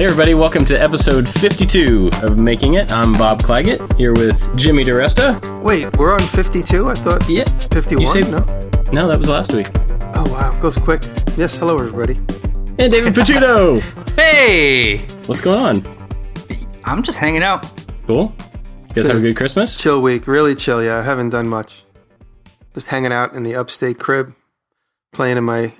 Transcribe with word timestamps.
Hey, 0.00 0.06
everybody, 0.06 0.32
welcome 0.32 0.64
to 0.64 0.80
episode 0.80 1.28
52 1.28 2.08
of 2.22 2.38
Making 2.38 2.72
It. 2.72 2.90
I'm 2.90 3.12
Bob 3.12 3.42
Clagett 3.42 3.98
here 3.98 4.14
with 4.14 4.56
Jimmy 4.56 4.82
DiResta. 4.82 5.62
Wait, 5.62 5.94
we're 5.98 6.14
on 6.14 6.26
52? 6.28 6.88
I 6.88 6.94
thought 6.94 7.28
Yeah. 7.28 7.44
51? 7.70 8.00
You 8.00 8.08
say- 8.10 8.30
no? 8.30 8.38
No, 8.94 9.06
that 9.08 9.18
was 9.18 9.28
last 9.28 9.52
week. 9.52 9.68
Oh, 10.14 10.24
wow. 10.32 10.58
Goes 10.58 10.78
quick. 10.78 11.02
Yes, 11.36 11.58
hello, 11.58 11.78
everybody. 11.78 12.14
And 12.78 12.90
David 12.90 13.12
Picciuto. 13.12 13.82
Hey, 14.16 15.00
What's 15.26 15.42
going 15.42 15.60
on? 15.60 15.84
I'm 16.84 17.02
just 17.02 17.18
hanging 17.18 17.42
out. 17.42 17.70
Cool. 18.06 18.34
You 18.88 18.94
guys 18.94 19.06
have 19.06 19.18
a 19.18 19.20
good 19.20 19.36
Christmas? 19.36 19.78
Chill 19.78 20.00
week. 20.00 20.26
Really 20.26 20.54
chill, 20.54 20.82
yeah. 20.82 20.96
I 21.00 21.02
haven't 21.02 21.28
done 21.28 21.46
much. 21.46 21.84
Just 22.72 22.86
hanging 22.86 23.12
out 23.12 23.34
in 23.34 23.42
the 23.42 23.54
upstate 23.54 23.98
crib, 23.98 24.34
playing 25.12 25.36
in 25.36 25.44
my, 25.44 25.74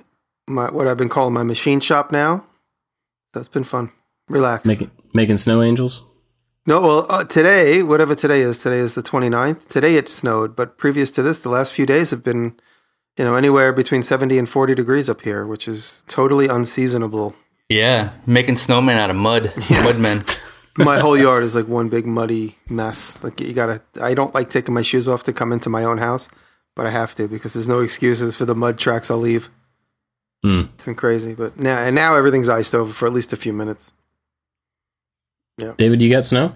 my 0.47 0.69
what 0.69 0.87
I've 0.87 0.97
been 0.97 1.09
calling 1.09 1.33
my 1.33 1.41
machine 1.41 1.79
shop 1.79 2.11
now. 2.11 2.45
That's 3.33 3.47
been 3.47 3.63
fun. 3.63 3.91
Relax. 4.31 4.65
Making 4.65 4.91
making 5.13 5.37
snow 5.37 5.61
angels? 5.61 6.03
No, 6.67 6.79
well, 6.81 7.05
uh, 7.09 7.23
today, 7.23 7.81
whatever 7.81 8.13
today 8.13 8.41
is, 8.41 8.59
today 8.59 8.77
is 8.77 8.93
the 8.93 9.01
29th. 9.01 9.67
Today 9.67 9.95
it 9.95 10.07
snowed, 10.07 10.55
but 10.55 10.77
previous 10.77 11.09
to 11.11 11.23
this, 11.23 11.39
the 11.39 11.49
last 11.49 11.73
few 11.73 11.87
days 11.87 12.11
have 12.11 12.23
been, 12.23 12.55
you 13.17 13.25
know, 13.25 13.33
anywhere 13.33 13.73
between 13.73 14.03
70 14.03 14.37
and 14.37 14.47
40 14.47 14.75
degrees 14.75 15.09
up 15.09 15.21
here, 15.21 15.47
which 15.47 15.67
is 15.67 16.03
totally 16.07 16.47
unseasonable. 16.47 17.33
Yeah, 17.67 18.11
making 18.27 18.55
snowmen 18.55 18.95
out 18.95 19.09
of 19.09 19.15
mud, 19.15 19.45
mudmen. 19.55 20.39
my 20.77 20.99
whole 20.99 21.17
yard 21.17 21.43
is 21.43 21.55
like 21.55 21.67
one 21.67 21.89
big 21.89 22.05
muddy 22.05 22.57
mess. 22.69 23.21
Like 23.23 23.41
you 23.41 23.53
gotta. 23.53 23.81
I 23.99 24.13
don't 24.13 24.35
like 24.35 24.49
taking 24.49 24.73
my 24.73 24.81
shoes 24.81 25.07
off 25.07 25.23
to 25.23 25.33
come 25.33 25.51
into 25.51 25.69
my 25.69 25.83
own 25.83 25.97
house, 25.97 26.29
but 26.75 26.85
I 26.85 26.91
have 26.91 27.15
to 27.15 27.27
because 27.27 27.53
there's 27.53 27.67
no 27.67 27.79
excuses 27.79 28.35
for 28.35 28.45
the 28.45 28.55
mud 28.55 28.77
tracks 28.77 29.09
I'll 29.09 29.17
leave. 29.17 29.49
Hmm. 30.43 30.63
It's 30.73 30.85
been 30.85 30.95
crazy, 30.95 31.33
but 31.33 31.59
now 31.59 31.81
and 31.81 31.95
now 31.95 32.15
everything's 32.15 32.49
iced 32.49 32.75
over 32.75 32.91
for 32.93 33.05
at 33.07 33.13
least 33.13 33.33
a 33.33 33.37
few 33.37 33.53
minutes. 33.53 33.93
David, 35.77 36.01
you 36.01 36.09
got 36.09 36.25
snow? 36.25 36.53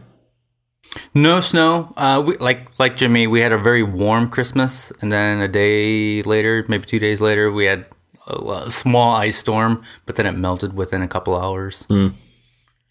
No 1.14 1.42
snow. 1.42 1.94
Uh, 1.98 2.24
we, 2.26 2.38
like 2.38 2.68
like 2.80 2.96
Jimmy, 2.96 3.28
we 3.28 3.42
had 3.42 3.52
a 3.52 3.58
very 3.58 3.84
warm 3.84 4.30
Christmas, 4.30 4.92
and 5.02 5.12
then 5.12 5.42
a 5.42 5.48
day 5.48 6.22
later, 6.24 6.64
maybe 6.68 6.86
two 6.86 7.00
days 7.00 7.20
later, 7.20 7.52
we 7.52 7.66
had 7.66 7.86
a, 8.28 8.36
a 8.66 8.72
small 8.72 9.14
ice 9.16 9.38
storm, 9.38 9.84
but 10.06 10.16
then 10.16 10.26
it 10.26 10.36
melted 10.38 10.74
within 10.74 11.02
a 11.02 11.08
couple 11.08 11.36
hours. 11.36 11.86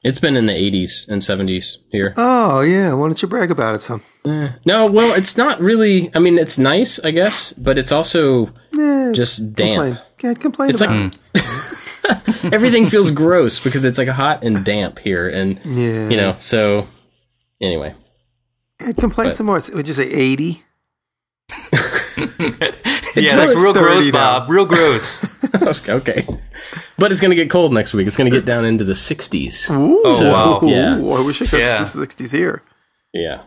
It's 0.07 0.19
been 0.19 0.37
in 0.37 0.45
the 0.45 0.53
80s 0.53 1.09
and 1.09 1.23
70s 1.23 1.79
here. 1.91 2.13
Oh 2.19 2.61
yeah, 2.61 2.93
why 2.93 3.07
don't 3.09 3.23
you 3.23 3.27
brag 3.29 3.51
about 3.51 3.75
it 3.75 3.81
some? 3.81 4.03
No, 4.67 4.91
well, 4.91 5.17
it's 5.17 5.39
not 5.39 5.61
really. 5.61 6.11
I 6.15 6.19
mean, 6.19 6.37
it's 6.37 6.59
nice, 6.59 6.99
I 7.03 7.11
guess, 7.11 7.55
but 7.55 7.79
it's 7.79 7.91
also 7.93 8.49
Eh, 8.79 9.13
just 9.13 9.55
damp. 9.55 9.73
complain. 9.81 9.99
Can't 10.19 10.41
complain 10.41 10.71
It's 10.71 10.83
about 10.83 10.95
like 10.95 11.15
it. 11.15 11.41
everything 12.53 12.89
feels 12.89 13.11
gross 13.11 13.59
because 13.61 13.85
it's 13.85 13.99
like 13.99 14.09
hot 14.09 14.45
and 14.45 14.65
damp 14.65 14.99
here, 14.99 15.29
and 15.29 15.59
Yeah, 15.65 16.09
you 16.09 16.17
know. 16.17 16.37
So 16.41 16.87
anyway, 17.61 17.95
Can't 18.79 18.97
complain 18.97 19.29
but- 19.29 19.37
some 19.37 19.47
more. 19.47 19.61
Would 19.75 19.89
you 19.89 19.95
say 19.95 20.11
eighty? 20.11 20.63
Yeah, 23.17 23.37
that's 23.37 23.55
real 23.55 23.73
gross, 23.73 24.07
now. 24.07 24.41
Bob. 24.41 24.51
Real 24.51 24.67
gross. 24.67 25.25
okay, 25.89 26.27
but 26.99 27.13
it's 27.13 27.21
gonna 27.21 27.37
get 27.37 27.49
cold 27.49 27.73
next 27.73 27.95
week. 27.95 28.09
It's 28.09 28.17
gonna 28.17 28.29
get 28.31 28.45
down 28.45 28.65
into 28.65 28.83
the 28.83 28.93
60s. 28.93 29.71
Ooh, 29.71 30.01
Oh, 30.05 30.19
oh 30.21 30.33
wow. 30.33 30.69
Yeah. 30.69 30.97
I 30.97 31.25
wish 31.25 31.41
I 31.41 31.47
could 31.47 31.61
Yeah. 31.61 31.79
the 31.79 31.85
sixties 31.87 32.33
here. 32.33 32.63
Yeah. 33.13 33.43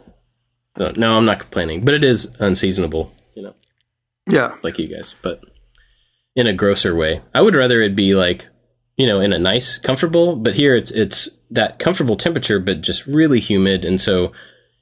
So, 0.78 0.94
no, 0.96 1.18
I'm 1.18 1.26
not 1.26 1.40
complaining, 1.40 1.84
but 1.84 1.96
it 1.96 2.04
is 2.06 2.34
unseasonable. 2.40 3.12
You 3.36 3.44
know, 3.44 3.56
Yeah, 4.30 4.56
like 4.64 4.80
you 4.80 4.88
guys, 4.88 5.16
but 5.22 5.42
in 6.36 6.48
a 6.48 6.54
grosser 6.54 6.96
way. 6.96 7.22
I 7.34 7.42
would 7.42 7.56
rather 7.56 7.82
it 7.82 7.94
be 7.96 8.16
like, 8.16 8.48
you 8.98 9.06
know, 9.06 9.22
in 9.22 9.32
a 9.32 9.40
nice, 9.40 9.78
comfortable. 9.78 10.36
But 10.36 10.56
here 10.56 10.76
it's 10.76 10.92
it's 10.92 11.30
that 11.52 11.80
comfortable 11.80 12.18
temperature, 12.18 12.60
but 12.60 12.82
just 12.82 13.08
really 13.08 13.40
humid, 13.40 13.86
and 13.86 14.02
so 14.02 14.34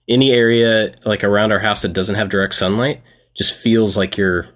any 0.08 0.32
area 0.32 0.94
like 1.06 1.24
around 1.24 1.52
our 1.52 1.60
house 1.60 1.82
that 1.82 1.94
doesn't 1.94 2.16
have 2.16 2.30
direct 2.30 2.56
sunlight 2.56 3.02
just 3.36 3.60
feels 3.60 3.98
like 3.98 4.18
you're 4.18 4.48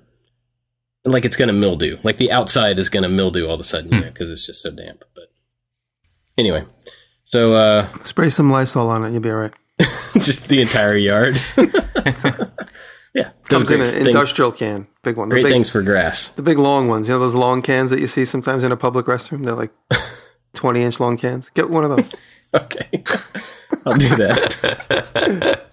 like 1.05 1.25
it's 1.25 1.35
gonna 1.35 1.53
mildew. 1.53 1.97
Like 2.03 2.17
the 2.17 2.31
outside 2.31 2.79
is 2.79 2.89
gonna 2.89 3.09
mildew 3.09 3.47
all 3.47 3.55
of 3.55 3.59
a 3.59 3.63
sudden, 3.63 3.91
you 3.93 4.01
know, 4.01 4.07
because 4.07 4.31
it's 4.31 4.45
just 4.45 4.61
so 4.61 4.71
damp. 4.71 5.03
But 5.13 5.25
anyway, 6.37 6.65
so 7.25 7.55
uh 7.55 7.93
spray 8.03 8.29
some 8.29 8.49
Lysol 8.49 8.89
on 8.89 9.05
it. 9.05 9.11
You'll 9.11 9.21
be 9.21 9.29
all 9.29 9.37
right. 9.37 9.53
just 10.19 10.47
the 10.47 10.61
entire 10.61 10.97
yard. 10.97 11.41
yeah, 13.13 13.31
Comes 13.45 13.71
in 13.71 13.81
an 13.81 13.91
thing- 13.91 14.07
industrial 14.07 14.51
can, 14.51 14.87
big 15.03 15.17
one. 15.17 15.29
The 15.29 15.35
Great 15.35 15.43
big, 15.45 15.51
things 15.53 15.69
for 15.69 15.81
grass. 15.81 16.27
The 16.29 16.43
big 16.43 16.57
long 16.57 16.87
ones, 16.87 17.07
you 17.07 17.13
know 17.13 17.19
those 17.19 17.35
long 17.35 17.61
cans 17.61 17.89
that 17.91 17.99
you 17.99 18.07
see 18.07 18.25
sometimes 18.25 18.63
in 18.63 18.71
a 18.71 18.77
public 18.77 19.05
restroom. 19.07 19.45
They're 19.45 19.55
like 19.55 19.71
twenty 20.53 20.83
inch 20.83 20.99
long 20.99 21.17
cans. 21.17 21.49
Get 21.51 21.69
one 21.69 21.83
of 21.83 21.89
those. 21.95 22.11
Okay, 22.51 22.89
I'll 23.85 23.95
do 23.95 24.09
that. 24.15 25.67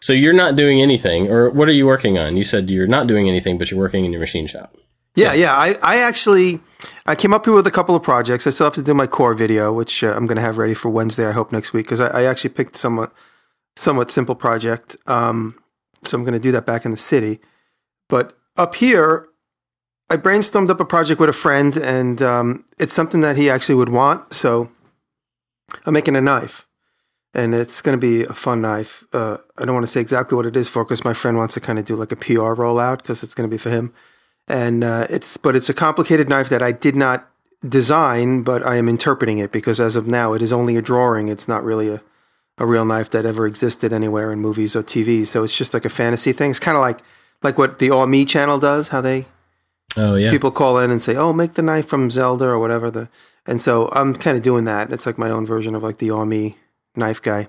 so 0.00 0.14
you're 0.14 0.32
not 0.32 0.56
doing 0.56 0.80
anything, 0.80 1.28
or 1.30 1.50
what 1.50 1.68
are 1.68 1.72
you 1.72 1.84
working 1.84 2.16
on? 2.16 2.38
You 2.38 2.44
said 2.44 2.70
you're 2.70 2.86
not 2.86 3.06
doing 3.06 3.28
anything, 3.28 3.58
but 3.58 3.70
you're 3.70 3.78
working 3.78 4.06
in 4.06 4.12
your 4.12 4.20
machine 4.20 4.46
shop. 4.46 4.74
Yeah, 5.14 5.34
yeah. 5.34 5.52
I, 5.54 5.76
I 5.82 5.98
actually 5.98 6.60
I 7.04 7.14
came 7.14 7.34
up 7.34 7.44
here 7.44 7.52
with 7.52 7.66
a 7.66 7.70
couple 7.70 7.94
of 7.94 8.02
projects. 8.02 8.46
I 8.46 8.50
still 8.50 8.64
have 8.66 8.74
to 8.76 8.82
do 8.82 8.94
my 8.94 9.06
core 9.06 9.34
video, 9.34 9.72
which 9.74 10.02
uh, 10.02 10.14
I'm 10.16 10.26
going 10.26 10.36
to 10.36 10.42
have 10.42 10.56
ready 10.56 10.72
for 10.72 10.88
Wednesday. 10.88 11.26
I 11.26 11.32
hope 11.32 11.52
next 11.52 11.74
week 11.74 11.84
because 11.86 12.00
I, 12.00 12.06
I 12.06 12.22
actually 12.24 12.50
picked 12.50 12.76
somewhat 12.76 13.12
somewhat 13.76 14.10
simple 14.10 14.34
project. 14.34 14.96
Um, 15.06 15.56
so 16.04 16.16
I'm 16.16 16.24
going 16.24 16.34
to 16.34 16.40
do 16.40 16.52
that 16.52 16.66
back 16.66 16.84
in 16.84 16.90
the 16.90 16.96
city. 16.96 17.40
But 18.08 18.36
up 18.56 18.74
here, 18.74 19.28
I 20.08 20.16
brainstormed 20.16 20.70
up 20.70 20.80
a 20.80 20.84
project 20.84 21.20
with 21.20 21.30
a 21.30 21.34
friend, 21.34 21.76
and 21.76 22.20
um, 22.20 22.64
it's 22.78 22.92
something 22.92 23.20
that 23.20 23.36
he 23.36 23.48
actually 23.48 23.76
would 23.76 23.90
want. 23.90 24.32
So 24.32 24.70
I'm 25.86 25.94
making 25.94 26.16
a 26.16 26.20
knife, 26.20 26.66
and 27.32 27.54
it's 27.54 27.80
going 27.80 27.98
to 27.98 28.00
be 28.00 28.24
a 28.24 28.34
fun 28.34 28.60
knife. 28.60 29.04
Uh, 29.12 29.36
I 29.56 29.64
don't 29.64 29.74
want 29.74 29.86
to 29.86 29.92
say 29.92 30.00
exactly 30.00 30.34
what 30.36 30.46
it 30.46 30.56
is 30.56 30.68
for 30.68 30.84
because 30.84 31.04
my 31.04 31.14
friend 31.14 31.36
wants 31.36 31.54
to 31.54 31.60
kind 31.60 31.78
of 31.78 31.84
do 31.84 31.94
like 31.94 32.12
a 32.12 32.16
PR 32.16 32.54
rollout 32.54 32.98
because 32.98 33.22
it's 33.22 33.34
going 33.34 33.48
to 33.48 33.54
be 33.54 33.58
for 33.58 33.70
him. 33.70 33.92
And 34.48 34.82
uh, 34.82 35.06
it's 35.08 35.36
but 35.36 35.54
it's 35.54 35.68
a 35.68 35.74
complicated 35.74 36.28
knife 36.28 36.48
that 36.48 36.62
I 36.62 36.72
did 36.72 36.96
not 36.96 37.30
design, 37.66 38.42
but 38.42 38.66
I 38.66 38.76
am 38.76 38.88
interpreting 38.88 39.38
it 39.38 39.52
because 39.52 39.78
as 39.78 39.94
of 39.94 40.06
now, 40.06 40.32
it 40.32 40.42
is 40.42 40.52
only 40.52 40.76
a 40.76 40.82
drawing. 40.82 41.28
It's 41.28 41.46
not 41.46 41.62
really 41.62 41.88
a 41.88 42.02
a 42.60 42.66
real 42.66 42.84
knife 42.84 43.10
that 43.10 43.26
ever 43.26 43.46
existed 43.46 43.92
anywhere 43.92 44.30
in 44.32 44.38
movies 44.40 44.76
or 44.76 44.82
TV. 44.82 45.26
So 45.26 45.42
it's 45.42 45.56
just 45.56 45.74
like 45.74 45.84
a 45.84 45.88
fantasy 45.88 46.32
thing. 46.32 46.50
It's 46.50 46.60
kind 46.60 46.76
of 46.76 46.82
like 46.82 47.00
like 47.42 47.58
what 47.58 47.78
the 47.80 47.90
AWE 47.90 48.06
me 48.06 48.24
channel 48.24 48.58
does, 48.58 48.88
how 48.88 49.00
they 49.00 49.26
Oh 49.96 50.14
yeah, 50.14 50.30
people 50.30 50.52
call 50.52 50.78
in 50.78 50.90
and 50.92 51.02
say, 51.02 51.16
"Oh, 51.16 51.32
make 51.32 51.54
the 51.54 51.62
knife 51.62 51.88
from 51.88 52.10
Zelda 52.10 52.44
or 52.46 52.58
whatever." 52.60 52.90
The 52.92 53.08
and 53.46 53.60
so 53.60 53.88
I'm 53.92 54.14
kind 54.14 54.36
of 54.36 54.42
doing 54.44 54.64
that. 54.66 54.92
It's 54.92 55.06
like 55.06 55.18
my 55.18 55.30
own 55.30 55.46
version 55.46 55.74
of 55.74 55.82
like 55.82 55.98
the 55.98 56.10
AWE 56.12 56.26
me 56.26 56.56
knife 56.94 57.20
guy, 57.20 57.48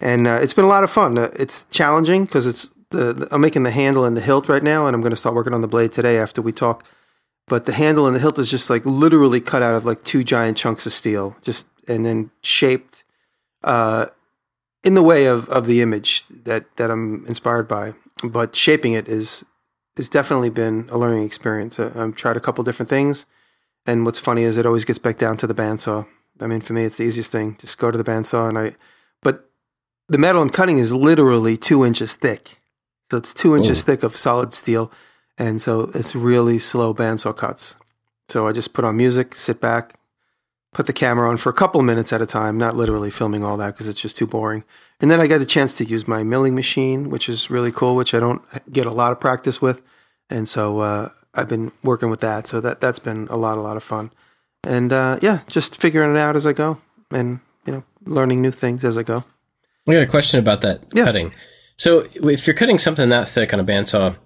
and 0.00 0.26
uh, 0.26 0.38
it's 0.42 0.52
been 0.52 0.66
a 0.66 0.74
lot 0.76 0.84
of 0.84 0.90
fun. 0.90 1.16
Uh, 1.16 1.30
it's 1.38 1.64
challenging 1.70 2.26
because 2.26 2.46
it's 2.46 2.68
the, 2.90 3.12
the- 3.14 3.28
I'm 3.30 3.40
making 3.40 3.62
the 3.62 3.70
handle 3.70 4.04
and 4.04 4.14
the 4.16 4.20
hilt 4.20 4.48
right 4.50 4.62
now, 4.62 4.86
and 4.86 4.94
I'm 4.94 5.00
going 5.00 5.12
to 5.12 5.16
start 5.16 5.34
working 5.34 5.54
on 5.54 5.60
the 5.62 5.68
blade 5.68 5.92
today 5.92 6.18
after 6.18 6.42
we 6.42 6.52
talk. 6.52 6.84
But 7.46 7.64
the 7.64 7.72
handle 7.72 8.06
and 8.06 8.14
the 8.14 8.20
hilt 8.20 8.38
is 8.38 8.50
just 8.50 8.68
like 8.68 8.84
literally 8.84 9.40
cut 9.40 9.62
out 9.62 9.74
of 9.74 9.86
like 9.86 10.04
two 10.04 10.22
giant 10.24 10.58
chunks 10.58 10.84
of 10.84 10.92
steel, 10.92 11.36
just 11.40 11.64
and 11.86 12.04
then 12.04 12.30
shaped 12.42 13.04
uh, 13.64 14.06
in 14.84 14.94
the 14.94 15.02
way 15.02 15.26
of, 15.26 15.48
of 15.48 15.66
the 15.66 15.80
image 15.82 16.24
that 16.28 16.76
that 16.76 16.90
I'm 16.90 17.24
inspired 17.26 17.68
by. 17.68 17.94
But 18.24 18.56
shaping 18.56 18.92
it 18.92 19.08
is 19.08 19.44
it's 19.96 20.08
definitely 20.08 20.50
been 20.50 20.88
a 20.90 20.98
learning 20.98 21.24
experience. 21.24 21.78
Uh, 21.78 21.92
I've 21.96 22.16
tried 22.16 22.36
a 22.36 22.40
couple 22.40 22.62
different 22.64 22.88
things, 22.88 23.24
and 23.86 24.04
what's 24.04 24.18
funny 24.18 24.42
is 24.42 24.56
it 24.56 24.66
always 24.66 24.84
gets 24.84 24.98
back 24.98 25.18
down 25.18 25.36
to 25.38 25.46
the 25.46 25.54
bandsaw. 25.54 26.06
I 26.40 26.46
mean, 26.46 26.60
for 26.60 26.72
me, 26.72 26.84
it's 26.84 26.98
the 26.98 27.04
easiest 27.04 27.32
thing. 27.32 27.56
Just 27.58 27.78
go 27.78 27.90
to 27.90 27.98
the 27.98 28.04
bandsaw, 28.04 28.48
and 28.48 28.58
I. 28.58 28.76
But 29.22 29.48
the 30.08 30.18
metal 30.18 30.40
I'm 30.40 30.50
cutting 30.50 30.78
is 30.78 30.92
literally 30.92 31.56
two 31.56 31.84
inches 31.84 32.14
thick, 32.14 32.60
so 33.10 33.18
it's 33.18 33.34
two 33.34 33.56
inches 33.56 33.80
Oh. 33.80 33.84
thick 33.84 34.02
of 34.04 34.16
solid 34.16 34.52
steel, 34.54 34.90
and 35.36 35.60
so 35.60 35.90
it's 35.94 36.14
really 36.14 36.58
slow 36.58 36.94
bandsaw 36.94 37.36
cuts. 37.36 37.76
So 38.28 38.46
I 38.46 38.52
just 38.52 38.72
put 38.74 38.84
on 38.84 38.96
music, 38.96 39.34
sit 39.34 39.60
back, 39.60 39.94
put 40.72 40.86
the 40.86 40.92
camera 40.92 41.28
on 41.28 41.36
for 41.36 41.48
a 41.50 41.54
couple 41.54 41.80
minutes 41.82 42.12
at 42.12 42.20
a 42.22 42.26
time, 42.26 42.58
not 42.58 42.76
literally 42.76 43.10
filming 43.10 43.42
all 43.44 43.56
that 43.56 43.74
because 43.74 43.88
it's 43.88 44.00
just 44.00 44.16
too 44.16 44.26
boring. 44.26 44.64
And 45.00 45.10
then 45.10 45.20
I 45.20 45.26
got 45.26 45.40
a 45.40 45.46
chance 45.46 45.74
to 45.78 45.84
use 45.84 46.06
my 46.06 46.22
milling 46.22 46.54
machine, 46.54 47.10
which 47.10 47.28
is 47.28 47.50
really 47.50 47.72
cool, 47.72 47.96
which 47.96 48.14
I 48.14 48.20
don't 48.20 48.42
get 48.72 48.86
a 48.86 48.90
lot 48.90 49.12
of 49.12 49.20
practice 49.20 49.62
with. 49.62 49.80
And 50.28 50.48
so 50.48 50.80
uh, 50.80 51.08
I've 51.34 51.48
been 51.48 51.72
working 51.82 52.10
with 52.10 52.20
that. 52.20 52.46
So 52.46 52.60
that 52.60 52.80
that's 52.80 52.98
been 52.98 53.26
a 53.30 53.36
lot, 53.36 53.58
a 53.58 53.62
lot 53.62 53.76
of 53.76 53.82
fun. 53.82 54.10
And 54.64 54.92
uh, 54.92 55.18
yeah, 55.22 55.40
just 55.46 55.80
figuring 55.80 56.10
it 56.10 56.18
out 56.18 56.36
as 56.36 56.46
I 56.46 56.52
go, 56.52 56.78
and 57.10 57.40
you 57.64 57.72
know, 57.72 57.84
learning 58.04 58.42
new 58.42 58.50
things 58.50 58.84
as 58.84 58.98
I 58.98 59.02
go. 59.02 59.24
I 59.88 59.94
got 59.94 60.02
a 60.02 60.06
question 60.06 60.38
about 60.40 60.60
that 60.62 60.82
Yeah. 60.92 61.04
cutting. 61.04 61.32
So 61.76 62.06
if 62.14 62.46
you're 62.46 62.54
cutting 62.54 62.78
something 62.78 63.08
that 63.08 63.28
thick 63.28 63.54
on 63.54 63.60
a 63.60 63.64
bandsaw, 63.64 64.16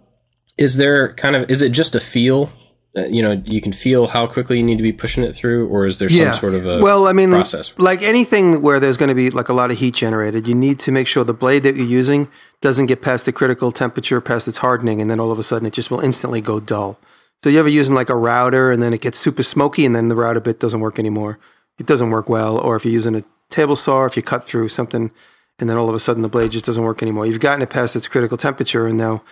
is 0.59 0.77
there 0.77 1.13
kind 1.15 1.37
of 1.37 1.51
is 1.51 1.63
it 1.63 1.71
just 1.71 1.95
a 1.95 2.01
feel? 2.01 2.51
You 2.95 3.23
know, 3.23 3.43
you 3.47 3.63
can 3.63 3.73
feel 3.73 4.07
how 4.07 4.27
quickly 4.27 4.59
you 4.59 4.63
need 4.63 4.77
to 4.77 4.83
be 4.83 4.93
pushing 4.93 5.25
it 5.25 5.35
through, 5.35 5.67
or 5.69 5.87
is 5.87 5.99
there 5.99 6.11
some 6.11 6.35
sort 6.35 6.55
of 6.55 6.67
a 6.67 6.83
well, 6.83 7.07
I 7.07 7.15
mean, 7.15 7.31
process? 7.31 7.73
like 7.79 8.03
anything 8.03 8.61
where 8.61 8.79
there's 8.79 8.99
going 8.99 9.09
to 9.09 9.15
be 9.15 9.31
like 9.31 9.49
a 9.49 9.55
lot 9.55 9.71
of 9.71 9.79
heat 9.79 9.95
generated, 9.95 10.47
you 10.47 10.55
need 10.55 10.79
to 10.81 10.93
make 10.93 11.07
sure 11.07 11.25
the 11.25 11.33
blade 11.33 11.63
that 11.63 11.75
you're 11.75 11.87
using 11.87 12.29
doesn't 12.61 12.87
get 12.87 13.01
past 13.01 13.25
the 13.25 13.33
critical 13.33 13.73
temperature, 13.73 14.21
past 14.21 14.47
its 14.47 14.59
hardening, 14.59 15.01
and 15.01 15.11
then 15.11 15.19
all 15.19 15.31
of 15.31 15.39
a 15.39 15.43
sudden 15.43 15.67
it 15.67 15.73
just 15.73 15.91
will 15.91 16.01
instantly 16.01 16.43
go 16.43 16.61
dull. 16.61 16.99
So 17.43 17.51
you 17.51 17.59
ever 17.59 17.69
using 17.69 17.95
like 17.95 18.11
a 18.11 18.15
router 18.15 18.71
and 18.71 18.83
then 18.83 18.93
it 18.93 19.01
gets 19.01 19.19
super 19.19 19.43
smoky 19.43 19.85
and 19.85 19.95
then 19.97 20.09
the 20.09 20.15
router 20.15 20.41
bit 20.41 20.61
doesn't 20.61 20.81
work 20.81 20.99
anymore. 20.99 21.39
it 21.79 21.87
doesn't 21.87 22.11
work 22.11 22.29
well. 22.29 22.59
Or 22.59 22.77
if 22.77 22.85
you're 22.85 22.93
using 22.93 23.17
a 23.17 23.25
table 23.49 23.75
saw, 23.75 24.05
if 24.05 24.17
you 24.17 24.23
cut 24.23 24.47
through 24.47 24.69
something 24.69 25.11
and 25.59 25.69
then 25.69 25.77
all 25.77 25.89
of 25.89 25.95
a 25.95 26.01
sudden 26.01 26.23
the 26.23 26.29
blade 26.29 26.53
just 26.53 26.65
doesn't 26.65 26.85
work 26.85 27.03
anymore. 27.03 27.27
You've 27.27 27.41
gotten 27.41 27.63
it 27.63 27.71
past 27.71 27.97
its 27.97 28.07
critical 28.07 28.37
temperature 28.37 28.87
and 28.87 28.97
now 28.99 29.23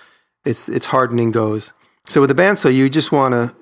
it's 0.45 0.69
it's 0.69 0.87
hardening 0.87 1.31
goes. 1.31 1.73
So 2.07 2.21
with 2.21 2.31
a 2.31 2.35
bandsaw, 2.35 2.75
you 2.75 2.89
just 2.89 3.13
want 3.13 3.33
to 3.33 3.55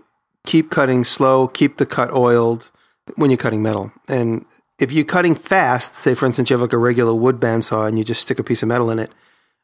keep 0.47 0.71
cutting 0.71 1.05
slow, 1.05 1.49
keep 1.49 1.77
the 1.77 1.87
cut 1.87 2.13
oiled 2.13 2.71
when 3.17 3.31
you're 3.31 3.39
cutting 3.39 3.63
metal. 3.63 3.93
And 4.09 4.45
if 4.79 4.93
you're 4.93 5.05
cutting 5.05 5.35
fast, 5.35 5.97
say 5.97 6.15
for 6.15 6.27
instance 6.27 6.51
you 6.51 6.55
have 6.55 6.63
like 6.63 6.73
a 6.73 6.79
regular 6.79 7.15
wood 7.15 7.41
bandsaw 7.41 7.89
and 7.89 7.99
you 7.99 8.05
just 8.05 8.23
stick 8.23 8.39
a 8.39 8.45
piece 8.45 8.63
of 8.63 8.69
metal 8.69 8.91
in 8.91 8.99
it, 8.99 9.13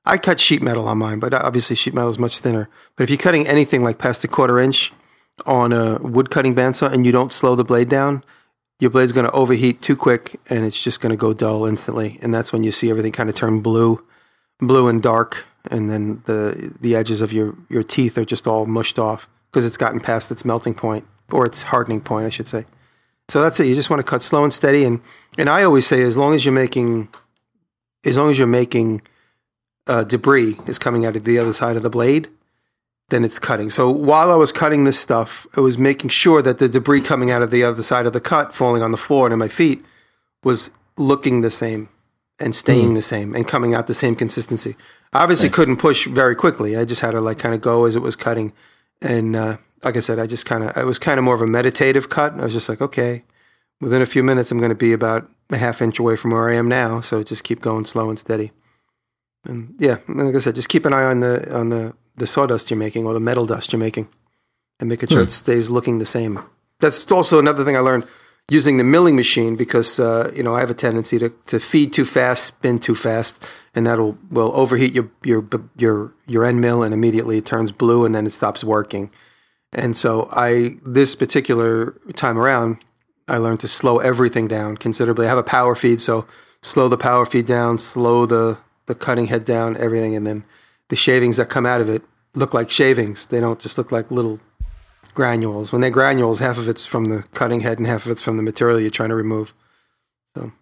I 0.04 0.18
cut 0.18 0.38
sheet 0.38 0.60
metal 0.60 0.86
on 0.86 0.98
mine, 0.98 1.18
but 1.18 1.32
obviously 1.32 1.76
sheet 1.76 1.94
metal 1.94 2.10
is 2.10 2.18
much 2.18 2.40
thinner. 2.40 2.68
But 2.96 3.04
if 3.04 3.10
you're 3.10 3.16
cutting 3.16 3.46
anything 3.46 3.82
like 3.82 3.98
past 3.98 4.24
a 4.24 4.28
quarter 4.28 4.58
inch 4.58 4.92
on 5.46 5.72
a 5.72 5.98
wood 5.98 6.30
cutting 6.30 6.54
bandsaw 6.54 6.92
and 6.92 7.06
you 7.06 7.12
don't 7.12 7.32
slow 7.32 7.54
the 7.54 7.64
blade 7.64 7.88
down, 7.88 8.22
your 8.80 8.90
blade's 8.90 9.12
going 9.12 9.24
to 9.24 9.32
overheat 9.32 9.80
too 9.80 9.96
quick 9.96 10.38
and 10.50 10.64
it's 10.64 10.82
just 10.82 11.00
going 11.00 11.10
to 11.10 11.16
go 11.16 11.32
dull 11.32 11.64
instantly. 11.64 12.18
And 12.20 12.34
that's 12.34 12.52
when 12.52 12.64
you 12.64 12.72
see 12.72 12.90
everything 12.90 13.12
kind 13.12 13.30
of 13.30 13.34
turn 13.34 13.60
blue, 13.60 14.04
blue 14.58 14.88
and 14.88 15.02
dark, 15.02 15.46
and 15.70 15.90
then 15.90 16.22
the 16.26 16.74
the 16.80 16.94
edges 16.94 17.20
of 17.20 17.32
your 17.32 17.56
your 17.68 17.82
teeth 17.82 18.18
are 18.18 18.24
just 18.24 18.46
all 18.46 18.66
mushed 18.66 18.98
off 18.98 19.28
because 19.50 19.64
it's 19.64 19.76
gotten 19.76 20.00
past 20.00 20.30
its 20.30 20.44
melting 20.44 20.74
point 20.74 21.06
or 21.32 21.46
its 21.46 21.64
hardening 21.64 22.00
point, 22.00 22.26
I 22.26 22.30
should 22.30 22.48
say. 22.48 22.66
So 23.28 23.42
that's 23.42 23.58
it. 23.58 23.66
You 23.66 23.74
just 23.74 23.88
want 23.88 24.00
to 24.00 24.04
cut 24.04 24.22
slow 24.22 24.44
and 24.44 24.52
steady, 24.52 24.84
and 24.84 25.00
and 25.38 25.48
I 25.48 25.62
always 25.62 25.86
say 25.86 26.02
as 26.02 26.16
long 26.16 26.34
as 26.34 26.44
you're 26.44 26.52
making, 26.54 27.08
as 28.04 28.16
long 28.16 28.30
as 28.30 28.38
you're 28.38 28.46
making 28.46 29.02
uh, 29.86 30.04
debris 30.04 30.58
is 30.66 30.78
coming 30.78 31.06
out 31.06 31.16
of 31.16 31.24
the 31.24 31.38
other 31.38 31.52
side 31.52 31.76
of 31.76 31.82
the 31.82 31.90
blade, 31.90 32.28
then 33.08 33.24
it's 33.24 33.38
cutting. 33.38 33.70
So 33.70 33.90
while 33.90 34.30
I 34.30 34.36
was 34.36 34.52
cutting 34.52 34.84
this 34.84 34.98
stuff, 34.98 35.46
I 35.56 35.60
was 35.60 35.78
making 35.78 36.10
sure 36.10 36.42
that 36.42 36.58
the 36.58 36.68
debris 36.68 37.02
coming 37.02 37.30
out 37.30 37.42
of 37.42 37.50
the 37.50 37.64
other 37.64 37.82
side 37.82 38.06
of 38.06 38.12
the 38.12 38.20
cut, 38.20 38.54
falling 38.54 38.82
on 38.82 38.90
the 38.90 38.96
floor 38.96 39.26
and 39.26 39.32
in 39.32 39.38
my 39.38 39.48
feet, 39.48 39.84
was 40.42 40.70
looking 40.96 41.40
the 41.40 41.50
same 41.50 41.88
and 42.38 42.54
staying 42.54 42.90
mm. 42.90 42.96
the 42.96 43.02
same 43.02 43.34
and 43.34 43.46
coming 43.46 43.74
out 43.74 43.86
the 43.86 43.94
same 43.94 44.16
consistency. 44.16 44.76
Obviously, 45.14 45.48
couldn't 45.48 45.76
push 45.76 46.06
very 46.06 46.34
quickly. 46.34 46.76
I 46.76 46.84
just 46.84 47.00
had 47.00 47.12
to 47.12 47.20
like 47.20 47.38
kind 47.38 47.54
of 47.54 47.60
go 47.60 47.84
as 47.84 47.94
it 47.94 48.00
was 48.00 48.16
cutting, 48.16 48.52
and 49.00 49.36
uh, 49.36 49.56
like 49.84 49.96
I 49.96 50.00
said, 50.00 50.18
I 50.18 50.26
just 50.26 50.44
kind 50.44 50.64
of 50.64 50.76
it 50.76 50.84
was 50.84 50.98
kind 50.98 51.18
of 51.18 51.24
more 51.24 51.34
of 51.34 51.40
a 51.40 51.46
meditative 51.46 52.08
cut. 52.08 52.32
I 52.34 52.44
was 52.44 52.52
just 52.52 52.68
like, 52.68 52.80
okay, 52.80 53.22
within 53.80 54.02
a 54.02 54.06
few 54.06 54.24
minutes, 54.24 54.50
I'm 54.50 54.58
going 54.58 54.70
to 54.70 54.74
be 54.74 54.92
about 54.92 55.30
a 55.50 55.56
half 55.56 55.80
inch 55.80 55.98
away 55.98 56.16
from 56.16 56.32
where 56.32 56.50
I 56.50 56.54
am 56.54 56.68
now. 56.68 57.00
So 57.00 57.22
just 57.22 57.44
keep 57.44 57.60
going 57.60 57.84
slow 57.84 58.08
and 58.08 58.18
steady. 58.18 58.50
And 59.44 59.74
yeah, 59.78 59.98
like 60.08 60.34
I 60.34 60.38
said, 60.38 60.54
just 60.54 60.68
keep 60.68 60.84
an 60.84 60.92
eye 60.92 61.04
on 61.04 61.20
the 61.20 61.54
on 61.54 61.68
the 61.68 61.94
the 62.16 62.26
sawdust 62.26 62.70
you're 62.70 62.78
making 62.78 63.06
or 63.06 63.12
the 63.12 63.20
metal 63.20 63.46
dust 63.46 63.72
you're 63.72 63.80
making, 63.80 64.08
and 64.80 64.88
making 64.88 65.10
sure 65.10 65.18
hmm. 65.18 65.24
it 65.24 65.30
stays 65.30 65.70
looking 65.70 65.98
the 65.98 66.06
same. 66.06 66.40
That's 66.80 67.10
also 67.12 67.38
another 67.38 67.64
thing 67.64 67.76
I 67.76 67.80
learned 67.80 68.04
using 68.50 68.76
the 68.76 68.84
milling 68.84 69.16
machine 69.16 69.56
because 69.56 69.98
uh, 69.98 70.30
you 70.34 70.42
know 70.42 70.54
I 70.54 70.60
have 70.60 70.70
a 70.70 70.74
tendency 70.74 71.18
to, 71.18 71.30
to 71.46 71.58
feed 71.58 71.92
too 71.92 72.04
fast, 72.04 72.44
spin 72.44 72.78
too 72.78 72.94
fast, 72.94 73.44
and 73.74 73.86
that'll 73.86 74.18
will 74.30 74.52
overheat 74.54 74.92
your 74.94 75.10
your 75.22 75.44
your 75.76 76.12
your 76.26 76.44
end 76.44 76.60
mill, 76.60 76.82
and 76.82 76.92
immediately 76.94 77.38
it 77.38 77.46
turns 77.46 77.72
blue, 77.72 78.04
and 78.04 78.14
then 78.14 78.26
it 78.26 78.32
stops 78.32 78.62
working. 78.62 79.10
And 79.72 79.96
so 79.96 80.28
I 80.32 80.76
this 80.84 81.14
particular 81.14 81.92
time 82.14 82.38
around, 82.38 82.78
I 83.28 83.38
learned 83.38 83.60
to 83.60 83.68
slow 83.68 83.98
everything 83.98 84.46
down 84.46 84.76
considerably. 84.76 85.26
I 85.26 85.30
have 85.30 85.38
a 85.38 85.42
power 85.42 85.74
feed, 85.74 86.00
so 86.00 86.26
slow 86.62 86.88
the 86.88 86.98
power 86.98 87.26
feed 87.26 87.46
down, 87.46 87.78
slow 87.78 88.26
the 88.26 88.58
the 88.86 88.94
cutting 88.94 89.26
head 89.26 89.44
down, 89.44 89.76
everything, 89.76 90.14
and 90.14 90.26
then 90.26 90.44
the 90.90 90.96
shavings 90.96 91.38
that 91.38 91.48
come 91.48 91.64
out 91.66 91.80
of 91.80 91.88
it 91.88 92.02
look 92.34 92.52
like 92.52 92.70
shavings. 92.70 93.26
They 93.26 93.40
don't 93.40 93.58
just 93.58 93.78
look 93.78 93.90
like 93.90 94.10
little 94.10 94.40
granules. 95.14 95.72
When 95.72 95.80
they're 95.80 95.90
granules, 95.90 96.40
half 96.40 96.58
of 96.58 96.68
it's 96.68 96.86
from 96.86 97.06
the 97.06 97.24
cutting 97.34 97.60
head 97.60 97.78
and 97.78 97.86
half 97.86 98.04
of 98.04 98.12
it's 98.12 98.22
from 98.22 98.36
the 98.36 98.42
material 98.42 98.80
you're 98.80 98.90
trying 98.90 99.10
to 99.10 99.14
remove. 99.14 99.54
So, 100.34 100.52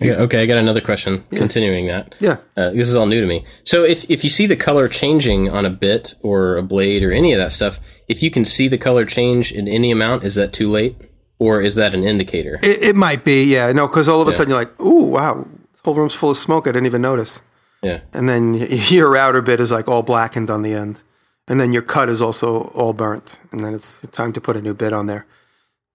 yeah, 0.00 0.14
okay, 0.14 0.42
I 0.42 0.46
got 0.46 0.56
another 0.56 0.80
question. 0.80 1.24
Yeah. 1.30 1.40
Continuing 1.40 1.86
that, 1.86 2.14
yeah, 2.20 2.36
uh, 2.56 2.70
this 2.70 2.88
is 2.88 2.96
all 2.96 3.06
new 3.06 3.20
to 3.20 3.26
me. 3.26 3.44
So, 3.64 3.84
if 3.84 4.10
if 4.10 4.24
you 4.24 4.30
see 4.30 4.46
the 4.46 4.56
color 4.56 4.88
changing 4.88 5.50
on 5.50 5.66
a 5.66 5.70
bit 5.70 6.14
or 6.22 6.56
a 6.56 6.62
blade 6.62 7.02
or 7.02 7.12
any 7.12 7.32
of 7.32 7.40
that 7.40 7.52
stuff, 7.52 7.80
if 8.08 8.22
you 8.22 8.30
can 8.30 8.44
see 8.44 8.68
the 8.68 8.78
color 8.78 9.04
change 9.04 9.52
in 9.52 9.68
any 9.68 9.90
amount, 9.90 10.24
is 10.24 10.36
that 10.36 10.52
too 10.52 10.70
late, 10.70 10.96
or 11.38 11.60
is 11.60 11.74
that 11.74 11.92
an 11.92 12.04
indicator? 12.04 12.60
It, 12.62 12.82
it 12.82 12.96
might 12.96 13.24
be, 13.24 13.44
yeah. 13.44 13.72
No, 13.72 13.86
because 13.86 14.08
all 14.08 14.22
of 14.22 14.28
a 14.28 14.30
yeah. 14.30 14.36
sudden 14.36 14.50
you're 14.50 14.60
like, 14.60 14.80
"Ooh, 14.80 15.04
wow, 15.04 15.46
whole 15.84 15.94
room's 15.94 16.14
full 16.14 16.30
of 16.30 16.38
smoke. 16.38 16.66
I 16.66 16.72
didn't 16.72 16.86
even 16.86 17.02
notice." 17.02 17.42
Yeah. 17.82 18.00
And 18.12 18.28
then 18.28 18.54
your 18.88 19.16
outer 19.16 19.42
bit 19.42 19.60
is 19.60 19.72
like 19.72 19.88
all 19.88 20.02
blackened 20.02 20.50
on 20.50 20.62
the 20.62 20.72
end. 20.72 21.02
And 21.46 21.60
then 21.60 21.72
your 21.72 21.82
cut 21.82 22.08
is 22.08 22.22
also 22.22 22.68
all 22.74 22.92
burnt. 22.92 23.38
And 23.52 23.60
then 23.60 23.74
it's 23.74 24.00
time 24.12 24.32
to 24.32 24.40
put 24.40 24.56
a 24.56 24.62
new 24.62 24.74
bit 24.74 24.92
on 24.92 25.06
there. 25.06 25.26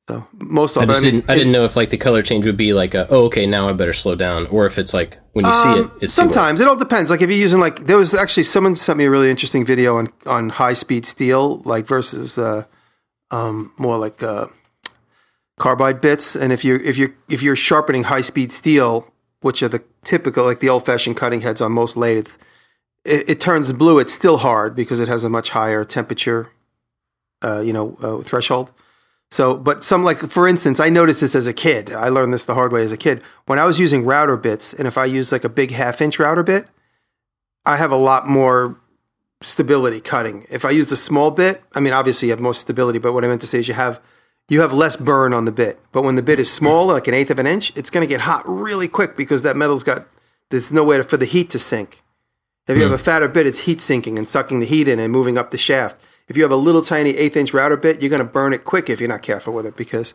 So 0.09 0.27
most 0.33 0.75
of 0.75 0.81
I, 0.81 0.85
just 0.87 1.03
didn't, 1.03 1.29
I 1.29 1.35
didn't 1.35 1.51
know 1.51 1.65
if 1.65 1.75
like 1.75 1.91
the 1.91 1.97
color 1.97 2.23
change 2.23 2.47
would 2.47 2.57
be 2.57 2.73
like, 2.73 2.95
a, 2.95 3.07
oh, 3.11 3.25
okay, 3.25 3.45
now 3.45 3.69
I 3.69 3.73
better 3.73 3.93
slow 3.93 4.15
down, 4.15 4.47
or 4.47 4.65
if 4.65 4.79
it's 4.79 4.91
like 4.91 5.19
when 5.33 5.45
you 5.45 5.51
um, 5.51 5.61
see 5.61 5.81
it, 5.81 6.03
it's 6.05 6.13
sometimes 6.15 6.61
it 6.61 6.67
all 6.67 6.75
depends. 6.75 7.11
Like 7.11 7.21
if 7.21 7.29
you're 7.29 7.37
using 7.37 7.59
like 7.59 7.85
there 7.85 7.95
was 7.95 8.15
actually 8.15 8.45
someone 8.45 8.75
sent 8.75 8.97
me 8.97 9.05
a 9.05 9.11
really 9.11 9.29
interesting 9.29 9.63
video 9.63 9.97
on 9.97 10.07
on 10.25 10.49
high 10.49 10.73
speed 10.73 11.05
steel, 11.05 11.57
like 11.63 11.85
versus 11.85 12.39
uh, 12.39 12.65
um, 13.29 13.71
more 13.77 13.99
like 13.99 14.23
uh, 14.23 14.47
carbide 15.59 16.01
bits. 16.01 16.35
And 16.35 16.51
if 16.51 16.65
you're 16.65 16.81
if 16.81 16.97
you're 16.97 17.13
if 17.29 17.43
you're 17.43 17.55
sharpening 17.55 18.05
high 18.05 18.21
speed 18.21 18.51
steel, 18.51 19.13
which 19.41 19.61
are 19.61 19.69
the 19.69 19.83
typical, 20.03 20.43
like 20.43 20.59
the 20.59 20.69
old 20.69 20.87
fashioned 20.87 21.17
cutting 21.17 21.41
heads 21.41 21.61
on 21.61 21.71
most 21.71 21.95
lathes, 21.95 22.39
it, 23.09 23.29
it, 23.29 23.39
turns 23.39 23.71
blue. 23.73 23.99
It's 23.99 24.13
still 24.13 24.37
hard 24.37 24.75
because 24.75 24.99
it 24.99 25.07
has 25.07 25.23
a 25.23 25.29
much 25.29 25.49
higher 25.49 25.83
temperature, 25.83 26.51
uh, 27.41 27.61
you 27.61 27.73
know, 27.73 27.97
uh, 28.01 28.21
threshold. 28.23 28.71
So, 29.31 29.55
but 29.55 29.83
some 29.83 30.03
like, 30.03 30.19
for 30.19 30.47
instance, 30.47 30.79
I 30.79 30.89
noticed 30.89 31.21
this 31.21 31.35
as 31.35 31.47
a 31.47 31.53
kid. 31.53 31.91
I 31.91 32.09
learned 32.09 32.33
this 32.33 32.45
the 32.45 32.55
hard 32.55 32.71
way 32.71 32.83
as 32.83 32.91
a 32.91 32.97
kid. 32.97 33.21
When 33.45 33.59
I 33.59 33.65
was 33.65 33.79
using 33.79 34.05
router 34.05 34.37
bits, 34.37 34.73
and 34.73 34.87
if 34.87 34.97
I 34.97 35.05
use 35.05 35.31
like 35.31 35.43
a 35.43 35.49
big 35.49 35.71
half 35.71 36.01
inch 36.01 36.17
router 36.17 36.43
bit, 36.43 36.67
I 37.65 37.77
have 37.77 37.91
a 37.91 37.95
lot 37.95 38.27
more 38.27 38.77
stability 39.41 40.01
cutting. 40.01 40.47
If 40.49 40.65
I 40.65 40.71
use 40.71 40.87
the 40.87 40.97
small 40.97 41.31
bit, 41.31 41.61
I 41.73 41.79
mean, 41.79 41.93
obviously 41.93 42.27
you 42.27 42.31
have 42.31 42.39
more 42.39 42.53
stability, 42.53 42.99
but 42.99 43.13
what 43.13 43.23
I 43.23 43.27
meant 43.27 43.41
to 43.41 43.47
say 43.47 43.59
is 43.59 43.67
you 43.67 43.75
have 43.75 44.01
you 44.49 44.61
have 44.61 44.73
less 44.73 44.95
burn 44.95 45.31
on 45.31 45.45
the 45.45 45.51
bit. 45.51 45.79
But 45.91 46.01
when 46.01 46.15
the 46.15 46.23
bit 46.23 46.39
is 46.39 46.51
small, 46.51 46.87
like 46.87 47.07
an 47.07 47.13
eighth 47.13 47.29
of 47.29 47.37
an 47.37 47.45
inch, 47.45 47.71
it's 47.75 47.91
going 47.91 48.01
to 48.01 48.09
get 48.09 48.21
hot 48.21 48.41
really 48.47 48.87
quick 48.87 49.15
because 49.15 49.43
that 49.43 49.55
metal's 49.55 49.83
got 49.83 50.07
there's 50.49 50.71
no 50.71 50.83
way 50.83 51.01
for 51.03 51.17
the 51.17 51.25
heat 51.25 51.51
to 51.51 51.59
sink. 51.59 52.01
If 52.67 52.75
you 52.77 52.83
mm. 52.83 52.91
have 52.91 52.99
a 52.99 53.03
fatter 53.03 53.27
bit, 53.27 53.47
it's 53.47 53.59
heat 53.59 53.81
sinking 53.81 54.17
and 54.17 54.27
sucking 54.27 54.59
the 54.59 54.65
heat 54.65 54.87
in 54.87 54.99
and 54.99 55.11
moving 55.11 55.37
up 55.37 55.51
the 55.51 55.57
shaft. 55.57 55.99
If 56.27 56.37
you 56.37 56.43
have 56.43 56.51
a 56.51 56.55
little 56.55 56.83
tiny 56.83 57.11
eighth 57.17 57.35
inch 57.35 57.53
router 57.53 57.77
bit, 57.77 58.01
you're 58.01 58.09
going 58.09 58.21
to 58.21 58.25
burn 58.25 58.53
it 58.53 58.63
quick 58.63 58.89
if 58.89 58.99
you're 58.99 59.09
not 59.09 59.23
careful 59.23 59.53
with 59.53 59.65
it 59.65 59.75
because 59.75 60.13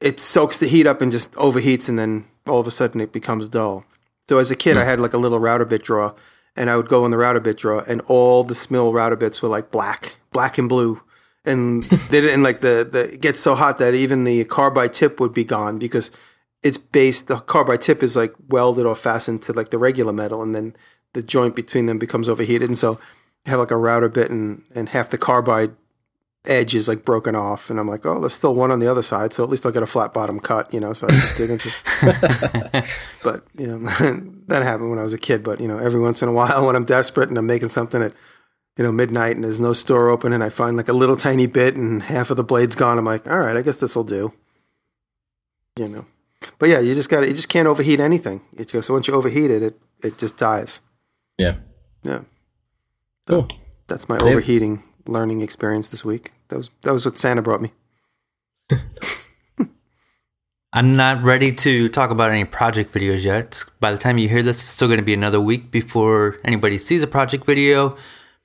it 0.00 0.20
soaks 0.20 0.58
the 0.58 0.66
heat 0.66 0.86
up 0.86 1.00
and 1.00 1.10
just 1.10 1.32
overheats 1.32 1.88
and 1.88 1.98
then 1.98 2.26
all 2.46 2.60
of 2.60 2.66
a 2.66 2.70
sudden 2.70 3.00
it 3.00 3.12
becomes 3.12 3.48
dull. 3.48 3.84
So 4.28 4.38
as 4.38 4.50
a 4.50 4.56
kid, 4.56 4.76
mm. 4.76 4.80
I 4.80 4.84
had 4.84 5.00
like 5.00 5.14
a 5.14 5.18
little 5.18 5.38
router 5.38 5.64
bit 5.64 5.82
drawer 5.82 6.14
and 6.56 6.68
I 6.68 6.76
would 6.76 6.88
go 6.88 7.04
in 7.04 7.10
the 7.10 7.18
router 7.18 7.40
bit 7.40 7.58
drawer 7.58 7.84
and 7.86 8.00
all 8.02 8.44
the 8.44 8.54
Smil 8.54 8.92
router 8.92 9.16
bits 9.16 9.40
were 9.40 9.48
like 9.48 9.70
black, 9.70 10.16
black 10.32 10.58
and 10.58 10.68
blue 10.68 11.00
and 11.44 11.82
they 12.10 12.20
didn't 12.20 12.42
like 12.42 12.60
the 12.60 12.88
the 12.90 13.14
it 13.14 13.20
gets 13.20 13.40
so 13.40 13.54
hot 13.54 13.78
that 13.78 13.94
even 13.94 14.24
the 14.24 14.44
carbide 14.44 14.92
tip 14.92 15.20
would 15.20 15.32
be 15.32 15.44
gone 15.44 15.78
because 15.78 16.10
it's 16.62 16.76
based 16.76 17.28
the 17.28 17.38
carbide 17.40 17.82
tip 17.82 18.02
is 18.02 18.16
like 18.16 18.34
welded 18.48 18.86
or 18.86 18.94
fastened 18.94 19.42
to 19.42 19.52
like 19.52 19.70
the 19.70 19.78
regular 19.78 20.12
metal 20.12 20.42
and 20.42 20.54
then 20.54 20.76
the 21.12 21.22
joint 21.22 21.56
between 21.56 21.86
them 21.86 21.98
becomes 21.98 22.28
overheated 22.28 22.68
and 22.68 22.78
so 22.78 22.98
I 23.46 23.50
have 23.50 23.58
like 23.58 23.70
a 23.70 23.76
router 23.76 24.08
bit 24.08 24.30
and 24.30 24.62
and 24.74 24.88
half 24.88 25.10
the 25.10 25.18
carbide 25.18 25.74
edge 26.46 26.74
is 26.74 26.88
like 26.88 27.04
broken 27.04 27.34
off 27.34 27.68
and 27.68 27.78
I'm 27.78 27.88
like 27.88 28.06
oh 28.06 28.18
there's 28.18 28.34
still 28.34 28.54
one 28.54 28.70
on 28.70 28.80
the 28.80 28.90
other 28.90 29.02
side 29.02 29.32
so 29.32 29.42
at 29.42 29.50
least 29.50 29.66
I'll 29.66 29.72
get 29.72 29.82
a 29.82 29.86
flat 29.86 30.14
bottom 30.14 30.40
cut 30.40 30.72
you 30.72 30.80
know 30.80 30.92
so 30.92 31.06
I 31.06 31.10
just 31.10 31.36
dig 31.36 31.50
into 31.50 31.70
but 33.22 33.44
you 33.58 33.66
know 33.66 33.78
that 34.48 34.62
happened 34.62 34.90
when 34.90 34.98
I 34.98 35.02
was 35.02 35.12
a 35.12 35.18
kid 35.18 35.42
but 35.42 35.60
you 35.60 35.68
know 35.68 35.78
every 35.78 36.00
once 36.00 36.22
in 36.22 36.28
a 36.28 36.32
while 36.32 36.66
when 36.66 36.76
I'm 36.76 36.86
desperate 36.86 37.28
and 37.28 37.36
I'm 37.36 37.46
making 37.46 37.68
something 37.68 38.02
at 38.02 38.14
you 38.80 38.84
know, 38.84 38.92
midnight 38.92 39.36
and 39.36 39.44
there's 39.44 39.60
no 39.60 39.74
store 39.74 40.08
open 40.08 40.32
and 40.32 40.42
I 40.42 40.48
find 40.48 40.74
like 40.74 40.88
a 40.88 40.94
little 40.94 41.16
tiny 41.16 41.46
bit 41.46 41.76
and 41.76 42.02
half 42.02 42.30
of 42.30 42.38
the 42.38 42.44
blade's 42.44 42.76
gone. 42.76 42.96
I'm 42.96 43.04
like, 43.04 43.26
all 43.26 43.38
right, 43.38 43.54
I 43.54 43.60
guess 43.60 43.76
this 43.76 43.94
will 43.94 44.04
do. 44.04 44.32
You 45.76 45.88
know. 45.88 46.06
But 46.58 46.70
yeah, 46.70 46.80
you 46.80 46.94
just 46.94 47.10
got 47.10 47.20
to, 47.20 47.26
you 47.26 47.34
just 47.34 47.50
can't 47.50 47.68
overheat 47.68 48.00
anything. 48.00 48.40
It 48.56 48.68
just, 48.68 48.88
once 48.88 49.06
you 49.06 49.12
overheat 49.12 49.50
it, 49.50 49.62
it, 49.62 49.80
it 50.02 50.16
just 50.16 50.38
dies. 50.38 50.80
Yeah. 51.40 51.56
Yeah. 52.02 52.20
So 53.26 53.42
cool. 53.42 53.58
That's 53.88 54.08
my 54.08 54.18
overheating 54.18 54.82
learning 55.06 55.40
experience 55.40 55.88
this 55.88 56.04
week. 56.04 56.32
That 56.48 56.56
was, 56.58 56.70
that 56.82 56.92
was 56.92 57.06
what 57.06 57.16
Santa 57.16 57.40
brought 57.40 57.62
me. 57.62 57.72
I'm 60.72 60.92
not 60.92 61.24
ready 61.24 61.50
to 61.52 61.88
talk 61.88 62.10
about 62.10 62.30
any 62.30 62.44
project 62.44 62.92
videos 62.92 63.24
yet. 63.24 63.64
By 63.80 63.90
the 63.90 63.98
time 63.98 64.18
you 64.18 64.28
hear 64.28 64.42
this, 64.42 64.60
it's 64.60 64.70
still 64.70 64.86
going 64.86 65.00
to 65.00 65.04
be 65.04 65.14
another 65.14 65.40
week 65.40 65.70
before 65.70 66.36
anybody 66.44 66.78
sees 66.78 67.02
a 67.02 67.08
project 67.08 67.46
video. 67.46 67.96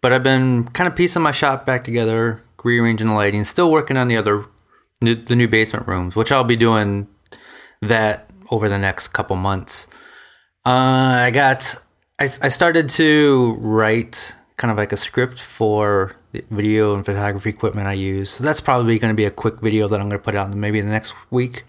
But 0.02 0.14
I've 0.14 0.24
been 0.24 0.64
kind 0.70 0.88
of 0.88 0.96
piecing 0.96 1.22
my 1.22 1.32
shop 1.32 1.66
back 1.66 1.84
together, 1.84 2.42
rearranging 2.64 3.08
the 3.08 3.14
lighting, 3.14 3.44
still 3.44 3.70
working 3.70 3.98
on 3.98 4.08
the 4.08 4.16
other, 4.18 4.46
new, 5.02 5.16
the 5.16 5.36
new 5.36 5.48
basement 5.50 5.88
rooms, 5.88 6.16
which 6.16 6.32
I'll 6.32 6.44
be 6.46 6.56
doing 6.56 7.08
that 7.82 8.30
over 8.50 8.70
the 8.70 8.78
next 8.80 9.10
couple 9.10 9.36
months. 9.36 9.86
Uh, 10.66 11.28
I 11.28 11.32
got, 11.32 11.76
I, 12.20 12.26
I 12.42 12.50
started 12.50 12.88
to 12.90 13.58
write 13.60 14.34
kind 14.58 14.72
of 14.72 14.78
like 14.78 14.94
a 14.94 14.98
script 14.98 15.42
for 15.42 16.14
the 16.32 16.46
video 16.50 16.96
and 16.96 17.06
photography 17.06 17.50
equipment 17.50 17.88
I 17.88 17.94
use. 17.94 18.30
So 18.32 18.44
that's 18.44 18.62
probably 18.62 18.98
going 19.00 19.12
to 19.12 19.16
be 19.16 19.26
a 19.26 19.32
quick 19.32 19.60
video 19.60 19.88
that 19.90 20.00
I'm 20.00 20.08
going 20.08 20.20
to 20.20 20.24
put 20.24 20.36
out 20.36 20.52
in 20.52 20.60
maybe 20.60 20.80
the 20.80 20.90
next 20.90 21.14
week. 21.30 21.66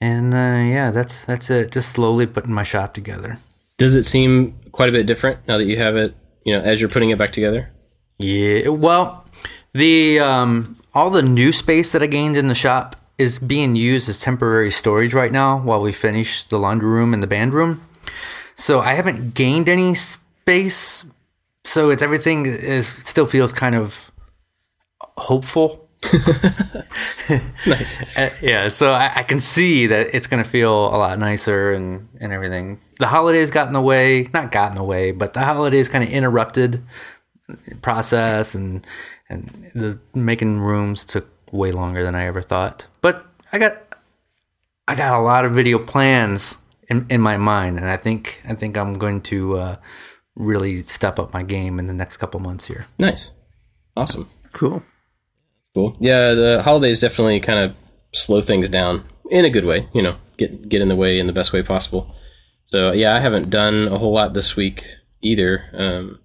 And 0.00 0.34
uh, 0.34 0.36
yeah, 0.36 0.90
that's 0.90 1.24
that's 1.24 1.48
it. 1.50 1.70
Just 1.70 1.92
slowly 1.92 2.26
putting 2.26 2.52
my 2.52 2.64
shop 2.64 2.94
together. 2.94 3.38
Does 3.78 3.94
it 3.94 4.02
seem 4.02 4.58
quite 4.72 4.88
a 4.88 4.92
bit 4.92 5.06
different 5.06 5.46
now 5.46 5.56
that 5.56 5.64
you 5.64 5.78
have 5.78 5.96
it? 5.96 6.14
You 6.44 6.54
know, 6.54 6.62
as 6.62 6.80
you're 6.80 6.90
putting 6.90 7.10
it 7.10 7.18
back 7.18 7.32
together. 7.32 7.70
Yeah. 8.18 8.68
Well, 8.68 9.24
the 9.72 10.18
um, 10.20 10.76
all 10.94 11.10
the 11.10 11.22
new 11.22 11.52
space 11.52 11.92
that 11.92 12.02
I 12.02 12.06
gained 12.06 12.36
in 12.36 12.48
the 12.48 12.54
shop 12.54 12.96
is 13.18 13.38
being 13.38 13.74
used 13.76 14.08
as 14.08 14.20
temporary 14.20 14.70
storage 14.70 15.14
right 15.14 15.32
now 15.32 15.58
while 15.58 15.80
we 15.80 15.92
finish 15.92 16.44
the 16.44 16.58
laundry 16.58 16.90
room 16.90 17.14
and 17.14 17.22
the 17.22 17.26
band 17.26 17.54
room. 17.54 17.80
So 18.56 18.80
I 18.80 18.94
haven't 18.94 19.34
gained 19.34 19.68
any 19.68 19.94
space. 19.94 21.04
So 21.64 21.90
it's 21.90 22.02
everything 22.02 22.46
is 22.46 22.88
still 22.88 23.26
feels 23.26 23.52
kind 23.52 23.74
of 23.74 24.10
hopeful. 25.16 25.88
Nice. 27.66 28.02
Uh, 28.16 28.30
yeah, 28.40 28.68
so 28.68 28.92
I, 28.92 29.12
I 29.16 29.22
can 29.24 29.40
see 29.40 29.88
that 29.88 30.14
it's 30.14 30.26
going 30.26 30.42
to 30.42 30.48
feel 30.48 30.72
a 30.72 30.96
lot 30.96 31.18
nicer 31.18 31.72
and, 31.72 32.08
and 32.20 32.32
everything. 32.32 32.80
The 32.98 33.06
holidays 33.06 33.50
got 33.50 33.66
in 33.66 33.74
the 33.74 33.80
way, 33.80 34.30
not 34.32 34.52
got 34.52 34.70
in 34.70 34.76
the 34.76 34.84
way, 34.84 35.12
but 35.12 35.34
the 35.34 35.40
holidays 35.40 35.88
kind 35.88 36.02
of 36.02 36.10
interrupted 36.10 36.82
process 37.82 38.54
and 38.54 38.86
and 39.28 39.70
the 39.74 39.98
making 40.14 40.60
rooms 40.60 41.04
took 41.04 41.28
way 41.52 41.72
longer 41.72 42.02
than 42.04 42.14
I 42.14 42.24
ever 42.24 42.40
thought. 42.40 42.86
But 43.02 43.26
I 43.52 43.58
got 43.58 43.76
I 44.88 44.94
got 44.94 45.18
a 45.18 45.22
lot 45.22 45.44
of 45.44 45.52
video 45.52 45.78
plans 45.78 46.56
in, 46.88 47.06
in 47.08 47.20
my 47.20 47.36
mind, 47.36 47.78
and 47.78 47.88
I 47.88 47.96
think 47.96 48.42
I 48.48 48.54
think 48.54 48.76
I'm 48.76 48.94
going 48.94 49.20
to 49.22 49.56
uh, 49.58 49.76
really 50.34 50.82
step 50.82 51.18
up 51.18 51.32
my 51.32 51.42
game 51.42 51.78
in 51.78 51.86
the 51.86 51.92
next 51.92 52.18
couple 52.18 52.40
months 52.40 52.64
here. 52.64 52.86
Nice. 52.98 53.32
Awesome. 53.96 54.28
Cool. 54.52 54.82
Cool. 55.74 55.96
Yeah, 56.00 56.32
the 56.32 56.62
holidays 56.62 57.00
definitely 57.00 57.40
kind 57.40 57.58
of 57.58 57.76
slow 58.14 58.40
things 58.40 58.68
down 58.68 59.04
in 59.30 59.44
a 59.44 59.50
good 59.50 59.64
way. 59.64 59.88
You 59.92 60.02
know, 60.02 60.16
get 60.36 60.68
get 60.68 60.82
in 60.82 60.88
the 60.88 60.96
way 60.96 61.18
in 61.18 61.26
the 61.26 61.32
best 61.32 61.52
way 61.52 61.62
possible. 61.62 62.14
So 62.66 62.92
yeah, 62.92 63.14
I 63.14 63.20
haven't 63.20 63.50
done 63.50 63.88
a 63.88 63.98
whole 63.98 64.12
lot 64.12 64.34
this 64.34 64.56
week 64.56 64.84
either. 65.22 65.64
Um, 65.72 66.20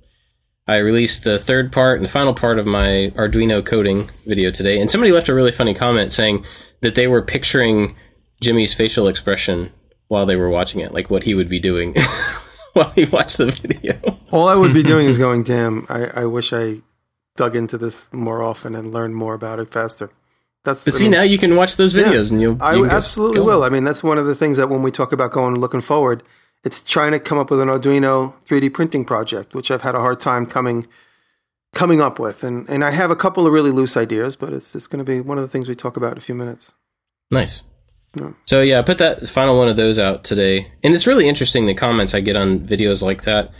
I 0.68 0.78
released 0.78 1.24
the 1.24 1.40
third 1.40 1.72
part 1.72 1.98
and 1.98 2.06
the 2.06 2.12
final 2.12 2.34
part 2.34 2.60
of 2.60 2.66
my 2.66 3.12
Arduino 3.16 3.66
coding 3.66 4.10
video 4.26 4.52
today, 4.52 4.80
and 4.80 4.90
somebody 4.90 5.12
left 5.12 5.30
a 5.30 5.34
really 5.34 5.52
funny 5.52 5.74
comment 5.74 6.14
saying 6.14 6.46
that 6.82 6.96
they 6.96 7.08
were 7.08 7.22
picturing 7.22 7.96
Jimmy's 8.42 8.74
facial 8.74 9.08
expression 9.08 9.72
while 10.12 10.26
they 10.26 10.36
were 10.36 10.50
watching 10.50 10.82
it, 10.82 10.94
like 10.94 11.10
what 11.10 11.24
he 11.24 11.34
would 11.34 11.48
be 11.48 11.58
doing 11.58 11.96
while 12.74 12.90
he 12.90 13.06
watched 13.06 13.38
the 13.38 13.46
video. 13.50 13.96
All 14.30 14.50
I 14.50 14.56
would 14.56 14.74
be 14.74 14.84
doing 14.84 15.08
is 15.08 15.18
going, 15.26 15.42
damn, 15.44 15.86
I, 15.88 16.08
I 16.14 16.26
wish 16.26 16.52
I 16.52 16.82
dug 17.38 17.56
into 17.56 17.78
this 17.78 18.12
more 18.12 18.44
often 18.44 18.76
and 18.76 18.92
learned 18.92 19.16
more 19.16 19.34
about 19.34 19.60
it 19.60 19.72
faster. 19.72 20.10
That's 20.66 20.84
But 20.84 20.96
I 20.96 20.98
see, 20.98 21.04
mean, 21.06 21.12
now 21.12 21.22
you 21.22 21.38
can 21.38 21.56
watch 21.56 21.78
those 21.78 21.96
yeah, 21.96 22.04
videos, 22.04 22.30
and 22.30 22.42
you'll. 22.42 22.62
I 22.62 22.76
you 22.76 22.84
just 22.84 22.94
absolutely 22.94 23.40
will. 23.40 23.64
I 23.64 23.70
mean, 23.70 23.86
that's 23.86 24.04
one 24.04 24.18
of 24.18 24.26
the 24.26 24.36
things 24.36 24.58
that 24.58 24.70
when 24.70 24.84
we 24.84 24.92
talk 24.92 25.14
about 25.14 25.32
going 25.32 25.58
looking 25.58 25.80
forward, 25.80 26.24
it's 26.66 26.82
trying 26.82 27.14
to 27.14 27.20
come 27.20 27.38
up 27.38 27.50
with 27.50 27.62
an 27.62 27.70
Arduino 27.70 28.34
3D 28.44 28.74
printing 28.74 29.06
project, 29.06 29.56
which 29.56 29.72
I've 29.72 29.82
had 29.82 29.96
a 29.96 30.00
hard 30.00 30.20
time 30.20 30.46
coming 30.46 30.88
coming 31.74 32.02
up 32.02 32.20
with, 32.20 32.44
and 32.44 32.68
and 32.70 32.84
I 32.84 32.92
have 32.92 33.12
a 33.12 33.16
couple 33.16 33.48
of 33.48 33.54
really 33.54 33.72
loose 33.72 33.96
ideas, 33.96 34.36
but 34.36 34.52
it's 34.52 34.76
it's 34.76 34.88
going 34.88 35.04
to 35.04 35.10
be 35.10 35.22
one 35.22 35.38
of 35.38 35.42
the 35.42 35.48
things 35.48 35.70
we 35.70 35.74
talk 35.76 35.96
about 35.96 36.12
in 36.12 36.18
a 36.18 36.22
few 36.22 36.36
minutes. 36.36 36.74
Nice. 37.32 37.64
Yeah. 38.20 38.32
So 38.44 38.62
yeah, 38.62 38.80
I 38.80 38.82
put 38.82 38.98
that 38.98 39.30
final 39.30 39.58
one 39.58 39.70
of 39.70 39.78
those 39.78 40.00
out 40.00 40.24
today, 40.24 40.72
and 40.84 40.94
it's 40.94 41.08
really 41.08 41.28
interesting 41.30 41.66
the 41.66 41.74
comments 41.74 42.14
I 42.14 42.22
get 42.22 42.36
on 42.36 42.60
videos 42.60 43.02
like 43.02 43.24
that. 43.24 43.52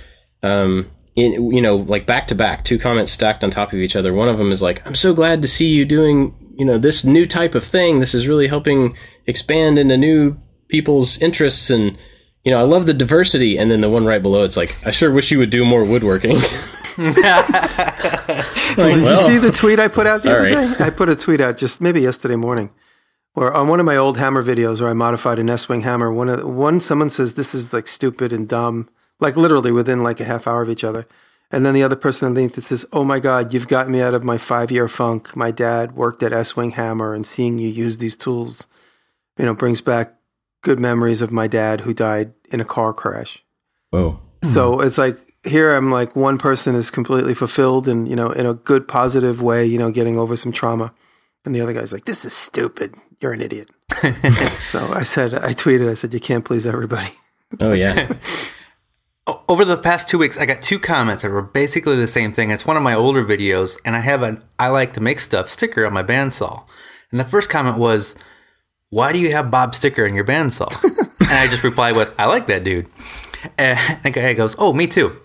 Um, 0.44 0.92
in 1.16 1.52
you 1.52 1.62
know, 1.62 1.76
like 1.76 2.06
back 2.06 2.28
to 2.28 2.36
back, 2.36 2.66
two 2.66 2.80
comments 2.80 3.12
stacked 3.12 3.44
on 3.44 3.52
top 3.52 3.74
of 3.74 3.80
each 3.80 3.96
other. 3.96 4.14
One 4.14 4.30
of 4.30 4.38
them 4.38 4.52
is 4.52 4.62
like, 4.62 4.86
"I'm 4.86 4.96
so 4.96 5.14
glad 5.14 5.42
to 5.42 5.48
see 5.48 5.68
you 5.68 5.86
doing 5.86 6.36
you 6.58 6.66
know 6.66 6.78
this 6.78 7.06
new 7.06 7.26
type 7.26 7.56
of 7.56 7.64
thing. 7.64 8.00
This 8.00 8.14
is 8.14 8.28
really 8.28 8.48
helping 8.48 8.96
expand 9.28 9.80
into 9.80 9.98
new 9.98 10.38
people's 10.68 11.18
interests 11.20 11.70
and." 11.70 11.98
You 12.44 12.50
know, 12.52 12.60
I 12.60 12.64
love 12.64 12.88
the 12.88 12.94
diversity, 12.96 13.56
and 13.60 13.70
then 13.70 13.82
the 13.82 13.90
one 13.90 14.04
right 14.04 14.20
below, 14.20 14.42
it's 14.42 14.58
like, 14.58 14.76
I 14.84 14.90
sure 14.90 15.12
wish 15.12 15.30
you 15.30 15.38
would 15.38 15.52
do 15.52 15.64
more 15.64 15.84
woodworking. 15.84 16.38
Like, 16.98 18.96
Did 18.96 19.10
you 19.10 19.16
see 19.18 19.38
the 19.38 19.52
tweet 19.52 19.80
I 19.80 19.88
put 19.90 20.08
out 20.08 20.24
the 20.24 20.32
other 20.36 20.50
sorry. 20.50 20.68
day? 20.78 20.86
I 20.86 20.90
put 20.90 21.10
a 21.10 21.16
tweet 21.16 21.42
out 21.42 21.58
just 21.58 21.82
maybe 21.82 22.02
yesterday 22.02 22.36
morning, 22.36 22.72
where 23.34 23.54
on 23.54 23.68
one 23.68 23.80
of 23.80 23.86
my 23.86 23.96
old 23.96 24.18
hammer 24.18 24.44
videos 24.44 24.82
where 24.82 24.90
I 24.90 24.94
modified 24.94 25.40
an 25.40 25.48
Estwing 25.48 25.84
hammer. 25.84 26.12
One 26.12 26.30
of 26.30 26.44
one 26.44 26.80
someone 26.80 27.10
says 27.10 27.34
this 27.34 27.56
is 27.56 27.74
like 27.74 27.88
stupid 27.88 28.34
and 28.34 28.48
dumb, 28.48 28.90
like 29.20 29.36
literally 29.36 29.72
within 29.72 30.04
like 30.04 30.20
a 30.20 30.26
half 30.26 30.48
hour 30.48 30.62
of 30.62 30.70
each 30.70 30.84
other, 30.84 31.08
and 31.50 31.66
then 31.66 31.74
the 31.74 31.84
other 31.84 31.96
person 31.96 32.28
underneath 32.28 32.58
it 32.58 32.66
says, 32.66 32.86
"Oh 32.92 33.04
my 33.04 33.20
God, 33.20 33.54
you've 33.54 33.68
got 33.68 33.90
me 33.90 34.02
out 34.02 34.14
of 34.14 34.24
my 34.24 34.38
five-year 34.38 34.88
funk. 34.88 35.36
My 35.36 35.52
dad 35.52 35.96
worked 35.96 36.24
at 36.24 36.32
Estwing 36.32 36.74
hammer, 36.74 37.14
and 37.14 37.26
seeing 37.26 37.58
you 37.58 37.70
use 37.70 37.98
these 37.98 38.16
tools, 38.16 38.68
you 39.38 39.46
know, 39.46 39.54
brings 39.54 39.82
back 39.82 40.16
good 40.62 40.80
memories 40.80 41.22
of 41.22 41.32
my 41.32 41.48
dad 41.48 41.82
who 41.82 41.94
died 41.94 42.34
in 42.52 42.60
a 42.60 42.66
car 42.66 42.94
crash." 42.94 43.44
Whoa. 43.92 44.20
So 44.44 44.80
it's 44.80 44.98
like 44.98 45.18
here 45.44 45.74
I'm 45.74 45.92
like 45.92 46.16
one 46.16 46.38
person 46.38 46.76
is 46.76 46.92
completely 46.92 47.34
fulfilled 47.34 47.88
and 47.88 48.08
you 48.08 48.16
know 48.16 48.32
in 48.32 48.46
a 48.46 48.54
good 48.54 48.88
positive 48.88 49.42
way, 49.42 49.66
you 49.66 49.78
know, 49.78 49.92
getting 49.92 50.18
over 50.18 50.36
some 50.36 50.52
trauma, 50.52 50.94
and 51.46 51.56
the 51.56 51.62
other 51.62 51.74
guy's 51.74 51.94
like, 51.94 52.06
"This 52.06 52.26
is 52.26 52.34
stupid. 52.34 52.96
You're 53.22 53.34
an 53.34 53.42
idiot." 53.42 53.70
so 54.72 54.92
I 54.94 55.04
said, 55.04 55.34
I 55.34 55.54
tweeted, 55.54 55.90
I 55.90 55.94
said, 55.94 56.14
"You 56.14 56.20
can't 56.20 56.44
please 56.44 56.66
everybody." 56.66 57.12
Oh, 57.60 57.74
yeah. 57.74 58.14
Over 59.48 59.66
the 59.66 59.78
past 59.78 60.08
two 60.08 60.18
weeks, 60.18 60.38
I 60.38 60.46
got 60.46 60.62
two 60.62 60.80
comments 60.80 61.24
that 61.24 61.32
were 61.32 61.42
basically 61.42 61.96
the 61.96 62.08
same 62.08 62.34
thing. 62.34 62.52
It's 62.52 62.66
one 62.66 62.78
of 62.78 62.84
my 62.84 62.96
older 62.96 63.24
videos, 63.24 63.78
and 63.86 63.96
I 63.96 64.00
have 64.00 64.24
an 64.24 64.44
I 64.58 64.70
like 64.70 64.94
to 64.94 65.02
make 65.02 65.20
stuff 65.20 65.50
sticker 65.50 65.86
on 65.86 65.94
my 65.94 66.04
bandsaw. 66.04 66.66
And 67.12 67.20
the 67.20 67.26
first 67.26 67.50
comment 67.50 67.78
was, 67.78 68.16
Why 68.90 69.12
do 69.12 69.20
you 69.20 69.32
have 69.32 69.52
Bob 69.52 69.76
sticker 69.76 70.06
in 70.06 70.16
your 70.16 70.26
bandsaw? 70.26 70.72
and 70.84 71.30
I 71.32 71.48
just 71.48 71.64
replied 71.64 71.96
with, 71.96 72.14
I 72.18 72.26
like 72.26 72.48
that 72.48 72.64
dude. 72.64 72.88
And 73.58 73.80
the 74.04 74.10
guy 74.10 74.34
goes, 74.34 74.56
Oh, 74.58 74.74
me 74.74 74.88
too. 74.88 75.18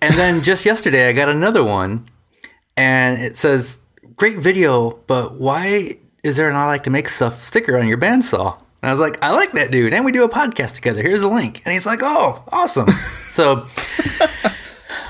And 0.00 0.14
then 0.14 0.42
just 0.42 0.66
yesterday, 0.66 1.08
I 1.08 1.12
got 1.12 1.28
another 1.28 1.62
one, 1.62 2.08
and 2.76 3.22
it 3.22 3.36
says, 3.36 3.78
Great 4.16 4.38
video, 4.38 4.90
but 5.06 5.34
why 5.34 5.98
is 6.22 6.36
there 6.36 6.48
an 6.48 6.56
I 6.56 6.66
like 6.66 6.82
to 6.84 6.90
make 6.90 7.08
stuff 7.08 7.42
sticker 7.42 7.78
on 7.78 7.88
your 7.88 7.98
bandsaw? 7.98 8.56
And 8.82 8.88
I 8.88 8.92
was 8.92 9.00
like, 9.00 9.18
I 9.22 9.32
like 9.32 9.52
that 9.52 9.70
dude, 9.72 9.92
and 9.92 10.04
we 10.04 10.12
do 10.12 10.22
a 10.24 10.28
podcast 10.28 10.74
together. 10.74 11.02
Here's 11.02 11.22
a 11.22 11.28
link. 11.28 11.62
And 11.64 11.72
he's 11.72 11.86
like, 11.86 12.00
Oh, 12.02 12.42
awesome. 12.52 12.88
so, 12.90 13.66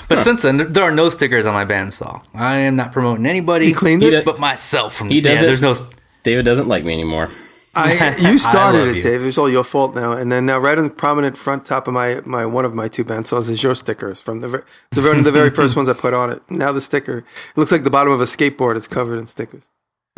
but 0.09 0.23
since 0.23 0.43
then, 0.43 0.73
there 0.73 0.85
are 0.85 0.91
no 0.93 1.09
stickers 1.11 1.45
on 1.45 1.53
my 1.55 1.65
bandsaw. 1.67 2.25
I 2.35 2.57
am 2.59 2.77
not 2.77 2.93
promoting 2.93 3.27
anybody 3.27 3.67
He 3.67 3.73
cleaned 3.75 4.03
He 4.03 4.09
it. 4.09 4.25
but 4.25 4.41
myself. 4.41 4.95
From 4.95 5.11
He 5.11 5.21
does 5.21 5.39
yeah, 5.41 5.45
it. 5.45 5.47
There's 5.49 5.61
no. 5.61 5.75
David 6.23 6.45
doesn't 6.45 6.67
like 6.69 6.85
me 6.85 6.95
anymore. 6.95 7.29
I 7.75 8.17
you 8.19 8.39
started 8.39 8.79
love 8.79 8.89
it, 8.89 8.97
you. 8.97 9.03
Dave. 9.03 9.23
It 9.23 9.27
was 9.27 9.39
all 9.39 9.51
your 9.51 9.65
fault 9.65 9.95
now. 9.95 10.13
And 10.13 10.33
then 10.33 10.47
now, 10.47 10.59
right 10.59 10.79
on 10.79 10.85
the 10.85 10.91
prominent 10.91 11.37
front 11.37 11.65
top 11.67 11.87
of 11.87 11.95
my 11.95 12.21
my 12.25 12.47
one 12.47 12.65
of 12.65 12.75
my 12.75 12.89
two 12.89 13.05
bandsaws 13.05 13.51
is 13.51 13.63
your 13.63 13.75
stickers 13.75 14.21
from 14.21 14.41
the 14.41 14.49
ver- 14.49 14.65
it's 14.91 14.99
one 15.01 15.19
of 15.19 15.25
the 15.25 15.33
very 15.33 15.51
first 15.59 15.77
ones 15.77 15.89
I 15.89 15.93
put 15.93 16.15
on 16.15 16.31
it. 16.31 16.43
Now 16.51 16.73
the 16.73 16.81
sticker 16.81 17.19
it 17.19 17.25
looks 17.57 17.71
like 17.71 17.85
the 17.85 17.91
bottom 17.91 18.13
of 18.13 18.21
a 18.21 18.25
skateboard. 18.25 18.77
It's 18.77 18.89
covered 18.89 19.19
in 19.19 19.27
stickers. 19.27 19.69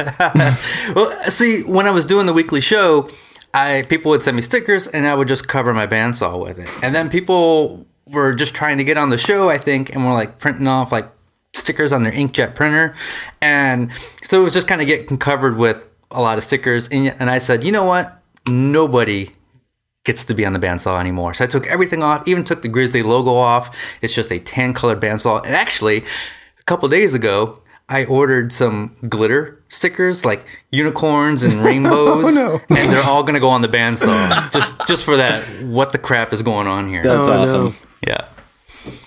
Well, 0.94 1.22
see, 1.30 1.62
when 1.62 1.86
I 1.86 1.90
was 1.90 2.06
doing 2.06 2.26
the 2.26 2.32
weekly 2.32 2.60
show, 2.60 3.08
I 3.54 3.84
people 3.88 4.10
would 4.10 4.22
send 4.22 4.36
me 4.36 4.42
stickers, 4.42 4.86
and 4.86 5.06
I 5.06 5.14
would 5.14 5.28
just 5.28 5.48
cover 5.48 5.72
my 5.72 5.86
bandsaw 5.86 6.42
with 6.42 6.58
it. 6.58 6.68
And 6.82 6.94
then 6.94 7.08
people 7.10 7.86
were 8.06 8.32
just 8.32 8.54
trying 8.54 8.78
to 8.78 8.84
get 8.84 8.96
on 8.96 9.10
the 9.10 9.18
show, 9.18 9.50
I 9.50 9.58
think, 9.58 9.94
and 9.94 10.04
were 10.04 10.12
like 10.12 10.38
printing 10.38 10.66
off 10.66 10.92
like 10.92 11.10
stickers 11.54 11.92
on 11.92 12.02
their 12.02 12.12
inkjet 12.12 12.54
printer, 12.54 12.94
and 13.40 13.92
so 14.24 14.40
it 14.40 14.44
was 14.44 14.52
just 14.52 14.68
kind 14.68 14.80
of 14.80 14.86
getting 14.86 15.18
covered 15.18 15.56
with 15.56 15.84
a 16.10 16.20
lot 16.20 16.38
of 16.38 16.44
stickers. 16.44 16.88
And, 16.88 17.08
and 17.20 17.30
I 17.30 17.38
said, 17.38 17.64
you 17.64 17.72
know 17.72 17.84
what? 17.84 18.20
Nobody 18.48 19.30
gets 20.04 20.24
to 20.24 20.34
be 20.34 20.46
on 20.46 20.52
the 20.52 20.58
bandsaw 20.58 20.98
anymore. 20.98 21.34
So 21.34 21.44
I 21.44 21.46
took 21.46 21.66
everything 21.66 22.02
off, 22.02 22.26
even 22.26 22.44
took 22.44 22.62
the 22.62 22.68
Grizzly 22.68 23.02
logo 23.02 23.34
off. 23.34 23.74
It's 24.00 24.14
just 24.14 24.32
a 24.32 24.40
tan 24.40 24.74
colored 24.74 25.00
bandsaw. 25.00 25.44
And 25.44 25.54
actually, 25.54 25.98
a 26.58 26.62
couple 26.64 26.88
days 26.88 27.14
ago, 27.14 27.62
I 27.90 28.04
ordered 28.04 28.52
some 28.52 28.94
glitter 29.08 29.60
stickers 29.68 30.24
like 30.24 30.44
unicorns 30.70 31.42
and 31.42 31.62
rainbows, 31.64 32.24
Oh, 32.24 32.30
no. 32.30 32.60
and 32.68 32.88
they're 32.92 33.02
all 33.04 33.22
gonna 33.24 33.40
go 33.40 33.50
on 33.50 33.62
the 33.62 33.68
bandsaw 33.68 34.52
just 34.52 34.74
just 34.86 35.04
for 35.04 35.16
that. 35.16 35.42
What 35.64 35.92
the 35.92 35.98
crap 35.98 36.32
is 36.32 36.42
going 36.42 36.66
on 36.68 36.88
here? 36.88 37.02
That's 37.02 37.28
Oh, 37.28 37.34
no. 37.34 37.40
awesome. 37.42 37.76
yeah. 38.06 38.26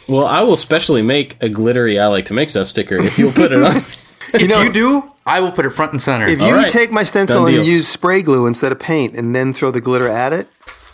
Well, 0.07 0.25
I 0.25 0.41
will 0.41 0.57
specially 0.57 1.01
make 1.01 1.41
a 1.41 1.47
glittery 1.49 1.97
I 1.99 2.07
like 2.07 2.25
to 2.25 2.33
make 2.33 2.49
stuff 2.49 2.67
sticker 2.67 2.95
if 2.97 3.17
you'll 3.17 3.31
put 3.31 3.51
it 3.51 3.63
on. 3.63 3.81
If 4.35 4.49
know- 4.49 4.63
you 4.63 4.73
do, 4.73 5.11
I 5.27 5.41
will 5.41 5.51
put 5.51 5.63
it 5.65 5.69
front 5.71 5.91
and 5.91 6.01
center. 6.01 6.25
If 6.27 6.41
you 6.41 6.53
right. 6.55 6.67
take 6.67 6.91
my 6.91 7.03
stencil 7.03 7.45
and 7.45 7.63
use 7.63 7.87
spray 7.87 8.23
glue 8.23 8.47
instead 8.47 8.71
of 8.71 8.79
paint, 8.79 9.15
and 9.15 9.35
then 9.35 9.53
throw 9.53 9.69
the 9.69 9.79
glitter 9.81 10.07
at 10.07 10.33
it, 10.33 10.47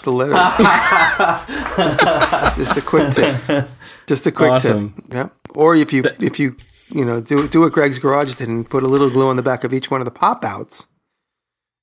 the 0.03 0.11
letter. 0.11 0.33
just, 1.77 2.01
a, 2.01 2.53
just 2.57 2.77
a 2.77 2.81
quick 2.81 3.13
tip. 3.13 3.65
Just 4.07 4.27
a 4.27 4.31
quick 4.31 4.51
Awesome. 4.51 4.93
tip. 5.09 5.13
Yeah. 5.13 5.29
Or 5.55 5.73
if 5.75 5.93
you 5.93 6.03
if 6.19 6.37
you 6.39 6.55
you 6.89 7.05
know 7.05 7.21
do 7.21 7.47
do 7.47 7.61
what 7.61 7.71
Greg's 7.73 7.99
Garage 7.99 8.35
did 8.35 8.47
and 8.49 8.69
put 8.69 8.83
a 8.83 8.87
little 8.87 9.09
glue 9.09 9.29
on 9.29 9.35
the 9.35 9.43
back 9.43 9.63
of 9.63 9.73
each 9.73 9.89
one 9.91 10.01
of 10.01 10.05
the 10.05 10.11
pop 10.11 10.43
outs, 10.43 10.87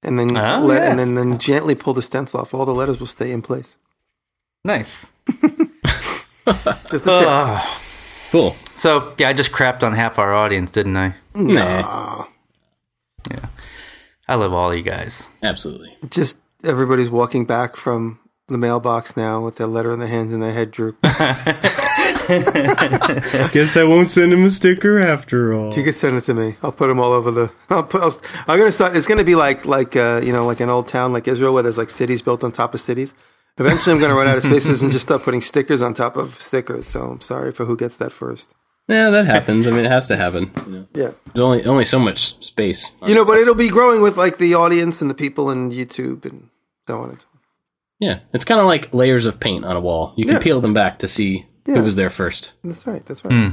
and 0.03 0.19
then 0.19 0.37
Oh, 0.37 0.61
let 0.65 0.83
yeah. 0.83 0.91
and 0.91 0.99
then, 0.99 1.15
then 1.15 1.39
gently 1.39 1.75
pull 1.75 1.95
the 1.95 2.03
stencil 2.03 2.41
off. 2.41 2.53
All 2.55 2.65
the 2.67 2.75
letters 2.75 2.99
will 3.01 3.07
stay 3.07 3.31
in 3.33 3.43
place. 3.43 3.77
nice. 4.65 5.07
Just 6.91 7.05
a 7.07 7.19
tip. 7.19 7.29
Ah. 7.29 7.81
cool. 8.31 8.55
so 8.77 9.13
yeah, 9.19 9.29
I 9.29 9.33
just 9.33 9.51
crapped 9.51 9.83
on 9.83 9.93
half 9.95 10.19
our 10.19 10.33
audience, 10.33 10.71
didn't 10.71 10.97
I? 10.97 11.15
Nah, 11.35 12.25
Yeah, 13.31 13.47
I 14.29 14.35
love 14.37 14.53
all 14.53 14.75
you 14.75 14.83
guys. 14.83 15.29
absolutely. 15.43 15.97
just 16.09 16.39
everybody's 16.63 17.11
walking 17.11 17.45
back 17.47 17.75
from 17.77 18.21
the 18.49 18.59
mailbox 18.59 19.17
now 19.17 19.41
with 19.45 19.57
their 19.57 19.67
letter 19.67 19.91
in 19.93 19.99
their 19.99 20.09
hands 20.09 20.33
and 20.33 20.43
their 20.43 20.53
head 20.53 20.71
droop. 20.71 20.97
Guess 22.27 23.77
I 23.77 23.85
won't 23.85 24.11
send 24.11 24.33
him 24.33 24.45
a 24.45 24.51
sticker 24.51 24.99
after 24.99 25.53
all. 25.53 25.73
You 25.75 25.83
can 25.85 25.93
send 25.93 26.17
it 26.17 26.23
to 26.25 26.35
me. 26.35 26.57
I'll 26.63 26.73
put 26.73 26.89
them 26.89 26.99
all 27.01 27.13
over 27.13 27.31
the. 27.31 27.53
I'll 27.71 27.85
put. 27.85 28.03
I'll, 28.03 28.21
I'm 28.49 28.59
gonna 28.59 28.73
start. 28.73 28.97
It's 28.97 29.07
gonna 29.07 29.25
be 29.25 29.35
like 29.35 29.65
like 29.65 29.95
uh, 29.97 30.21
you 30.25 30.33
know 30.33 30.45
like 30.47 30.61
an 30.61 30.69
old 30.69 30.89
town 30.89 31.13
like 31.13 31.29
Israel 31.29 31.55
where 31.55 31.63
there's 31.63 31.79
like 31.79 31.91
cities 31.91 32.23
built 32.23 32.43
on 32.45 32.53
top 32.53 32.75
of 32.75 32.81
cities. 32.81 33.15
Eventually, 33.59 33.95
I'm 33.95 34.01
gonna 34.01 34.15
run 34.15 34.29
out 34.29 34.37
of 34.39 34.45
spaces 34.45 34.83
and 34.83 34.91
just 34.93 35.07
start 35.07 35.23
putting 35.23 35.41
stickers 35.41 35.83
on 35.83 35.95
top 35.95 36.17
of 36.17 36.41
stickers. 36.41 36.87
So 36.87 37.03
I'm 37.11 37.21
sorry 37.21 37.53
for 37.53 37.65
who 37.65 37.77
gets 37.77 37.97
that 37.97 38.13
first. 38.13 38.55
Yeah, 38.89 39.11
that 39.11 39.27
happens. 39.27 39.67
I 39.67 39.71
mean, 39.71 39.85
it 39.85 39.91
has 39.91 40.07
to 40.09 40.17
happen. 40.17 40.51
You 40.67 40.73
know. 40.73 40.87
Yeah, 40.95 41.11
There's 41.27 41.41
only 41.41 41.65
only 41.65 41.85
so 41.85 41.99
much 41.99 42.45
space. 42.45 42.93
you 43.07 43.15
know, 43.15 43.25
but 43.25 43.39
it'll 43.39 43.55
be 43.55 43.69
growing 43.69 44.03
with 44.03 44.17
like 44.17 44.39
the 44.39 44.55
audience 44.55 45.01
and 45.01 45.11
the 45.11 45.15
people 45.15 45.51
and 45.51 45.73
YouTube 45.73 46.25
and 46.25 46.51
so 46.87 47.01
on 47.01 47.11
and 47.11 47.21
so 47.21 47.27
on. 47.33 47.36
Yeah, 47.99 48.21
it's 48.33 48.45
kind 48.45 48.61
of 48.61 48.67
like 48.67 48.93
layers 48.93 49.27
of 49.27 49.41
paint 49.41 49.65
on 49.65 49.77
a 49.77 49.81
wall. 49.81 50.13
You 50.17 50.25
can 50.27 50.35
Yeah. 50.35 50.41
peel 50.43 50.61
them 50.61 50.75
back 50.75 50.99
to 51.01 51.09
see 51.09 51.47
Yeah. 51.67 51.77
who 51.77 51.85
was 51.85 51.97
there 51.97 52.11
first. 52.11 52.53
That's 52.63 52.87
right. 52.87 53.03
That's 53.05 53.25
right. 53.25 53.33
Hmm. 53.33 53.49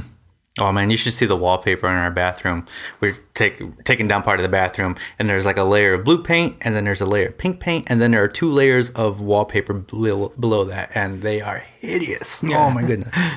Oh 0.60 0.70
man, 0.70 0.88
you 0.90 0.96
should 0.96 1.12
see 1.14 1.26
the 1.26 1.34
wallpaper 1.36 1.88
in 1.88 1.94
our 1.96 2.12
bathroom. 2.12 2.64
We're 3.00 3.16
take, 3.34 3.60
taking 3.84 4.06
down 4.06 4.22
part 4.22 4.38
of 4.38 4.44
the 4.44 4.48
bathroom, 4.48 4.94
and 5.18 5.28
there's 5.28 5.44
like 5.46 5.56
a 5.56 5.64
layer 5.64 5.94
of 5.94 6.04
blue 6.04 6.22
paint, 6.22 6.56
and 6.60 6.76
then 6.76 6.84
there's 6.84 7.00
a 7.00 7.06
layer 7.06 7.26
of 7.28 7.38
pink 7.38 7.58
paint, 7.58 7.86
and 7.88 8.00
then 8.00 8.12
there 8.12 8.22
are 8.22 8.28
two 8.28 8.48
layers 8.52 8.90
of 8.90 9.20
wallpaper 9.20 9.74
below, 9.74 10.32
below 10.38 10.62
that, 10.64 10.90
and 10.94 11.22
they 11.22 11.40
are 11.40 11.64
hideous. 11.80 12.40
Oh 12.44 12.70
my 12.70 12.82
goodness! 12.82 13.14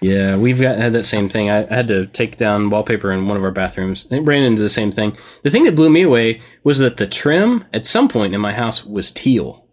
Yeah, 0.00 0.36
we've 0.36 0.60
got 0.60 0.76
had 0.76 0.92
that 0.92 1.04
same 1.04 1.30
thing. 1.30 1.48
I, 1.48 1.62
I 1.70 1.76
had 1.76 1.88
to 1.88 2.06
take 2.06 2.36
down 2.36 2.68
wallpaper 2.68 3.10
in 3.10 3.26
one 3.26 3.38
of 3.38 3.42
our 3.42 3.50
bathrooms. 3.50 4.06
It 4.10 4.20
ran 4.20 4.42
into 4.42 4.60
the 4.60 4.68
same 4.68 4.90
thing. 4.92 5.16
The 5.44 5.50
thing 5.50 5.64
that 5.64 5.76
blew 5.76 5.88
me 5.88 6.02
away 6.02 6.42
was 6.62 6.78
that 6.80 6.98
the 6.98 7.06
trim 7.06 7.64
at 7.72 7.86
some 7.86 8.08
point 8.08 8.34
in 8.34 8.40
my 8.42 8.52
house 8.52 8.84
was 8.84 9.10
teal. 9.10 9.63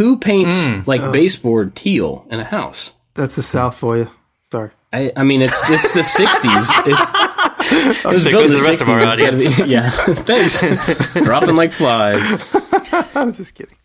Who 0.00 0.16
paints 0.16 0.64
mm. 0.64 0.86
like 0.86 1.02
oh. 1.02 1.12
baseboard 1.12 1.76
teal 1.76 2.26
in 2.30 2.40
a 2.40 2.44
house? 2.44 2.94
That's 3.12 3.36
the 3.36 3.42
South 3.42 3.76
for 3.76 3.98
you. 3.98 4.06
Sorry. 4.50 4.70
I, 4.94 5.12
I 5.14 5.24
mean, 5.24 5.42
it's 5.42 5.68
it's 5.68 5.92
the 5.92 6.00
'60s. 6.00 6.86
It's 7.72 8.02
it 8.02 8.04
was 8.06 8.24
Take 8.24 8.32
built 8.32 8.46
in 8.46 8.50
with 8.52 8.62
the 8.62 8.68
rest 8.68 8.80
of 8.80 8.88
our 8.88 8.96
It's 8.96 9.06
audience. 9.06 9.60
be- 9.60 9.68
yeah, 9.70 9.90
thanks. 9.90 10.62
Dropping 11.22 11.54
like 11.54 11.70
flies. 11.70 12.18
I'm 13.14 13.34
just 13.34 13.54
kidding. 13.54 13.76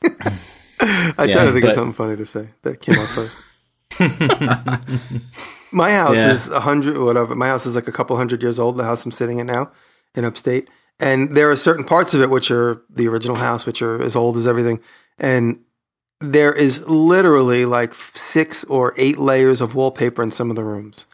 I 0.79 1.27
try 1.29 1.43
to 1.43 1.51
think 1.51 1.63
but- 1.63 1.65
of 1.65 1.73
something 1.73 1.91
funny 1.91 2.15
to 2.15 2.25
say 2.25 2.47
that 2.61 2.79
came 2.79 2.95
out 2.95 3.07
first. 3.09 3.37
my 5.73 5.91
house 5.91 6.15
Yeah. 6.15 6.31
is 6.31 6.47
a 6.47 6.61
hundred, 6.61 6.97
whatever. 6.97 7.35
My 7.35 7.47
house 7.47 7.65
is 7.65 7.75
like 7.75 7.89
a 7.89 7.91
couple 7.91 8.15
hundred 8.15 8.41
years 8.41 8.57
old. 8.57 8.77
The 8.77 8.85
house 8.85 9.03
I'm 9.03 9.11
sitting 9.11 9.39
in 9.39 9.47
now, 9.47 9.69
in 10.15 10.23
upstate, 10.23 10.69
and 10.97 11.35
there 11.35 11.51
are 11.51 11.57
certain 11.57 11.83
parts 11.83 12.13
of 12.13 12.21
it 12.21 12.29
which 12.29 12.49
are 12.51 12.81
the 12.89 13.09
original 13.09 13.35
house, 13.35 13.65
which 13.65 13.81
are 13.81 14.01
as 14.01 14.15
old 14.15 14.37
as 14.37 14.47
everything, 14.47 14.79
and 15.19 15.59
there 16.21 16.53
is 16.53 16.81
literally 16.87 17.65
like 17.65 17.93
six 18.13 18.63
or 18.65 18.93
eight 18.97 19.17
layers 19.17 19.61
of 19.61 19.75
wallpaper 19.75 20.23
in 20.23 20.31
some 20.31 20.49
of 20.49 20.55
the 20.55 20.63
rooms. 20.63 21.05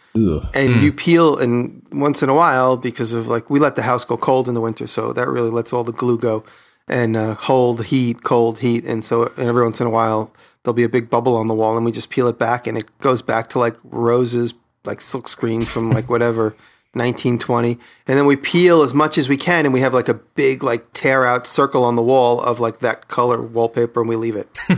And 0.53 0.83
you 0.83 0.91
peel 0.93 1.37
and 1.37 1.81
once 1.91 2.21
in 2.21 2.29
a 2.29 2.33
while 2.35 2.77
because 2.77 3.13
of 3.13 3.27
like 3.27 3.49
we 3.49 3.59
let 3.59 3.75
the 3.75 3.81
house 3.81 4.05
go 4.05 4.17
cold 4.17 4.47
in 4.47 4.53
the 4.53 4.61
winter 4.61 4.87
so 4.87 5.13
that 5.13 5.27
really 5.27 5.49
lets 5.49 5.73
all 5.73 5.83
the 5.83 5.93
glue 5.93 6.17
go 6.17 6.43
and 6.87 7.15
uh, 7.15 7.33
hold 7.35 7.85
heat 7.85 8.23
cold 8.23 8.59
heat 8.59 8.83
and 8.85 9.05
so 9.05 9.31
and 9.37 9.47
every 9.47 9.63
once 9.63 9.79
in 9.79 9.87
a 9.87 9.89
while 9.89 10.33
there'll 10.63 10.73
be 10.75 10.83
a 10.83 10.89
big 10.89 11.09
bubble 11.09 11.35
on 11.37 11.47
the 11.47 11.53
wall 11.53 11.77
and 11.77 11.85
we 11.85 11.91
just 11.91 12.09
peel 12.09 12.27
it 12.27 12.37
back 12.37 12.67
and 12.67 12.77
it 12.77 12.85
goes 12.99 13.21
back 13.21 13.49
to 13.49 13.59
like 13.59 13.75
roses 13.85 14.53
like 14.83 14.99
silk 14.99 15.29
screen 15.29 15.61
from 15.61 15.91
like 15.91 16.09
whatever 16.09 16.55
1920 16.93 17.77
and 18.07 18.17
then 18.17 18.25
we 18.25 18.35
peel 18.35 18.81
as 18.81 18.93
much 18.93 19.17
as 19.17 19.29
we 19.29 19.37
can 19.37 19.65
and 19.65 19.73
we 19.73 19.79
have 19.79 19.93
like 19.93 20.09
a 20.09 20.13
big 20.13 20.61
like 20.61 20.91
tear 20.91 21.25
out 21.25 21.47
circle 21.47 21.83
on 21.85 21.95
the 21.95 22.01
wall 22.01 22.41
of 22.41 22.59
like 22.59 22.79
that 22.79 23.07
color 23.07 23.41
wallpaper 23.41 24.01
and 24.01 24.09
we 24.09 24.15
leave 24.15 24.35
it. 24.35 24.59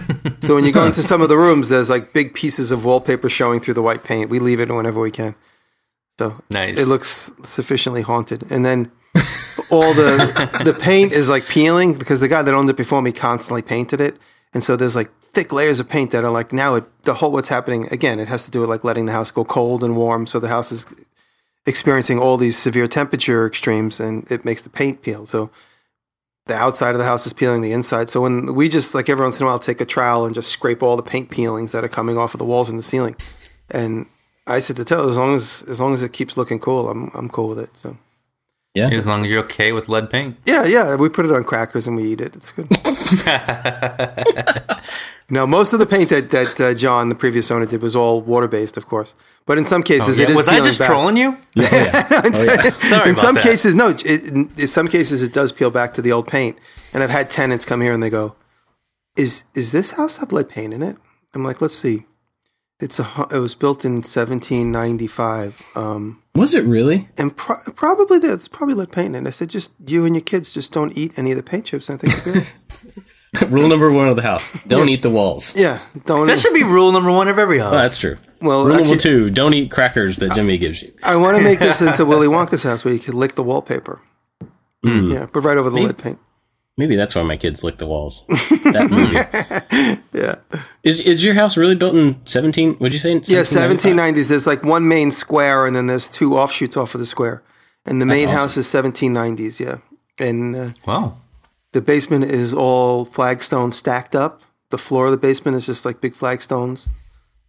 So 0.44 0.56
when 0.56 0.66
you 0.66 0.74
go 0.74 0.84
into 0.84 1.02
some 1.02 1.22
of 1.22 1.30
the 1.30 1.38
rooms 1.38 1.70
there's 1.70 1.90
like 1.90 2.12
big 2.12 2.34
pieces 2.34 2.70
of 2.70 2.84
wallpaper 2.84 3.30
showing 3.30 3.62
through 3.62 3.76
the 3.76 3.82
white 3.82 4.04
paint. 4.04 4.30
We 4.30 4.40
leave 4.40 4.60
it 4.60 4.70
whenever 4.70 5.00
we 5.00 5.10
can. 5.10 5.36
So 6.20 6.36
Nice. 6.50 6.78
it 6.78 6.88
looks 6.88 7.32
sufficiently 7.44 8.02
haunted. 8.02 8.52
And 8.52 8.66
then 8.66 8.92
all 9.72 9.94
the 9.94 10.62
the 10.66 10.74
paint 10.80 11.14
is 11.14 11.30
like 11.30 11.48
peeling 11.48 11.94
because 11.94 12.20
the 12.20 12.28
guy 12.28 12.42
that 12.42 12.54
owned 12.54 12.70
it 12.70 12.76
before 12.78 13.02
me 13.02 13.12
constantly 13.14 13.62
painted 13.62 14.02
it. 14.02 14.18
And 14.54 14.64
so 14.64 14.76
there's 14.76 14.96
like 14.96 15.10
thick 15.22 15.52
layers 15.54 15.80
of 15.80 15.88
paint 15.90 16.12
that 16.12 16.24
are 16.24 16.30
like 16.32 16.52
now 16.54 16.76
it, 16.76 17.04
the 17.06 17.16
whole 17.16 17.32
what's 17.32 17.48
happening 17.50 17.88
again 17.92 18.20
it 18.20 18.28
has 18.28 18.44
to 18.46 18.52
do 18.52 18.60
with 18.60 18.70
like 18.70 18.84
letting 18.84 19.06
the 19.08 19.12
house 19.14 19.32
go 19.32 19.44
cold 19.44 19.84
and 19.84 19.96
warm 19.96 20.28
so 20.28 20.40
the 20.40 20.48
house 20.50 20.72
is 20.72 20.86
experiencing 21.66 22.20
all 22.20 22.38
these 22.38 22.58
severe 22.58 22.88
temperature 22.88 23.48
extremes 23.48 24.00
and 24.00 24.30
it 24.32 24.46
makes 24.46 24.62
the 24.62 24.70
paint 24.70 25.02
peel 25.02 25.26
so 25.26 25.50
the 26.46 26.56
outside 26.56 26.92
of 26.92 26.98
the 26.98 27.06
house 27.06 27.26
is 27.26 27.34
peeling 27.34 27.62
the 27.62 27.72
inside 27.72 28.10
so 28.10 28.22
when 28.22 28.54
we 28.54 28.68
just 28.68 28.94
like 28.94 29.10
every 29.10 29.24
once 29.24 29.38
in 29.40 29.44
a 29.44 29.46
while 29.46 29.60
take 29.60 29.80
a 29.80 29.86
trowel 29.86 30.26
and 30.26 30.36
just 30.36 30.50
scrape 30.52 30.84
all 30.84 30.98
the 30.98 31.04
paint 31.04 31.30
peelings 31.30 31.72
that 31.72 31.84
are 31.84 31.90
coming 31.90 32.18
off 32.18 32.34
of 32.34 32.40
the 32.40 32.46
walls 32.46 32.70
and 32.70 32.78
the 32.78 32.84
ceiling 32.84 33.16
and 33.72 34.06
i 34.46 34.60
said 34.60 34.76
to 34.76 34.84
tell 34.84 35.08
as 35.08 35.16
long 35.18 35.34
as 35.36 35.64
as 35.70 35.80
long 35.80 35.94
as 35.94 36.04
it 36.04 36.12
keeps 36.12 36.36
looking 36.36 36.60
cool 36.60 36.90
i'm 36.90 37.10
i'm 37.14 37.30
cool 37.30 37.48
with 37.48 37.60
it 37.60 37.70
so 37.76 37.96
Yeah, 38.76 38.90
As 38.90 39.06
long 39.06 39.24
as 39.24 39.30
you're 39.32 39.44
okay 39.44 39.72
with 39.72 39.88
lead 39.88 40.10
paint. 40.10 40.36
yeah, 40.46 40.66
yeah, 40.66 40.96
we 40.98 41.08
put 41.08 41.26
it 41.26 41.32
on 41.32 41.44
crackers 41.44 41.86
and 41.88 41.96
we 41.96 42.04
eat 42.12 42.22
it. 42.22 42.36
It's 42.36 42.52
good. 42.52 42.68
now, 45.30 45.46
most 45.46 45.74
of 45.74 45.80
the 45.80 45.86
paint 45.86 46.10
that 46.10 46.32
that 46.32 46.60
uh, 46.60 46.74
John, 46.74 47.10
the 47.10 47.16
previous 47.16 47.50
owner, 47.52 47.66
did 47.66 47.82
was 47.82 47.96
all 47.96 48.22
water 48.22 48.48
based, 48.48 48.78
of 48.78 48.86
course. 48.88 49.16
But 49.46 49.58
in 49.58 49.66
some 49.66 49.84
cases, 49.84 50.18
it 50.20 50.30
is 50.30 50.36
Oh, 50.36 50.38
Was 50.38 50.48
I 50.48 50.60
just 50.60 50.80
back. 50.80 50.90
trolling 50.90 51.18
you? 51.18 51.38
yeah, 51.56 51.68
oh, 51.72 51.76
yeah. 51.76 52.26
in 52.28 52.36
Oh, 52.36 52.44
yeah. 52.44 52.70
Sorry 52.70 53.10
in 53.10 53.16
about 53.16 53.22
some 53.22 53.36
that. 53.36 53.44
cases, 53.44 53.76
no. 53.76 53.90
It, 53.90 54.06
in, 54.08 54.50
in 54.58 54.68
some 54.68 54.88
cases, 54.88 55.22
it 55.22 55.34
does 55.34 55.52
peel 55.52 55.70
back 55.72 55.94
to 55.96 56.02
the 56.02 56.12
old 56.12 56.28
paint. 56.28 56.58
And 56.94 57.04
I've 57.04 57.10
had 57.10 57.30
tenants 57.32 57.66
come 57.66 57.82
here 57.82 57.94
and 57.94 58.02
they 58.04 58.10
go, 58.10 58.36
"Is 59.18 59.44
is 59.56 59.72
this 59.72 59.92
house 59.92 60.18
have 60.18 60.32
lead 60.32 60.50
paint 60.50 60.74
in 60.74 60.82
it?" 60.84 60.98
I'm 61.34 61.44
like, 61.44 61.62
"Let's 61.62 61.78
see." 61.80 62.06
It's 62.80 63.00
a. 63.00 63.28
It 63.32 63.38
was 63.40 63.56
built 63.56 63.86
in 63.86 63.94
1795. 63.94 65.62
Um, 65.76 66.22
Was 66.36 66.54
it 66.54 66.66
really? 66.66 67.10
and 67.18 67.36
pro- 67.36 67.62
probably 67.76 68.20
there's 68.20 68.48
probably 68.48 68.76
lead 68.76 68.92
paint 68.92 69.16
in 69.16 69.26
it. 69.26 69.30
I 69.30 69.32
said, 69.32 69.50
just 69.50 69.72
you 69.88 70.06
and 70.06 70.16
your 70.16 70.24
kids 70.24 70.52
just 70.54 70.74
don't 70.74 70.98
eat 70.98 71.18
any 71.18 71.32
of 71.32 71.38
the 71.38 71.44
paint 71.44 71.66
chips. 71.66 71.88
And 71.90 71.98
I 71.98 72.02
think 72.08 72.14
it's 72.36 72.52
good. 72.52 73.04
Rule 73.50 73.68
number 73.68 73.92
one 73.92 74.08
of 74.08 74.16
the 74.16 74.22
house: 74.22 74.52
don't 74.68 74.90
eat 74.90 75.02
the 75.02 75.10
walls. 75.10 75.56
yeah, 75.56 75.80
don't. 76.06 76.28
That 76.28 76.38
should 76.40 76.54
be 76.54 76.64
rule 76.64 76.92
number 76.92 77.12
one 77.12 77.28
of 77.28 77.40
every 77.40 77.58
house. 77.60 77.74
Oh, 77.74 77.78
that's 77.78 77.98
true. 77.98 78.18
Well, 78.42 78.66
Rule 78.66 78.76
actually- 78.76 78.90
number 78.90 79.02
two: 79.02 79.30
don't 79.32 79.54
eat 79.54 79.72
crackers 79.72 80.18
that 80.18 80.34
Jimmy 80.36 80.58
gives 80.58 80.82
you. 80.82 80.92
I 81.02 81.16
want 81.16 81.38
to 81.38 81.44
make 81.44 81.60
this 81.60 81.82
into 81.88 82.06
Willy 82.06 82.28
Wonka's 82.28 82.64
house 82.64 82.86
where 82.86 82.94
you 82.94 83.00
can 83.00 83.16
lick 83.16 83.36
the 83.36 83.44
wallpaper. 83.44 84.02
Yeah, 84.84 85.28
but 85.34 85.42
right 85.42 85.58
over 85.58 85.70
the 85.70 85.78
lead 85.78 85.98
paint. 85.98 86.20
Maybe 86.78 86.96
that's 86.96 87.14
why 87.16 87.22
my 87.24 87.38
kids 87.38 87.64
lick 87.64 87.78
the 87.78 87.86
walls. 87.86 88.24
That 88.28 88.88
movie. 88.92 89.98
Yeah, 90.14 90.36
is 90.84 91.00
is 91.00 91.24
your 91.24 91.34
house 91.36 91.56
really 91.56 91.76
built 91.76 91.96
in 91.96 92.26
seventeen? 92.26 92.78
Would 92.80 92.94
you 92.94 93.00
say? 93.00 93.14
yeah, 93.14 93.42
1790s. 93.42 94.28
There's 94.28 94.46
like 94.48 94.64
one 94.64 94.88
main 94.88 95.12
square, 95.12 95.66
and 95.66 95.76
then 95.76 95.88
there's 95.88 96.10
two 96.10 96.36
offshoots 96.38 96.76
off 96.76 96.94
of 96.96 97.00
the 97.00 97.06
square. 97.06 97.42
And 97.86 98.02
the 98.02 98.06
main 98.06 98.26
awesome. 98.28 98.38
house 98.38 98.58
is 98.58 98.68
1790s. 98.68 99.60
Yeah, 99.60 99.78
and 100.20 100.56
uh, 100.56 100.70
Wow. 100.86 101.18
The 101.74 101.82
basement 101.82 102.26
is 102.26 102.54
all 102.54 103.06
flagstones 103.06 103.76
stacked 103.76 104.16
up. 104.16 104.42
The 104.70 104.78
floor 104.78 105.06
of 105.06 105.12
the 105.12 105.18
basement 105.18 105.58
is 105.58 105.66
just 105.66 105.86
like 105.86 106.02
big 106.02 106.16
flagstones 106.16 106.88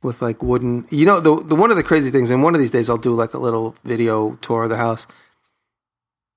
with 0.02 0.20
like 0.20 0.42
wooden. 0.42 0.86
You 0.90 1.06
know, 1.06 1.20
the 1.20 1.36
the 1.42 1.54
one 1.54 1.70
of 1.70 1.76
the 1.76 1.82
crazy 1.82 2.10
things, 2.10 2.30
and 2.30 2.42
one 2.42 2.54
of 2.54 2.60
these 2.60 2.70
days 2.70 2.90
I'll 2.90 2.98
do 2.98 3.14
like 3.14 3.34
a 3.34 3.38
little 3.38 3.76
video 3.84 4.36
tour 4.42 4.64
of 4.64 4.70
the 4.70 4.76
house. 4.76 5.06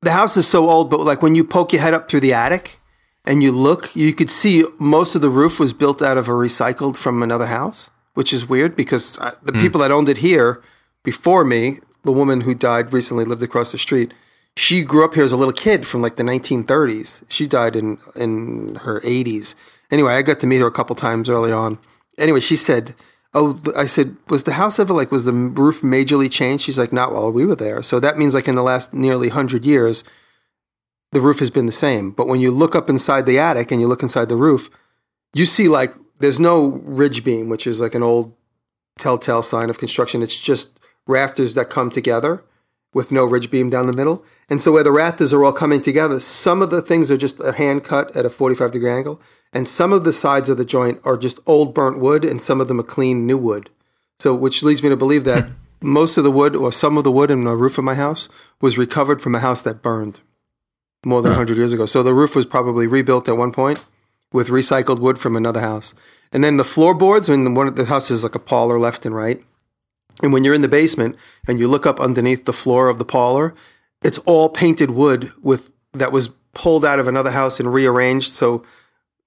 The 0.01 0.11
house 0.11 0.37
is 0.37 0.47
so 0.47 0.69
old, 0.69 0.91
but 0.91 0.99
like 0.99 1.21
when 1.21 1.33
you 1.33 1.43
poke 1.43 1.73
your 1.73 1.81
head 1.81 1.93
up 1.93 2.07
through 2.09 2.19
the 2.19 2.33
attic 2.33 2.79
and 3.25 3.41
you 3.41 3.51
look, 3.51 3.95
you 3.95 4.13
could 4.13 4.29
see 4.29 4.63
most 4.79 5.15
of 5.15 5.21
the 5.21 5.29
roof 5.29 5.59
was 5.59 5.73
built 5.73 6.01
out 6.01 6.17
of 6.17 6.27
a 6.27 6.31
recycled 6.31 6.97
from 6.97 7.23
another 7.23 7.47
house, 7.47 7.89
which 8.13 8.31
is 8.31 8.47
weird 8.47 8.75
because 8.75 9.17
I, 9.19 9.31
the 9.41 9.53
hmm. 9.53 9.59
people 9.59 9.81
that 9.81 9.91
owned 9.91 10.07
it 10.07 10.19
here 10.19 10.61
before 11.03 11.43
me, 11.43 11.79
the 12.03 12.11
woman 12.11 12.41
who 12.41 12.53
died 12.53 12.93
recently 12.93 13.25
lived 13.25 13.43
across 13.43 13.71
the 13.71 13.77
street. 13.77 14.13
She 14.57 14.81
grew 14.81 15.05
up 15.05 15.13
here 15.13 15.23
as 15.23 15.31
a 15.31 15.37
little 15.37 15.53
kid 15.53 15.85
from 15.85 16.01
like 16.01 16.15
the 16.15 16.23
1930s. 16.23 17.21
She 17.29 17.45
died 17.45 17.75
in 17.75 17.99
in 18.15 18.75
her 18.81 18.99
80s. 19.01 19.53
Anyway, 19.91 20.13
I 20.13 20.23
got 20.23 20.39
to 20.39 20.47
meet 20.47 20.61
her 20.61 20.65
a 20.65 20.71
couple 20.71 20.95
times 20.95 21.29
early 21.29 21.51
on. 21.51 21.77
Anyway, 22.17 22.39
she 22.39 22.55
said, 22.55 22.95
"Oh, 23.35 23.61
I 23.75 23.85
said, 23.85 24.17
was 24.29 24.43
the 24.43 24.53
house 24.53 24.79
ever 24.79 24.95
like 24.95 25.11
was 25.11 25.25
the 25.25 25.33
roof 25.33 25.81
majorly 25.81 26.29
changed?" 26.29 26.65
She's 26.65 26.79
like, 26.79 26.91
"Not 26.91 27.13
while 27.13 27.31
we 27.31 27.45
were 27.45 27.55
there." 27.55 27.83
So 27.83 27.99
that 27.99 28.17
means 28.17 28.33
like 28.33 28.47
in 28.47 28.55
the 28.55 28.63
last 28.63 28.95
nearly 28.95 29.27
100 29.27 29.63
years, 29.63 30.03
the 31.11 31.21
roof 31.21 31.37
has 31.37 31.51
been 31.51 31.67
the 31.67 31.71
same. 31.71 32.09
But 32.09 32.27
when 32.27 32.39
you 32.39 32.49
look 32.49 32.75
up 32.75 32.89
inside 32.89 33.27
the 33.27 33.37
attic 33.37 33.71
and 33.71 33.79
you 33.79 33.87
look 33.87 34.01
inside 34.01 34.27
the 34.27 34.35
roof, 34.35 34.71
you 35.35 35.45
see 35.45 35.67
like 35.67 35.93
there's 36.17 36.39
no 36.39 36.81
ridge 36.83 37.23
beam, 37.23 37.47
which 37.47 37.67
is 37.67 37.79
like 37.79 37.93
an 37.93 38.01
old 38.01 38.33
telltale 38.97 39.43
sign 39.43 39.69
of 39.69 39.77
construction. 39.77 40.23
It's 40.23 40.35
just 40.35 40.79
rafters 41.05 41.53
that 41.53 41.69
come 41.69 41.91
together 41.91 42.43
with 42.91 43.11
no 43.11 43.23
ridge 43.23 43.51
beam 43.51 43.69
down 43.69 43.85
the 43.85 43.93
middle. 43.93 44.25
And 44.49 44.61
so 44.61 44.71
where 44.71 44.83
the 44.83 44.91
rafters 44.91 45.33
are 45.33 45.43
all 45.43 45.51
coming 45.51 45.81
together, 45.81 46.19
some 46.19 46.61
of 46.61 46.69
the 46.69 46.81
things 46.81 47.11
are 47.11 47.17
just 47.17 47.39
a 47.41 47.53
hand 47.53 47.83
cut 47.83 48.15
at 48.15 48.25
a 48.25 48.29
45 48.29 48.71
degree 48.71 48.89
angle, 48.89 49.21
and 49.51 49.67
some 49.67 49.91
of 49.91 50.03
the 50.03 50.13
sides 50.13 50.49
of 50.49 50.57
the 50.57 50.65
joint 50.65 51.01
are 51.03 51.17
just 51.17 51.39
old 51.45 51.73
burnt 51.73 51.99
wood, 51.99 52.23
and 52.23 52.41
some 52.41 52.61
of 52.61 52.67
them 52.67 52.79
are 52.79 52.83
clean 52.83 53.25
new 53.25 53.37
wood. 53.37 53.69
So 54.19 54.33
which 54.33 54.63
leads 54.63 54.81
me 54.81 54.89
to 54.89 54.97
believe 54.97 55.25
that 55.25 55.49
most 55.81 56.17
of 56.17 56.23
the 56.23 56.31
wood 56.31 56.55
or 56.55 56.71
some 56.71 56.97
of 56.97 57.03
the 57.03 57.11
wood 57.11 57.29
in 57.29 57.43
the 57.43 57.55
roof 57.55 57.77
of 57.77 57.83
my 57.83 57.95
house 57.95 58.29
was 58.61 58.77
recovered 58.77 59.21
from 59.21 59.35
a 59.35 59.39
house 59.39 59.61
that 59.61 59.81
burned 59.81 60.21
more 61.05 61.21
than 61.21 61.31
100 61.31 61.57
years 61.57 61.73
ago. 61.73 61.85
So 61.85 62.01
the 62.01 62.13
roof 62.13 62.35
was 62.35 62.45
probably 62.45 62.87
rebuilt 62.87 63.29
at 63.29 63.37
one 63.37 63.51
point 63.51 63.83
with 64.31 64.49
recycled 64.49 64.99
wood 64.99 65.19
from 65.19 65.35
another 65.35 65.61
house. 65.61 65.93
And 66.31 66.43
then 66.43 66.57
the 66.57 66.65
floorboards, 66.65 67.29
when 67.29 67.53
one 67.53 67.67
of 67.67 67.75
the 67.75 67.85
houses 67.85 68.23
like 68.23 68.35
a 68.35 68.39
parlor 68.39 68.79
left 68.79 69.05
and 69.05 69.15
right. 69.15 69.43
And 70.21 70.33
when 70.33 70.43
you're 70.43 70.53
in 70.53 70.61
the 70.61 70.67
basement 70.67 71.15
and 71.47 71.59
you 71.59 71.67
look 71.67 71.85
up 71.85 71.99
underneath 71.99 72.45
the 72.45 72.53
floor 72.53 72.89
of 72.89 72.97
the 72.97 73.05
parlor, 73.05 73.53
it's 74.03 74.17
all 74.19 74.49
painted 74.49 74.91
wood 74.91 75.31
with 75.41 75.71
that 75.93 76.11
was 76.11 76.29
pulled 76.53 76.85
out 76.85 76.99
of 76.99 77.07
another 77.07 77.31
house 77.31 77.59
and 77.59 77.73
rearranged. 77.73 78.31
So 78.31 78.65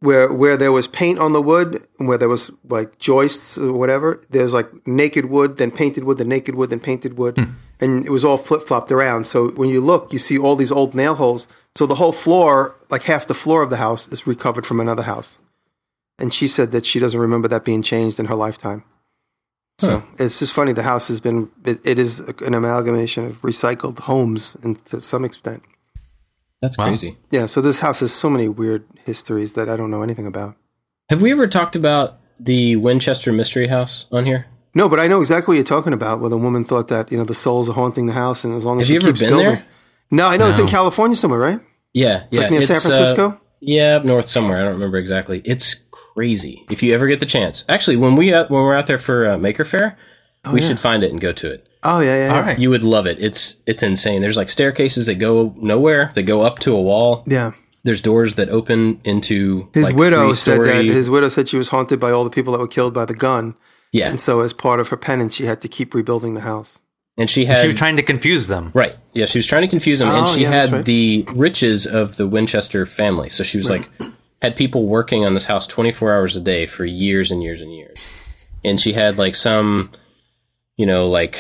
where 0.01 0.33
where 0.33 0.57
there 0.57 0.73
was 0.73 0.89
paint 0.89 1.19
on 1.19 1.33
the 1.33 1.43
wood 1.43 1.87
and 1.99 2.09
where 2.09 2.19
there 2.19 2.29
was 2.29 2.51
like 2.65 2.99
joists 2.99 3.59
or 3.59 3.73
whatever, 3.73 4.21
there's 4.31 4.55
like 4.55 4.69
naked 4.87 5.27
wood, 5.27 5.59
then 5.59 5.71
painted 5.71 6.05
wood, 6.05 6.19
then 6.19 6.29
naked 6.29 6.55
wood, 6.55 6.71
then 6.71 6.81
painted 6.81 7.19
wood, 7.19 7.37
hmm. 7.37 7.53
and 7.79 8.05
it 8.07 8.11
was 8.11 8.25
all 8.25 8.39
flip 8.39 8.67
flopped 8.67 8.91
around. 8.91 9.27
So 9.27 9.51
when 9.51 9.69
you 9.69 9.81
look, 9.81 10.13
you 10.13 10.19
see 10.19 10.39
all 10.39 10.57
these 10.57 10.73
old 10.73 10.95
nail 10.95 11.15
holes. 11.15 11.47
So 11.77 11.87
the 11.87 11.97
whole 11.97 12.13
floor, 12.13 12.75
like 12.89 13.03
half 13.03 13.27
the 13.27 13.35
floor 13.35 13.63
of 13.63 13.71
the 13.71 13.77
house, 13.77 14.09
is 14.09 14.27
recovered 14.27 14.67
from 14.67 14.81
another 14.81 15.05
house. 15.05 15.39
And 16.19 16.35
she 16.35 16.49
said 16.49 16.73
that 16.73 16.85
she 16.85 16.99
doesn't 16.99 17.21
remember 17.21 17.49
that 17.49 17.65
being 17.65 17.83
changed 17.83 18.19
in 18.19 18.27
her 18.27 18.35
lifetime. 18.35 18.85
So 19.81 20.03
it's 20.19 20.39
just 20.39 20.53
funny. 20.53 20.73
The 20.73 20.83
house 20.83 21.09
has 21.09 21.21
been, 21.21 21.51
it, 21.65 21.85
it 21.85 21.99
is 21.99 22.21
an 22.21 22.55
amalgamation 22.55 23.25
of 23.25 23.41
recycled 23.43 24.01
homes 24.01 24.57
and 24.63 24.85
to 24.87 25.01
some 25.01 25.25
extent. 25.25 25.63
That's 26.61 26.77
crazy. 26.77 27.17
Yeah. 27.31 27.47
So 27.47 27.61
this 27.61 27.81
house 27.81 28.01
has 28.01 28.13
so 28.13 28.29
many 28.29 28.49
weird 28.49 28.85
histories 29.05 29.55
that 29.55 29.69
I 29.69 29.77
don't 29.77 29.91
know 29.91 30.03
anything 30.03 30.27
about. 30.27 30.57
Have 31.09 31.23
we 31.23 31.33
ever 31.33 31.47
talked 31.49 31.75
about 31.75 32.19
the 32.39 32.77
Winchester 32.77 33.33
Mystery 33.33 33.69
House 33.69 34.07
on 34.13 34.27
here? 34.27 34.47
No, 34.75 34.89
but 34.89 35.01
I 35.01 35.09
know 35.09 35.21
exactly 35.21 35.53
what 35.53 35.57
you're 35.57 35.65
talking 35.65 35.93
about. 35.93 36.21
Where 36.21 36.31
the 36.31 36.39
woman 36.39 36.65
thought 36.65 36.89
that 36.89 37.11
you 37.11 37.19
know 37.19 37.25
the 37.25 37.35
souls 37.35 37.69
are 37.69 37.73
haunting 37.73 38.07
the 38.07 38.13
house, 38.13 38.45
and 38.45 38.55
as 38.55 38.65
long 38.65 38.81
as 38.81 38.83
Have 38.83 38.87
she 38.87 38.95
you 38.95 39.01
ever 39.01 39.09
keeps 39.09 39.21
been 39.21 39.31
building, 39.31 39.47
there? 39.55 39.67
no, 40.13 40.29
I 40.29 40.37
know 40.37 40.49
it's 40.49 40.61
in 40.61 40.69
California 40.69 41.17
somewhere, 41.17 41.41
right? 41.41 41.61
Yeah, 41.93 42.27
yeah. 42.31 42.43
like 42.43 42.51
near 42.53 42.63
San 42.63 42.77
uh, 42.77 42.81
Francisco? 42.81 43.41
yeah, 43.61 43.97
up 43.97 44.05
north 44.05 44.29
somewhere. 44.29 44.59
I 44.59 44.61
don't 44.61 44.75
remember 44.75 44.99
exactly. 44.99 45.43
It's 45.45 45.80
crazy. 46.21 46.65
If 46.71 46.83
you 46.83 46.95
ever 46.95 47.07
get 47.09 47.21
the 47.21 47.27
chance, 47.27 47.65
actually, 47.69 47.97
when 47.97 48.15
we 48.17 48.33
uh, 48.35 48.47
when 48.49 48.63
we're 48.63 48.75
out 48.77 48.87
there 48.87 48.99
for 48.99 49.27
uh, 49.31 49.39
Maker 49.39 49.65
Faire, 49.65 49.97
we 50.53 50.61
should 50.61 50.79
find 50.79 51.03
it 51.03 51.11
and 51.11 51.21
go 51.21 51.33
to 51.33 51.51
it. 51.53 51.67
Oh 51.83 52.01
yeah, 52.01 52.15
yeah. 52.17 52.27
yeah. 52.27 52.35
All 52.37 52.43
right. 52.43 52.59
You 52.59 52.69
would 52.71 52.83
love 52.83 53.07
it. 53.07 53.17
It's 53.21 53.57
it's 53.67 53.83
insane. 53.83 54.21
There's 54.21 54.37
like 54.37 54.51
staircases 54.51 55.07
that 55.07 55.15
go 55.15 55.55
nowhere. 55.57 56.11
That 56.15 56.25
go 56.25 56.43
up 56.43 56.59
to 56.61 56.75
a 56.77 56.81
wall. 56.81 57.25
Yeah. 57.27 57.53
There's 57.85 58.03
doors 58.03 58.35
that 58.35 58.51
open 58.51 59.01
into 59.05 59.71
His 59.73 59.87
like, 59.89 59.97
widow 59.97 60.33
said 60.35 60.61
that 60.67 60.85
his 60.85 61.09
widow 61.09 61.31
said 61.31 61.49
she 61.49 61.57
was 61.57 61.69
haunted 61.69 61.99
by 61.99 62.11
all 62.11 62.25
the 62.25 62.31
people 62.31 62.53
that 62.53 62.59
were 62.61 62.69
killed 62.69 62.93
by 62.93 63.07
the 63.07 63.15
gun, 63.15 63.55
yeah, 63.91 64.11
and 64.11 64.21
so 64.21 64.41
as 64.41 64.53
part 64.53 64.81
of 64.81 64.89
her 64.89 64.99
penance, 64.99 65.35
she 65.37 65.47
had 65.47 65.63
to 65.63 65.69
keep 65.69 65.95
rebuilding 65.95 66.35
the 66.35 66.43
house. 66.43 66.79
and 67.17 67.31
she 67.31 67.47
had 67.47 67.63
She 67.63 67.67
was 67.69 67.77
trying 67.77 67.97
to 67.97 68.03
confuse 68.03 68.49
them. 68.49 68.71
Right. 68.75 68.95
Yeah, 69.15 69.25
she 69.25 69.39
was 69.39 69.47
trying 69.47 69.63
to 69.63 69.69
confuse 69.69 70.01
them, 70.01 70.09
and 70.09 70.27
Oh, 70.27 70.35
she 70.35 70.43
yeah, 70.43 70.51
had 70.51 70.71
right. 70.73 70.85
the 70.85 71.25
riches 71.35 71.87
of 71.87 72.17
the 72.17 72.27
Winchester 72.27 72.85
family. 72.85 73.31
So 73.31 73.45
she 73.45 73.57
was 73.57 73.71
like, 73.71 73.89
had 74.43 74.57
people 74.57 74.87
working 74.87 75.25
on 75.25 75.35
this 75.35 75.45
house 75.45 75.67
24 75.67 76.15
hours 76.15 76.37
a 76.37 76.41
day 76.41 76.67
for 76.67 76.85
years 76.85 77.31
and 77.31 77.43
years 77.43 77.61
and 77.61 77.73
years. 77.75 77.99
And 78.65 78.81
she 78.81 78.93
had 78.93 79.19
like 79.19 79.35
some, 79.35 79.91
you 80.77 80.87
know, 80.87 81.09
like, 81.09 81.39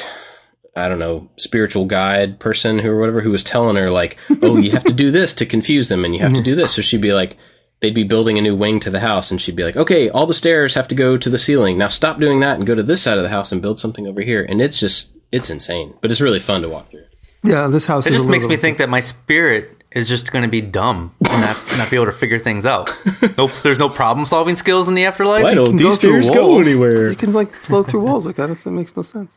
I 0.76 0.88
don't 0.88 0.98
know, 0.98 1.30
spiritual 1.36 1.86
guide 1.86 2.38
person 2.38 2.78
who 2.78 2.90
or 2.90 3.00
whatever 3.00 3.20
who 3.20 3.30
was 3.30 3.42
telling 3.42 3.76
her, 3.76 3.90
like, 3.90 4.18
oh, 4.42 4.56
you 4.56 4.70
have 4.72 4.84
to 4.84 4.92
do 4.92 5.10
this 5.10 5.34
to 5.34 5.46
confuse 5.46 5.88
them, 5.88 6.04
and 6.04 6.14
you 6.14 6.20
have 6.20 6.32
to 6.34 6.42
do 6.42 6.54
this. 6.54 6.74
So 6.74 6.82
she'd 6.82 7.00
be 7.00 7.12
like, 7.12 7.36
they'd 7.80 7.94
be 7.94 8.04
building 8.04 8.38
a 8.38 8.42
new 8.42 8.54
wing 8.54 8.80
to 8.80 8.90
the 8.90 9.00
house, 9.00 9.30
and 9.30 9.40
she'd 9.40 9.56
be 9.56 9.64
like, 9.64 9.76
okay, 9.76 10.08
all 10.08 10.26
the 10.26 10.34
stairs 10.34 10.74
have 10.74 10.88
to 10.88 10.94
go 10.94 11.16
to 11.16 11.28
the 11.28 11.38
ceiling. 11.38 11.76
Now 11.76 11.88
stop 11.88 12.20
doing 12.20 12.40
that 12.40 12.56
and 12.56 12.66
go 12.66 12.74
to 12.74 12.82
this 12.82 13.02
side 13.02 13.18
of 13.18 13.24
the 13.24 13.30
house 13.30 13.50
and 13.50 13.60
build 13.60 13.80
something 13.80 14.06
over 14.06 14.20
here. 14.20 14.46
And 14.48 14.60
it's 14.60 14.78
just, 14.78 15.16
it's 15.32 15.50
insane, 15.50 15.94
but 16.00 16.12
it's 16.12 16.20
really 16.20 16.38
fun 16.38 16.62
to 16.62 16.68
walk 16.68 16.88
through. 16.88 17.06
Yeah, 17.42 17.66
this 17.68 17.86
house 17.86 18.06
It 18.06 18.10
is 18.10 18.16
just 18.16 18.28
a 18.28 18.30
makes 18.30 18.46
me 18.46 18.56
think 18.56 18.78
that 18.78 18.88
my 18.88 19.00
spirit 19.00 19.79
is 19.92 20.09
just 20.09 20.31
going 20.33 20.42
to 20.44 20.48
be 20.48 20.61
dumb 20.61 21.14
and 21.29 21.40
not, 21.42 21.57
not 21.79 21.90
be 21.90 21.96
able 21.96 22.07
to 22.07 22.12
figure 22.12 22.38
things 22.38 22.64
out. 22.64 22.90
Nope, 23.37 23.50
there's 23.62 23.79
no 23.79 23.88
problem 23.88 24.24
solving 24.26 24.57
skills 24.57 24.88
in 24.88 24.94
the 24.94 25.05
afterlife. 25.05 25.42
Why 25.42 25.55
don't 25.55 25.72
You 25.72 25.79
can 25.79 25.87
these 25.88 26.00
through 26.00 26.22
stairs 26.22 26.31
go 26.31 26.48
walls. 26.48 26.66
anywhere? 26.66 27.09
You 27.11 27.16
can 27.16 27.33
like 27.33 27.48
float 27.48 27.88
through 27.88 28.03
walls 28.05 28.26
like 28.26 28.37
that. 28.37 28.50
It 28.50 28.66
makes 28.70 28.96
no 28.96 29.03
sense. 29.03 29.37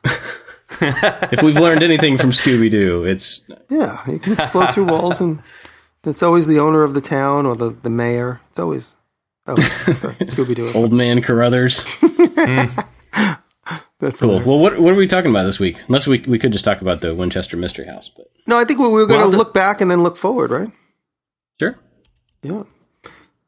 if 1.32 1.42
we've 1.44 1.56
learned 1.58 1.84
anything 1.84 2.18
from 2.18 2.32
Scooby 2.32 2.70
Doo, 2.70 3.04
it's 3.04 3.42
Yeah, 3.70 4.02
you 4.08 4.20
can 4.20 4.36
float 4.36 4.74
through 4.74 4.86
walls, 4.86 5.20
and 5.22 5.42
it's 6.04 6.24
always 6.24 6.48
the 6.48 6.60
owner 6.60 6.84
of 6.84 6.94
the 6.94 7.02
town 7.02 7.46
or 7.46 7.56
the, 7.56 7.70
the 7.70 7.90
mayor. 7.90 8.42
It's 8.50 8.60
always 8.60 8.98
oh, 9.48 9.54
Scooby 9.56 10.56
Doo. 10.56 10.72
old 10.74 10.94
man 10.94 11.22
Carruthers. 11.22 11.84
Hmm. 13.16 13.34
That's 14.04 14.20
Cool. 14.20 14.30
hilarious. 14.40 14.48
Well, 14.48 14.60
what 14.60 14.80
what 14.80 14.94
are 14.94 14.96
we 14.98 15.08
talking 15.08 15.32
about 15.32 15.44
this 15.46 15.60
week? 15.60 15.78
Unless 15.88 16.08
we 16.08 16.20
we 16.28 16.38
could 16.38 16.52
just 16.52 16.66
talk 16.66 16.82
about 16.82 17.02
the 17.02 17.16
Winchester 17.16 17.58
Mystery 17.58 17.86
House, 17.86 18.10
but 18.16 18.28
No, 18.48 18.58
I 18.58 18.66
think 18.66 18.80
we 18.80 18.90
were 18.90 19.08
going 19.08 19.22
to 19.24 19.32
the- 19.32 19.38
look 19.38 19.54
back 19.54 19.82
and 19.82 19.90
then 19.90 20.04
look 20.04 20.18
forward, 20.18 20.52
right? 20.52 20.72
sure. 21.60 21.76
Yeah. 22.42 22.64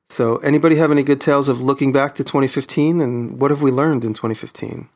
So, 0.07 0.37
anybody 0.37 0.75
have 0.77 0.91
any 0.91 1.03
good 1.03 1.19
tales 1.19 1.49
of 1.49 1.61
looking 1.61 1.91
back 1.91 2.15
to 2.15 2.23
2015 2.23 3.01
and 3.01 3.39
what 3.41 3.49
have 3.51 3.61
we 3.61 3.71
learned 3.71 4.05
in 4.05 4.13
2015? 4.13 4.87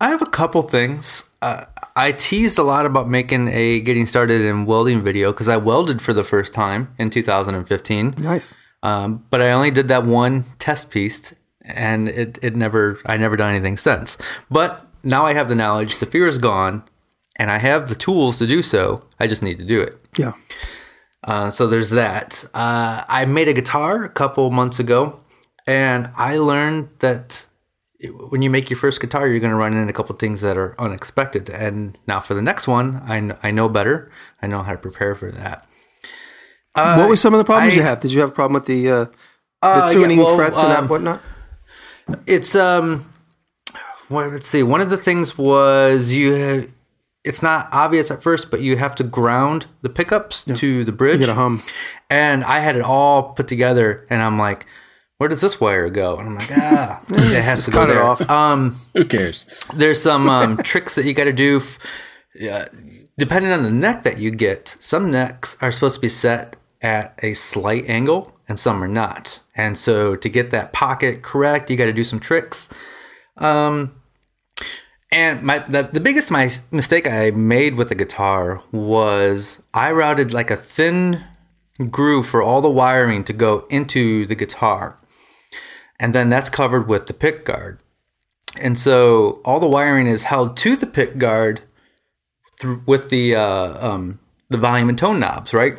I 0.00 0.10
have 0.10 0.20
a 0.22 0.26
couple 0.26 0.62
things. 0.62 1.22
Uh, 1.40 1.64
I 1.96 2.12
teased 2.12 2.58
a 2.58 2.62
lot 2.62 2.84
about 2.84 3.08
making 3.08 3.48
a 3.48 3.80
getting 3.80 4.06
started 4.06 4.40
in 4.42 4.66
welding 4.66 5.02
video 5.02 5.32
because 5.32 5.48
I 5.48 5.56
welded 5.56 6.02
for 6.02 6.12
the 6.12 6.24
first 6.24 6.52
time 6.52 6.92
in 6.98 7.10
2015. 7.10 8.14
Nice. 8.18 8.56
Um, 8.82 9.24
but 9.30 9.40
I 9.40 9.52
only 9.52 9.70
did 9.70 9.88
that 9.88 10.04
one 10.04 10.44
test 10.58 10.90
piece, 10.90 11.32
and 11.62 12.08
it, 12.08 12.38
it 12.42 12.56
never 12.56 12.98
I 13.06 13.16
never 13.16 13.36
done 13.36 13.50
anything 13.50 13.76
since. 13.76 14.16
But 14.50 14.86
now 15.02 15.24
I 15.24 15.34
have 15.34 15.48
the 15.48 15.54
knowledge, 15.54 15.98
the 15.98 16.06
fear 16.06 16.26
is 16.26 16.38
gone, 16.38 16.82
and 17.36 17.50
I 17.50 17.58
have 17.58 17.88
the 17.88 17.94
tools 17.94 18.38
to 18.38 18.46
do 18.46 18.62
so. 18.62 19.04
I 19.18 19.26
just 19.26 19.42
need 19.42 19.58
to 19.58 19.64
do 19.64 19.80
it. 19.80 19.96
Yeah. 20.18 20.32
Uh, 21.24 21.50
so 21.50 21.66
there's 21.66 21.90
that. 21.90 22.44
Uh, 22.54 23.04
I 23.08 23.24
made 23.26 23.48
a 23.48 23.52
guitar 23.52 24.04
a 24.04 24.08
couple 24.08 24.50
months 24.50 24.78
ago, 24.78 25.20
and 25.66 26.10
I 26.16 26.38
learned 26.38 26.88
that 27.00 27.44
when 28.30 28.40
you 28.40 28.48
make 28.48 28.70
your 28.70 28.78
first 28.78 29.00
guitar, 29.00 29.28
you're 29.28 29.40
going 29.40 29.50
to 29.50 29.56
run 29.56 29.74
into 29.74 29.88
a 29.90 29.92
couple 29.92 30.16
things 30.16 30.40
that 30.40 30.56
are 30.56 30.74
unexpected. 30.78 31.50
And 31.50 31.98
now 32.06 32.20
for 32.20 32.32
the 32.32 32.40
next 32.40 32.66
one, 32.66 32.96
I, 33.06 33.36
I 33.46 33.50
know 33.50 33.68
better. 33.68 34.10
I 34.40 34.46
know 34.46 34.62
how 34.62 34.72
to 34.72 34.78
prepare 34.78 35.14
for 35.14 35.30
that. 35.32 35.66
what 36.74 37.08
were 37.10 37.16
some 37.16 37.34
of 37.34 37.38
the 37.38 37.44
problems 37.44 37.74
I- 37.74 37.76
you 37.76 37.82
have? 37.82 38.00
Did 38.00 38.12
you 38.12 38.20
have 38.20 38.30
a 38.30 38.32
problem 38.32 38.54
with 38.54 38.66
the 38.66 38.90
uh, 38.90 39.04
the 39.04 39.10
Uh, 39.62 39.86
yeah, 39.88 39.92
tuning 39.92 40.18
well, 40.18 40.34
frets 40.36 40.60
and 40.62 40.70
that 40.70 40.78
um, 40.84 40.88
whatnot? 40.88 41.20
It's 42.26 42.54
um, 42.54 43.10
well, 44.08 44.28
let's 44.28 44.48
see. 44.48 44.62
One 44.62 44.80
of 44.80 44.90
the 44.90 44.96
things 44.96 45.36
was 45.38 46.12
you. 46.12 46.72
It's 47.22 47.42
not 47.42 47.68
obvious 47.72 48.10
at 48.10 48.22
first, 48.22 48.50
but 48.50 48.60
you 48.62 48.76
have 48.76 48.94
to 48.96 49.04
ground 49.04 49.66
the 49.82 49.90
pickups 49.90 50.42
to 50.44 50.84
the 50.84 50.92
bridge. 50.92 51.20
You 51.20 51.26
got 51.26 51.32
a 51.32 51.34
hum. 51.34 51.62
And 52.08 52.42
I 52.44 52.60
had 52.60 52.76
it 52.76 52.82
all 52.82 53.34
put 53.34 53.46
together, 53.46 54.06
and 54.10 54.22
I'm 54.22 54.38
like, 54.38 54.64
"Where 55.18 55.28
does 55.28 55.40
this 55.42 55.60
wire 55.60 55.90
go?" 55.90 56.16
And 56.16 56.28
I'm 56.28 56.34
like, 56.36 56.50
"Ah, 56.52 57.02
it 57.10 57.42
has 57.42 57.66
to 57.66 57.70
go 57.70 57.82
it 57.82 57.86
there." 57.88 58.02
off. 58.02 58.28
Um, 58.30 58.78
Who 58.94 59.04
cares? 59.04 59.46
there's 59.74 60.00
some 60.02 60.28
um, 60.36 60.56
tricks 60.58 60.94
that 60.94 61.04
you 61.04 61.12
got 61.12 61.24
to 61.24 61.32
do. 61.32 61.58
F- 61.58 61.78
yeah, 62.34 62.68
depending 63.18 63.52
on 63.52 63.62
the 63.64 63.70
neck 63.70 64.02
that 64.04 64.18
you 64.18 64.30
get, 64.30 64.76
some 64.78 65.10
necks 65.10 65.56
are 65.60 65.70
supposed 65.70 65.96
to 65.96 66.00
be 66.00 66.08
set 66.08 66.56
at 66.80 67.18
a 67.22 67.34
slight 67.34 67.84
angle, 67.88 68.34
and 68.48 68.58
some 68.58 68.82
are 68.82 68.88
not. 68.88 69.40
And 69.60 69.76
so 69.76 70.16
to 70.16 70.28
get 70.28 70.50
that 70.50 70.72
pocket 70.72 71.22
correct, 71.22 71.70
you 71.70 71.76
got 71.76 71.84
to 71.84 71.92
do 71.92 72.04
some 72.04 72.18
tricks. 72.18 72.68
Um, 73.36 73.94
and 75.12 75.42
my 75.42 75.58
the, 75.58 75.82
the 75.82 76.00
biggest 76.00 76.30
my 76.30 76.50
mistake 76.70 77.06
I 77.06 77.30
made 77.30 77.74
with 77.74 77.90
the 77.90 77.94
guitar 77.94 78.62
was 78.72 79.58
I 79.74 79.92
routed 79.92 80.32
like 80.32 80.50
a 80.50 80.56
thin 80.56 81.24
groove 81.90 82.26
for 82.26 82.42
all 82.42 82.62
the 82.62 82.70
wiring 82.70 83.22
to 83.24 83.32
go 83.34 83.66
into 83.68 84.24
the 84.26 84.34
guitar. 84.34 84.98
And 85.98 86.14
then 86.14 86.30
that's 86.30 86.48
covered 86.48 86.88
with 86.88 87.06
the 87.06 87.14
pick 87.14 87.44
guard. 87.44 87.78
And 88.56 88.78
so 88.78 89.42
all 89.44 89.60
the 89.60 89.68
wiring 89.68 90.06
is 90.06 90.22
held 90.22 90.56
to 90.58 90.74
the 90.74 90.86
pick 90.86 91.18
guard 91.18 91.60
with 92.86 93.10
the 93.10 93.34
uh, 93.36 93.88
um, 93.88 94.20
the 94.48 94.58
volume 94.58 94.88
and 94.88 94.98
tone 94.98 95.20
knobs, 95.20 95.52
right? 95.52 95.78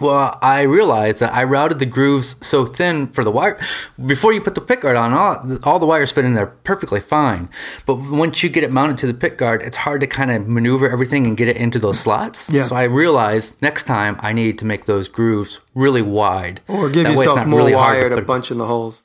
Well, 0.00 0.38
I 0.42 0.62
realized 0.62 1.20
that 1.20 1.32
I 1.32 1.44
routed 1.44 1.78
the 1.78 1.86
grooves 1.86 2.34
so 2.40 2.64
thin 2.66 3.06
for 3.08 3.22
the 3.22 3.30
wire. 3.30 3.60
Before 4.04 4.32
you 4.32 4.40
put 4.40 4.54
the 4.54 4.60
pick 4.60 4.80
guard 4.80 4.96
on, 4.96 5.12
all, 5.12 5.58
all 5.62 5.78
the 5.78 5.86
wires 5.86 6.10
fit 6.12 6.24
in 6.24 6.34
there 6.34 6.46
perfectly 6.46 7.00
fine. 7.00 7.48
But 7.86 7.96
once 7.96 8.42
you 8.42 8.48
get 8.48 8.64
it 8.64 8.72
mounted 8.72 8.98
to 8.98 9.06
the 9.06 9.14
pick 9.14 9.36
guard, 9.38 9.62
it's 9.62 9.76
hard 9.76 10.00
to 10.00 10.06
kind 10.06 10.30
of 10.30 10.48
maneuver 10.48 10.90
everything 10.90 11.26
and 11.26 11.36
get 11.36 11.46
it 11.48 11.56
into 11.56 11.78
those 11.78 12.00
slots. 12.00 12.48
Yeah. 12.50 12.66
So 12.68 12.74
I 12.74 12.84
realized 12.84 13.60
next 13.62 13.84
time 13.84 14.16
I 14.20 14.32
need 14.32 14.58
to 14.60 14.64
make 14.64 14.86
those 14.86 15.08
grooves 15.08 15.60
really 15.74 16.02
wide. 16.02 16.60
Or 16.68 16.88
give 16.88 17.04
That 17.04 17.14
yourself 17.16 17.46
more 17.46 17.60
really 17.60 17.74
wire 17.74 18.08
to 18.08 18.16
put- 18.16 18.26
bunch 18.26 18.50
in 18.50 18.58
the 18.58 18.66
holes. 18.66 19.02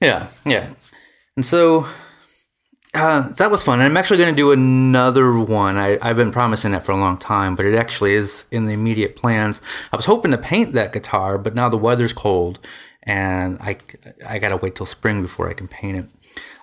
yeah, 0.00 0.28
yeah. 0.46 0.70
And 1.36 1.44
so 1.46 1.86
uh, 2.98 3.28
that 3.36 3.50
was 3.50 3.62
fun. 3.62 3.80
I'm 3.80 3.96
actually 3.96 4.18
going 4.18 4.34
to 4.34 4.36
do 4.36 4.52
another 4.52 5.38
one. 5.38 5.76
I, 5.76 5.98
I've 6.02 6.16
been 6.16 6.32
promising 6.32 6.72
that 6.72 6.84
for 6.84 6.92
a 6.92 6.96
long 6.96 7.16
time, 7.18 7.54
but 7.54 7.64
it 7.64 7.74
actually 7.74 8.14
is 8.14 8.44
in 8.50 8.66
the 8.66 8.74
immediate 8.74 9.16
plans. 9.16 9.60
I 9.92 9.96
was 9.96 10.06
hoping 10.06 10.30
to 10.32 10.38
paint 10.38 10.74
that 10.74 10.92
guitar, 10.92 11.38
but 11.38 11.54
now 11.54 11.68
the 11.68 11.78
weather's 11.78 12.12
cold 12.12 12.58
and 13.08 13.58
I, 13.60 13.78
I 14.26 14.38
got 14.38 14.50
to 14.50 14.56
wait 14.58 14.76
till 14.76 14.86
spring 14.86 15.22
before 15.22 15.48
I 15.48 15.54
can 15.54 15.66
paint 15.66 15.96
it. 15.96 16.06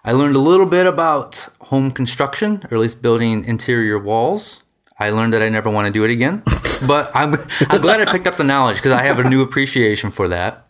I 0.03 0.11
learned 0.11 0.35
a 0.35 0.39
little 0.39 0.67
bit 0.67 0.85
about 0.85 1.47
home 1.59 1.89
construction, 1.91 2.61
or 2.69 2.75
at 2.75 2.79
least 2.79 3.01
building 3.01 3.43
interior 3.45 3.97
walls. 3.97 4.61
I 4.99 5.09
learned 5.09 5.33
that 5.33 5.41
I 5.41 5.49
never 5.49 5.69
want 5.69 5.87
to 5.87 5.91
do 5.91 6.05
it 6.05 6.11
again, 6.11 6.43
but 6.87 7.11
I'm, 7.13 7.35
I'm 7.67 7.81
glad 7.81 8.07
I 8.07 8.11
picked 8.11 8.27
up 8.27 8.37
the 8.37 8.43
knowledge 8.43 8.77
because 8.77 8.91
I 8.91 9.01
have 9.01 9.19
a 9.19 9.27
new 9.27 9.41
appreciation 9.41 10.11
for 10.11 10.27
that. 10.29 10.67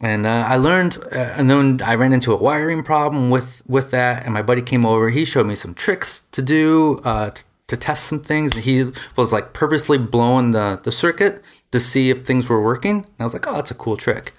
And 0.00 0.26
uh, 0.26 0.44
I 0.46 0.56
learned, 0.56 0.96
uh, 1.12 1.34
and 1.36 1.50
then 1.50 1.80
I 1.84 1.94
ran 1.94 2.12
into 2.12 2.32
a 2.32 2.36
wiring 2.36 2.82
problem 2.82 3.28
with 3.30 3.62
with 3.66 3.90
that. 3.90 4.24
And 4.24 4.32
my 4.32 4.42
buddy 4.42 4.62
came 4.62 4.86
over. 4.86 5.10
He 5.10 5.24
showed 5.24 5.46
me 5.46 5.54
some 5.54 5.74
tricks 5.74 6.22
to 6.32 6.42
do 6.42 7.00
uh, 7.04 7.30
to, 7.30 7.44
to 7.68 7.76
test 7.76 8.04
some 8.04 8.20
things. 8.20 8.54
And 8.54 8.64
he 8.64 8.90
was 9.16 9.32
like 9.32 9.52
purposely 9.52 9.98
blowing 9.98 10.52
the 10.52 10.80
the 10.82 10.92
circuit 10.92 11.42
to 11.72 11.78
see 11.80 12.10
if 12.10 12.24
things 12.24 12.48
were 12.48 12.62
working. 12.62 12.96
And 12.96 13.20
I 13.20 13.24
was 13.24 13.34
like, 13.34 13.46
oh, 13.46 13.54
that's 13.54 13.70
a 13.70 13.74
cool 13.74 13.96
trick. 13.96 14.32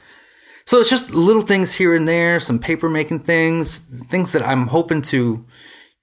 So 0.66 0.78
it's 0.80 0.90
just 0.90 1.14
little 1.14 1.42
things 1.42 1.74
here 1.76 1.96
and 1.96 2.08
there, 2.08 2.40
some 2.40 2.60
paper 2.60 2.88
making 2.90 3.20
things, 3.20 3.80
things 4.10 4.32
that 4.32 4.46
I'm 4.48 4.68
hoping 4.68 5.02
to 5.04 5.44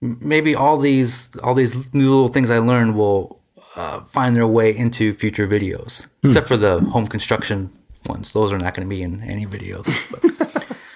maybe 0.01 0.55
all 0.55 0.79
these 0.79 1.29
all 1.43 1.55
these 1.55 1.75
new 1.93 2.09
little 2.11 2.29
things 2.29 2.51
I 2.51 2.59
learned 2.59 2.97
will 2.97 3.41
uh, 3.77 4.01
find 4.05 4.37
their 4.37 4.47
way 4.47 4.77
into 4.77 5.15
future 5.15 5.47
videos, 5.49 6.03
Hmm. 6.23 6.29
except 6.29 6.49
for 6.49 6.57
the 6.57 6.81
home 6.81 7.07
construction 7.07 7.71
ones. 8.07 8.31
Those 8.33 8.53
are 8.53 8.59
not 8.59 8.75
going 8.75 8.87
to 8.89 8.91
be 8.95 9.03
in 9.03 9.23
any 9.23 9.47
videos. 9.47 9.87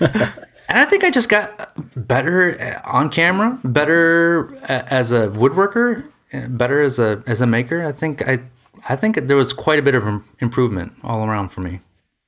And 0.69 0.79
I 0.79 0.85
think 0.87 1.05
I 1.05 1.11
just 1.11 1.29
got 1.29 1.75
better 1.95 2.81
on 2.87 3.11
camera, 3.11 3.59
better 3.63 4.57
as 4.65 5.13
a 5.13 5.29
woodworker, 5.29 6.05
better 6.49 6.81
as 6.81 6.99
a 6.99 7.23
as 7.27 7.41
a 7.43 7.47
maker. 7.47 7.85
I 7.85 7.93
think 7.93 8.27
I 8.27 8.41
I 8.89 8.97
think 8.97 9.17
there 9.17 9.37
was 9.37 9.53
quite 9.53 9.79
a 9.79 9.83
bit 9.83 9.95
of 9.95 10.05
improvement 10.41 10.95
all 11.05 11.29
around 11.29 11.51
for 11.51 11.61
me. 11.61 11.81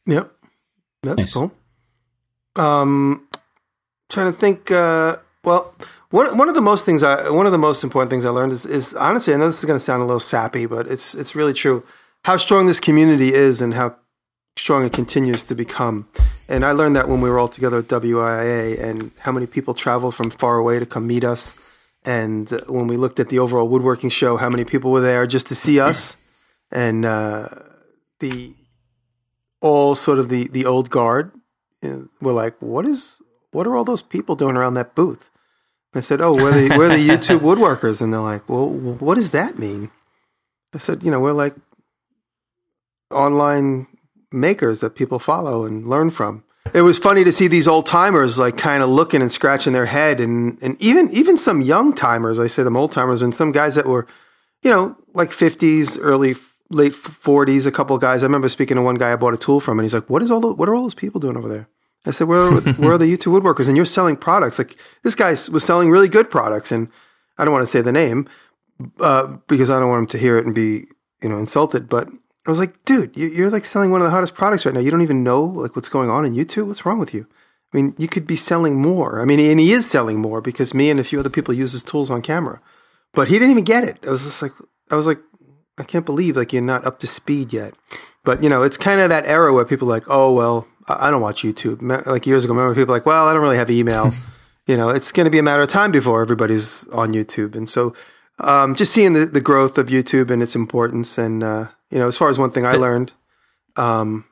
Yep. 0.06 0.30
That's 1.04 1.18
Nice. 1.18 1.32
cool. 1.32 1.52
Um, 2.56 3.26
trying 4.10 4.30
to 4.30 4.38
think. 4.38 4.70
Uh, 4.70 5.16
well, 5.44 5.74
one 6.10 6.36
one 6.36 6.48
of 6.50 6.54
the 6.54 6.60
most 6.60 6.84
things 6.84 7.02
I 7.02 7.30
one 7.30 7.46
of 7.46 7.52
the 7.52 7.58
most 7.58 7.82
important 7.82 8.10
things 8.10 8.24
I 8.26 8.30
learned 8.30 8.52
is 8.52 8.66
is 8.66 8.94
honestly. 8.94 9.32
I 9.32 9.36
know 9.38 9.46
this 9.46 9.58
is 9.58 9.64
going 9.64 9.78
to 9.78 9.84
sound 9.84 10.02
a 10.02 10.06
little 10.06 10.20
sappy, 10.20 10.66
but 10.66 10.86
it's 10.86 11.14
it's 11.14 11.34
really 11.34 11.54
true. 11.54 11.82
How 12.24 12.36
strong 12.36 12.66
this 12.66 12.80
community 12.80 13.32
is, 13.32 13.60
and 13.62 13.72
how 13.74 13.96
strong 14.56 14.84
it 14.84 14.92
continues 14.92 15.42
to 15.44 15.54
become. 15.54 16.08
And 16.48 16.64
I 16.64 16.72
learned 16.72 16.96
that 16.96 17.08
when 17.08 17.20
we 17.20 17.28
were 17.28 17.38
all 17.38 17.48
together 17.48 17.78
at 17.78 17.88
WIA, 17.88 18.78
and 18.78 19.10
how 19.20 19.32
many 19.32 19.46
people 19.46 19.74
travel 19.74 20.10
from 20.10 20.30
far 20.30 20.58
away 20.58 20.78
to 20.78 20.86
come 20.86 21.06
meet 21.06 21.24
us. 21.24 21.58
And 22.04 22.50
when 22.68 22.86
we 22.86 22.96
looked 22.96 23.18
at 23.18 23.28
the 23.28 23.38
overall 23.38 23.66
woodworking 23.66 24.10
show, 24.10 24.36
how 24.36 24.50
many 24.50 24.64
people 24.64 24.90
were 24.90 25.00
there 25.00 25.26
just 25.26 25.46
to 25.48 25.54
see 25.54 25.80
us, 25.80 26.16
and 26.70 27.04
uh, 27.06 27.48
the 28.20 28.52
all 29.62 29.94
sort 29.94 30.18
of 30.18 30.28
the 30.28 30.48
the 30.48 30.66
old 30.66 30.90
guard 30.90 31.32
were 32.20 32.32
like, 32.32 32.60
"What 32.60 32.84
is? 32.84 33.22
What 33.52 33.66
are 33.66 33.74
all 33.74 33.84
those 33.84 34.02
people 34.02 34.36
doing 34.36 34.54
around 34.54 34.74
that 34.74 34.94
booth?" 34.94 35.30
And 35.94 36.00
I 36.00 36.02
said, 36.02 36.20
"Oh, 36.20 36.34
we're 36.34 36.52
the 36.52 36.76
we're 36.76 36.88
the 36.88 37.08
YouTube 37.08 37.38
woodworkers," 37.48 38.02
and 38.02 38.12
they're 38.12 38.20
like, 38.20 38.46
"Well, 38.50 38.68
what 38.68 39.14
does 39.14 39.30
that 39.30 39.58
mean?" 39.58 39.90
I 40.74 40.78
said, 40.78 41.02
"You 41.02 41.10
know, 41.10 41.20
we're 41.20 41.32
like 41.32 41.54
online 43.10 43.86
makers 44.34 44.80
that 44.80 44.96
people 44.96 45.18
follow 45.18 45.64
and 45.64 45.86
learn 45.86 46.10
from." 46.10 46.44
It 46.72 46.82
was 46.82 46.98
funny 46.98 47.24
to 47.24 47.32
see 47.32 47.46
these 47.46 47.68
old 47.68 47.86
timers 47.86 48.38
like 48.38 48.56
kind 48.56 48.82
of 48.82 48.88
looking 48.88 49.20
and 49.20 49.30
scratching 49.30 49.72
their 49.72 49.86
head, 49.86 50.20
and 50.20 50.58
and 50.62 50.80
even 50.80 51.10
even 51.10 51.36
some 51.36 51.60
young 51.60 51.92
timers. 51.92 52.38
I 52.38 52.46
say 52.46 52.62
them 52.62 52.76
old 52.76 52.92
timers, 52.92 53.22
and 53.22 53.34
some 53.34 53.52
guys 53.52 53.74
that 53.74 53.86
were, 53.86 54.06
you 54.62 54.70
know, 54.70 54.96
like 55.12 55.32
fifties, 55.32 55.98
early 55.98 56.34
late 56.70 56.94
forties. 56.94 57.66
A 57.66 57.72
couple 57.72 57.96
guys. 57.98 58.22
I 58.22 58.26
remember 58.26 58.48
speaking 58.48 58.76
to 58.76 58.82
one 58.82 58.96
guy 58.96 59.12
I 59.12 59.16
bought 59.16 59.34
a 59.34 59.38
tool 59.38 59.60
from, 59.60 59.78
and 59.78 59.84
he's 59.84 59.94
like, 59.94 60.08
"What 60.08 60.22
is 60.22 60.30
all? 60.30 60.40
The, 60.40 60.52
what 60.52 60.68
are 60.68 60.74
all 60.74 60.82
those 60.82 60.94
people 60.94 61.20
doing 61.20 61.36
over 61.36 61.48
there?" 61.48 61.68
I 62.06 62.10
said, 62.10 62.28
"Where 62.28 62.50
where 62.50 62.92
are 62.92 62.98
the 62.98 63.16
YouTube 63.16 63.38
woodworkers?" 63.38 63.68
And 63.68 63.76
you're 63.76 63.86
selling 63.86 64.16
products. 64.16 64.58
Like 64.58 64.76
this 65.02 65.14
guy 65.14 65.30
was 65.30 65.64
selling 65.64 65.90
really 65.90 66.08
good 66.08 66.30
products, 66.30 66.72
and 66.72 66.88
I 67.38 67.44
don't 67.44 67.52
want 67.52 67.62
to 67.62 67.70
say 67.70 67.82
the 67.82 67.92
name 67.92 68.28
uh, 69.00 69.36
because 69.48 69.70
I 69.70 69.78
don't 69.78 69.90
want 69.90 70.00
him 70.00 70.06
to 70.08 70.18
hear 70.18 70.38
it 70.38 70.46
and 70.46 70.54
be 70.54 70.86
you 71.22 71.28
know 71.28 71.38
insulted. 71.38 71.88
But 71.88 72.08
I 72.46 72.50
was 72.50 72.58
like, 72.58 72.84
"Dude, 72.84 73.16
you, 73.16 73.28
you're 73.28 73.50
like 73.50 73.64
selling 73.64 73.90
one 73.90 74.00
of 74.00 74.04
the 74.06 74.10
hottest 74.10 74.34
products 74.34 74.66
right 74.66 74.74
now. 74.74 74.80
You 74.80 74.90
don't 74.90 75.02
even 75.02 75.24
know 75.24 75.42
like 75.42 75.74
what's 75.76 75.88
going 75.88 76.10
on 76.10 76.24
in 76.24 76.34
YouTube. 76.34 76.66
What's 76.66 76.84
wrong 76.84 76.98
with 76.98 77.14
you?" 77.14 77.26
I 77.72 77.76
mean, 77.76 77.94
you 77.98 78.06
could 78.06 78.26
be 78.26 78.36
selling 78.36 78.80
more. 78.80 79.20
I 79.20 79.24
mean, 79.24 79.40
and 79.40 79.58
he 79.58 79.72
is 79.72 79.90
selling 79.90 80.20
more 80.20 80.40
because 80.40 80.74
me 80.74 80.90
and 80.90 81.00
a 81.00 81.04
few 81.04 81.18
other 81.18 81.30
people 81.30 81.52
use 81.52 81.72
his 81.72 81.82
tools 81.82 82.08
on 82.08 82.22
camera. 82.22 82.60
But 83.12 83.28
he 83.28 83.34
didn't 83.34 83.50
even 83.50 83.64
get 83.64 83.84
it. 83.84 83.98
I 84.06 84.10
was 84.10 84.22
just 84.22 84.42
like, 84.42 84.52
I 84.90 84.96
was 84.96 85.06
like, 85.06 85.18
I 85.76 85.82
can't 85.82 86.06
believe 86.06 86.36
like 86.36 86.52
you're 86.52 86.62
not 86.62 86.86
up 86.86 87.00
to 87.00 87.08
speed 87.08 87.52
yet. 87.52 87.74
But 88.22 88.42
you 88.42 88.48
know, 88.48 88.62
it's 88.62 88.76
kind 88.76 89.00
of 89.00 89.08
that 89.08 89.26
era 89.26 89.52
where 89.52 89.64
people 89.64 89.88
are 89.88 89.96
like, 89.96 90.04
oh 90.08 90.32
well, 90.32 90.68
I 90.86 91.08
I 91.08 91.10
don't 91.10 91.22
watch 91.22 91.42
YouTube. 91.42 92.06
Like 92.06 92.26
years 92.26 92.44
ago, 92.44 92.54
remember 92.54 92.74
people 92.74 92.92
were 92.92 92.98
like, 92.98 93.06
well, 93.06 93.26
I 93.26 93.32
don't 93.32 93.42
really 93.42 93.56
have 93.56 93.70
email. 93.70 94.12
you 94.66 94.76
know, 94.76 94.88
it's 94.90 95.12
going 95.12 95.24
to 95.24 95.30
be 95.30 95.38
a 95.38 95.42
matter 95.42 95.62
of 95.62 95.68
time 95.68 95.90
before 95.90 96.22
everybody's 96.22 96.86
on 96.88 97.12
YouTube. 97.12 97.54
And 97.56 97.68
so, 97.68 97.94
um, 98.38 98.74
just 98.74 98.92
seeing 98.92 99.12
the, 99.12 99.26
the 99.26 99.40
growth 99.40 99.78
of 99.78 99.86
YouTube 99.86 100.30
and 100.30 100.42
its 100.42 100.54
importance, 100.54 101.18
and 101.18 101.42
uh, 101.42 101.68
you 101.94 102.00
know, 102.00 102.08
as 102.08 102.16
far 102.18 102.28
as 102.28 102.38
one 102.38 102.50
thing 102.50 102.66
I 102.66 102.72
learned, 102.74 103.12
um, 103.76 104.24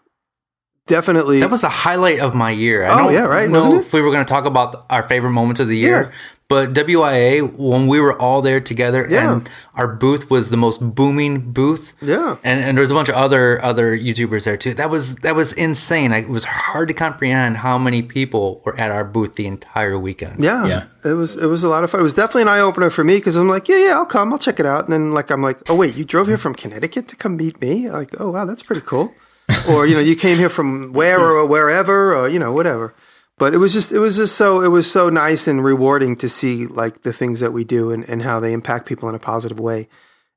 definitely 0.87 1.41
That 1.41 1.51
was 1.51 1.63
a 1.63 1.69
highlight 1.69 2.19
of 2.19 2.35
my 2.35 2.51
year. 2.51 2.85
I 2.85 3.03
Oh, 3.05 3.09
yeah, 3.09 3.23
right, 3.23 3.49
know 3.49 3.59
wasn't 3.59 3.75
it? 3.77 3.87
if 3.87 3.93
we 3.93 4.01
were 4.03 4.11
going 4.11 4.25
to 4.25 4.29
talk 4.29 4.45
about 4.45 4.85
our 4.91 5.03
favorite 5.09 5.31
moments 5.31 5.61
of 5.61 5.69
the 5.69 5.79
year, 5.79 6.03
Yeah. 6.03 6.11
But 6.53 6.65
WIA 6.75 7.33
when 7.71 7.83
we 7.93 7.99
were 8.05 8.15
all 8.25 8.41
there 8.49 8.61
together 8.61 9.07
Yeah. 9.09 9.33
and 9.33 9.49
our 9.81 9.89
booth 10.05 10.25
was 10.35 10.45
the 10.55 10.57
most 10.67 10.79
booming 10.99 11.35
booth. 11.59 11.87
Yeah. 12.03 12.37
and 12.49 12.57
and 12.65 12.73
there 12.77 12.83
was 12.87 12.91
a 12.91 12.99
bunch 12.99 13.09
of 13.09 13.17
other 13.27 13.45
other 13.71 13.89
YouTubers 14.07 14.45
there 14.45 14.59
too. 14.65 14.75
That 14.81 14.91
was 14.95 15.05
that 15.27 15.35
was 15.41 15.49
insane. 15.67 16.13
I, 16.17 16.19
it 16.27 16.29
was 16.39 16.45
hard 16.45 16.87
to 16.93 16.95
comprehend 16.95 17.53
how 17.67 17.77
many 17.87 18.01
people 18.03 18.45
were 18.65 18.77
at 18.85 18.91
our 18.97 19.05
booth 19.15 19.33
the 19.41 19.47
entire 19.47 19.99
weekend. 20.07 20.37
Yeah, 20.45 20.67
Yeah. 20.73 20.83
It 21.11 21.17
was 21.23 21.31
it 21.45 21.49
was 21.55 21.63
a 21.65 21.71
lot 21.75 21.83
of 21.85 21.89
fun. 21.91 22.01
It 22.01 22.09
was 22.11 22.15
definitely 22.15 22.43
an 22.49 22.53
eye 22.57 22.61
opener 22.69 22.91
for 22.91 23.05
me 23.05 23.15
because 23.17 23.37
I'm 23.41 23.49
like, 23.57 23.67
yeah, 23.73 23.81
yeah, 23.87 23.95
I'll 23.99 24.13
come, 24.17 24.33
I'll 24.33 24.39
check 24.49 24.59
it 24.61 24.67
out. 24.67 24.83
And 24.85 24.93
then 24.93 25.05
like 25.19 25.29
I'm 25.35 25.43
like, 25.49 25.59
oh 25.71 25.77
wait, 25.83 25.97
you 25.97 26.05
drove 26.05 26.27
here 26.29 26.39
from 26.45 26.55
Connecticut 26.55 27.09
to 27.09 27.17
come 27.17 27.37
meet 27.37 27.57
me? 27.61 27.91
Like, 27.91 28.11
oh 28.21 28.31
wow, 28.35 28.45
that's 28.45 28.63
pretty 28.69 28.85
cool. 28.93 29.09
or 29.71 29.87
you 29.89 29.95
know, 29.97 30.05
you 30.11 30.17
came 30.17 30.39
here 30.39 30.49
from 30.59 30.93
where 30.93 31.19
or 31.19 31.47
wherever 31.55 32.15
or 32.17 32.29
you 32.29 32.39
know 32.39 32.53
whatever. 32.53 32.93
But 33.39 33.55
it 33.55 33.59
was 33.59 33.73
just 33.73 33.93
it 33.93 33.99
was 33.99 34.17
just 34.17 34.37
so 34.37 34.63
it 34.63 34.69
was 34.69 34.91
so 34.91 35.09
nice 35.09 35.47
and 35.49 35.65
rewarding 35.65 36.17
to 36.17 36.29
see 36.29 36.67
like 36.67 37.03
the 37.03 37.13
things 37.13 37.41
that 37.41 37.53
we 37.53 37.65
do 37.65 37.91
and, 37.91 38.09
and 38.09 38.23
how 38.23 38.41
they 38.41 38.53
impact 38.53 38.87
people 38.87 39.09
in 39.09 39.15
a 39.15 39.19
positive 39.19 39.59
way. 39.59 39.89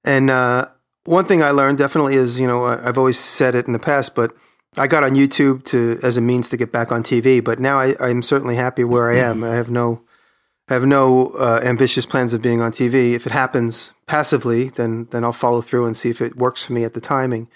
And 0.03 0.29
uh, 0.29 0.69
one 1.03 1.25
thing 1.25 1.43
I 1.43 1.51
learned 1.51 1.77
definitely 1.77 2.15
is 2.15 2.39
you 2.39 2.47
know 2.47 2.65
I've 2.65 2.97
always 2.97 3.19
said 3.19 3.53
it 3.53 3.67
in 3.67 3.73
the 3.73 3.79
past, 3.79 4.15
but 4.15 4.36
I 4.77 4.88
got 4.88 5.03
on 5.03 5.12
YouTube 5.12 5.65
to 5.65 5.99
as 6.03 6.17
a 6.17 6.21
means 6.21 6.49
to 6.49 6.58
get 6.58 6.71
back 6.71 6.91
on 6.91 7.03
TV. 7.03 7.43
But 7.43 7.60
now 7.60 7.79
I, 7.79 7.93
I'm 7.99 8.23
certainly 8.23 8.55
happy 8.55 8.84
where 8.84 9.12
I 9.12 9.17
am. 9.17 9.43
I 9.43 9.55
have 9.55 9.69
no 9.69 10.01
I 10.67 10.73
have 10.73 10.86
no 10.86 11.27
uh, 11.31 11.62
ambitious 11.63 12.05
plans 12.05 12.34
of 12.34 12.41
being 12.41 12.62
on 12.62 12.71
TV. 12.71 13.13
If 13.13 13.27
it 13.27 13.31
happens 13.31 13.93
passively, 14.08 14.69
then 14.69 15.08
then 15.12 15.23
I'll 15.23 15.34
follow 15.34 15.62
through 15.62 15.86
and 15.86 15.95
see 15.95 16.10
if 16.10 16.21
it 16.21 16.38
works 16.38 16.63
for 16.63 16.73
me 16.73 16.84
at 16.84 16.93
the 16.93 17.01
timing, 17.01 17.49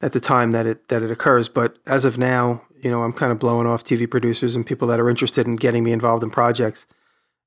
at 0.00 0.12
the 0.12 0.20
time 0.20 0.50
that 0.50 0.66
it 0.66 0.88
that 0.88 1.02
it 1.02 1.10
occurs. 1.10 1.48
But 1.48 1.76
as 1.86 2.04
of 2.04 2.18
now, 2.18 2.62
you 2.82 2.90
know, 2.90 3.02
I'm 3.02 3.12
kind 3.12 3.32
of 3.32 3.38
blowing 3.38 3.66
off 3.66 3.84
TV 3.84 4.10
producers 4.10 4.56
and 4.56 4.66
people 4.66 4.88
that 4.88 5.00
are 5.00 5.10
interested 5.10 5.46
in 5.46 5.56
getting 5.56 5.84
me 5.84 5.92
involved 5.92 6.22
in 6.22 6.30
projects. 6.30 6.86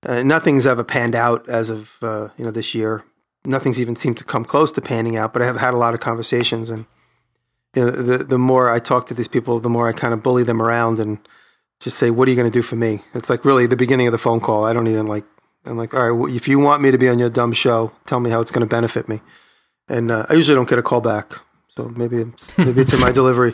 Uh, 0.06 0.22
nothing's 0.24 0.65
ever 0.65 0.84
panned 0.84 1.15
out 1.15 1.48
as 1.48 1.69
of 1.69 1.98
uh, 2.02 2.30
you 2.38 2.46
know 2.46 2.52
this 2.52 2.76
year. 2.76 3.04
Nothing's 3.46 3.80
even 3.80 3.96
seemed 3.96 4.17
to 4.17 4.24
come 4.24 4.46
close 4.46 4.72
to 4.74 4.82
panning 4.82 5.17
out. 5.17 5.34
But 5.34 5.41
I 5.41 5.46
have 5.46 5.58
had 5.58 5.74
a 5.74 5.78
lot 5.78 5.93
of 5.93 6.00
conversations, 6.00 6.69
and 6.69 6.86
you 7.76 7.86
know, 7.86 7.91
the 7.91 8.17
the 8.19 8.38
more 8.38 8.69
I 8.69 8.80
talk 8.80 9.08
to 9.08 9.13
these 9.13 9.28
people, 9.28 9.60
the 9.60 9.69
more 9.69 9.88
I 9.88 9.93
kind 9.93 10.13
of 10.13 10.24
bully 10.24 10.43
them 10.43 10.62
around 10.62 11.00
and 11.00 11.19
just 11.80 11.98
say, 11.98 12.10
"What 12.10 12.28
are 12.28 12.32
you 12.32 12.38
going 12.38 12.52
to 12.52 12.58
do 12.58 12.62
for 12.62 12.76
me?" 12.76 13.02
It's 13.13 13.30
like 13.30 13.46
really 13.46 13.65
the 13.65 13.78
beginning 13.78 14.08
of 14.08 14.12
the 14.12 14.17
phone 14.17 14.39
call. 14.39 14.65
I 14.65 14.74
don't 14.74 14.88
even 14.88 15.08
like. 15.08 15.26
I'm 15.65 15.78
like, 15.78 15.93
all 15.93 16.12
right, 16.12 16.36
if 16.36 16.50
you 16.50 16.60
want 16.60 16.82
me 16.82 16.91
to 16.91 16.98
be 16.98 17.08
on 17.08 17.19
your 17.19 17.30
dumb 17.30 17.54
show, 17.54 17.93
tell 18.06 18.19
me 18.19 18.30
how 18.30 18.41
it's 18.41 18.52
going 18.52 18.67
to 18.67 18.76
benefit 18.76 19.08
me. 19.08 19.22
And 19.88 20.12
uh, 20.12 20.26
I 20.28 20.34
usually 20.34 20.56
don't 20.56 20.67
get 20.67 20.78
a 20.78 20.84
call 20.84 21.00
back, 21.00 21.39
so 21.69 21.88
maybe 21.88 22.17
it's, 22.17 22.58
maybe 22.58 22.82
it's 22.82 22.91
in 22.91 23.00
my 23.00 23.12
delivery. 23.22 23.54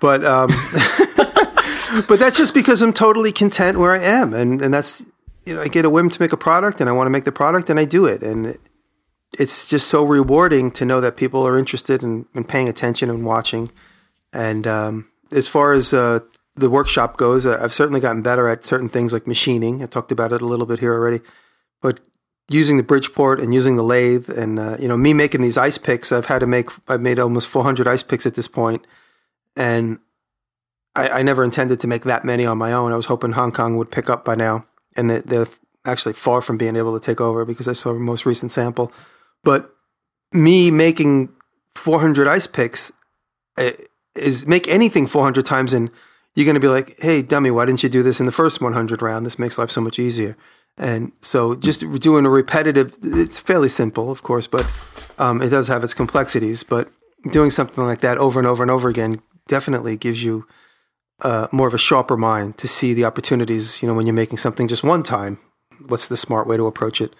But 0.00 0.24
um, 0.24 0.48
but 2.08 2.18
that's 2.18 2.36
just 2.36 2.54
because 2.54 2.82
I'm 2.82 2.92
totally 2.92 3.32
content 3.32 3.78
where 3.78 3.92
I 3.92 4.02
am, 4.02 4.32
and 4.32 4.62
and 4.62 4.72
that's 4.72 5.02
you 5.44 5.54
know 5.54 5.60
I 5.60 5.68
get 5.68 5.84
a 5.84 5.90
whim 5.90 6.10
to 6.10 6.22
make 6.22 6.32
a 6.32 6.36
product, 6.36 6.80
and 6.80 6.88
I 6.88 6.92
want 6.92 7.06
to 7.06 7.10
make 7.10 7.24
the 7.24 7.32
product, 7.32 7.68
and 7.68 7.80
I 7.80 7.84
do 7.84 8.06
it, 8.06 8.22
and 8.22 8.46
it, 8.46 8.60
it's 9.38 9.68
just 9.68 9.88
so 9.88 10.04
rewarding 10.04 10.70
to 10.72 10.84
know 10.84 11.00
that 11.00 11.16
people 11.16 11.46
are 11.46 11.58
interested 11.58 12.02
in, 12.02 12.26
in 12.34 12.44
paying 12.44 12.68
attention 12.68 13.10
and 13.10 13.24
watching. 13.24 13.70
And 14.32 14.66
um, 14.66 15.08
as 15.32 15.48
far 15.48 15.72
as 15.72 15.92
uh, 15.92 16.20
the 16.54 16.70
workshop 16.70 17.16
goes, 17.16 17.44
uh, 17.44 17.58
I've 17.60 17.72
certainly 17.72 18.00
gotten 18.00 18.22
better 18.22 18.48
at 18.48 18.64
certain 18.64 18.88
things 18.88 19.12
like 19.12 19.26
machining. 19.26 19.82
I 19.82 19.86
talked 19.86 20.12
about 20.12 20.32
it 20.32 20.40
a 20.42 20.46
little 20.46 20.66
bit 20.66 20.78
here 20.78 20.94
already, 20.94 21.20
but 21.82 22.00
using 22.48 22.78
the 22.78 22.82
Bridgeport 22.82 23.40
and 23.40 23.52
using 23.52 23.76
the 23.76 23.82
lathe, 23.82 24.30
and 24.30 24.58
uh, 24.58 24.76
you 24.78 24.88
know, 24.88 24.96
me 24.96 25.12
making 25.12 25.42
these 25.42 25.58
ice 25.58 25.78
picks, 25.78 26.12
I've 26.12 26.26
had 26.26 26.40
to 26.40 26.46
make. 26.46 26.70
I've 26.88 27.00
made 27.00 27.18
almost 27.18 27.48
400 27.48 27.86
ice 27.86 28.02
picks 28.02 28.26
at 28.26 28.34
this 28.34 28.48
point, 28.48 28.86
and 29.58 29.98
I, 30.94 31.08
I 31.08 31.22
never 31.22 31.44
intended 31.44 31.80
to 31.80 31.86
make 31.86 32.04
that 32.04 32.24
many 32.24 32.46
on 32.46 32.56
my 32.56 32.72
own. 32.72 32.92
I 32.92 32.96
was 32.96 33.06
hoping 33.06 33.32
Hong 33.32 33.52
Kong 33.52 33.76
would 33.76 33.90
pick 33.90 34.08
up 34.08 34.24
by 34.24 34.36
now, 34.36 34.64
and 34.96 35.10
they, 35.10 35.20
they're 35.20 35.48
actually 35.84 36.14
far 36.14 36.40
from 36.40 36.56
being 36.56 36.76
able 36.76 36.98
to 36.98 37.04
take 37.04 37.20
over 37.20 37.44
because 37.44 37.68
I 37.68 37.72
saw 37.72 37.92
the 37.92 37.98
most 37.98 38.24
recent 38.24 38.52
sample. 38.52 38.92
But 39.42 39.74
me 40.32 40.70
making 40.70 41.30
400 41.74 42.28
ice 42.28 42.46
picks 42.46 42.92
eh, 43.58 43.72
is 44.14 44.46
make 44.46 44.68
anything 44.68 45.06
400 45.06 45.44
times, 45.44 45.74
and 45.74 45.90
you're 46.34 46.46
going 46.46 46.54
to 46.54 46.60
be 46.60 46.68
like, 46.68 46.96
"Hey, 47.00 47.20
dummy, 47.20 47.50
why 47.50 47.66
didn't 47.66 47.82
you 47.82 47.88
do 47.88 48.04
this 48.04 48.20
in 48.20 48.26
the 48.26 48.32
first 48.32 48.60
100 48.60 49.02
round? 49.02 49.26
This 49.26 49.38
makes 49.38 49.58
life 49.58 49.72
so 49.72 49.80
much 49.80 49.98
easier." 49.98 50.36
And 50.76 51.10
so, 51.20 51.56
just 51.56 51.80
doing 51.98 52.24
a 52.24 52.30
repetitive, 52.30 52.96
it's 53.02 53.38
fairly 53.38 53.68
simple, 53.68 54.12
of 54.12 54.22
course, 54.22 54.46
but 54.46 54.64
um, 55.18 55.42
it 55.42 55.48
does 55.48 55.66
have 55.66 55.82
its 55.82 55.94
complexities. 55.94 56.62
But 56.62 56.88
doing 57.32 57.50
something 57.50 57.82
like 57.82 58.00
that 58.00 58.18
over 58.18 58.38
and 58.38 58.46
over 58.46 58.62
and 58.62 58.70
over 58.70 58.88
again 58.88 59.20
definitely 59.48 59.96
gives 59.96 60.22
you 60.22 60.46
uh, 61.20 61.48
more 61.50 61.66
of 61.66 61.74
a 61.74 61.78
sharper 61.78 62.16
mind 62.16 62.58
to 62.58 62.68
see 62.68 62.94
the 62.94 63.04
opportunities. 63.04 63.82
You 63.82 63.88
know, 63.88 63.94
when 63.94 64.06
you're 64.06 64.14
making 64.14 64.38
something 64.38 64.68
just 64.68 64.84
one 64.84 65.02
time, 65.02 65.38
what's 65.86 66.08
the 66.08 66.16
smart 66.16 66.46
way 66.46 66.56
to 66.56 66.66
approach 66.66 67.00
it? 67.00 67.14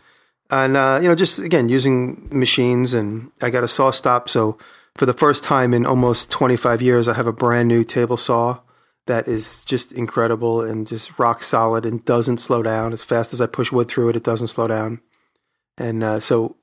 And 0.51 0.77
uh, 0.77 0.99
you 1.03 1.09
know, 1.09 1.15
just 1.15 1.39
again 1.39 1.69
using 1.69 2.29
machines, 2.31 2.95
and 2.95 3.31
I 3.43 3.51
got 3.51 3.65
a 3.65 3.67
SawStop. 3.67 4.29
So 4.29 4.57
for 4.97 5.07
the 5.07 5.13
first 5.13 5.45
time 5.45 5.75
in 5.75 5.85
almost 5.85 6.31
25 6.31 6.81
years, 6.81 7.09
I 7.09 7.15
have 7.15 7.27
a 7.27 7.33
brand 7.33 7.69
new 7.69 7.85
table 7.85 8.17
saw 8.17 8.61
that 9.07 9.27
is 9.27 9.65
just 9.65 9.93
incredible 9.93 10.63
and 10.63 10.87
just 10.87 11.19
rock 11.19 11.43
solid 11.43 11.85
and 11.87 12.05
doesn't 12.05 12.39
slow 12.39 12.63
down 12.63 12.93
as 12.93 13.05
fast 13.05 13.33
as 13.33 13.41
I 13.41 13.47
push 13.47 13.73
wood 13.73 13.89
through 13.89 14.11
it. 14.11 14.17
It 14.17 14.25
doesn't 14.25 14.49
slow 14.49 14.69
down, 14.69 15.01
and 15.77 16.03
uh, 16.03 16.21
so 16.21 16.57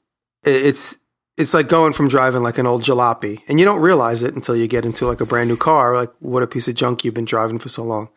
it's 0.44 0.98
it's 1.38 1.54
like 1.54 1.68
going 1.68 1.94
from 1.94 2.08
driving 2.08 2.44
like 2.44 2.58
an 2.58 2.68
old 2.68 2.84
jalopy, 2.84 3.42
and 3.48 3.60
you 3.60 3.66
don't 3.66 3.82
realize 3.82 4.24
it 4.24 4.36
until 4.36 4.56
you 4.56 4.68
get 4.68 4.86
into 4.86 5.06
like 5.06 5.22
a 5.22 5.26
brand 5.26 5.50
new 5.50 5.58
car. 5.58 5.96
Like 5.96 6.12
what 6.20 6.44
a 6.44 6.48
piece 6.48 6.68
of 6.68 6.76
junk 6.76 7.04
you've 7.04 7.14
been 7.14 7.26
driving 7.26 7.60
for 7.60 7.70
so 7.70 7.84
long, 7.84 8.10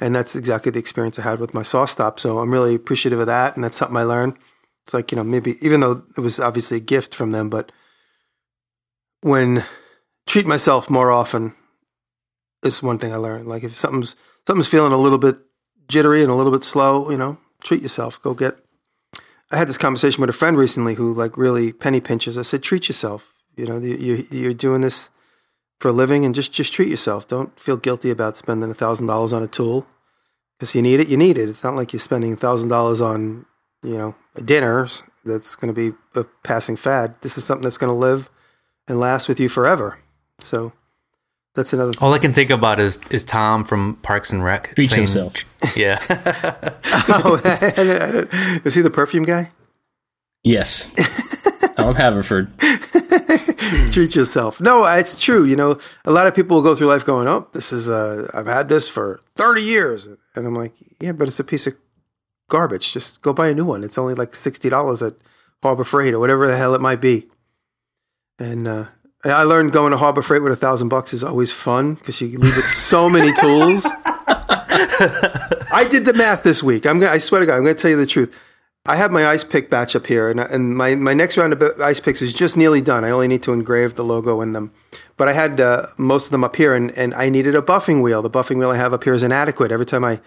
and 0.00 0.14
that's 0.14 0.34
exactly 0.34 0.72
the 0.72 0.78
experience 0.78 1.18
I 1.18 1.22
had 1.22 1.40
with 1.40 1.54
my 1.54 1.62
SawStop. 1.62 2.18
So 2.18 2.38
I'm 2.38 2.50
really 2.50 2.74
appreciative 2.74 3.20
of 3.20 3.26
that, 3.26 3.54
and 3.54 3.64
that's 3.64 3.76
something 3.76 3.96
I 3.96 4.04
learned. 4.04 4.36
It's 4.84 4.94
like 4.94 5.12
you 5.12 5.16
know 5.16 5.24
maybe 5.24 5.58
even 5.60 5.80
though 5.80 6.04
it 6.16 6.20
was 6.20 6.40
obviously 6.40 6.78
a 6.78 6.80
gift 6.80 7.14
from 7.14 7.30
them, 7.30 7.50
but 7.50 7.70
when 9.20 9.64
treat 10.26 10.46
myself 10.46 10.88
more 10.88 11.10
often 11.10 11.54
is 12.62 12.82
one 12.82 12.98
thing 12.98 13.12
I 13.12 13.16
learned. 13.16 13.46
Like 13.46 13.62
if 13.62 13.76
something's 13.76 14.16
something's 14.46 14.68
feeling 14.68 14.92
a 14.92 14.98
little 14.98 15.18
bit 15.18 15.36
jittery 15.88 16.22
and 16.22 16.30
a 16.30 16.34
little 16.34 16.52
bit 16.52 16.64
slow, 16.64 17.10
you 17.10 17.18
know, 17.18 17.38
treat 17.62 17.82
yourself. 17.82 18.20
Go 18.22 18.34
get 18.34 18.56
I 19.50 19.56
had 19.56 19.68
this 19.68 19.78
conversation 19.78 20.20
with 20.20 20.30
a 20.30 20.34
friend 20.34 20.56
recently 20.56 20.94
who 20.94 21.12
like 21.12 21.36
really 21.36 21.72
penny 21.72 22.00
pinches. 22.00 22.38
I 22.38 22.42
said, 22.42 22.62
treat 22.62 22.88
yourself. 22.88 23.32
You 23.56 23.66
know, 23.66 23.78
you, 23.78 24.26
you're 24.30 24.54
doing 24.54 24.80
this 24.80 25.10
for 25.80 25.88
a 25.88 25.92
living, 25.92 26.24
and 26.24 26.34
just 26.34 26.52
just 26.52 26.72
treat 26.72 26.88
yourself. 26.88 27.28
Don't 27.28 27.58
feel 27.58 27.76
guilty 27.76 28.10
about 28.10 28.36
spending 28.36 28.70
a 28.70 28.74
thousand 28.74 29.06
dollars 29.06 29.32
on 29.32 29.42
a 29.42 29.46
tool 29.46 29.86
because 30.58 30.74
you 30.74 30.82
need 30.82 31.00
it. 31.00 31.08
You 31.08 31.16
need 31.16 31.38
it. 31.38 31.48
It's 31.48 31.62
not 31.62 31.76
like 31.76 31.92
you're 31.92 32.00
spending 32.00 32.32
a 32.32 32.36
thousand 32.36 32.68
dollars 32.68 33.00
on 33.00 33.46
you 33.82 33.96
know 33.96 34.14
a 34.34 34.42
dinner 34.42 34.88
that's 35.24 35.54
going 35.54 35.72
to 35.72 35.90
be 35.90 35.96
a 36.18 36.24
passing 36.42 36.76
fad. 36.76 37.14
This 37.20 37.38
is 37.38 37.44
something 37.44 37.62
that's 37.62 37.76
going 37.76 37.92
to 37.92 37.98
live 37.98 38.30
and 38.88 38.98
last 38.98 39.28
with 39.28 39.38
you 39.38 39.48
forever. 39.48 39.98
So 40.38 40.72
that's 41.54 41.72
another. 41.72 41.92
Thing. 41.92 42.02
All 42.02 42.12
I 42.12 42.18
can 42.18 42.32
think 42.32 42.50
about 42.50 42.80
is 42.80 42.98
is 43.10 43.22
Tom 43.24 43.64
from 43.64 43.96
Parks 43.96 44.30
and 44.30 44.44
Rec. 44.44 44.74
Treat 44.74 44.90
saying, 44.90 45.02
himself. 45.02 45.34
Yeah. 45.76 45.98
oh, 47.08 47.40
is 48.64 48.74
he 48.74 48.82
the 48.82 48.90
perfume 48.92 49.24
guy? 49.24 49.50
Yes. 50.42 50.90
Tom 51.76 51.94
Haverford. 51.94 52.52
Treat 53.92 54.14
yourself. 54.14 54.60
No, 54.60 54.84
it's 54.84 55.20
true. 55.20 55.44
You 55.44 55.56
know, 55.56 55.78
a 56.04 56.10
lot 56.10 56.26
of 56.26 56.34
people 56.34 56.56
will 56.56 56.62
go 56.62 56.76
through 56.76 56.88
life 56.88 57.04
going, 57.04 57.26
"Oh, 57.28 57.48
this 57.52 57.72
is 57.72 57.88
uh, 57.88 58.28
I've 58.34 58.46
had 58.46 58.68
this 58.68 58.88
for 58.88 59.20
thirty 59.36 59.62
years," 59.62 60.06
and 60.34 60.46
I'm 60.46 60.54
like, 60.54 60.74
"Yeah, 61.00 61.12
but 61.12 61.28
it's 61.28 61.40
a 61.40 61.44
piece 61.44 61.66
of 61.66 61.74
garbage. 62.50 62.92
Just 62.92 63.22
go 63.22 63.32
buy 63.32 63.48
a 63.48 63.54
new 63.54 63.64
one. 63.64 63.82
It's 63.82 63.98
only 63.98 64.14
like 64.14 64.34
sixty 64.34 64.68
dollars 64.68 65.02
at 65.02 65.14
Harbor 65.62 65.84
Freight 65.84 66.14
or 66.14 66.18
whatever 66.18 66.46
the 66.46 66.56
hell 66.56 66.74
it 66.74 66.80
might 66.80 67.00
be." 67.00 67.26
And 68.38 68.68
uh, 68.68 68.86
I 69.24 69.44
learned 69.44 69.72
going 69.72 69.92
to 69.92 69.96
Harbor 69.96 70.20
Freight 70.20 70.42
with 70.42 70.52
a 70.52 70.56
thousand 70.56 70.90
bucks 70.90 71.14
is 71.14 71.24
always 71.24 71.50
fun 71.50 71.94
because 71.94 72.20
you 72.20 72.28
leave 72.38 72.56
with 72.56 72.64
so 72.64 73.08
many 73.08 73.32
tools. 73.40 73.84
I 75.72 75.86
did 75.90 76.04
the 76.04 76.12
math 76.12 76.42
this 76.42 76.62
week. 76.62 76.84
I'm 76.84 77.00
gonna, 77.00 77.12
I 77.12 77.18
swear 77.18 77.40
to 77.40 77.46
God, 77.46 77.56
I'm 77.56 77.62
going 77.62 77.74
to 77.74 77.80
tell 77.80 77.90
you 77.90 77.96
the 77.96 78.06
truth. 78.06 78.38
I 78.86 78.96
have 78.96 79.10
my 79.10 79.26
ice 79.26 79.42
pick 79.42 79.70
batch 79.70 79.96
up 79.96 80.06
here, 80.06 80.28
and, 80.28 80.38
and 80.38 80.76
my, 80.76 80.94
my 80.94 81.14
next 81.14 81.38
round 81.38 81.54
of 81.54 81.80
ice 81.80 82.00
picks 82.00 82.20
is 82.20 82.34
just 82.34 82.54
nearly 82.54 82.82
done. 82.82 83.02
I 83.02 83.10
only 83.10 83.28
need 83.28 83.42
to 83.44 83.54
engrave 83.54 83.94
the 83.94 84.04
logo 84.04 84.42
in 84.42 84.52
them. 84.52 84.72
But 85.16 85.26
I 85.26 85.32
had 85.32 85.58
uh, 85.58 85.86
most 85.96 86.26
of 86.26 86.32
them 86.32 86.44
up 86.44 86.56
here, 86.56 86.74
and, 86.74 86.90
and 86.90 87.14
I 87.14 87.30
needed 87.30 87.54
a 87.54 87.62
buffing 87.62 88.02
wheel. 88.02 88.20
The 88.20 88.28
buffing 88.28 88.58
wheel 88.58 88.70
I 88.70 88.76
have 88.76 88.92
up 88.92 89.04
here 89.04 89.14
is 89.14 89.22
inadequate. 89.22 89.72
Every 89.72 89.86
time 89.86 90.04
I 90.04 90.20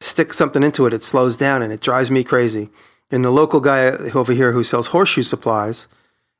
stick 0.00 0.34
something 0.34 0.64
into 0.64 0.84
it, 0.86 0.92
it 0.92 1.04
slows 1.04 1.36
down, 1.36 1.62
and 1.62 1.72
it 1.72 1.80
drives 1.80 2.10
me 2.10 2.24
crazy. 2.24 2.70
And 3.08 3.24
the 3.24 3.30
local 3.30 3.60
guy 3.60 3.84
over 4.14 4.32
here 4.32 4.50
who 4.50 4.64
sells 4.64 4.88
horseshoe 4.88 5.22
supplies– 5.22 5.86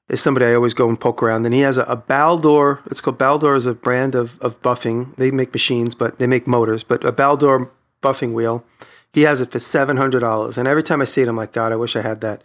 is 0.09 0.21
somebody 0.21 0.47
I 0.47 0.55
always 0.55 0.75
go 0.75 0.89
and 0.89 1.01
poke 1.01 1.23
around. 1.23 1.45
And 1.47 1.55
he 1.55 1.61
has 1.61 1.79
a, 1.79 1.83
a 1.85 1.97
Baldor. 1.97 2.81
It's 2.87 3.01
called 3.01 3.19
Baldor 3.19 3.57
is 3.57 3.67
a 3.67 3.75
brand 3.75 4.15
of, 4.15 4.39
of 4.41 4.61
buffing. 4.63 5.15
They 5.17 5.31
make 5.31 5.53
machines, 5.53 5.95
but 5.95 6.19
they 6.19 6.27
make 6.27 6.47
motors. 6.47 6.83
But 6.83 7.05
a 7.05 7.13
Baldor 7.13 7.71
buffing 8.03 8.33
wheel. 8.33 8.65
He 9.13 9.23
has 9.23 9.41
it 9.41 9.53
for 9.53 9.59
seven 9.59 9.97
hundred 9.97 10.21
dollars. 10.21 10.59
And 10.59 10.67
every 10.67 10.83
time 10.83 11.01
I 11.01 11.05
see 11.05 11.23
it, 11.23 11.29
I'm 11.29 11.37
like, 11.37 11.53
God, 11.53 11.73
I 11.73 11.77
wish 11.77 11.97
I 11.97 12.03
had 12.03 12.21
that. 12.23 12.43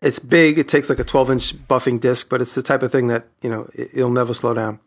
It's 0.00 0.18
big. 0.18 0.58
It 0.58 0.68
takes 0.68 0.90
like 0.90 0.98
a 0.98 1.04
twelve 1.04 1.30
inch 1.30 1.54
buffing 1.68 2.00
disc, 2.00 2.28
but 2.28 2.40
it's 2.42 2.54
the 2.54 2.62
type 2.62 2.82
of 2.82 2.92
thing 2.92 3.08
that 3.08 3.26
you 3.40 3.48
know 3.48 3.68
it, 3.74 3.90
it'll 3.94 4.10
never 4.10 4.34
slow 4.34 4.52
down. 4.52 4.78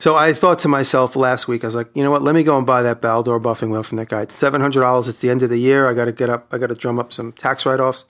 So 0.00 0.16
I 0.16 0.32
thought 0.32 0.58
to 0.60 0.68
myself 0.68 1.16
last 1.16 1.46
week, 1.48 1.64
I 1.64 1.68
was 1.68 1.76
like, 1.76 1.88
you 1.94 2.02
know 2.02 2.10
what? 2.10 2.22
Let 2.22 2.34
me 2.34 2.42
go 2.42 2.58
and 2.58 2.66
buy 2.66 2.82
that 2.82 3.00
Baldor 3.00 3.40
buffing 3.40 3.70
wheel 3.70 3.84
from 3.84 3.96
that 3.98 4.08
guy. 4.08 4.22
It's 4.22 4.34
seven 4.34 4.60
hundred 4.60 4.80
dollars. 4.80 5.08
It's 5.08 5.20
the 5.20 5.30
end 5.30 5.42
of 5.42 5.50
the 5.50 5.58
year. 5.58 5.88
I 5.88 5.94
got 5.94 6.06
to 6.06 6.12
get 6.12 6.28
up. 6.28 6.48
I 6.52 6.58
got 6.58 6.68
to 6.68 6.74
drum 6.74 6.98
up 6.98 7.12
some 7.12 7.32
tax 7.32 7.64
write 7.64 7.80
offs. 7.80 8.04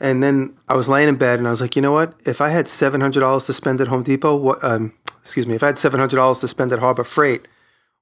And 0.00 0.22
then 0.22 0.56
I 0.68 0.74
was 0.74 0.88
laying 0.88 1.08
in 1.08 1.16
bed 1.16 1.38
and 1.38 1.48
I 1.48 1.50
was 1.50 1.60
like, 1.60 1.74
you 1.74 1.82
know 1.82 1.92
what? 1.92 2.14
If 2.24 2.40
I 2.40 2.50
had 2.50 2.68
seven 2.68 3.00
hundred 3.00 3.20
dollars 3.20 3.44
to 3.44 3.52
spend 3.52 3.80
at 3.80 3.88
Home 3.88 4.02
Depot, 4.02 4.36
what? 4.36 4.62
Um, 4.62 4.92
excuse 5.20 5.46
me. 5.46 5.54
If 5.54 5.62
I 5.62 5.66
had 5.66 5.78
seven 5.78 5.98
hundred 5.98 6.16
dollars 6.16 6.38
to 6.40 6.48
spend 6.48 6.70
at 6.72 6.78
Harbor 6.78 7.04
Freight, 7.04 7.48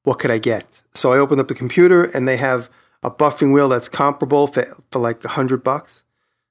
what 0.04 0.18
could 0.18 0.30
I 0.30 0.38
get? 0.38 0.82
So 0.94 1.12
I 1.12 1.18
opened 1.18 1.40
up 1.40 1.48
the 1.48 1.54
computer 1.54 2.04
and 2.04 2.28
they 2.28 2.36
have 2.36 2.68
a 3.02 3.10
buffing 3.10 3.52
wheel 3.52 3.68
that's 3.68 3.88
comparable 3.88 4.46
for, 4.46 4.66
for 4.90 4.98
like 4.98 5.24
a 5.24 5.28
hundred 5.28 5.64
bucks. 5.64 6.04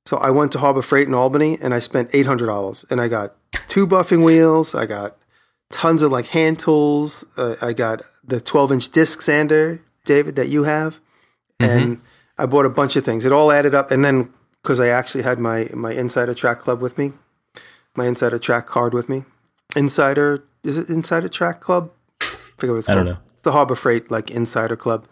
So 0.05 0.17
I 0.17 0.29
went 0.31 0.51
to 0.53 0.59
Harbor 0.59 0.81
Freight 0.81 1.07
in 1.07 1.13
Albany 1.13 1.57
and 1.61 1.73
I 1.73 1.79
spent 1.79 2.09
eight 2.13 2.25
hundred 2.25 2.47
dollars 2.47 2.85
and 2.89 2.99
I 2.99 3.07
got 3.07 3.35
two 3.67 3.85
buffing 3.85 4.23
wheels. 4.25 4.73
I 4.73 4.85
got 4.85 5.17
tons 5.71 6.01
of 6.01 6.11
like 6.11 6.27
hand 6.27 6.59
tools. 6.59 7.23
Uh, 7.37 7.55
I 7.61 7.73
got 7.73 8.01
the 8.23 8.41
twelve 8.41 8.71
inch 8.71 8.89
disc 8.91 9.21
sander, 9.21 9.81
David, 10.05 10.35
that 10.37 10.47
you 10.47 10.63
have, 10.63 10.99
mm-hmm. 11.59 11.65
and 11.65 12.01
I 12.37 12.45
bought 12.45 12.65
a 12.65 12.69
bunch 12.69 12.95
of 12.95 13.05
things. 13.05 13.25
It 13.25 13.31
all 13.31 13.51
added 13.51 13.75
up, 13.75 13.91
and 13.91 14.03
then 14.03 14.33
because 14.65 14.79
I 14.79 14.87
actually 14.87 15.23
had 15.23 15.37
my 15.37 15.69
my 15.73 15.93
Insider 15.93 16.33
Track 16.33 16.59
Club 16.59 16.81
with 16.81 16.97
me, 16.97 17.13
my 17.95 18.07
Insider 18.07 18.39
Track 18.39 18.65
card 18.65 18.93
with 18.93 19.07
me. 19.07 19.23
Insider 19.75 20.43
is 20.63 20.77
it 20.77 20.89
Insider 20.89 21.29
Track 21.29 21.61
Club? 21.61 21.91
I 22.21 22.25
forget 22.25 22.71
what 22.71 22.77
it's 22.77 22.87
called. 22.87 22.99
I 22.99 23.03
don't 23.03 23.13
know. 23.13 23.19
It's 23.31 23.43
the 23.43 23.51
Harbor 23.51 23.75
Freight 23.75 24.09
like 24.09 24.31
Insider 24.31 24.75
Club. 24.75 25.07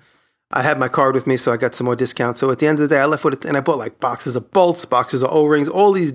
I 0.52 0.64
had 0.64 0.80
my 0.80 0.88
card 0.88 1.14
with 1.16 1.28
me, 1.28 1.38
so 1.38 1.54
I 1.54 1.58
got 1.58 1.76
some 1.76 1.86
more 1.86 1.96
discounts. 1.96 2.40
So 2.40 2.50
at 2.52 2.60
the 2.60 2.68
end 2.68 2.80
of 2.80 2.88
the 2.88 2.96
day, 2.96 3.00
I 3.00 3.06
left 3.06 3.24
with 3.24 3.34
it, 3.36 3.46
and 3.46 3.56
I 3.56 3.62
bought 3.62 3.78
like 3.78 4.00
boxes 4.00 4.36
of 4.36 4.52
bolts, 4.52 4.86
boxes 4.86 5.24
of 5.24 5.32
O 5.32 5.46
rings, 5.46 5.70
all 5.70 5.92
these 5.92 6.14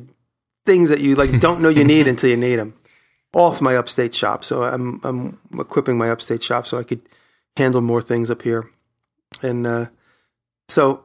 things 0.67 0.89
that 0.91 1.01
you 1.01 1.15
like 1.15 1.41
don't 1.47 1.61
know 1.61 1.69
you 1.69 1.85
need 1.85 2.09
until 2.09 2.31
you 2.31 2.37
need 2.37 2.57
them. 2.57 2.75
Off 3.35 3.61
my 3.61 3.77
upstate 3.77 4.15
shop, 4.15 4.45
so 4.45 4.65
I'm 4.65 5.01
I'm 5.05 5.39
equipping 5.61 5.97
my 5.97 6.11
upstate 6.11 6.43
shop 6.43 6.67
so 6.67 6.79
I 6.79 6.83
could 6.83 7.03
handle 7.57 7.81
more 7.81 8.03
things 8.03 8.31
up 8.31 8.43
here, 8.43 8.69
and 9.43 9.67
uh, 9.67 9.87
so 10.69 11.05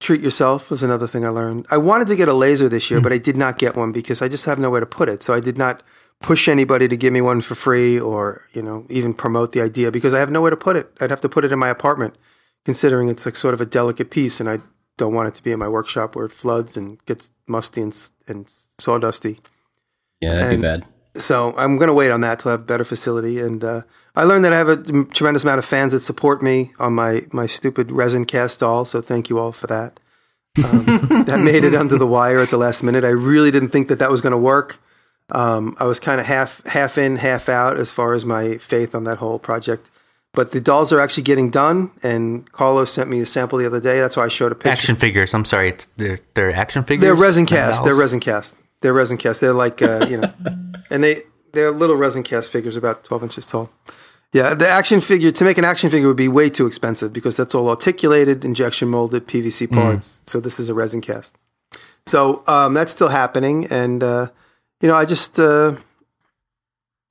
treat 0.00 0.20
yourself 0.20 0.70
was 0.70 0.82
another 0.82 1.06
thing 1.06 1.24
I 1.24 1.28
learned. 1.28 1.66
I 1.70 1.78
wanted 1.78 2.08
to 2.08 2.16
get 2.16 2.28
a 2.28 2.34
laser 2.34 2.68
this 2.68 2.90
year, 2.90 3.00
mm. 3.00 3.02
but 3.02 3.12
I 3.12 3.18
did 3.18 3.36
not 3.36 3.58
get 3.58 3.76
one 3.76 3.92
because 3.92 4.22
I 4.22 4.28
just 4.28 4.44
have 4.44 4.58
nowhere 4.58 4.80
to 4.80 4.86
put 4.86 5.08
it. 5.08 5.22
So 5.22 5.34
I 5.34 5.40
did 5.40 5.58
not 5.58 5.82
push 6.20 6.48
anybody 6.48 6.88
to 6.88 6.96
give 6.96 7.12
me 7.12 7.20
one 7.20 7.40
for 7.40 7.54
free 7.54 7.98
or, 7.98 8.44
you 8.52 8.62
know, 8.62 8.86
even 8.88 9.14
promote 9.14 9.52
the 9.52 9.60
idea 9.60 9.90
because 9.90 10.14
I 10.14 10.20
have 10.20 10.30
nowhere 10.30 10.50
to 10.50 10.56
put 10.56 10.76
it. 10.76 10.92
I'd 11.00 11.10
have 11.10 11.20
to 11.22 11.28
put 11.28 11.44
it 11.44 11.52
in 11.52 11.58
my 11.58 11.68
apartment 11.68 12.14
considering 12.64 13.08
it's 13.08 13.24
like 13.24 13.36
sort 13.36 13.54
of 13.54 13.60
a 13.60 13.66
delicate 13.66 14.10
piece 14.10 14.40
and 14.40 14.48
I 14.48 14.58
don't 14.96 15.14
want 15.14 15.28
it 15.28 15.34
to 15.36 15.42
be 15.42 15.52
in 15.52 15.58
my 15.58 15.68
workshop 15.68 16.16
where 16.16 16.26
it 16.26 16.32
floods 16.32 16.76
and 16.76 17.04
gets 17.06 17.30
musty 17.46 17.82
and, 17.82 18.10
and 18.26 18.52
sawdusty. 18.78 19.38
Yeah, 20.20 20.34
that'd 20.34 20.52
and 20.52 20.62
be 20.62 20.66
bad. 20.66 20.86
So 21.18 21.54
I'm 21.56 21.76
going 21.76 21.88
to 21.88 21.94
wait 21.94 22.10
on 22.10 22.20
that 22.22 22.40
till 22.40 22.50
I 22.50 22.52
have 22.52 22.60
a 22.60 22.64
better 22.64 22.84
facility. 22.84 23.38
And 23.40 23.62
uh, 23.62 23.82
I 24.14 24.24
learned 24.24 24.44
that 24.44 24.52
I 24.52 24.58
have 24.58 24.68
a 24.68 25.04
tremendous 25.04 25.44
amount 25.44 25.58
of 25.58 25.64
fans 25.64 25.92
that 25.92 26.00
support 26.00 26.42
me 26.42 26.72
on 26.78 26.94
my 26.94 27.26
my 27.32 27.46
stupid 27.46 27.92
resin 27.92 28.24
cast 28.24 28.60
doll. 28.60 28.84
So 28.84 29.00
thank 29.00 29.28
you 29.30 29.38
all 29.38 29.52
for 29.52 29.66
that. 29.66 30.00
Um, 30.64 30.84
that 31.26 31.40
made 31.40 31.64
it 31.64 31.74
under 31.74 31.98
the 31.98 32.06
wire 32.06 32.40
at 32.40 32.50
the 32.50 32.58
last 32.58 32.82
minute. 32.82 33.04
I 33.04 33.10
really 33.10 33.50
didn't 33.50 33.68
think 33.68 33.88
that 33.88 33.98
that 33.98 34.10
was 34.10 34.20
going 34.20 34.32
to 34.32 34.38
work. 34.38 34.80
Um, 35.30 35.76
I 35.78 35.84
was 35.84 36.00
kind 36.00 36.20
of 36.20 36.26
half 36.26 36.64
half 36.66 36.96
in, 36.96 37.16
half 37.16 37.48
out 37.48 37.76
as 37.76 37.90
far 37.90 38.14
as 38.14 38.24
my 38.24 38.58
faith 38.58 38.94
on 38.94 39.04
that 39.04 39.18
whole 39.18 39.38
project. 39.38 39.90
But 40.34 40.52
the 40.52 40.60
dolls 40.60 40.92
are 40.92 41.00
actually 41.00 41.22
getting 41.24 41.50
done, 41.50 41.90
and 42.02 42.50
Carlos 42.52 42.92
sent 42.92 43.08
me 43.10 43.20
a 43.20 43.26
sample 43.26 43.58
the 43.58 43.66
other 43.66 43.80
day. 43.80 43.98
That's 43.98 44.16
why 44.16 44.24
I 44.24 44.28
showed 44.28 44.52
a 44.52 44.54
picture. 44.54 44.70
Action 44.70 44.96
figures. 44.96 45.34
I'm 45.34 45.44
sorry, 45.44 45.70
it's, 45.70 45.86
they're 45.96 46.20
they're 46.34 46.52
action 46.52 46.84
figures. 46.84 47.02
They're 47.02 47.14
resin 47.14 47.46
cast. 47.46 47.84
They're 47.84 47.94
resin 47.94 48.20
cast. 48.20 48.56
They're 48.80 48.92
resin 48.92 49.16
cast. 49.16 49.40
They're 49.40 49.52
like 49.52 49.82
uh, 49.82 50.06
you 50.08 50.18
know, 50.18 50.32
and 50.90 51.02
they 51.02 51.22
they're 51.52 51.70
little 51.70 51.96
resin 51.96 52.22
cast 52.22 52.50
figures, 52.50 52.76
about 52.76 53.04
twelve 53.04 53.22
inches 53.22 53.46
tall. 53.46 53.70
Yeah, 54.32 54.54
the 54.54 54.68
action 54.68 55.00
figure 55.00 55.32
to 55.32 55.44
make 55.44 55.56
an 55.56 55.64
action 55.64 55.88
figure 55.90 56.06
would 56.06 56.16
be 56.16 56.28
way 56.28 56.50
too 56.50 56.66
expensive 56.66 57.12
because 57.14 57.36
that's 57.36 57.54
all 57.54 57.68
articulated, 57.70 58.44
injection 58.44 58.88
molded 58.88 59.26
PVC 59.26 59.66
mm. 59.66 59.74
parts. 59.74 60.12
Mm. 60.12 60.30
So 60.30 60.40
this 60.40 60.60
is 60.60 60.68
a 60.68 60.74
resin 60.74 61.00
cast. 61.00 61.34
So 62.06 62.42
um, 62.46 62.74
that's 62.74 62.92
still 62.92 63.08
happening, 63.08 63.66
and 63.70 64.02
uh, 64.02 64.28
you 64.80 64.88
know, 64.88 64.94
I 64.94 65.04
just 65.06 65.38
uh, 65.38 65.76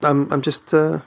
I'm 0.01 0.31
I'm 0.31 0.41
just 0.41 0.73
uh, 0.73 1.01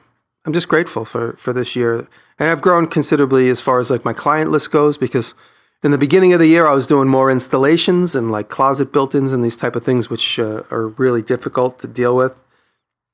I'm 0.45 0.53
just 0.53 0.69
grateful 0.69 1.05
for 1.05 1.35
for 1.35 1.53
this 1.53 1.77
year, 1.77 2.09
and 2.39 2.51
I've 2.51 2.61
grown 2.61 2.87
considerably 2.87 3.49
as 3.49 3.61
far 3.61 3.79
as 3.79 3.91
like 3.91 4.05
my 4.05 4.13
client 4.13 4.51
list 4.51 4.71
goes 4.71 4.99
because 4.99 5.35
in 5.83 5.91
the 5.91 5.99
beginning 5.99 6.33
of 6.33 6.39
the 6.39 6.47
year 6.47 6.67
I 6.67 6.75
was 6.75 6.87
doing 6.87 7.09
more 7.09 7.31
installations 7.31 8.15
and 8.15 8.31
like 8.31 8.49
closet 8.49 8.93
built-ins 8.93 9.33
and 9.33 9.45
these 9.45 9.57
type 9.57 9.77
of 9.77 9.85
things, 9.85 10.11
which 10.11 10.39
uh, 10.39 10.63
are 10.71 10.89
really 10.89 11.23
difficult 11.23 11.79
to 11.81 11.87
deal 11.87 12.15
with 12.17 12.41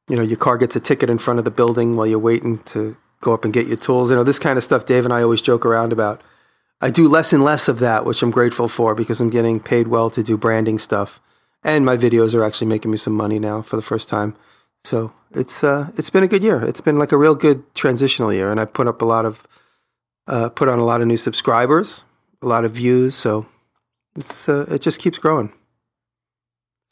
you 0.08 0.16
know, 0.16 0.22
your 0.22 0.36
car 0.36 0.56
gets 0.56 0.76
a 0.76 0.80
ticket 0.80 1.10
in 1.10 1.18
front 1.18 1.38
of 1.38 1.44
the 1.44 1.50
building 1.50 1.96
while 1.96 2.06
you're 2.06 2.18
waiting 2.18 2.58
to 2.58 2.96
go 3.20 3.34
up 3.34 3.44
and 3.44 3.52
get 3.52 3.66
your 3.66 3.76
tools. 3.76 4.10
You 4.10 4.16
know, 4.16 4.24
this 4.24 4.38
kind 4.38 4.56
of 4.56 4.64
stuff. 4.64 4.86
Dave 4.86 5.04
and 5.04 5.12
I 5.12 5.22
always 5.22 5.42
joke 5.42 5.66
around 5.66 5.92
about. 5.92 6.22
I 6.80 6.90
do 6.90 7.08
less 7.08 7.32
and 7.32 7.42
less 7.42 7.68
of 7.68 7.78
that, 7.78 8.04
which 8.04 8.22
I'm 8.22 8.30
grateful 8.30 8.68
for 8.68 8.94
because 8.94 9.20
I'm 9.20 9.30
getting 9.30 9.60
paid 9.60 9.88
well 9.88 10.10
to 10.10 10.22
do 10.22 10.36
branding 10.36 10.78
stuff, 10.78 11.20
and 11.64 11.86
my 11.86 11.96
videos 11.96 12.34
are 12.34 12.44
actually 12.44 12.66
making 12.66 12.90
me 12.90 12.98
some 12.98 13.14
money 13.14 13.38
now 13.38 13.62
for 13.62 13.76
the 13.76 13.82
first 13.82 14.08
time. 14.08 14.36
So 14.84 15.12
it's 15.32 15.64
uh, 15.64 15.90
it's 15.96 16.10
been 16.10 16.22
a 16.22 16.28
good 16.28 16.44
year. 16.44 16.62
It's 16.62 16.82
been 16.82 16.98
like 16.98 17.12
a 17.12 17.16
real 17.16 17.34
good 17.34 17.74
transitional 17.74 18.32
year, 18.32 18.50
and 18.50 18.60
I 18.60 18.66
put 18.66 18.86
up 18.86 19.00
a 19.00 19.06
lot 19.06 19.24
of 19.24 19.46
uh, 20.26 20.50
put 20.50 20.68
on 20.68 20.78
a 20.78 20.84
lot 20.84 21.00
of 21.00 21.06
new 21.06 21.16
subscribers, 21.16 22.04
a 22.42 22.46
lot 22.46 22.64
of 22.64 22.72
views. 22.72 23.14
So 23.14 23.46
it's 24.16 24.48
uh, 24.48 24.66
it 24.68 24.82
just 24.82 25.00
keeps 25.00 25.18
growing. 25.18 25.52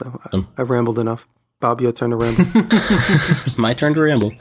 So 0.01 0.21
I, 0.33 0.45
I've 0.59 0.71
rambled 0.71 0.99
enough. 0.99 1.27
Bob, 1.61 1.81
your 1.81 1.93
turn 1.93 2.11
to 2.11 2.17
ramble. 2.17 2.45
My 3.57 3.73
turn 3.73 3.95
to 3.95 4.01
ramble. 4.01 4.33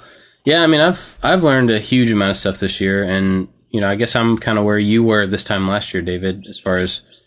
Yeah, 0.46 0.62
I 0.62 0.68
mean, 0.68 0.82
I've 0.82 1.18
I've 1.24 1.44
learned 1.44 1.72
a 1.72 1.80
huge 1.80 2.12
amount 2.12 2.32
of 2.32 2.38
stuff 2.38 2.60
this 2.60 2.82
year, 2.82 3.04
and 3.04 3.48
you 3.70 3.80
know, 3.82 3.90
I 3.90 3.96
guess 3.96 4.16
I'm 4.16 4.38
kind 4.38 4.60
of 4.60 4.66
where 4.66 4.78
you 4.78 5.04
were 5.04 5.26
this 5.26 5.44
time 5.44 5.68
last 5.68 5.94
year, 5.94 6.04
David, 6.04 6.46
as 6.48 6.60
far 6.60 6.80
as 6.80 7.18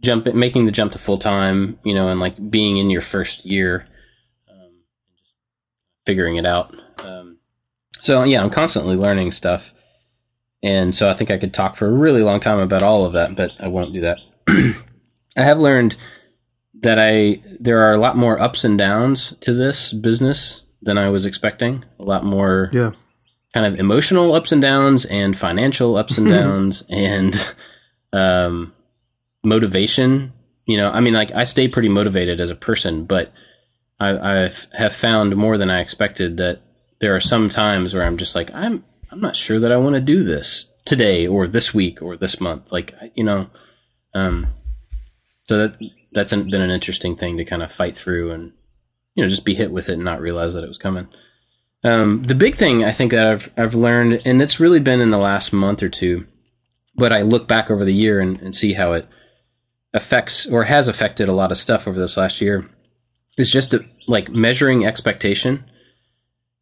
jump 0.00 0.26
making 0.34 0.66
the 0.66 0.72
jump 0.72 0.92
to 0.92 0.98
full 0.98 1.18
time, 1.18 1.78
you 1.84 1.94
know, 1.94 2.08
and 2.08 2.20
like 2.20 2.50
being 2.50 2.76
in 2.76 2.90
your 2.90 3.00
first 3.00 3.44
year, 3.44 3.86
um, 4.50 4.82
figuring 6.04 6.36
it 6.36 6.44
out. 6.44 6.74
Um, 7.04 7.38
so 8.00 8.24
yeah, 8.24 8.42
I'm 8.42 8.50
constantly 8.50 8.96
learning 8.96 9.32
stuff, 9.32 9.72
and 10.66 10.92
so 10.92 11.08
I 11.08 11.14
think 11.14 11.30
I 11.30 11.38
could 11.38 11.54
talk 11.54 11.76
for 11.76 11.86
a 11.86 11.92
really 11.92 12.22
long 12.22 12.40
time 12.40 12.58
about 12.58 12.82
all 12.82 13.06
of 13.06 13.12
that, 13.12 13.36
but 13.36 13.52
I 13.60 13.68
won't 13.68 13.92
do 13.92 14.00
that. 14.00 14.18
I 14.48 15.42
have 15.42 15.60
learned 15.60 15.96
that 16.80 16.98
I 16.98 17.40
there 17.60 17.82
are 17.82 17.92
a 17.92 17.98
lot 17.98 18.16
more 18.16 18.40
ups 18.40 18.64
and 18.64 18.76
downs 18.76 19.36
to 19.42 19.54
this 19.54 19.92
business 19.92 20.62
than 20.82 20.98
I 20.98 21.10
was 21.10 21.24
expecting. 21.24 21.84
A 22.00 22.02
lot 22.02 22.24
more 22.24 22.70
yeah. 22.72 22.90
kind 23.54 23.64
of 23.64 23.78
emotional 23.78 24.34
ups 24.34 24.50
and 24.50 24.60
downs 24.60 25.04
and 25.04 25.38
financial 25.38 25.96
ups 25.96 26.18
and 26.18 26.28
downs 26.30 26.82
and 26.88 27.54
um, 28.12 28.74
motivation. 29.44 30.32
You 30.66 30.78
know, 30.78 30.90
I 30.90 30.98
mean, 30.98 31.14
like 31.14 31.30
I 31.30 31.44
stay 31.44 31.68
pretty 31.68 31.90
motivated 31.90 32.40
as 32.40 32.50
a 32.50 32.56
person, 32.56 33.04
but 33.04 33.32
I, 34.00 34.46
I 34.46 34.50
have 34.72 34.94
found 34.96 35.36
more 35.36 35.58
than 35.58 35.70
I 35.70 35.80
expected 35.80 36.38
that 36.38 36.62
there 36.98 37.14
are 37.14 37.20
some 37.20 37.48
times 37.48 37.94
where 37.94 38.02
I'm 38.02 38.16
just 38.16 38.34
like, 38.34 38.52
I'm 38.52 38.82
I'm 39.10 39.20
not 39.20 39.36
sure 39.36 39.60
that 39.60 39.72
I 39.72 39.76
want 39.76 39.94
to 39.94 40.00
do 40.00 40.22
this 40.22 40.70
today 40.84 41.26
or 41.26 41.46
this 41.46 41.74
week 41.74 42.02
or 42.02 42.16
this 42.16 42.40
month. 42.40 42.72
Like, 42.72 42.94
you 43.14 43.24
know, 43.24 43.48
um, 44.14 44.48
so 45.44 45.66
that 45.66 45.90
that's 46.12 46.32
an, 46.32 46.50
been 46.50 46.62
an 46.62 46.70
interesting 46.70 47.16
thing 47.16 47.36
to 47.36 47.44
kind 47.44 47.62
of 47.62 47.72
fight 47.72 47.96
through 47.96 48.32
and 48.32 48.52
you 49.14 49.22
know 49.22 49.28
just 49.28 49.44
be 49.44 49.54
hit 49.54 49.70
with 49.70 49.88
it 49.88 49.94
and 49.94 50.04
not 50.04 50.20
realize 50.20 50.54
that 50.54 50.64
it 50.64 50.68
was 50.68 50.78
coming. 50.78 51.08
Um, 51.84 52.24
the 52.24 52.34
big 52.34 52.54
thing 52.54 52.84
I 52.84 52.92
think 52.92 53.12
that 53.12 53.26
I've 53.26 53.52
I've 53.56 53.74
learned, 53.74 54.22
and 54.24 54.42
it's 54.42 54.60
really 54.60 54.80
been 54.80 55.00
in 55.00 55.10
the 55.10 55.18
last 55.18 55.52
month 55.52 55.82
or 55.82 55.88
two, 55.88 56.26
but 56.94 57.12
I 57.12 57.22
look 57.22 57.46
back 57.46 57.70
over 57.70 57.84
the 57.84 57.94
year 57.94 58.18
and, 58.18 58.40
and 58.40 58.54
see 58.54 58.72
how 58.72 58.92
it 58.92 59.06
affects 59.94 60.46
or 60.46 60.64
has 60.64 60.88
affected 60.88 61.28
a 61.28 61.34
lot 61.34 61.52
of 61.52 61.58
stuff 61.58 61.86
over 61.86 61.98
this 61.98 62.16
last 62.16 62.40
year, 62.40 62.68
is 63.38 63.52
just 63.52 63.74
a, 63.74 63.84
like 64.08 64.30
measuring 64.30 64.84
expectation 64.84 65.64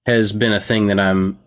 has 0.07 0.33
been 0.33 0.53
a 0.53 0.61
thing 0.61 0.89
that 0.89 1.01
I'm 1.01 1.39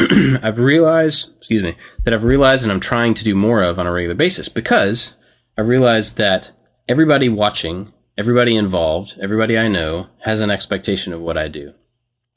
I've 0.42 0.58
realized, 0.58 1.30
excuse 1.36 1.62
me, 1.62 1.76
that 2.04 2.14
I've 2.14 2.24
realized 2.24 2.62
and 2.62 2.72
I'm 2.72 2.80
trying 2.80 3.14
to 3.14 3.24
do 3.24 3.34
more 3.34 3.62
of 3.62 3.78
on 3.78 3.86
a 3.86 3.92
regular 3.92 4.14
basis 4.14 4.48
because 4.48 5.16
I 5.58 5.62
realized 5.62 6.16
that 6.16 6.52
everybody 6.88 7.28
watching, 7.28 7.92
everybody 8.16 8.56
involved, 8.56 9.18
everybody 9.22 9.58
I 9.58 9.68
know 9.68 10.08
has 10.24 10.40
an 10.40 10.50
expectation 10.50 11.12
of 11.12 11.20
what 11.20 11.36
I 11.36 11.48
do. 11.48 11.74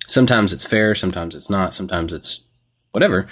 Sometimes 0.07 0.51
it's 0.51 0.66
fair, 0.66 0.93
sometimes 0.93 1.36
it's 1.36 1.49
not, 1.49 1.74
sometimes 1.74 2.11
it's 2.11 2.43
whatever. 2.91 3.28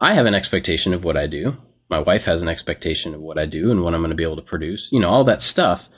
I 0.00 0.14
have 0.14 0.26
an 0.26 0.34
expectation 0.34 0.92
of 0.92 1.04
what 1.04 1.16
I 1.16 1.26
do. 1.26 1.56
My 1.88 2.00
wife 2.00 2.24
has 2.24 2.42
an 2.42 2.48
expectation 2.48 3.14
of 3.14 3.20
what 3.20 3.38
I 3.38 3.46
do 3.46 3.70
and 3.70 3.84
what 3.84 3.94
I'm 3.94 4.00
going 4.00 4.10
to 4.10 4.16
be 4.16 4.24
able 4.24 4.36
to 4.36 4.42
produce, 4.42 4.90
you 4.90 4.98
know, 4.98 5.08
all 5.08 5.24
that 5.24 5.40
stuff. 5.40 5.88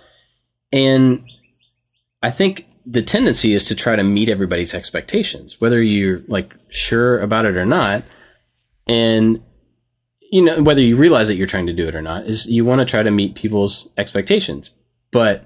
And 0.71 1.21
I 2.23 2.31
think 2.31 2.68
the 2.91 3.03
tendency 3.03 3.53
is 3.53 3.65
to 3.65 3.75
try 3.75 3.97
to 3.97 4.03
meet 4.03 4.31
everybody's 4.31 4.75
expectations, 4.75 5.61
whether 5.61 5.83
you're 5.83 6.23
like 6.27 6.55
sure 6.71 7.21
about 7.21 7.45
it 7.45 7.57
or 7.57 7.67
not. 7.67 8.03
And 8.87 9.43
you 10.31 10.43
know, 10.43 10.63
whether 10.63 10.81
you 10.81 10.97
realize 10.97 11.29
that 11.29 11.37
you're 11.37 11.47
trying 11.47 11.67
to 11.67 11.73
do 11.73 11.89
it 11.89 11.95
or 11.95 12.03
not, 12.03 12.27
is 12.27 12.47
you 12.47 12.65
want 12.65 12.81
to 12.81 12.85
try 12.85 13.03
to 13.03 13.11
meet 13.11 13.35
people's 13.35 13.89
expectations, 13.97 14.71
but 15.11 15.45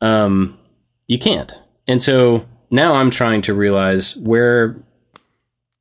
um, 0.00 0.58
you 1.06 1.18
can't. 1.18 1.52
And 1.86 2.02
so 2.02 2.46
now 2.70 2.94
I'm 2.94 3.10
trying 3.10 3.42
to 3.42 3.54
realize 3.54 4.16
where 4.16 4.76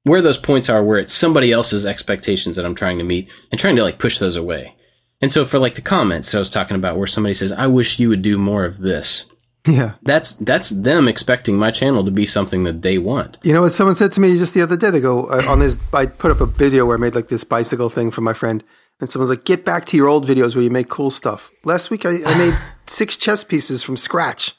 where 0.04 0.22
those 0.22 0.38
points 0.38 0.70
are 0.70 0.84
where 0.84 1.00
it's 1.00 1.14
somebody 1.14 1.54
else's 1.54 1.86
expectations 1.86 2.58
that 2.58 2.66
I'm 2.66 2.76
trying 2.76 2.98
to 2.98 3.06
meet 3.06 3.32
and 3.52 3.60
trying 3.60 3.78
to 3.78 3.84
like 3.84 4.00
push 4.00 4.20
those 4.20 4.36
away. 4.36 4.76
And 5.22 5.32
so 5.32 5.46
for 5.46 5.60
like 5.60 5.76
the 5.76 5.82
comments 5.82 6.36
I 6.36 6.40
was 6.40 6.50
talking 6.50 6.76
about 6.76 6.98
where 6.98 7.08
somebody 7.08 7.34
says, 7.34 7.54
I 7.54 7.68
wish 7.68 8.00
you 8.00 8.10
would 8.10 8.22
do 8.22 8.38
more 8.38 8.66
of 8.66 8.80
this. 8.80 9.26
Yeah. 9.68 9.93
That's 10.01 10.36
that's 10.36 10.70
them 10.70 11.07
expecting 11.07 11.57
my 11.57 11.72
channel 11.72 12.03
to 12.03 12.11
be 12.11 12.26
something 12.26 12.64
that 12.66 12.82
they 12.82 12.97
want. 12.97 13.38
You 13.43 13.53
know 13.53 13.61
what 13.61 13.72
someone 13.74 13.95
said 13.95 14.11
to 14.14 14.22
me 14.22 14.38
just 14.38 14.53
the 14.53 14.61
other 14.61 14.76
day? 14.76 14.89
They 14.89 14.99
go 14.99 15.26
uh, 15.28 15.43
on 15.47 15.59
this. 15.59 15.78
I 15.93 16.05
put 16.05 16.32
up 16.32 16.41
a 16.41 16.45
video 16.45 16.86
where 16.86 16.97
I 16.97 16.99
made 16.99 17.16
like 17.16 17.30
this 17.30 17.43
bicycle 17.45 17.89
thing 17.89 18.11
for 18.11 18.20
my 18.22 18.34
friend, 18.34 18.61
and 18.99 19.09
someone's 19.09 19.30
like, 19.30 19.45
"Get 19.45 19.64
back 19.64 19.86
to 19.86 19.97
your 19.97 20.09
old 20.09 20.28
videos 20.28 20.55
where 20.55 20.64
you 20.64 20.70
make 20.70 20.89
cool 20.89 21.11
stuff." 21.11 21.49
Last 21.64 21.89
week 21.91 22.05
I, 22.05 22.22
I 22.26 22.38
made 22.38 22.57
six 22.88 23.16
chess 23.16 23.45
pieces 23.45 23.84
from 23.84 23.95
scratch, 23.95 24.53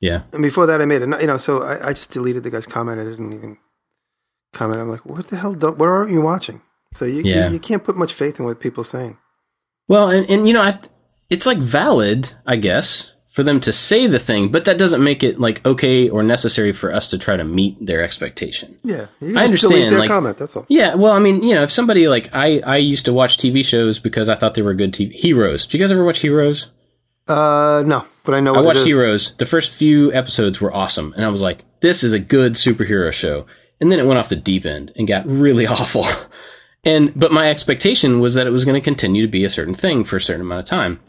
Yeah. 0.00 0.22
and 0.34 0.42
before 0.42 0.66
that 0.66 0.82
I 0.82 0.84
made 0.84 1.00
it. 1.00 1.08
You 1.20 1.26
know, 1.26 1.38
so 1.38 1.62
I, 1.62 1.88
I 1.88 1.92
just 1.94 2.10
deleted 2.10 2.42
the 2.42 2.50
guy's 2.50 2.66
comment. 2.66 3.00
I 3.00 3.04
didn't 3.04 3.32
even 3.32 3.56
comment. 4.52 4.80
I'm 4.80 4.90
like, 4.90 5.06
"What 5.06 5.28
the 5.28 5.36
hell? 5.36 5.54
Don't, 5.54 5.78
what 5.78 5.88
aren't 5.88 6.10
you 6.10 6.20
watching?" 6.20 6.60
So 6.92 7.06
you, 7.06 7.22
Yeah. 7.22 7.46
you 7.46 7.54
you 7.54 7.58
can't 7.58 7.82
put 7.82 7.96
much 7.96 8.12
faith 8.12 8.38
in 8.38 8.44
what 8.44 8.60
people 8.60 8.82
are 8.82 8.84
saying. 8.84 9.16
Well, 9.88 10.10
and, 10.10 10.28
and 10.30 10.46
you 10.46 10.52
know, 10.52 10.60
I, 10.60 10.78
it's 11.30 11.46
like 11.46 11.56
valid, 11.56 12.34
I 12.46 12.56
guess, 12.56 13.11
for 13.32 13.42
them 13.42 13.60
to 13.60 13.72
say 13.72 14.06
the 14.06 14.18
thing, 14.18 14.50
but 14.50 14.66
that 14.66 14.76
doesn't 14.76 15.02
make 15.02 15.22
it 15.22 15.40
like 15.40 15.64
okay 15.64 16.06
or 16.10 16.22
necessary 16.22 16.70
for 16.70 16.92
us 16.92 17.08
to 17.08 17.16
try 17.16 17.34
to 17.34 17.44
meet 17.44 17.74
their 17.84 18.02
expectation. 18.02 18.78
Yeah, 18.84 19.06
I 19.22 19.44
understand, 19.44 19.90
their 19.90 20.00
like- 20.00 20.08
comment. 20.08 20.36
That's 20.36 20.54
all. 20.54 20.66
Yeah, 20.68 20.96
well, 20.96 21.12
I 21.12 21.18
mean, 21.18 21.42
you 21.42 21.54
know, 21.54 21.62
if 21.62 21.72
somebody 21.72 22.08
like 22.08 22.28
I, 22.34 22.60
I 22.60 22.76
used 22.76 23.06
to 23.06 23.12
watch 23.14 23.38
TV 23.38 23.64
shows 23.64 23.98
because 23.98 24.28
I 24.28 24.34
thought 24.34 24.54
they 24.54 24.60
were 24.60 24.74
good 24.74 24.92
TV 24.92 25.12
heroes. 25.12 25.66
Do 25.66 25.78
you 25.78 25.82
guys 25.82 25.90
ever 25.90 26.04
watch 26.04 26.20
Heroes? 26.20 26.72
Uh, 27.26 27.82
no, 27.86 28.04
but 28.24 28.34
I 28.34 28.40
know 28.40 28.54
I 28.54 28.60
watched. 28.60 28.84
Heroes. 28.84 29.34
The 29.36 29.46
first 29.46 29.72
few 29.72 30.12
episodes 30.12 30.60
were 30.60 30.74
awesome, 30.74 31.14
and 31.16 31.24
I 31.24 31.28
was 31.30 31.40
like, 31.40 31.64
"This 31.80 32.04
is 32.04 32.12
a 32.12 32.18
good 32.18 32.52
superhero 32.54 33.12
show." 33.12 33.46
And 33.80 33.90
then 33.90 33.98
it 33.98 34.06
went 34.06 34.18
off 34.18 34.28
the 34.28 34.36
deep 34.36 34.66
end 34.66 34.92
and 34.94 35.08
got 35.08 35.26
really 35.26 35.66
awful. 35.78 36.04
and 36.84 37.18
but 37.18 37.32
my 37.32 37.48
expectation 37.48 38.20
was 38.20 38.34
that 38.34 38.46
it 38.46 38.50
was 38.50 38.66
going 38.66 38.78
to 38.78 38.84
continue 38.84 39.22
to 39.24 39.30
be 39.30 39.44
a 39.44 39.48
certain 39.48 39.74
thing 39.74 40.04
for 40.04 40.16
a 40.16 40.20
certain 40.20 40.42
amount 40.42 40.60
of 40.60 40.66
time. 40.66 41.00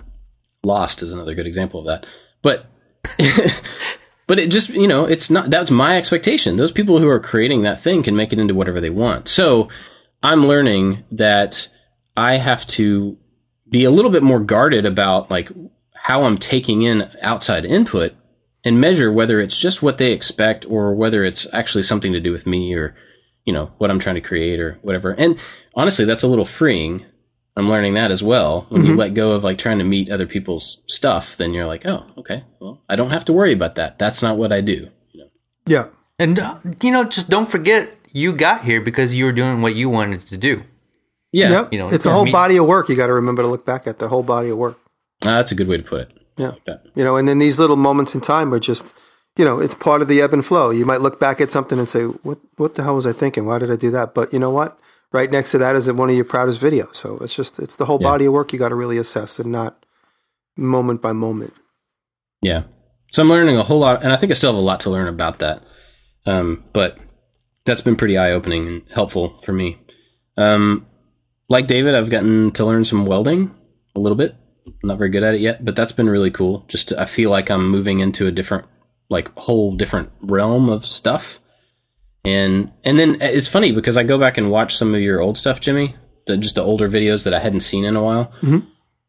Lost 0.64 1.02
is 1.02 1.12
another 1.12 1.36
good 1.36 1.48
example 1.48 1.80
of 1.82 1.86
that. 1.88 2.06
But 2.42 2.68
but 4.28 4.40
it 4.40 4.50
just 4.50 4.70
you 4.70 4.88
know 4.88 5.06
it's 5.06 5.30
not 5.30 5.50
that's 5.50 5.72
my 5.72 5.98
expectation. 5.98 6.58
Those 6.58 6.72
people 6.72 7.00
who 7.00 7.10
are 7.10 7.20
creating 7.20 7.64
that 7.64 7.80
thing 7.80 8.04
can 8.04 8.16
make 8.16 8.34
it 8.34 8.40
into 8.40 8.56
whatever 8.56 8.80
they 8.80 8.90
want. 8.90 9.28
So 9.28 9.70
I'm 10.22 10.48
learning 10.48 11.04
that 11.12 11.68
I 12.16 12.38
have 12.38 12.66
to 12.68 13.18
be 13.70 13.84
a 13.84 13.92
little 13.92 14.12
bit 14.12 14.24
more 14.24 14.40
guarded 14.40 14.86
about 14.86 15.30
like 15.30 15.52
how 15.94 16.24
I'm 16.24 16.38
taking 16.38 16.84
in 16.84 17.10
outside 17.22 17.66
input 17.66 18.14
and 18.64 18.80
measure 18.80 19.12
whether 19.12 19.42
it's 19.42 19.58
just 19.58 19.84
what 19.84 19.98
they 19.98 20.12
expect 20.12 20.66
or 20.70 20.96
whether 20.96 21.24
it's 21.24 21.48
actually 21.54 21.84
something 21.84 22.14
to 22.14 22.20
do 22.20 22.32
with 22.32 22.46
me 22.46 22.74
or 22.74 22.96
you 23.46 23.54
know 23.54 23.72
what 23.78 23.92
I'm 23.92 24.00
trying 24.00 24.16
to 24.16 24.22
create 24.22 24.60
or 24.60 24.80
whatever. 24.82 25.12
And 25.12 25.38
honestly, 25.76 26.06
that's 26.06 26.24
a 26.24 26.28
little 26.28 26.46
freeing. 26.46 27.06
I'm 27.56 27.70
learning 27.70 27.94
that 27.94 28.12
as 28.12 28.24
well. 28.24 28.66
When 28.70 28.86
you 28.86 28.96
let 28.96 29.14
go 29.14 29.34
of 29.34 29.44
like 29.44 29.58
trying 29.58 29.78
to 29.78 29.84
meet 29.84 30.10
other 30.10 30.26
people's 30.26 30.82
stuff, 30.88 31.38
then 31.38 31.54
you're 31.54 31.68
like, 31.68 31.86
oh, 31.86 32.06
okay, 32.18 32.44
well, 32.60 32.82
I 32.90 32.96
don't 32.96 33.12
have 33.12 33.26
to 33.26 33.34
worry 33.34 33.54
about 33.54 33.76
that. 33.76 34.00
That's 34.00 34.22
not 34.22 34.38
what 34.38 34.52
I 34.52 34.62
do. 34.62 34.90
You 35.12 35.20
know? 35.20 35.30
Yeah, 35.66 35.88
And 36.18 36.40
uh, 36.40 36.58
you 36.82 36.92
know, 36.92 37.04
just 37.04 37.30
don't 37.30 37.50
forget 37.50 37.96
you 38.12 38.34
got 38.34 38.64
here 38.64 38.82
because 38.82 39.14
you 39.14 39.26
were 39.26 39.32
doing 39.32 39.62
what 39.62 39.76
you 39.76 39.90
wanted 39.90 40.22
to 40.22 40.38
do. 40.38 40.64
Yeah, 41.32 41.50
yep. 41.50 41.74
you 41.74 41.80
know, 41.80 41.90
it's 41.90 42.06
a 42.06 42.12
whole 42.12 42.26
me- 42.26 42.32
body 42.32 42.58
of 42.58 42.66
work. 42.66 42.90
You 42.90 42.96
got 42.96 43.08
to 43.08 43.14
remember 43.14 43.42
to 43.42 43.48
look 43.48 43.66
back 43.66 43.88
at 43.88 44.00
the 44.00 44.08
whole 44.08 44.24
body 44.24 44.50
of 44.50 44.58
work. 44.58 44.80
Ah, 45.24 45.38
that's 45.38 45.52
a 45.52 45.56
good 45.56 45.68
way 45.68 45.78
to 45.78 45.84
put 45.84 46.02
it. 46.02 46.14
Yeah. 46.38 46.50
Like 46.50 46.66
that. 46.66 46.86
You 46.96 47.04
know, 47.04 47.18
and 47.18 47.28
then 47.28 47.40
these 47.40 47.60
little 47.60 47.76
moments 47.76 48.14
in 48.16 48.22
time 48.22 48.54
are 48.54 48.60
just, 48.60 48.94
you 49.38 49.46
know, 49.46 49.60
it's 49.60 49.74
part 49.74 50.02
of 50.02 50.08
the 50.08 50.22
ebb 50.22 50.34
and 50.34 50.46
flow. 50.46 50.70
You 50.70 50.86
might 50.86 51.02
look 51.02 51.20
back 51.20 51.42
at 51.42 51.52
something 51.52 51.80
and 51.80 51.90
say, 51.90 52.04
"What, 52.04 52.40
what 52.58 52.76
the 52.76 52.84
hell 52.84 52.96
was 52.96 53.08
I 53.08 53.14
thinking? 53.14 53.46
Why 53.46 53.58
did 53.60 53.72
I 53.72 53.76
do 53.76 53.90
that?" 53.92 54.14
But 54.14 54.32
you 54.34 54.40
know 54.40 54.52
what? 54.52 54.80
Right 55.14 55.32
next 55.32 55.52
to 55.52 55.58
that 55.60 55.76
is 55.76 55.90
one 55.92 56.10
of 56.10 56.16
your 56.16 56.26
proudest 56.26 56.60
videos. 56.60 56.96
So 56.96 57.18
it's 57.20 57.36
just, 57.36 57.60
it's 57.60 57.76
the 57.76 57.86
whole 57.86 58.00
Yeah. 58.02 58.10
body 58.10 58.26
of 58.26 58.34
work 58.34 58.52
you 58.52 58.60
got 58.60 58.70
to 58.70 58.76
really 58.76 58.98
assess 58.98 59.38
and 59.40 59.52
not 59.52 59.86
moment 60.58 61.02
by 61.02 61.14
moment. 61.14 61.54
Yeah. 62.42 62.64
So 63.12 63.22
I'm 63.22 63.30
learning 63.30 63.58
a 63.58 63.64
whole 63.64 63.80
lot, 63.80 64.04
and 64.04 64.12
I 64.12 64.16
think 64.16 64.32
I 64.32 64.34
still 64.34 64.52
have 64.52 64.60
a 64.60 64.66
lot 64.66 64.80
to 64.82 64.90
learn 64.90 65.08
about 65.08 65.38
that. 65.40 65.62
Um, 66.26 66.64
but 66.74 66.98
that's 67.64 67.82
been 67.82 67.96
pretty 67.96 68.18
eye 68.18 68.32
opening 68.32 68.68
and 68.68 68.82
helpful 68.92 69.38
for 69.46 69.54
me. 69.54 69.78
Um, 70.36 70.88
like 71.48 71.68
David, 71.68 71.94
I've 71.94 72.10
gotten 72.10 72.50
to 72.52 72.66
learn 72.66 72.84
some 72.84 73.06
welding 73.06 73.54
a 73.96 74.00
little 74.00 74.16
bit. 74.18 74.36
I'm 74.66 74.74
not 74.84 74.98
very 74.98 75.10
good 75.10 75.24
at 75.24 75.36
it 75.36 75.42
yet, 75.42 75.64
but 75.64 75.76
that's 75.76 75.92
been 75.92 76.10
really 76.10 76.32
cool. 76.32 76.66
Just 76.68 76.88
to, 76.88 77.00
I 77.00 77.06
feel 77.06 77.30
like 77.30 77.52
I'm 77.52 77.70
moving 77.70 78.00
into 78.00 78.26
a 78.26 78.32
different, 78.32 78.66
like 79.10 79.38
whole 79.38 79.76
different 79.76 80.10
realm 80.22 80.70
of 80.70 80.86
stuff. 80.86 81.40
And 82.26 82.72
and 82.84 82.98
then 82.98 83.22
it's 83.22 83.48
funny 83.48 83.72
because 83.72 83.98
I 83.98 84.04
go 84.04 84.18
back 84.18 84.38
and 84.38 84.50
watch 84.50 84.78
some 84.78 84.96
of 84.96 85.02
your 85.02 85.20
old 85.20 85.38
stuff, 85.38 85.60
Jimmy, 85.60 85.96
the, 86.26 86.38
just 86.38 86.56
the 86.56 86.64
older 86.64 86.90
videos 86.90 87.26
that 87.26 87.34
I 87.34 87.40
hadn't 87.40 87.62
seen 87.62 87.84
in 87.84 87.96
a 87.96 88.04
while. 88.04 88.26
Mm-hmm. 88.42 88.60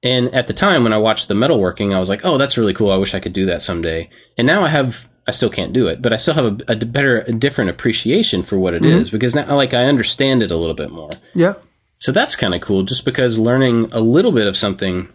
And 0.03 0.35
at 0.35 0.49
the 0.49 0.53
time 0.53 0.83
when 0.83 0.93
I 0.93 0.99
watched 0.99 1.29
the 1.29 1.35
metalworking, 1.35 1.95
I 1.95 2.01
was 2.01 2.09
like, 2.09 2.23
"Oh, 2.25 2.39
that's 2.39 2.59
really 2.59 2.75
cool. 2.75 2.91
I 2.91 2.97
wish 2.97 3.15
I 3.15 3.21
could 3.21 3.33
do 3.33 3.47
that 3.47 3.63
someday." 3.63 4.11
And 4.37 4.47
now 4.47 4.63
I 4.63 4.69
have, 4.69 5.09
I 5.27 5.31
still 5.31 5.49
can't 5.49 5.73
do 5.73 5.87
it, 5.87 6.03
but 6.03 6.13
I 6.13 6.17
still 6.17 6.35
have 6.35 6.45
a, 6.45 6.73
a 6.73 6.77
better, 6.77 7.21
a 7.21 7.33
different 7.33 7.71
appreciation 7.71 8.43
for 8.43 8.59
what 8.59 8.75
it 8.75 8.83
mm-hmm. 8.83 9.01
is 9.01 9.11
because 9.11 9.35
now, 9.35 9.55
like, 9.55 9.73
I 9.73 9.85
understand 9.85 10.43
it 10.43 10.51
a 10.51 10.57
little 10.57 10.75
bit 10.75 10.91
more. 10.91 11.11
Yeah. 11.35 11.55
So 11.99 12.13
that's 12.13 12.37
kind 12.37 12.55
of 12.55 12.61
cool, 12.61 12.83
just 12.83 13.05
because 13.05 13.39
learning 13.39 13.89
a 13.93 14.01
little 14.01 14.33
bit 14.33 14.47
of 14.47 14.57
something 14.57 15.09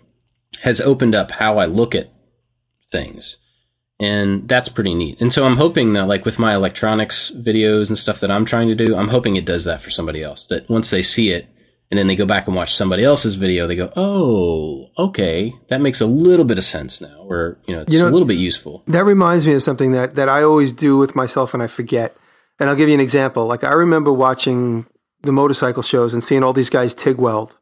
has 0.62 0.82
opened 0.82 1.14
up 1.14 1.32
how 1.32 1.60
I 1.60 1.66
look 1.66 1.94
at 1.94 2.12
things. 2.92 3.38
And 4.00 4.48
that's 4.48 4.70
pretty 4.70 4.94
neat. 4.94 5.20
And 5.20 5.32
so 5.34 5.46
I'm 5.46 5.58
hoping 5.58 5.94
that, 5.94 6.08
like, 6.08 6.24
with 6.24 6.40
my 6.40 6.56
electronics 6.56 7.32
videos 7.36 7.90
and 7.90 7.98
stuff 7.98 8.22
that 8.22 8.32
I'm 8.32 8.46
trying 8.46 8.70
to 8.70 8.76
do, 8.76 8.96
I'm 8.96 9.10
hoping 9.10 9.36
it 9.36 9.46
does 9.46 9.66
that 9.66 9.82
for 9.82 9.90
somebody 9.90 10.24
else. 10.24 10.48
That 10.48 10.70
once 10.70 10.90
they 10.90 11.02
see 11.02 11.32
it 11.32 11.48
and 11.92 11.98
then 11.98 12.08
they 12.08 12.16
go 12.16 12.26
back 12.26 12.48
and 12.48 12.56
watch 12.56 12.74
somebody 12.76 13.04
else's 13.04 13.36
video, 13.36 13.68
they 13.68 13.76
go, 13.76 13.92
oh, 13.98 14.90
okay, 14.98 15.54
that 15.68 15.82
makes 15.82 16.00
a 16.00 16.06
little 16.06 16.46
bit 16.46 16.58
of 16.58 16.64
sense 16.64 17.02
now, 17.02 17.26
or, 17.28 17.58
you 17.68 17.76
know, 17.76 17.82
it's 17.82 17.94
You 17.94 18.00
know- 18.00 18.08
a 18.08 18.12
little 18.12 18.28
bit 18.28 18.38
useful. 18.38 18.84
That 18.88 19.04
reminds 19.04 19.46
me 19.46 19.54
of 19.54 19.64
something 19.64 19.92
that, 19.92 20.16
that 20.16 20.30
I 20.30 20.44
always 20.44 20.72
do 20.72 20.98
with 20.98 21.14
myself 21.16 21.54
and 21.54 21.62
I 21.62 21.68
forget. 21.68 22.16
And 22.60 22.70
I'll 22.70 22.76
give 22.76 22.88
you 22.90 22.96
an 22.96 23.02
example. 23.02 23.48
Like 23.48 23.64
I 23.64 23.72
remember 23.74 24.14
watching 24.14 24.86
the 25.24 25.32
motorcycle 25.34 25.82
shows 25.84 26.14
and 26.14 26.24
seeing 26.24 26.44
all 26.44 26.54
these 26.54 26.70
guys 26.70 26.94
TIG 26.94 27.18
weld. 27.18 27.58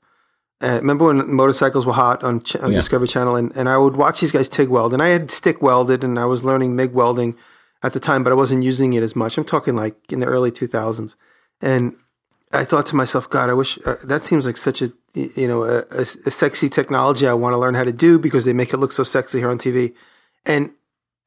Uh, 0.60 0.80
remember 0.82 1.06
when 1.06 1.32
motorcycles 1.34 1.86
were 1.86 1.94
hot 1.94 2.24
on, 2.24 2.40
ch- 2.40 2.56
on 2.56 2.72
Yeah. 2.72 2.78
Discovery 2.78 3.08
Channel, 3.08 3.36
and, 3.36 3.56
and 3.56 3.70
I 3.70 3.78
would 3.78 3.96
watch 3.96 4.22
these 4.22 4.32
guys 4.32 4.50
TIG 4.50 4.70
weld, 4.70 4.94
and 4.94 5.04
I 5.04 5.10
had 5.10 5.30
stick 5.30 5.62
welded, 5.62 6.04
and 6.04 6.18
I 6.18 6.26
was 6.26 6.44
learning 6.44 6.76
MIG 6.76 6.94
welding 6.94 7.36
at 7.84 7.94
the 7.94 8.00
time, 8.00 8.24
but 8.24 8.32
I 8.34 8.36
wasn't 8.36 8.64
using 8.64 8.94
it 8.94 9.04
as 9.04 9.16
much. 9.16 9.38
I'm 9.38 9.44
talking 9.46 9.76
like 9.76 9.96
in 10.12 10.20
the 10.20 10.26
early 10.26 10.50
2000s, 10.52 11.16
and 11.62 11.96
I 12.52 12.64
thought 12.64 12.88
to 12.88 12.96
myself, 12.96 13.30
God, 13.30 13.50
I 13.50 13.54
wish 13.54 13.78
uh, 13.86 13.98
that 14.04 14.24
seems 14.24 14.46
like 14.46 14.58
such 14.58 14.82
a 14.82 14.92
you 15.14 15.48
know 15.48 15.64
a, 15.64 15.80
a, 15.92 16.02
a 16.02 16.32
sexy 16.32 16.70
technology 16.70 17.28
I 17.28 17.34
want 17.34 17.54
to 17.54 17.58
learn 17.58 17.74
how 17.76 17.84
to 17.84 17.92
do 17.92 18.18
because 18.20 18.46
they 18.46 18.54
make 18.54 18.74
it 18.74 18.78
look 18.78 18.92
so 18.92 19.04
sexy 19.04 19.40
here 19.40 19.50
on 19.50 19.58
TV. 19.58 19.94
And 20.46 20.72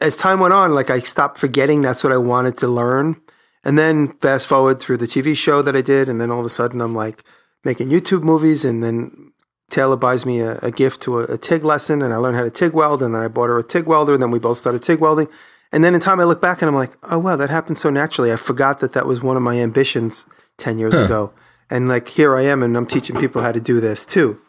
as 0.00 0.16
time 0.16 0.40
went 0.40 0.54
on, 0.54 0.74
like 0.74 0.90
I 0.90 1.00
stopped 1.00 1.38
forgetting 1.38 1.82
that's 1.82 2.02
what 2.02 2.12
I 2.12 2.16
wanted 2.16 2.56
to 2.58 2.68
learn. 2.68 3.20
And 3.62 3.78
then 3.78 4.08
fast 4.08 4.46
forward 4.46 4.80
through 4.80 4.96
the 4.96 5.06
TV 5.06 5.36
show 5.36 5.60
that 5.62 5.76
I 5.76 5.82
did, 5.82 6.08
and 6.08 6.20
then 6.20 6.30
all 6.30 6.40
of 6.40 6.46
a 6.46 6.50
sudden 6.50 6.80
I'm 6.80 6.94
like 6.94 7.22
making 7.64 7.88
YouTube 7.90 8.22
movies, 8.22 8.64
and 8.64 8.82
then 8.82 9.32
Taylor 9.70 9.96
buys 9.96 10.26
me 10.26 10.40
a, 10.40 10.58
a 10.62 10.70
gift 10.70 11.00
to 11.02 11.20
a, 11.20 11.24
a 11.34 11.38
TIG 11.38 11.64
lesson, 11.64 12.02
and 12.02 12.12
I 12.12 12.16
learned 12.16 12.36
how 12.36 12.44
to 12.44 12.50
TIG 12.50 12.72
weld, 12.72 13.02
and 13.02 13.14
then 13.14 13.22
I 13.22 13.28
bought 13.28 13.48
her 13.48 13.58
a 13.58 13.62
TIG 13.64 13.86
welder, 13.86 14.14
and 14.14 14.22
then 14.22 14.30
we 14.30 14.38
both 14.38 14.58
started 14.58 14.82
TIG 14.82 15.00
welding. 15.00 15.28
And 15.72 15.84
then 15.84 15.94
in 15.94 16.00
time, 16.00 16.18
I 16.18 16.24
look 16.24 16.42
back 16.42 16.62
and 16.62 16.68
I'm 16.68 16.74
like, 16.74 16.92
oh 17.04 17.18
wow, 17.20 17.36
that 17.36 17.48
happened 17.50 17.78
so 17.78 17.90
naturally. 17.90 18.32
I 18.32 18.36
forgot 18.36 18.80
that 18.80 18.92
that 18.92 19.06
was 19.06 19.22
one 19.22 19.36
of 19.36 19.42
my 19.42 19.56
ambitions 19.60 20.26
ten 20.58 20.78
years 20.78 20.98
ago, 20.98 21.32
and 21.70 21.88
like 21.88 22.08
here 22.08 22.34
I 22.36 22.42
am, 22.42 22.62
and 22.62 22.76
I'm 22.76 22.86
teaching 22.86 23.14
people 23.16 23.40
how 23.42 23.52
to 23.52 23.60
do 23.60 23.80
this 23.80 24.04
too. 24.04 24.40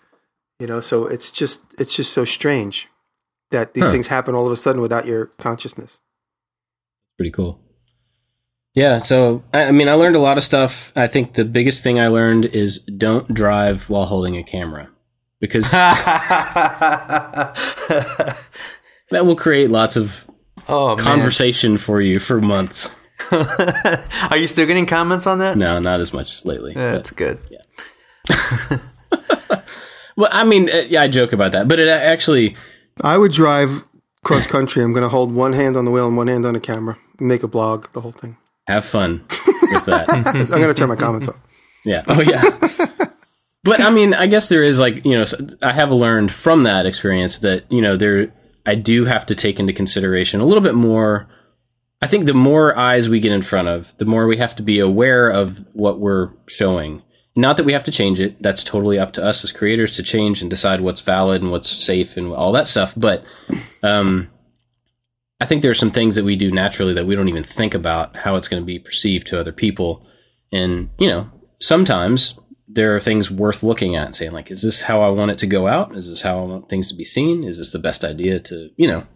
You 0.60 0.66
know, 0.68 0.80
so 0.80 1.06
it's 1.06 1.30
just 1.32 1.62
it's 1.78 1.96
just 1.96 2.12
so 2.14 2.26
strange 2.26 2.88
that 3.52 3.74
these 3.76 3.84
Huh. 3.86 3.92
things 3.92 4.08
happen 4.08 4.34
all 4.34 4.46
of 4.48 4.52
a 4.52 4.56
sudden 4.58 4.82
without 4.82 5.06
your 5.06 5.28
consciousness. 5.38 6.00
pretty 7.18 7.32
cool. 7.32 7.60
Yeah, 8.74 9.00
so 9.00 9.44
I 9.54 9.66
I 9.66 9.72
mean, 9.72 9.90
I 9.90 9.94
learned 9.94 10.16
a 10.16 10.20
lot 10.20 10.38
of 10.38 10.44
stuff. 10.44 10.92
I 10.96 11.08
think 11.08 11.34
the 11.34 11.46
biggest 11.46 11.84
thing 11.84 12.00
I 12.00 12.08
learned 12.08 12.46
is 12.46 12.80
don't 12.80 13.34
drive 13.34 13.90
while 13.90 14.06
holding 14.06 14.38
a 14.38 14.44
camera 14.44 14.90
because 15.40 15.70
that 15.72 17.56
will 19.12 19.36
create 19.36 19.70
lots 19.70 19.96
of 19.96 20.26
oh 20.68 20.96
man, 20.96 21.04
conversation 21.04 21.78
for 21.78 22.02
you 22.02 22.20
for 22.20 22.40
months. 22.42 22.96
are 23.32 24.38
you 24.38 24.48
still 24.48 24.66
getting 24.66 24.86
comments 24.86 25.28
on 25.28 25.40
that? 25.40 25.58
No, 25.58 25.80
not 25.80 26.00
as 26.00 26.14
much 26.14 26.46
lately. 26.46 26.74
Yeah, 26.74 26.94
That's 26.94 27.12
good. 27.12 27.40
Well, 30.18 30.30
I 30.32 30.44
mean, 30.44 30.70
uh, 30.70 30.84
yeah, 30.90 31.02
I 31.02 31.08
joke 31.08 31.34
about 31.34 31.54
that, 31.54 31.68
but 31.68 31.80
it 31.80 31.88
actually, 31.88 32.56
I 33.02 33.18
would 33.18 33.32
drive 33.32 33.84
cross 34.24 34.46
country. 34.46 34.84
I'm 34.84 34.94
going 34.94 35.04
to 35.04 35.10
hold 35.10 35.34
one 35.34 35.54
hand 35.54 35.76
on 35.78 35.86
the 35.86 35.92
wheel 35.92 36.08
and 36.08 36.18
one 36.18 36.28
hand 36.28 36.46
on 36.46 36.54
the 36.54 36.60
camera. 36.60 36.98
Make 37.20 37.44
a 37.44 37.48
blog, 37.48 37.88
the 37.94 38.02
whole 38.02 38.12
thing. 38.12 38.38
Have 38.68 38.86
fun 38.86 39.26
with 39.62 39.86
that. 39.86 40.10
I'm 40.10 40.24
going 40.24 40.62
to 40.62 40.74
turn 40.74 40.90
my 40.90 40.96
comments 40.96 41.28
off. 41.28 41.38
Yeah. 41.86 42.04
Oh, 42.08 42.22
yeah. 42.22 42.42
but 43.64 43.82
I 43.82 43.90
mean, 43.90 44.14
I 44.14 44.28
guess 44.28 44.50
there 44.50 44.64
is 44.64 44.80
like, 44.80 45.06
you 45.06 45.18
know, 45.18 45.26
I 45.62 45.72
have 45.72 45.92
learned 45.92 46.32
from 46.32 46.64
that 46.64 46.86
experience 46.86 47.40
that, 47.40 47.72
you 47.72 47.82
know, 47.82 47.98
there, 47.98 48.34
I 48.66 48.76
do 48.76 49.06
have 49.06 49.26
to 49.28 49.36
take 49.36 49.60
into 49.60 49.74
consideration 49.74 50.40
a 50.40 50.46
little 50.46 50.64
bit 50.64 50.76
more. 50.76 51.28
I 52.02 52.08
think 52.08 52.26
the 52.26 52.34
more 52.34 52.78
eyes 52.78 53.10
we 53.10 53.20
get 53.20 53.32
in 53.32 53.42
front 53.42 53.68
of, 53.68 53.96
the 53.98 54.06
more 54.06 54.28
we 54.28 54.38
have 54.38 54.56
to 54.58 54.64
be 54.64 54.80
aware 54.80 55.30
of 55.30 55.66
what 55.74 56.00
we're 56.00 56.30
showing. 56.48 57.04
Not 57.36 57.58
that 57.58 57.64
we 57.64 57.74
have 57.74 57.86
to 57.86 57.92
change 57.92 58.20
it. 58.20 58.42
That's 58.42 58.64
totally 58.64 59.00
up 59.00 59.14
to 59.14 59.24
us 59.24 59.44
as 59.44 59.52
creators 59.52 59.96
to 59.96 60.04
change 60.04 60.42
and 60.42 60.50
decide 60.50 60.82
what's 60.82 61.02
valid 61.02 61.42
and 61.42 61.52
what's 61.52 61.70
safe 61.70 62.18
and 62.18 62.34
all 62.34 62.52
that 62.52 62.68
stuff. 62.68 62.94
But, 62.98 63.26
um, 63.84 64.30
I 65.42 65.46
think 65.46 65.64
there 65.64 65.72
are 65.72 65.76
some 65.76 65.90
things 65.90 66.16
that 66.16 66.24
we 66.24 66.36
do 66.36 66.52
naturally 66.52 66.94
that 66.94 67.08
we 67.08 67.16
don't 67.16 67.28
even 67.28 67.44
think 67.44 67.74
about 67.74 68.16
how 68.16 68.36
it's 68.36 68.48
going 68.48 68.62
to 68.62 68.66
be 68.66 68.78
perceived 68.78 69.26
to 69.28 69.40
other 69.40 69.52
people. 69.52 70.06
And, 70.52 70.92
you 71.00 71.10
know, 71.10 71.32
sometimes 71.60 72.40
there 72.68 72.96
are 72.96 73.00
things 73.00 73.32
worth 73.32 73.64
looking 73.64 73.96
at 73.96 74.06
and 74.06 74.16
saying, 74.16 74.34
like, 74.34 74.52
is 74.52 74.62
this 74.62 74.84
how 74.84 75.02
I 75.02 75.10
want 75.10 75.32
it 75.32 75.40
to 75.40 75.48
go 75.48 75.68
out? 75.68 75.98
Is 75.98 76.08
this 76.08 76.22
how 76.22 76.40
I 76.40 76.44
want 76.44 76.70
things 76.70 76.90
to 76.90 76.96
be 76.96 77.04
seen? 77.04 77.44
Is 77.44 77.58
this 77.58 77.72
the 77.72 77.80
best 77.80 78.04
idea 78.04 78.40
to, 78.40 78.70
you 78.78 78.88
know? 78.88 79.08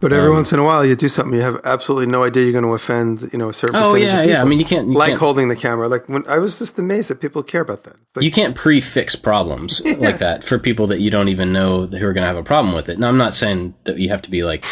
But 0.00 0.12
every 0.12 0.28
um, 0.28 0.36
once 0.36 0.52
in 0.52 0.60
a 0.60 0.64
while, 0.64 0.86
you 0.86 0.94
do 0.94 1.08
something 1.08 1.34
you 1.34 1.40
have 1.40 1.60
absolutely 1.64 2.06
no 2.06 2.22
idea 2.22 2.44
you're 2.44 2.52
going 2.52 2.62
to 2.62 2.72
offend, 2.72 3.28
you 3.32 3.38
know, 3.38 3.48
a 3.48 3.52
certain 3.52 3.74
Oh, 3.76 3.96
yeah, 3.96 4.22
yeah. 4.22 4.42
I 4.42 4.44
mean, 4.44 4.60
you 4.60 4.64
can't, 4.64 4.86
you 4.86 4.94
like 4.94 5.10
can't, 5.10 5.20
holding 5.20 5.48
the 5.48 5.56
camera. 5.56 5.88
Like 5.88 6.08
when 6.08 6.24
I 6.28 6.38
was 6.38 6.60
just 6.60 6.78
amazed 6.78 7.10
that 7.10 7.20
people 7.20 7.42
care 7.42 7.62
about 7.62 7.82
that. 7.84 7.96
Like, 8.14 8.24
you 8.24 8.30
can't 8.30 8.54
prefix 8.54 9.16
problems 9.16 9.82
like 9.98 10.18
that 10.18 10.44
for 10.44 10.60
people 10.60 10.86
that 10.88 11.00
you 11.00 11.10
don't 11.10 11.28
even 11.28 11.52
know 11.52 11.86
who 11.86 12.06
are 12.06 12.12
going 12.12 12.22
to 12.22 12.28
have 12.28 12.36
a 12.36 12.44
problem 12.44 12.72
with 12.72 12.88
it. 12.88 13.00
Now, 13.00 13.08
I'm 13.08 13.16
not 13.16 13.34
saying 13.34 13.74
that 13.84 13.98
you 13.98 14.10
have 14.10 14.22
to 14.22 14.30
be 14.30 14.44
like, 14.44 14.64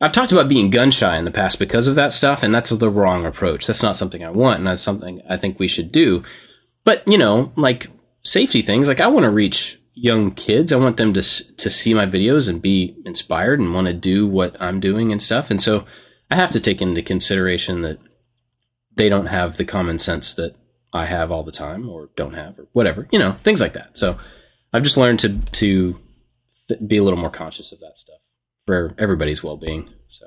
I've 0.00 0.12
talked 0.12 0.30
about 0.30 0.48
being 0.48 0.70
gun 0.70 0.92
shy 0.92 1.18
in 1.18 1.24
the 1.24 1.30
past 1.32 1.58
because 1.58 1.88
of 1.88 1.96
that 1.96 2.12
stuff, 2.12 2.42
and 2.42 2.54
that's 2.54 2.70
the 2.70 2.90
wrong 2.90 3.26
approach. 3.26 3.66
That's 3.66 3.82
not 3.82 3.96
something 3.96 4.22
I 4.22 4.30
want, 4.30 4.58
and 4.58 4.66
that's 4.66 4.82
something 4.82 5.20
I 5.28 5.36
think 5.36 5.58
we 5.58 5.66
should 5.66 5.90
do. 5.90 6.22
But 6.84 7.06
you 7.08 7.18
know, 7.18 7.52
like 7.56 7.88
safety 8.22 8.62
things, 8.62 8.86
like 8.86 9.00
I 9.00 9.08
want 9.08 9.24
to 9.24 9.30
reach 9.30 9.80
young 9.94 10.30
kids. 10.30 10.72
I 10.72 10.76
want 10.76 10.98
them 10.98 11.12
to 11.14 11.22
to 11.22 11.70
see 11.70 11.94
my 11.94 12.06
videos 12.06 12.48
and 12.48 12.62
be 12.62 12.96
inspired 13.04 13.58
and 13.58 13.74
want 13.74 13.88
to 13.88 13.92
do 13.92 14.28
what 14.28 14.60
I'm 14.60 14.78
doing 14.78 15.10
and 15.10 15.20
stuff. 15.20 15.50
And 15.50 15.60
so 15.60 15.84
I 16.30 16.36
have 16.36 16.52
to 16.52 16.60
take 16.60 16.80
into 16.80 17.02
consideration 17.02 17.82
that 17.82 17.98
they 18.94 19.08
don't 19.08 19.26
have 19.26 19.56
the 19.56 19.64
common 19.64 19.98
sense 19.98 20.34
that 20.34 20.54
I 20.92 21.06
have 21.06 21.32
all 21.32 21.42
the 21.42 21.52
time, 21.52 21.88
or 21.88 22.10
don't 22.14 22.34
have, 22.34 22.56
or 22.56 22.68
whatever. 22.72 23.08
You 23.10 23.18
know, 23.18 23.32
things 23.32 23.60
like 23.60 23.72
that. 23.72 23.98
So 23.98 24.16
I've 24.72 24.84
just 24.84 24.96
learned 24.96 25.18
to 25.20 25.38
to 25.38 25.98
th- 26.68 26.80
be 26.86 26.98
a 26.98 27.02
little 27.02 27.18
more 27.18 27.30
conscious 27.30 27.72
of 27.72 27.80
that 27.80 27.96
stuff 27.96 28.17
for 28.68 28.94
everybody's 28.98 29.42
well 29.42 29.56
being. 29.56 29.88
So 30.08 30.26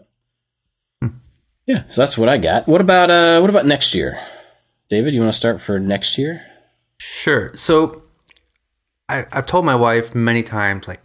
yeah, 1.68 1.84
so 1.92 2.02
that's 2.02 2.18
what 2.18 2.28
I 2.28 2.40
got. 2.40 2.68
What 2.68 2.82
about 2.82 3.12
uh, 3.12 3.40
what 3.40 3.52
about 3.52 3.68
next 3.68 3.94
year, 3.94 4.20
David? 4.90 5.14
You 5.14 5.22
want 5.22 5.32
to 5.32 5.38
start 5.38 5.62
for 5.62 5.78
next 5.78 6.18
year? 6.18 6.42
Sure. 6.98 7.56
So 7.56 8.04
I, 9.08 9.28
I've 9.32 9.46
told 9.46 9.64
my 9.64 9.76
wife 9.76 10.16
many 10.16 10.42
times, 10.42 10.88
like, 10.88 11.02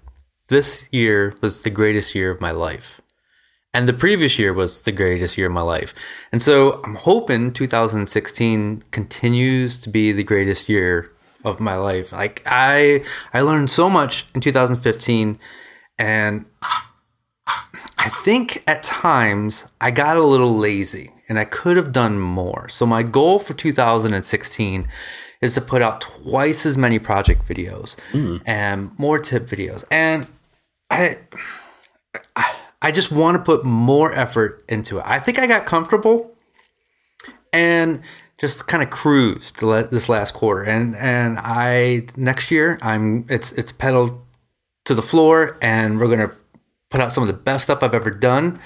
this 0.48 0.86
year 0.90 1.34
was 1.42 1.62
the 1.62 1.68
greatest 1.68 2.14
year 2.14 2.30
of 2.30 2.40
my 2.40 2.52
life. 2.52 3.02
And 3.74 3.86
the 3.86 3.92
previous 3.92 4.38
year 4.38 4.54
was 4.54 4.82
the 4.82 4.92
greatest 4.92 5.36
year 5.36 5.48
of 5.48 5.52
my 5.52 5.60
life. 5.60 5.92
And 6.32 6.42
so 6.42 6.80
I'm 6.84 6.94
hoping 6.94 7.52
2016 7.52 8.82
continues 8.92 9.78
to 9.82 9.90
be 9.90 10.10
the 10.10 10.24
greatest 10.24 10.70
year 10.70 11.10
of 11.44 11.60
my 11.60 11.76
life. 11.76 12.12
Like 12.12 12.42
I 12.46 13.04
I 13.34 13.42
learned 13.42 13.68
so 13.68 13.90
much 13.90 14.24
in 14.34 14.40
2015 14.40 15.38
and 15.98 16.46
I 18.06 18.08
think 18.08 18.62
at 18.68 18.84
times 18.84 19.64
I 19.80 19.90
got 19.90 20.16
a 20.16 20.22
little 20.22 20.56
lazy 20.56 21.10
and 21.28 21.40
I 21.40 21.44
could 21.44 21.76
have 21.76 21.90
done 21.90 22.20
more. 22.20 22.68
So 22.68 22.86
my 22.86 23.02
goal 23.02 23.40
for 23.40 23.52
2016 23.52 24.86
is 25.40 25.54
to 25.54 25.60
put 25.60 25.82
out 25.82 26.02
twice 26.02 26.64
as 26.64 26.78
many 26.78 27.00
project 27.00 27.48
videos 27.48 27.96
mm. 28.12 28.40
and 28.46 28.96
more 28.96 29.18
tip 29.18 29.48
videos. 29.48 29.82
And 29.90 30.28
I 30.88 31.18
I 32.80 32.92
just 32.92 33.10
want 33.10 33.38
to 33.38 33.42
put 33.42 33.64
more 33.64 34.12
effort 34.12 34.62
into 34.68 34.98
it. 34.98 35.04
I 35.04 35.18
think 35.18 35.40
I 35.40 35.48
got 35.48 35.66
comfortable 35.66 36.32
and 37.52 38.02
just 38.38 38.68
kind 38.68 38.84
of 38.84 38.90
cruised 38.90 39.58
this 39.90 40.08
last 40.08 40.32
quarter. 40.32 40.62
And 40.62 40.94
and 40.94 41.40
I 41.40 42.06
next 42.16 42.52
year 42.52 42.78
I'm 42.82 43.26
it's 43.28 43.50
it's 43.52 43.72
pedal 43.72 44.24
to 44.84 44.94
the 44.94 45.02
floor 45.02 45.58
and 45.60 45.98
we're 45.98 46.08
gonna 46.08 46.30
put 46.90 47.00
out 47.00 47.12
some 47.12 47.22
of 47.22 47.28
the 47.28 47.34
best 47.34 47.64
stuff 47.64 47.82
I've 47.82 47.94
ever 47.94 48.10
done. 48.10 48.60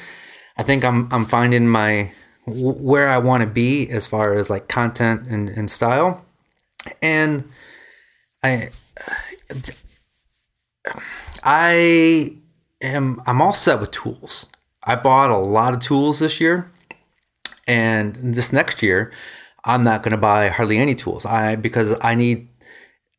I 0.58 0.62
think 0.62 0.84
I'm 0.84 1.08
I'm 1.12 1.24
finding 1.24 1.68
my 1.68 2.12
where 2.46 3.08
I 3.08 3.18
want 3.18 3.42
to 3.42 3.46
be 3.48 3.88
as 3.90 4.06
far 4.06 4.34
as 4.34 4.50
like 4.50 4.68
content 4.68 5.26
and, 5.28 5.48
and 5.50 5.70
style. 5.70 6.24
And 7.02 7.44
I 8.42 8.70
I 11.44 12.36
am 12.82 13.22
I'm 13.26 13.42
all 13.42 13.52
set 13.54 13.80
with 13.80 13.90
tools. 13.92 14.46
I 14.84 14.96
bought 14.96 15.30
a 15.30 15.38
lot 15.38 15.74
of 15.74 15.80
tools 15.80 16.20
this 16.20 16.40
year 16.40 16.70
And 17.66 18.34
this 18.34 18.52
next 18.52 18.82
year, 18.82 19.12
I'm 19.64 19.84
not 19.84 20.02
going 20.02 20.12
to 20.12 20.18
buy 20.18 20.48
hardly 20.48 20.78
any 20.78 20.94
tools. 20.96 21.24
I 21.26 21.56
because 21.56 21.94
I 22.02 22.14
need 22.16 22.48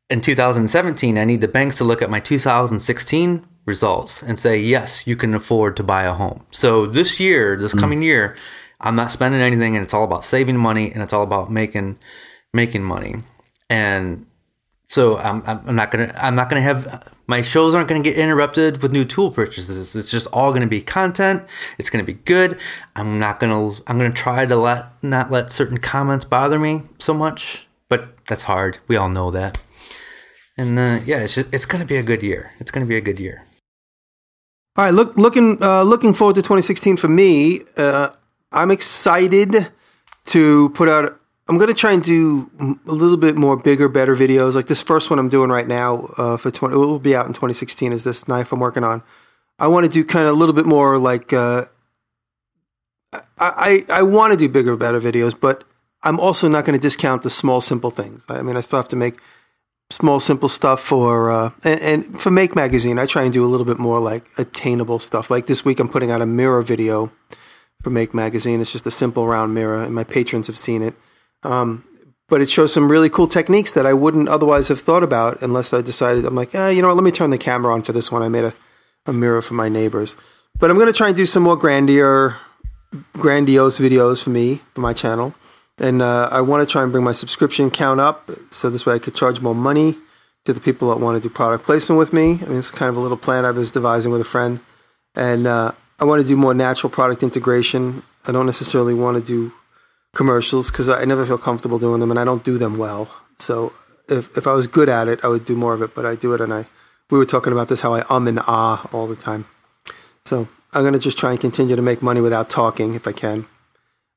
in 0.10 0.22
2017, 0.22 1.18
I 1.18 1.26
need 1.26 1.42
the 1.42 1.48
banks 1.48 1.78
to 1.78 1.86
look 1.86 2.02
at 2.02 2.10
my 2.12 2.20
2016 2.20 3.48
results 3.66 4.22
and 4.24 4.40
say, 4.40 4.58
yes, 4.58 5.06
you 5.06 5.16
can 5.16 5.34
afford 5.34 5.76
to 5.78 5.84
buy 5.84 6.04
a 6.04 6.14
home. 6.14 6.46
So 6.52 6.86
this 6.86 7.20
year, 7.20 7.56
this 7.56 7.74
coming 7.74 8.02
year, 8.02 8.36
I'm 8.80 8.96
not 8.96 9.12
spending 9.12 9.42
anything, 9.42 9.76
and 9.76 9.84
it's 9.84 9.94
all 9.94 10.04
about 10.04 10.26
saving 10.26 10.58
money, 10.58 10.92
and 10.92 11.04
it's 11.04 11.14
all 11.14 11.24
about 11.24 11.52
making 11.52 12.00
making 12.54 12.84
money. 12.84 13.16
And 13.70 14.26
so 14.88 15.18
I'm, 15.18 15.42
I'm 15.46 15.76
not 15.76 15.92
gonna 15.92 16.14
I'm 16.18 16.36
not 16.36 16.50
gonna 16.50 16.62
have 16.62 17.08
my 17.28 17.42
shows 17.42 17.74
aren't 17.74 17.88
gonna 17.88 18.02
get 18.02 18.18
interrupted 18.18 18.82
with 18.82 18.92
new 18.92 19.06
tool 19.06 19.32
purchases. 19.32 19.96
It's 19.96 20.10
just 20.10 20.28
all 20.34 20.52
gonna 20.52 20.68
be 20.68 20.82
content. 20.82 21.44
It's 21.78 21.90
gonna 21.90 22.04
be 22.04 22.14
good. 22.14 22.60
I'm 22.96 23.20
not 23.20 23.40
gonna 23.40 23.68
I'm 23.88 23.98
gonna 23.98 24.12
try 24.12 24.46
to 24.46 24.56
let 24.56 25.02
not 25.04 25.32
let 25.32 25.52
certain 25.52 25.78
comments 25.78 26.26
bother 26.26 26.60
me 26.60 26.82
so 27.00 27.14
much, 27.14 27.68
but 27.88 28.26
that's 28.28 28.44
hard. 28.44 28.80
We 28.90 28.98
all 28.98 29.08
know 29.08 29.32
that. 29.32 29.62
And 30.58 30.78
uh, 30.78 31.00
yeah, 31.06 31.20
it's 31.20 31.36
just 31.36 31.54
it's 31.54 31.66
gonna 31.66 31.86
be 31.86 31.96
a 31.96 32.04
good 32.04 32.22
year. 32.22 32.52
It's 32.60 32.72
gonna 32.72 32.86
be 32.86 32.98
a 32.98 33.02
good 33.02 33.20
year. 33.20 33.46
All 34.78 34.86
right, 34.86 34.94
look, 34.94 35.18
looking 35.18 35.58
uh, 35.62 35.84
looking 35.84 36.14
forward 36.14 36.36
to 36.36 36.42
2016 36.42 36.96
for 36.96 37.10
me. 37.10 37.62
Uh, 37.76 38.10
I'm 38.54 38.72
excited 38.72 39.70
to 40.28 40.70
put 40.70 40.88
out. 40.88 41.20
I'm 41.50 41.58
going 41.58 41.68
to 41.68 41.74
try 41.76 41.92
and 41.92 42.02
do 42.02 42.50
a 42.88 42.94
little 42.94 43.18
bit 43.18 43.36
more 43.36 43.58
bigger, 43.58 43.90
better 43.90 44.16
videos. 44.16 44.56
Like 44.56 44.68
this 44.68 44.82
first 44.82 45.10
one 45.10 45.20
I'm 45.20 45.28
doing 45.28 45.50
right 45.50 45.68
now 45.68 46.14
uh, 46.18 46.38
for 46.38 46.52
20. 46.52 46.74
It 46.74 46.78
will 46.78 47.00
be 47.00 47.14
out 47.14 47.26
in 47.26 47.34
2016. 47.34 47.92
Is 47.92 48.06
this 48.06 48.30
knife 48.30 48.54
I'm 48.54 48.62
working 48.62 48.86
on? 48.86 49.04
I 49.60 49.68
want 49.68 49.86
to 49.86 49.92
do 49.92 50.06
kind 50.06 50.26
of 50.26 50.36
a 50.36 50.38
little 50.38 50.56
bit 50.56 50.66
more 50.66 50.98
like. 50.98 51.34
Uh, 51.34 51.66
I 53.12 53.84
I, 53.90 54.00
I 54.00 54.04
want 54.04 54.32
to 54.32 54.40
do 54.40 54.48
bigger, 54.48 54.78
better 54.78 55.02
videos, 55.02 55.38
but 55.38 55.66
I'm 56.02 56.18
also 56.18 56.48
not 56.48 56.64
going 56.64 56.80
to 56.80 56.82
discount 56.82 57.24
the 57.24 57.30
small, 57.30 57.60
simple 57.60 57.92
things. 57.92 58.24
I 58.30 58.42
mean, 58.42 58.56
I 58.56 58.62
still 58.62 58.80
have 58.80 58.88
to 58.88 58.96
make 58.96 59.18
small, 59.92 60.20
simple 60.20 60.50
stuff 60.50 60.82
for 60.82 61.30
uh, 61.30 61.52
and, 61.64 61.82
and, 61.82 62.22
for 62.22 62.32
Make 62.32 62.56
Magazine. 62.56 62.98
I 62.98 63.06
try 63.06 63.24
and 63.24 63.34
do 63.34 63.46
a 63.46 63.48
little 63.48 63.66
bit 63.66 63.78
more 63.78 64.00
like 64.00 64.30
attainable 64.38 65.00
stuff. 65.00 65.30
Like 65.30 65.48
this 65.48 65.64
week, 65.64 65.80
I'm 65.80 65.90
putting 65.90 66.12
out 66.12 66.22
a 66.22 66.26
mirror 66.26 66.62
video 66.62 67.12
for 67.84 67.90
Make 67.90 68.14
Magazine. 68.14 68.62
It's 68.62 68.72
just 68.72 68.88
a 68.88 68.92
simple 68.92 69.28
round 69.28 69.54
mirror, 69.54 69.82
and 69.84 69.94
my 69.94 70.04
patrons 70.04 70.48
have 70.48 70.58
seen 70.58 70.82
it. 70.82 70.96
Um, 71.44 71.86
but 72.30 72.42
it 72.42 72.50
shows 72.50 72.72
some 72.74 72.90
really 72.90 73.10
cool 73.10 73.28
techniques 73.28 73.74
that 73.74 73.86
I 73.86 73.94
wouldn't 73.94 74.30
otherwise 74.30 74.70
have 74.70 74.80
thought 74.80 75.04
about 75.04 75.42
unless 75.42 75.74
I 75.74 75.82
decided. 75.82 76.26
I'm 76.26 76.36
like, 76.36 76.56
eh, 76.56 76.70
you 76.70 76.82
know 76.82 76.88
what? 76.88 76.96
Let 76.96 77.04
me 77.04 77.12
turn 77.12 77.30
the 77.30 77.38
camera 77.38 77.74
on 77.74 77.84
for 77.84 77.92
this 77.92 78.12
one. 78.12 78.22
I 78.22 78.30
made 78.30 78.46
a, 78.46 78.54
a 79.06 79.14
mirror 79.14 79.42
for 79.42 79.54
my 79.54 79.68
neighbors, 79.68 80.16
but 80.58 80.70
I'm 80.70 80.78
going 80.78 80.88
to 80.88 80.94
try 80.94 81.08
and 81.08 81.16
do 81.16 81.26
some 81.26 81.44
more 81.44 81.58
grandier, 81.58 82.38
grandiose 83.14 83.80
videos 83.80 84.24
for 84.24 84.30
me 84.30 84.62
for 84.74 84.82
my 84.82 84.94
channel. 84.94 85.36
And 85.82 86.04
uh, 86.04 86.30
I 86.32 86.42
want 86.42 86.66
to 86.66 86.72
try 86.72 86.84
and 86.84 86.92
bring 86.92 87.04
my 87.04 87.12
subscription 87.12 87.72
count 87.72 88.00
up 88.00 88.30
so 88.52 88.70
this 88.70 88.86
way 88.86 88.94
I 88.94 89.00
could 89.00 89.16
charge 89.16 89.42
more 89.42 89.56
money 89.56 89.98
to 90.46 90.54
the 90.54 90.62
people 90.62 90.90
that 90.90 91.00
want 91.00 91.22
to 91.22 91.28
do 91.28 91.34
product 91.34 91.66
placement 91.66 91.98
with 91.98 92.14
me. 92.14 92.40
I 92.42 92.46
mean, 92.46 92.60
it's 92.60 92.70
kind 92.70 92.88
of 92.88 92.96
a 92.96 93.00
little 93.00 93.18
plan 93.18 93.46
I 93.46 93.52
was 93.52 93.72
devising 93.72 94.12
with 94.12 94.22
a 94.22 94.26
friend. 94.26 94.60
And 95.16 95.48
uh, 95.48 95.72
I 96.00 96.06
want 96.06 96.22
to 96.22 96.28
do 96.28 96.38
more 96.38 96.54
natural 96.54 96.92
product 96.92 97.24
integration. 97.24 98.04
I 98.28 98.32
don't 98.32 98.46
necessarily 98.46 98.94
want 98.94 99.18
to 99.18 99.24
do 99.24 99.54
commercials 100.14 100.70
because 100.70 100.88
I 100.88 101.04
never 101.06 101.26
feel 101.26 101.40
comfortable 101.40 101.80
doing 101.80 102.00
them 102.00 102.12
and 102.12 102.20
I 102.20 102.26
don't 102.26 102.44
do 102.44 102.60
them 102.60 102.78
well. 102.78 103.10
So 103.40 103.74
if, 104.08 104.38
if 104.38 104.46
I 104.46 104.54
was 104.54 104.68
good 104.68 104.88
at 104.88 105.08
it, 105.08 105.24
I 105.24 105.30
would 105.30 105.46
do 105.46 105.56
more 105.56 105.74
of 105.74 105.82
it, 105.82 105.96
but 105.96 106.06
I 106.06 106.14
do 106.16 106.34
it 106.34 106.42
and 106.42 106.54
I, 106.54 106.68
we 107.10 107.18
were 107.18 107.26
talking 107.26 107.54
about 107.54 107.70
this, 107.70 107.82
how 107.82 107.96
I 107.96 108.06
um 108.08 108.28
and 108.28 108.40
ah 108.46 108.88
all 108.94 109.08
the 109.08 109.16
time. 109.16 109.46
So 110.26 110.48
I'm 110.74 110.84
going 110.84 110.94
to 110.94 111.00
just 111.00 111.18
try 111.18 111.32
and 111.32 111.40
continue 111.40 111.76
to 111.76 111.82
make 111.82 112.04
money 112.04 112.22
without 112.22 112.52
talking 112.52 112.94
if 112.94 113.08
I 113.08 113.14
can. 113.14 113.48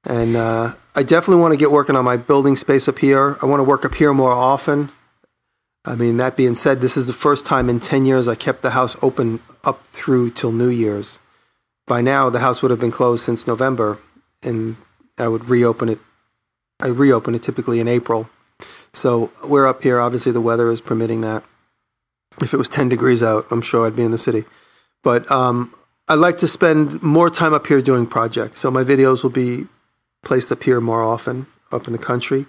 And 0.05 0.36
uh, 0.36 0.74
I 0.94 1.02
definitely 1.02 1.40
want 1.40 1.55
to 1.55 1.59
get 1.59 1.70
working 1.70 1.96
on 1.96 2.05
my 2.05 2.16
building 2.16 2.57
space 2.57 2.88
up 2.88 2.98
here. 2.98 3.38
I 3.40 3.46
want 3.46 3.61
to 3.61 3.64
work 3.64 3.84
up 3.84 3.94
here 3.94 4.12
more 4.12 4.32
often. 4.32 4.90
I 5.84 5.94
mean, 5.94 6.16
that 6.16 6.36
being 6.36 6.55
said, 6.55 6.80
this 6.80 6.96
is 6.96 7.07
the 7.07 7.12
first 7.12 7.44
time 7.44 7.68
in 7.68 7.80
10 7.80 8.05
years 8.05 8.26
I 8.26 8.34
kept 8.34 8.62
the 8.62 8.70
house 8.70 8.96
open 9.02 9.40
up 9.64 9.86
through 9.88 10.30
till 10.30 10.52
New 10.52 10.68
Year's. 10.68 11.18
By 11.86 12.00
now, 12.00 12.30
the 12.30 12.40
house 12.40 12.62
would 12.62 12.70
have 12.70 12.80
been 12.80 12.90
closed 12.90 13.24
since 13.24 13.46
November, 13.46 13.98
and 14.42 14.76
I 15.18 15.28
would 15.28 15.50
reopen 15.50 15.90
it. 15.90 15.98
I 16.80 16.88
reopen 16.88 17.34
it 17.34 17.42
typically 17.42 17.80
in 17.80 17.88
April. 17.88 18.30
So 18.92 19.30
we're 19.44 19.66
up 19.66 19.82
here. 19.82 20.00
Obviously, 20.00 20.32
the 20.32 20.40
weather 20.40 20.70
is 20.70 20.80
permitting 20.80 21.20
that. 21.20 21.44
If 22.40 22.55
it 22.55 22.57
was 22.57 22.68
10 22.68 22.88
degrees 22.88 23.22
out, 23.22 23.46
I'm 23.50 23.62
sure 23.62 23.86
I'd 23.86 23.96
be 23.96 24.02
in 24.02 24.11
the 24.11 24.18
city. 24.18 24.44
But 25.02 25.30
um, 25.30 25.74
I 26.09 26.14
like 26.14 26.38
to 26.38 26.48
spend 26.48 27.02
more 27.02 27.28
time 27.30 27.52
up 27.52 27.66
here 27.66 27.82
doing 27.82 28.07
projects. 28.07 28.61
So 28.61 28.70
my 28.70 28.82
videos 28.82 29.22
will 29.22 29.30
be 29.30 29.66
placed 30.25 30.51
up 30.51 30.62
here 30.62 30.81
more 30.81 31.03
often, 31.03 31.47
up 31.70 31.87
in 31.87 31.93
the 31.93 31.99
country. 31.99 32.47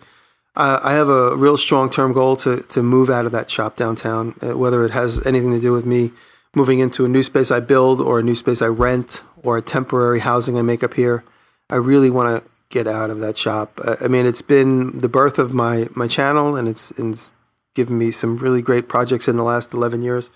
Uh, 0.56 0.80
I 0.82 0.94
have 0.94 1.10
a 1.10 1.36
real 1.36 1.58
strong 1.58 1.90
term 1.90 2.14
goal 2.14 2.36
to 2.38 2.62
to 2.62 2.82
move 2.82 3.10
out 3.10 3.26
of 3.26 3.32
that 3.34 3.52
shop 3.52 3.76
downtown, 3.76 4.36
uh, 4.42 4.58
whether 4.58 4.86
it 4.86 4.92
has 4.92 5.26
anything 5.26 5.52
to 5.52 5.60
do 5.60 5.74
with 5.74 5.86
me 5.86 6.12
moving 6.56 6.80
into 6.80 7.04
a 7.04 7.10
new 7.10 7.24
space 7.24 7.52
I 7.52 7.60
build 7.60 8.00
or 8.00 8.20
a 8.20 8.24
new 8.24 8.36
space 8.36 8.62
I 8.62 8.68
rent 8.68 9.22
or 9.44 9.58
a 9.58 9.62
temporary 9.62 10.22
housing 10.22 10.58
I 10.58 10.62
make 10.62 10.84
up 10.84 10.94
here. 10.94 11.26
I 11.70 11.76
really 11.76 12.10
want 12.10 12.44
to 12.46 12.52
get 12.70 12.88
out 12.88 13.10
of 13.10 13.20
that 13.20 13.38
shop. 13.38 13.80
I 14.02 14.08
mean, 14.08 14.26
it's 14.26 14.42
been 14.42 15.00
the 15.00 15.10
birth 15.10 15.38
of 15.38 15.54
my 15.54 15.88
my 15.94 16.08
channel, 16.08 16.56
and 16.56 16.68
it's, 16.68 16.92
it's 16.92 17.34
given 17.74 17.98
me 17.98 18.12
some 18.12 18.38
really 18.38 18.62
great 18.62 18.88
projects 18.88 19.28
in 19.28 19.36
the 19.36 19.44
last 19.44 19.74
eleven 19.74 20.02
years. 20.02 20.30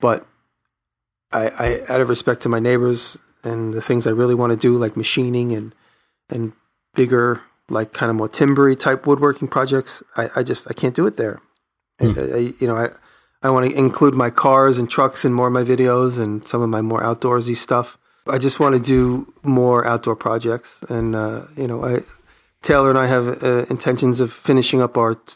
But 0.00 0.26
I, 1.30 1.48
I 1.48 1.92
out 1.92 2.00
of 2.00 2.08
respect 2.08 2.42
to 2.42 2.48
my 2.48 2.58
neighbors 2.58 3.18
and 3.44 3.74
the 3.74 3.82
things 3.82 4.06
I 4.06 4.10
really 4.10 4.34
want 4.34 4.52
to 4.52 4.58
do, 4.58 4.78
like 4.78 4.96
machining 4.96 5.52
and 5.52 5.74
and 6.30 6.52
bigger, 6.94 7.42
like 7.68 7.92
kind 7.92 8.10
of 8.10 8.16
more 8.16 8.28
timbery 8.28 8.76
type 8.76 9.06
woodworking 9.06 9.48
projects, 9.48 10.02
I, 10.16 10.30
I 10.36 10.42
just 10.42 10.66
I 10.70 10.74
can't 10.74 10.94
do 10.94 11.06
it 11.06 11.16
there. 11.16 11.40
Mm. 12.00 12.16
I, 12.16 12.36
I, 12.36 12.38
you 12.58 12.66
know, 12.66 12.76
I 12.76 12.88
I 13.42 13.50
want 13.50 13.70
to 13.70 13.76
include 13.76 14.14
my 14.14 14.30
cars 14.30 14.78
and 14.78 14.88
trucks 14.88 15.24
in 15.24 15.32
more 15.32 15.48
of 15.48 15.52
my 15.52 15.64
videos 15.64 16.18
and 16.18 16.46
some 16.46 16.62
of 16.62 16.68
my 16.68 16.80
more 16.80 17.02
outdoorsy 17.02 17.56
stuff. 17.56 17.98
I 18.26 18.38
just 18.38 18.60
want 18.60 18.76
to 18.76 18.80
do 18.80 19.32
more 19.42 19.84
outdoor 19.84 20.14
projects, 20.14 20.82
and 20.88 21.14
uh, 21.16 21.46
you 21.56 21.66
know, 21.66 21.84
I 21.84 22.02
Taylor 22.62 22.90
and 22.90 22.98
I 22.98 23.06
have 23.06 23.42
uh, 23.42 23.66
intentions 23.68 24.20
of 24.20 24.32
finishing 24.32 24.80
up 24.80 24.96
our 24.96 25.16
t- 25.16 25.34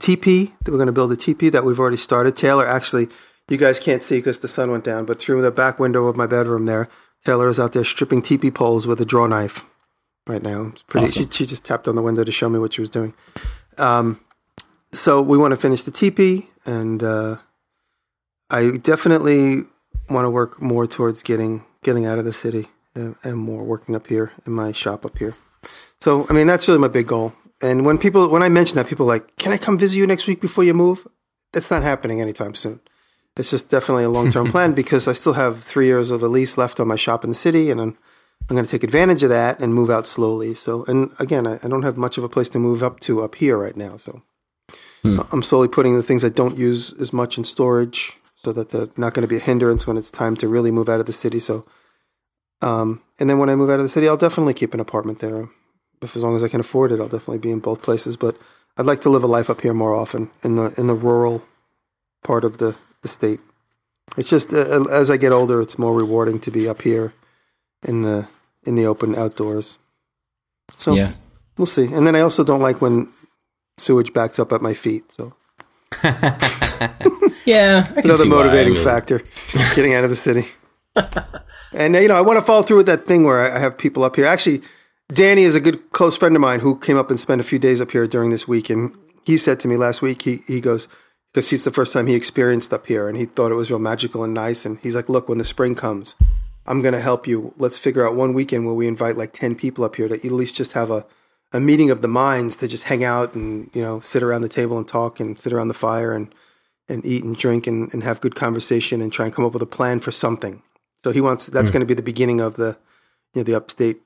teepee. 0.00 0.52
That 0.64 0.72
we're 0.72 0.78
going 0.78 0.86
to 0.86 0.92
build 0.92 1.12
a 1.12 1.16
teepee 1.16 1.50
that 1.50 1.64
we've 1.64 1.78
already 1.78 1.96
started. 1.96 2.36
Taylor 2.36 2.66
actually, 2.66 3.08
you 3.48 3.56
guys 3.56 3.78
can't 3.78 4.02
see 4.02 4.18
because 4.18 4.40
the 4.40 4.48
sun 4.48 4.72
went 4.72 4.82
down, 4.82 5.04
but 5.04 5.20
through 5.20 5.42
the 5.42 5.52
back 5.52 5.78
window 5.78 6.06
of 6.08 6.16
my 6.16 6.26
bedroom 6.26 6.64
there, 6.64 6.88
Taylor 7.24 7.48
is 7.48 7.60
out 7.60 7.72
there 7.72 7.84
stripping 7.84 8.22
teepee 8.22 8.50
poles 8.50 8.88
with 8.88 9.00
a 9.00 9.04
draw 9.04 9.28
knife 9.28 9.64
right 10.26 10.42
now. 10.42 10.68
It's 10.72 10.82
pretty. 10.82 11.06
Awesome. 11.06 11.30
She, 11.30 11.44
she, 11.44 11.46
just 11.46 11.64
tapped 11.64 11.88
on 11.88 11.96
the 11.96 12.02
window 12.02 12.24
to 12.24 12.32
show 12.32 12.48
me 12.48 12.58
what 12.58 12.74
she 12.74 12.80
was 12.80 12.90
doing. 12.90 13.14
Um, 13.78 14.20
so 14.92 15.20
we 15.20 15.38
want 15.38 15.52
to 15.52 15.60
finish 15.60 15.82
the 15.82 15.90
teepee, 15.90 16.48
and 16.64 17.02
uh, 17.02 17.36
I 18.50 18.76
definitely 18.78 19.62
want 20.08 20.24
to 20.24 20.30
work 20.30 20.60
more 20.60 20.86
towards 20.86 21.22
getting 21.22 21.64
getting 21.82 22.06
out 22.06 22.18
of 22.18 22.24
the 22.24 22.32
city 22.32 22.68
and, 22.94 23.16
and, 23.22 23.36
more 23.36 23.62
working 23.62 23.94
up 23.94 24.06
here 24.06 24.32
in 24.44 24.52
my 24.52 24.72
shop 24.72 25.04
up 25.04 25.18
here. 25.18 25.34
So 26.00 26.26
I 26.28 26.32
mean 26.32 26.46
that's 26.46 26.66
really 26.68 26.80
my 26.80 26.88
big 26.88 27.06
goal. 27.06 27.32
And 27.62 27.84
when 27.84 27.98
people 27.98 28.28
when 28.28 28.42
I 28.42 28.48
mention 28.48 28.76
that, 28.76 28.86
people 28.86 29.06
are 29.06 29.14
like, 29.14 29.36
"Can 29.36 29.52
I 29.52 29.58
come 29.58 29.78
visit 29.78 29.96
you 29.98 30.06
next 30.06 30.26
week 30.26 30.40
before 30.40 30.64
you 30.64 30.74
move?" 30.74 31.06
That's 31.52 31.70
not 31.70 31.82
happening 31.82 32.20
anytime 32.20 32.54
soon. 32.54 32.80
It's 33.36 33.50
just 33.50 33.70
definitely 33.70 34.04
a 34.04 34.10
long 34.10 34.30
term 34.30 34.50
plan 34.52 34.72
because 34.72 35.08
I 35.08 35.12
still 35.12 35.34
have 35.34 35.62
three 35.62 35.86
years 35.86 36.10
of 36.10 36.22
a 36.22 36.28
lease 36.28 36.56
left 36.56 36.80
on 36.80 36.88
my 36.88 36.96
shop 36.96 37.24
in 37.24 37.30
the 37.30 37.36
city, 37.36 37.70
and 37.70 37.80
I'm 37.80 37.98
I'm 38.48 38.54
going 38.54 38.64
to 38.64 38.70
take 38.70 38.84
advantage 38.84 39.22
of 39.22 39.30
that 39.30 39.58
and 39.58 39.74
move 39.74 39.90
out 39.90 40.06
slowly. 40.06 40.54
So, 40.54 40.84
and 40.84 41.12
again, 41.18 41.46
I, 41.46 41.58
I, 41.62 41.68
don't 41.68 41.82
have 41.82 41.96
much 41.96 42.16
of 42.16 42.22
a 42.22 42.28
place 42.28 42.48
to 42.50 42.60
move 42.60 42.82
up 42.82 43.00
to 43.00 43.22
up 43.22 43.34
here 43.34 43.58
right 43.58 43.76
now. 43.76 43.96
So, 43.96 44.22
hmm. 45.02 45.20
I'm 45.32 45.42
slowly 45.42 45.66
putting 45.66 45.96
the 45.96 46.02
things 46.02 46.24
I 46.24 46.28
don't 46.28 46.56
use 46.56 46.92
as 47.00 47.12
much 47.12 47.38
in 47.38 47.44
storage 47.44 48.18
so 48.36 48.52
that 48.52 48.70
they're 48.70 48.88
not 48.96 49.14
going 49.14 49.22
to 49.22 49.28
be 49.28 49.36
a 49.36 49.40
hindrance 49.40 49.86
when 49.86 49.96
it's 49.96 50.10
time 50.10 50.36
to 50.36 50.48
really 50.48 50.70
move 50.70 50.88
out 50.88 51.00
of 51.00 51.06
the 51.06 51.12
city. 51.12 51.40
So, 51.40 51.66
um, 52.62 53.02
and 53.18 53.28
then 53.28 53.38
when 53.38 53.50
I 53.50 53.56
move 53.56 53.70
out 53.70 53.80
of 53.80 53.84
the 53.84 53.88
city, 53.88 54.08
I'll 54.08 54.16
definitely 54.16 54.54
keep 54.54 54.74
an 54.74 54.80
apartment 54.80 55.18
there. 55.18 55.48
If 56.00 56.14
as 56.14 56.22
long 56.22 56.36
as 56.36 56.44
I 56.44 56.48
can 56.48 56.60
afford 56.60 56.92
it, 56.92 57.00
I'll 57.00 57.08
definitely 57.08 57.38
be 57.38 57.50
in 57.50 57.58
both 57.58 57.82
places. 57.82 58.16
But 58.16 58.36
I'd 58.76 58.86
like 58.86 59.00
to 59.00 59.10
live 59.10 59.24
a 59.24 59.26
life 59.26 59.50
up 59.50 59.62
here 59.62 59.74
more 59.74 59.94
often 59.94 60.30
in 60.44 60.54
the 60.56 60.72
in 60.78 60.86
the 60.86 60.94
rural 60.94 61.42
part 62.22 62.44
of 62.44 62.58
the, 62.58 62.76
the 63.02 63.08
state. 63.08 63.40
It's 64.16 64.28
just 64.28 64.52
uh, 64.52 64.84
as 64.90 65.10
I 65.10 65.16
get 65.16 65.32
older, 65.32 65.60
it's 65.60 65.78
more 65.78 65.94
rewarding 65.94 66.38
to 66.40 66.50
be 66.52 66.68
up 66.68 66.82
here 66.82 67.12
in 67.82 68.02
the 68.02 68.28
in 68.66 68.74
the 68.74 68.86
open 68.86 69.14
outdoors. 69.14 69.78
So 70.76 70.94
yeah. 70.94 71.12
we'll 71.56 71.66
see. 71.66 71.86
And 71.86 72.06
then 72.06 72.16
I 72.16 72.20
also 72.20 72.44
don't 72.44 72.60
like 72.60 72.80
when 72.80 73.12
sewage 73.78 74.12
backs 74.12 74.38
up 74.38 74.52
at 74.52 74.60
my 74.60 74.74
feet. 74.74 75.12
So 75.12 75.34
yeah, 77.44 77.92
another 77.96 78.26
motivating 78.26 78.76
factor 78.76 79.22
getting 79.74 79.94
out 79.94 80.04
of 80.04 80.10
the 80.10 80.16
city. 80.16 80.48
and 81.72 81.94
uh, 81.94 81.98
you 81.98 82.08
know, 82.08 82.16
I 82.16 82.22
want 82.22 82.38
to 82.38 82.44
follow 82.44 82.62
through 82.62 82.78
with 82.78 82.86
that 82.86 83.06
thing 83.06 83.24
where 83.24 83.52
I 83.52 83.58
have 83.58 83.78
people 83.78 84.04
up 84.04 84.16
here. 84.16 84.26
Actually, 84.26 84.62
Danny 85.08 85.42
is 85.42 85.54
a 85.54 85.60
good 85.60 85.92
close 85.92 86.16
friend 86.16 86.34
of 86.34 86.40
mine 86.40 86.60
who 86.60 86.78
came 86.78 86.96
up 86.96 87.10
and 87.10 87.20
spent 87.20 87.40
a 87.40 87.44
few 87.44 87.58
days 87.58 87.80
up 87.80 87.92
here 87.92 88.06
during 88.06 88.30
this 88.30 88.48
week, 88.48 88.70
and 88.70 88.96
he 89.24 89.36
said 89.36 89.60
to 89.60 89.68
me 89.68 89.76
last 89.76 90.02
week, 90.02 90.22
he 90.22 90.42
he 90.46 90.60
goes 90.60 90.88
because 91.32 91.52
it's 91.52 91.64
the 91.64 91.70
first 91.70 91.92
time 91.92 92.06
he 92.06 92.14
experienced 92.14 92.72
up 92.72 92.86
here, 92.86 93.08
and 93.08 93.16
he 93.16 93.26
thought 93.26 93.52
it 93.52 93.56
was 93.56 93.70
real 93.70 93.78
magical 93.78 94.24
and 94.24 94.34
nice. 94.34 94.64
And 94.64 94.78
he's 94.80 94.96
like, 94.96 95.08
"Look, 95.08 95.28
when 95.28 95.38
the 95.38 95.44
spring 95.44 95.74
comes, 95.74 96.14
I'm 96.66 96.82
going 96.82 96.94
to 96.94 97.00
help 97.00 97.26
you. 97.26 97.54
Let's 97.58 97.78
figure 97.78 98.06
out 98.06 98.14
one 98.14 98.34
weekend 98.34 98.66
where 98.66 98.74
we 98.74 98.86
invite 98.86 99.16
like 99.16 99.32
10 99.32 99.54
people 99.54 99.84
up 99.84 99.96
here 99.96 100.08
to 100.08 100.14
at 100.14 100.24
least 100.24 100.56
just 100.56 100.72
have 100.72 100.90
a, 100.90 101.06
a 101.52 101.60
meeting 101.60 101.90
of 101.90 102.02
the 102.02 102.08
minds 102.08 102.56
to 102.56 102.68
just 102.68 102.84
hang 102.84 103.04
out 103.04 103.34
and, 103.34 103.70
you 103.72 103.82
know, 103.82 104.00
sit 104.00 104.22
around 104.22 104.42
the 104.42 104.48
table 104.48 104.76
and 104.78 104.88
talk 104.88 105.20
and 105.20 105.38
sit 105.38 105.52
around 105.52 105.68
the 105.68 105.74
fire 105.74 106.14
and, 106.14 106.34
and 106.88 107.04
eat 107.04 107.24
and 107.24 107.36
drink 107.36 107.66
and, 107.66 107.92
and 107.92 108.02
have 108.02 108.20
good 108.20 108.34
conversation 108.34 109.00
and 109.00 109.12
try 109.12 109.26
and 109.26 109.34
come 109.34 109.44
up 109.44 109.52
with 109.52 109.62
a 109.62 109.66
plan 109.66 110.00
for 110.00 110.10
something. 110.10 110.62
So 111.04 111.12
he 111.12 111.20
wants, 111.20 111.46
that's 111.46 111.70
mm. 111.70 111.74
going 111.74 111.80
to 111.80 111.86
be 111.86 111.94
the 111.94 112.02
beginning 112.02 112.40
of 112.40 112.56
the, 112.56 112.76
you 113.34 113.40
know, 113.40 113.44
the 113.44 113.54
upstate 113.54 114.00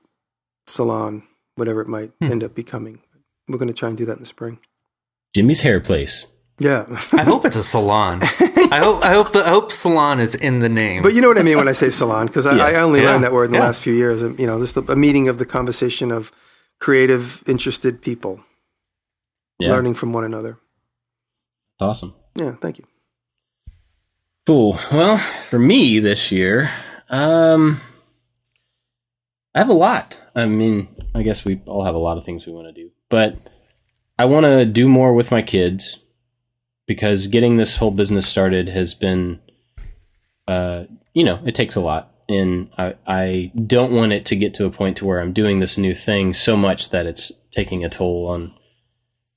salon, 0.67 1.23
whatever 1.55 1.81
it 1.81 1.87
might 1.87 2.17
mm. 2.19 2.29
end 2.29 2.43
up 2.43 2.53
becoming. 2.53 3.01
We're 3.47 3.57
going 3.57 3.69
to 3.69 3.73
try 3.73 3.89
and 3.89 3.97
do 3.97 4.05
that 4.05 4.13
in 4.13 4.19
the 4.19 4.25
spring. 4.25 4.59
Jimmy's 5.33 5.61
hair 5.61 5.79
place. 5.79 6.27
Yeah. 6.61 6.85
I 7.13 7.23
hope 7.23 7.45
it's 7.45 7.55
a 7.55 7.63
salon. 7.63 8.19
I 8.21 8.79
hope 8.83 9.03
I 9.03 9.13
hope 9.13 9.31
the 9.31 9.43
I 9.45 9.49
hope 9.49 9.71
salon 9.71 10.19
is 10.19 10.35
in 10.35 10.59
the 10.59 10.69
name. 10.69 11.01
But 11.01 11.13
you 11.13 11.21
know 11.21 11.27
what 11.27 11.39
I 11.39 11.43
mean 11.43 11.57
when 11.57 11.67
I 11.67 11.71
say 11.71 11.89
salon 11.89 12.27
because 12.27 12.45
I, 12.45 12.57
I, 12.57 12.81
only 12.81 13.01
yeah. 13.01 13.07
learned 13.07 13.23
that 13.23 13.33
word 13.33 13.45
in 13.45 13.51
the 13.51 13.57
yeah. 13.57 13.65
last 13.65 13.81
few 13.81 13.93
years. 13.93 14.21
You 14.21 14.45
know, 14.45 14.59
just 14.59 14.77
a 14.77 14.95
meeting 14.95 15.27
of 15.27 15.39
the 15.39 15.45
conversation 15.45 16.11
of 16.11 16.31
creative, 16.79 17.43
interested 17.47 18.01
people 18.01 18.43
yeah. 19.59 19.69
learning 19.69 19.95
from 19.95 20.13
one 20.13 20.23
another. 20.23 20.59
That's 21.79 21.89
awesome. 21.89 22.13
Yeah, 22.35 22.55
thank 22.61 22.77
you. 22.77 22.85
Cool. 24.45 24.77
Well, 24.91 25.17
for 25.17 25.59
me 25.59 25.99
this 25.99 26.31
year, 26.31 26.69
um, 27.09 27.81
I 29.55 29.59
have 29.59 29.69
a 29.69 29.73
lot. 29.73 30.19
I 30.35 30.45
mean, 30.45 30.87
I 31.15 31.23
guess 31.23 31.43
we 31.43 31.61
all 31.65 31.85
have 31.85 31.95
a 31.95 31.99
lot 31.99 32.17
of 32.17 32.23
things 32.23 32.45
we 32.45 32.53
want 32.53 32.67
to 32.67 32.73
do, 32.73 32.91
but 33.09 33.35
I 34.19 34.25
want 34.25 34.45
to 34.45 34.65
do 34.65 34.87
more 34.87 35.13
with 35.13 35.31
my 35.31 35.41
kids 35.41 35.99
because 36.91 37.27
getting 37.27 37.55
this 37.55 37.77
whole 37.77 37.89
business 37.89 38.27
started 38.27 38.67
has 38.67 38.93
been, 38.93 39.39
uh, 40.45 40.83
you 41.13 41.23
know, 41.23 41.39
it 41.45 41.55
takes 41.55 41.77
a 41.77 41.79
lot, 41.79 42.13
and 42.27 42.69
I, 42.77 42.95
I 43.07 43.51
don't 43.65 43.93
want 43.93 44.11
it 44.11 44.25
to 44.25 44.35
get 44.35 44.53
to 44.55 44.65
a 44.65 44.69
point 44.69 44.97
to 44.97 45.05
where 45.05 45.21
I'm 45.21 45.31
doing 45.31 45.61
this 45.61 45.77
new 45.77 45.95
thing 45.95 46.33
so 46.33 46.57
much 46.57 46.89
that 46.89 47.05
it's 47.05 47.31
taking 47.49 47.85
a 47.85 47.89
toll 47.89 48.27
on, 48.27 48.53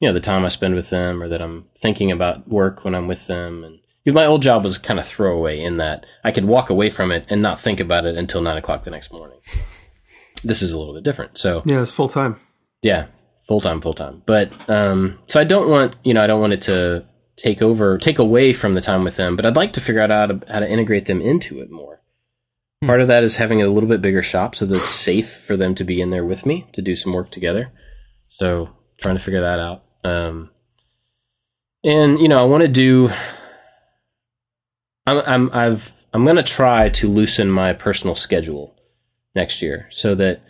you 0.00 0.08
know, 0.08 0.12
the 0.12 0.18
time 0.18 0.44
I 0.44 0.48
spend 0.48 0.74
with 0.74 0.90
them, 0.90 1.22
or 1.22 1.28
that 1.28 1.40
I'm 1.40 1.66
thinking 1.78 2.10
about 2.10 2.48
work 2.48 2.84
when 2.84 2.92
I'm 2.92 3.06
with 3.06 3.28
them, 3.28 3.62
and 3.62 3.78
my 4.12 4.26
old 4.26 4.42
job 4.42 4.64
was 4.64 4.76
kind 4.76 4.98
of 4.98 5.06
throwaway 5.06 5.60
in 5.60 5.76
that 5.76 6.06
I 6.24 6.32
could 6.32 6.46
walk 6.46 6.70
away 6.70 6.90
from 6.90 7.12
it 7.12 7.24
and 7.28 7.40
not 7.40 7.60
think 7.60 7.78
about 7.78 8.04
it 8.04 8.16
until 8.16 8.40
nine 8.40 8.56
o'clock 8.56 8.82
the 8.82 8.90
next 8.90 9.12
morning. 9.12 9.38
This 10.42 10.60
is 10.60 10.72
a 10.72 10.78
little 10.78 10.94
bit 10.94 11.04
different. 11.04 11.38
So 11.38 11.62
yeah, 11.64 11.82
it's 11.82 11.92
full 11.92 12.08
time. 12.08 12.34
Yeah, 12.82 13.06
full 13.46 13.60
time, 13.60 13.80
full 13.80 13.94
time. 13.94 14.24
But 14.26 14.52
um, 14.68 15.20
so 15.28 15.40
I 15.40 15.44
don't 15.44 15.70
want 15.70 15.94
you 16.02 16.14
know 16.14 16.22
I 16.22 16.26
don't 16.26 16.40
want 16.40 16.52
it 16.52 16.62
to 16.62 17.06
take 17.36 17.62
over, 17.62 17.98
take 17.98 18.18
away 18.18 18.52
from 18.52 18.74
the 18.74 18.80
time 18.80 19.04
with 19.04 19.16
them. 19.16 19.36
But 19.36 19.46
I'd 19.46 19.56
like 19.56 19.72
to 19.74 19.80
figure 19.80 20.02
out 20.02 20.10
how 20.10 20.26
to 20.26 20.40
how 20.52 20.60
to 20.60 20.70
integrate 20.70 21.06
them 21.06 21.20
into 21.20 21.60
it 21.60 21.70
more. 21.70 22.00
Hmm. 22.80 22.86
Part 22.88 23.00
of 23.00 23.08
that 23.08 23.24
is 23.24 23.36
having 23.36 23.62
a 23.62 23.68
little 23.68 23.88
bit 23.88 24.02
bigger 24.02 24.22
shop 24.22 24.54
so 24.54 24.66
that 24.66 24.76
it's 24.76 24.88
safe 24.88 25.32
for 25.32 25.56
them 25.56 25.74
to 25.76 25.84
be 25.84 26.00
in 26.00 26.10
there 26.10 26.24
with 26.24 26.46
me 26.46 26.66
to 26.72 26.82
do 26.82 26.96
some 26.96 27.12
work 27.12 27.30
together. 27.30 27.72
So 28.28 28.70
trying 28.98 29.16
to 29.16 29.22
figure 29.22 29.40
that 29.40 29.58
out. 29.58 29.84
Um, 30.02 30.50
and 31.82 32.18
you 32.18 32.28
know, 32.28 32.42
I 32.42 32.46
want 32.46 32.62
to 32.62 32.68
do. 32.68 33.10
I'm 35.06 35.22
I'm 35.26 35.50
I've 35.52 35.92
I'm 36.12 36.24
going 36.24 36.36
to 36.36 36.42
try 36.42 36.88
to 36.90 37.08
loosen 37.08 37.50
my 37.50 37.72
personal 37.72 38.14
schedule 38.14 38.76
next 39.34 39.60
year 39.60 39.88
so 39.90 40.14
that 40.14 40.42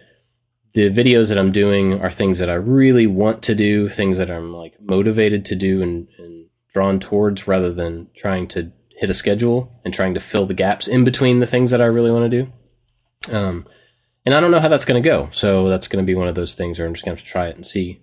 the 0.75 0.91
videos 0.91 1.31
that 1.31 1.39
I'm 1.39 1.53
doing 1.53 2.01
are 2.01 2.11
things 2.11 2.39
that 2.41 2.51
I 2.51 2.55
really 2.55 3.07
want 3.07 3.43
to 3.45 3.55
do, 3.55 3.89
things 3.89 4.19
that 4.19 4.31
I'm 4.31 4.53
like 4.53 4.75
motivated 4.81 5.45
to 5.47 5.55
do 5.55 5.83
and, 5.83 6.09
and 6.19 6.44
drawn 6.75 7.01
towards 7.01 7.47
rather 7.47 7.73
than 7.73 8.09
trying 8.15 8.49
to 8.49 8.73
hit 8.91 9.09
a 9.09 9.15
schedule 9.15 9.81
and 9.85 9.95
trying 9.95 10.15
to 10.15 10.21
fill 10.21 10.45
the 10.45 10.55
gaps 10.55 10.89
in 10.89 11.05
between 11.05 11.39
the 11.39 11.47
things 11.47 11.71
that 11.71 11.81
I 11.81 11.87
really 11.87 12.11
want 12.11 12.31
to 12.31 12.43
do. 12.43 12.53
Um, 13.35 13.67
and 14.27 14.35
I 14.35 14.41
don't 14.41 14.51
know 14.51 14.61
how 14.61 14.69
that's 14.69 14.85
going 14.85 15.03
to 15.03 15.09
go. 15.09 15.29
So 15.33 15.69
that's 15.69 15.89
going 15.89 16.05
to 16.05 16.07
be 16.07 16.15
one 16.15 16.29
of 16.29 16.35
those 16.35 16.55
things 16.55 16.79
where 16.79 16.87
I'm 16.87 16.95
just 16.95 17.05
going 17.05 17.17
to 17.17 17.25
try 17.25 17.49
it 17.49 17.57
and 17.57 17.65
see. 17.65 18.01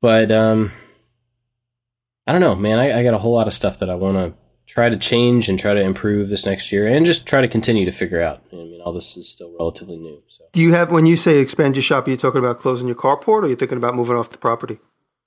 But 0.00 0.30
um, 0.30 0.70
I 2.26 2.32
don't 2.32 2.40
know, 2.40 2.54
man. 2.54 2.78
I, 2.78 3.00
I 3.00 3.02
got 3.02 3.14
a 3.14 3.18
whole 3.18 3.34
lot 3.34 3.46
of 3.46 3.52
stuff 3.52 3.78
that 3.78 3.90
I 3.90 3.94
want 3.94 4.16
to 4.16 4.34
try 4.66 4.88
to 4.88 4.96
change 4.96 5.48
and 5.48 5.58
try 5.58 5.74
to 5.74 5.80
improve 5.80 6.28
this 6.28 6.46
next 6.46 6.72
year 6.72 6.86
and 6.86 7.06
just 7.06 7.26
try 7.26 7.40
to 7.40 7.48
continue 7.48 7.84
to 7.84 7.92
figure 7.92 8.22
out. 8.22 8.42
I 8.52 8.56
mean, 8.56 8.80
all 8.84 8.92
this 8.92 9.16
is 9.16 9.28
still 9.28 9.54
relatively 9.58 9.96
new. 9.96 10.22
So. 10.28 10.44
Do 10.52 10.60
you 10.60 10.72
have, 10.72 10.90
when 10.90 11.06
you 11.06 11.16
say 11.16 11.40
expand 11.40 11.76
your 11.76 11.82
shop, 11.82 12.06
are 12.06 12.10
you 12.10 12.16
talking 12.16 12.38
about 12.38 12.58
closing 12.58 12.88
your 12.88 12.96
carport 12.96 13.28
or 13.28 13.44
are 13.44 13.48
you 13.48 13.56
thinking 13.56 13.78
about 13.78 13.94
moving 13.94 14.16
off 14.16 14.30
the 14.30 14.38
property? 14.38 14.78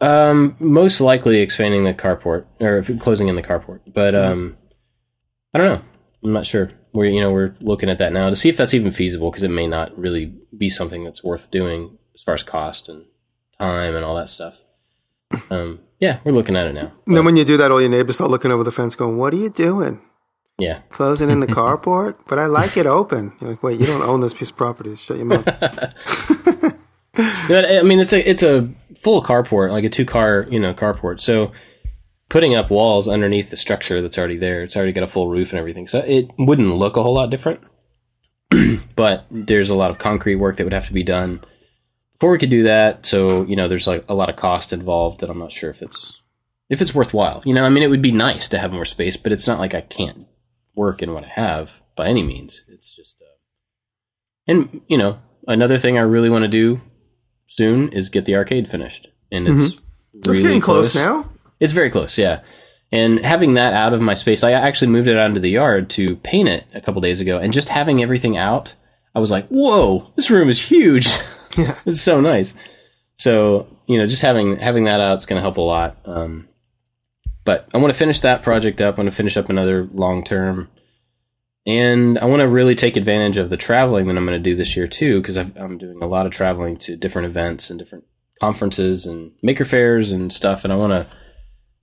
Um, 0.01 0.55
most 0.59 0.99
likely 0.99 1.39
expanding 1.39 1.85
the 1.85 1.93
carport 1.93 2.45
or 2.59 2.83
closing 2.99 3.29
in 3.29 3.35
the 3.35 3.41
carport, 3.41 3.81
but 3.93 4.13
mm-hmm. 4.13 4.31
um, 4.31 4.57
I 5.53 5.57
don't 5.57 5.67
know. 5.67 5.85
I'm 6.23 6.33
not 6.33 6.45
sure. 6.45 6.71
We're 6.91 7.05
you 7.05 7.21
know 7.21 7.31
we're 7.31 7.55
looking 7.61 7.89
at 7.89 7.97
that 7.99 8.11
now 8.11 8.29
to 8.29 8.35
see 8.35 8.49
if 8.49 8.57
that's 8.57 8.73
even 8.73 8.91
feasible 8.91 9.31
because 9.31 9.43
it 9.43 9.51
may 9.51 9.67
not 9.67 9.97
really 9.97 10.33
be 10.57 10.69
something 10.69 11.03
that's 11.03 11.23
worth 11.23 11.49
doing 11.49 11.97
as 12.13 12.23
far 12.23 12.33
as 12.33 12.43
cost 12.43 12.89
and 12.89 13.05
time 13.57 13.95
and 13.95 14.03
all 14.03 14.15
that 14.15 14.29
stuff. 14.29 14.61
Um, 15.49 15.79
yeah, 15.99 16.19
we're 16.23 16.33
looking 16.33 16.55
at 16.55 16.67
it 16.67 16.73
now. 16.73 16.91
And 17.07 17.15
then 17.15 17.25
when 17.25 17.37
you 17.37 17.45
do 17.45 17.57
that, 17.57 17.71
all 17.71 17.79
your 17.79 17.89
neighbors 17.89 18.15
start 18.15 18.31
looking 18.31 18.51
over 18.51 18.63
the 18.63 18.71
fence, 18.71 18.95
going, 18.95 19.17
"What 19.17 19.33
are 19.33 19.37
you 19.37 19.49
doing?" 19.49 20.01
Yeah, 20.57 20.79
closing 20.89 21.29
in 21.29 21.39
the 21.39 21.47
carport, 21.59 22.17
but 22.27 22.39
I 22.39 22.45
like 22.45 22.77
it 22.77 22.85
open. 22.85 23.33
You're 23.39 23.51
like, 23.51 23.63
wait, 23.63 23.79
you 23.79 23.85
don't 23.85 24.01
own 24.01 24.21
this 24.21 24.33
piece 24.33 24.49
of 24.49 24.57
property. 24.57 24.95
Shut 24.95 25.17
your 25.17 25.25
mouth. 25.25 25.47
I 27.17 27.81
mean, 27.83 27.99
it's 27.99 28.13
a 28.13 28.29
it's 28.29 28.43
a 28.43 28.69
full 29.06 29.22
carport, 29.22 29.70
like 29.70 29.84
a 29.84 29.89
two 29.89 30.03
car, 30.03 30.47
you 30.49 30.60
know, 30.60 30.74
carport. 30.74 31.20
So 31.20 31.51
putting 32.28 32.56
up 32.56 32.72
walls 32.72 33.08
underneath 33.08 33.51
the 33.51 33.56
structure 33.56 34.01
that's 34.01 34.18
already 34.18 34.36
there, 34.36 34.64
it's 34.64 34.76
already 34.76 34.93
got 34.93 35.03
a 35.03 35.08
full 35.08 35.30
roof 35.30 35.51
and 35.51 35.60
everything. 35.60 35.86
So 35.86 35.99
it 35.99 36.32
wouldn't 36.39 36.74
look 36.74 36.97
a 36.97 37.03
whole 37.03 37.14
lot 37.14 37.30
different. 37.30 37.60
but 38.95 39.28
there's 39.30 39.70
a 39.70 39.76
lot 39.76 39.91
of 39.91 39.99
concrete 39.99 40.38
work 40.38 40.58
that 40.58 40.64
would 40.64 40.74
have 40.74 40.88
to 40.88 40.93
be 40.93 41.03
done 41.03 41.43
before 42.14 42.32
we 42.32 42.39
could 42.39 42.49
do 42.49 42.64
that. 42.64 43.06
So 43.06 43.43
you 43.43 43.56
know, 43.56 43.68
there's 43.68 43.86
like 43.86 44.03
a 44.10 44.16
lot 44.16 44.32
of 44.32 44.38
cost 44.38 44.74
involved 44.74 45.20
that 45.20 45.30
I'm 45.30 45.38
not 45.38 45.51
sure 45.51 45.70
if 45.70 45.84
it's 45.84 46.24
if 46.72 46.82
it's 46.82 46.95
worthwhile. 46.95 47.43
You 47.45 47.53
know, 47.53 47.64
I 47.64 47.70
mean, 47.70 47.84
it 47.84 47.91
would 47.91 48.01
be 48.01 48.12
nice 48.12 48.49
to 48.49 48.58
have 48.58 48.74
more 48.74 48.86
space, 48.86 49.18
but 49.18 49.32
it's 49.32 49.45
not 49.45 49.60
like 49.60 49.76
I 49.76 49.82
can't 49.82 50.26
work 50.74 51.03
in 51.03 51.14
what 51.14 51.26
I 51.26 51.30
have 51.30 51.84
by 51.95 52.08
any 52.08 52.24
means. 52.24 52.66
It's 52.68 52.95
just, 52.95 53.22
uh, 53.22 53.38
and 54.47 54.82
you 54.88 54.97
know, 54.97 55.20
another 55.47 55.78
thing 55.78 55.95
I 55.95 56.01
really 56.01 56.32
want 56.32 56.43
to 56.43 56.49
do 56.49 56.82
soon 57.45 57.89
is 57.89 58.09
get 58.09 58.25
the 58.25 58.35
arcade 58.35 58.67
finished, 58.67 59.09
and 59.31 59.47
it's 59.47 59.75
mm-hmm. 59.75 60.19
really 60.25 60.39
it's 60.39 60.47
getting 60.47 60.61
close. 60.61 60.91
close 60.91 61.03
now. 61.03 61.29
It's 61.59 61.73
very 61.73 61.89
close, 61.89 62.17
yeah. 62.17 62.41
And 62.91 63.19
having 63.25 63.55
that 63.55 63.73
out 63.73 63.93
of 63.93 64.01
my 64.01 64.13
space, 64.13 64.43
I 64.43 64.51
actually 64.51 64.91
moved 64.91 65.07
it 65.07 65.17
out 65.17 65.27
into 65.27 65.39
the 65.39 65.49
yard 65.49 65.89
to 65.91 66.15
paint 66.17 66.49
it 66.49 66.65
a 66.73 66.81
couple 66.81 67.01
days 67.01 67.19
ago, 67.19 67.37
and 67.37 67.53
just 67.53 67.69
having 67.69 68.01
everything 68.01 68.37
out, 68.37 68.75
I 69.13 69.19
was 69.19 69.31
like, 69.31 69.47
"Whoa, 69.47 70.11
this 70.15 70.29
room 70.29 70.49
is 70.49 70.61
huge! 70.61 71.07
Yeah, 71.57 71.77
it's 71.85 72.01
so 72.01 72.19
nice." 72.19 72.53
So 73.15 73.67
you 73.87 73.97
know, 73.97 74.05
just 74.07 74.21
having 74.21 74.57
having 74.57 74.83
that 74.85 74.99
out 74.99 75.15
is 75.15 75.25
going 75.25 75.37
to 75.37 75.41
help 75.41 75.55
a 75.55 75.61
lot. 75.61 75.97
Um, 76.03 76.49
but 77.45 77.69
I 77.73 77.77
want 77.77 77.93
to 77.93 77.97
finish 77.97 78.19
that 78.21 78.41
project 78.41 78.81
up. 78.81 78.95
I 78.95 79.01
want 79.01 79.11
to 79.11 79.15
finish 79.15 79.37
up 79.37 79.49
another 79.49 79.87
long 79.93 80.23
term 80.23 80.69
and 81.66 82.20
I 82.20 82.26
want 82.26 82.41
to 82.41 82.47
really 82.47 82.76
take 82.76 82.95
advantage 82.95 83.38
of 83.38 83.49
the 83.49 83.57
traveling 83.57 84.07
that 84.07 84.18
I'm 84.18 84.26
going 84.26 84.38
to 84.38 84.49
do 84.49 84.55
this 84.55 84.78
year 84.78 84.88
too, 84.88 85.22
because 85.22 85.38
I'm 85.38 85.78
doing 85.78 86.01
a 86.01 86.07
lot 86.07 86.26
of 86.26 86.32
traveling 86.32 86.78
to 86.78 86.95
different 86.95 87.28
events 87.28 87.70
and 87.70 87.80
different 87.80 88.05
conferences 88.39 89.05
and 89.05 89.32
Maker 89.41 89.66
Faires 89.66 90.11
and 90.11 90.32
stuff. 90.32 90.63
And 90.63 90.72
I 90.72 90.76
want 90.76 90.91
to 90.91 91.07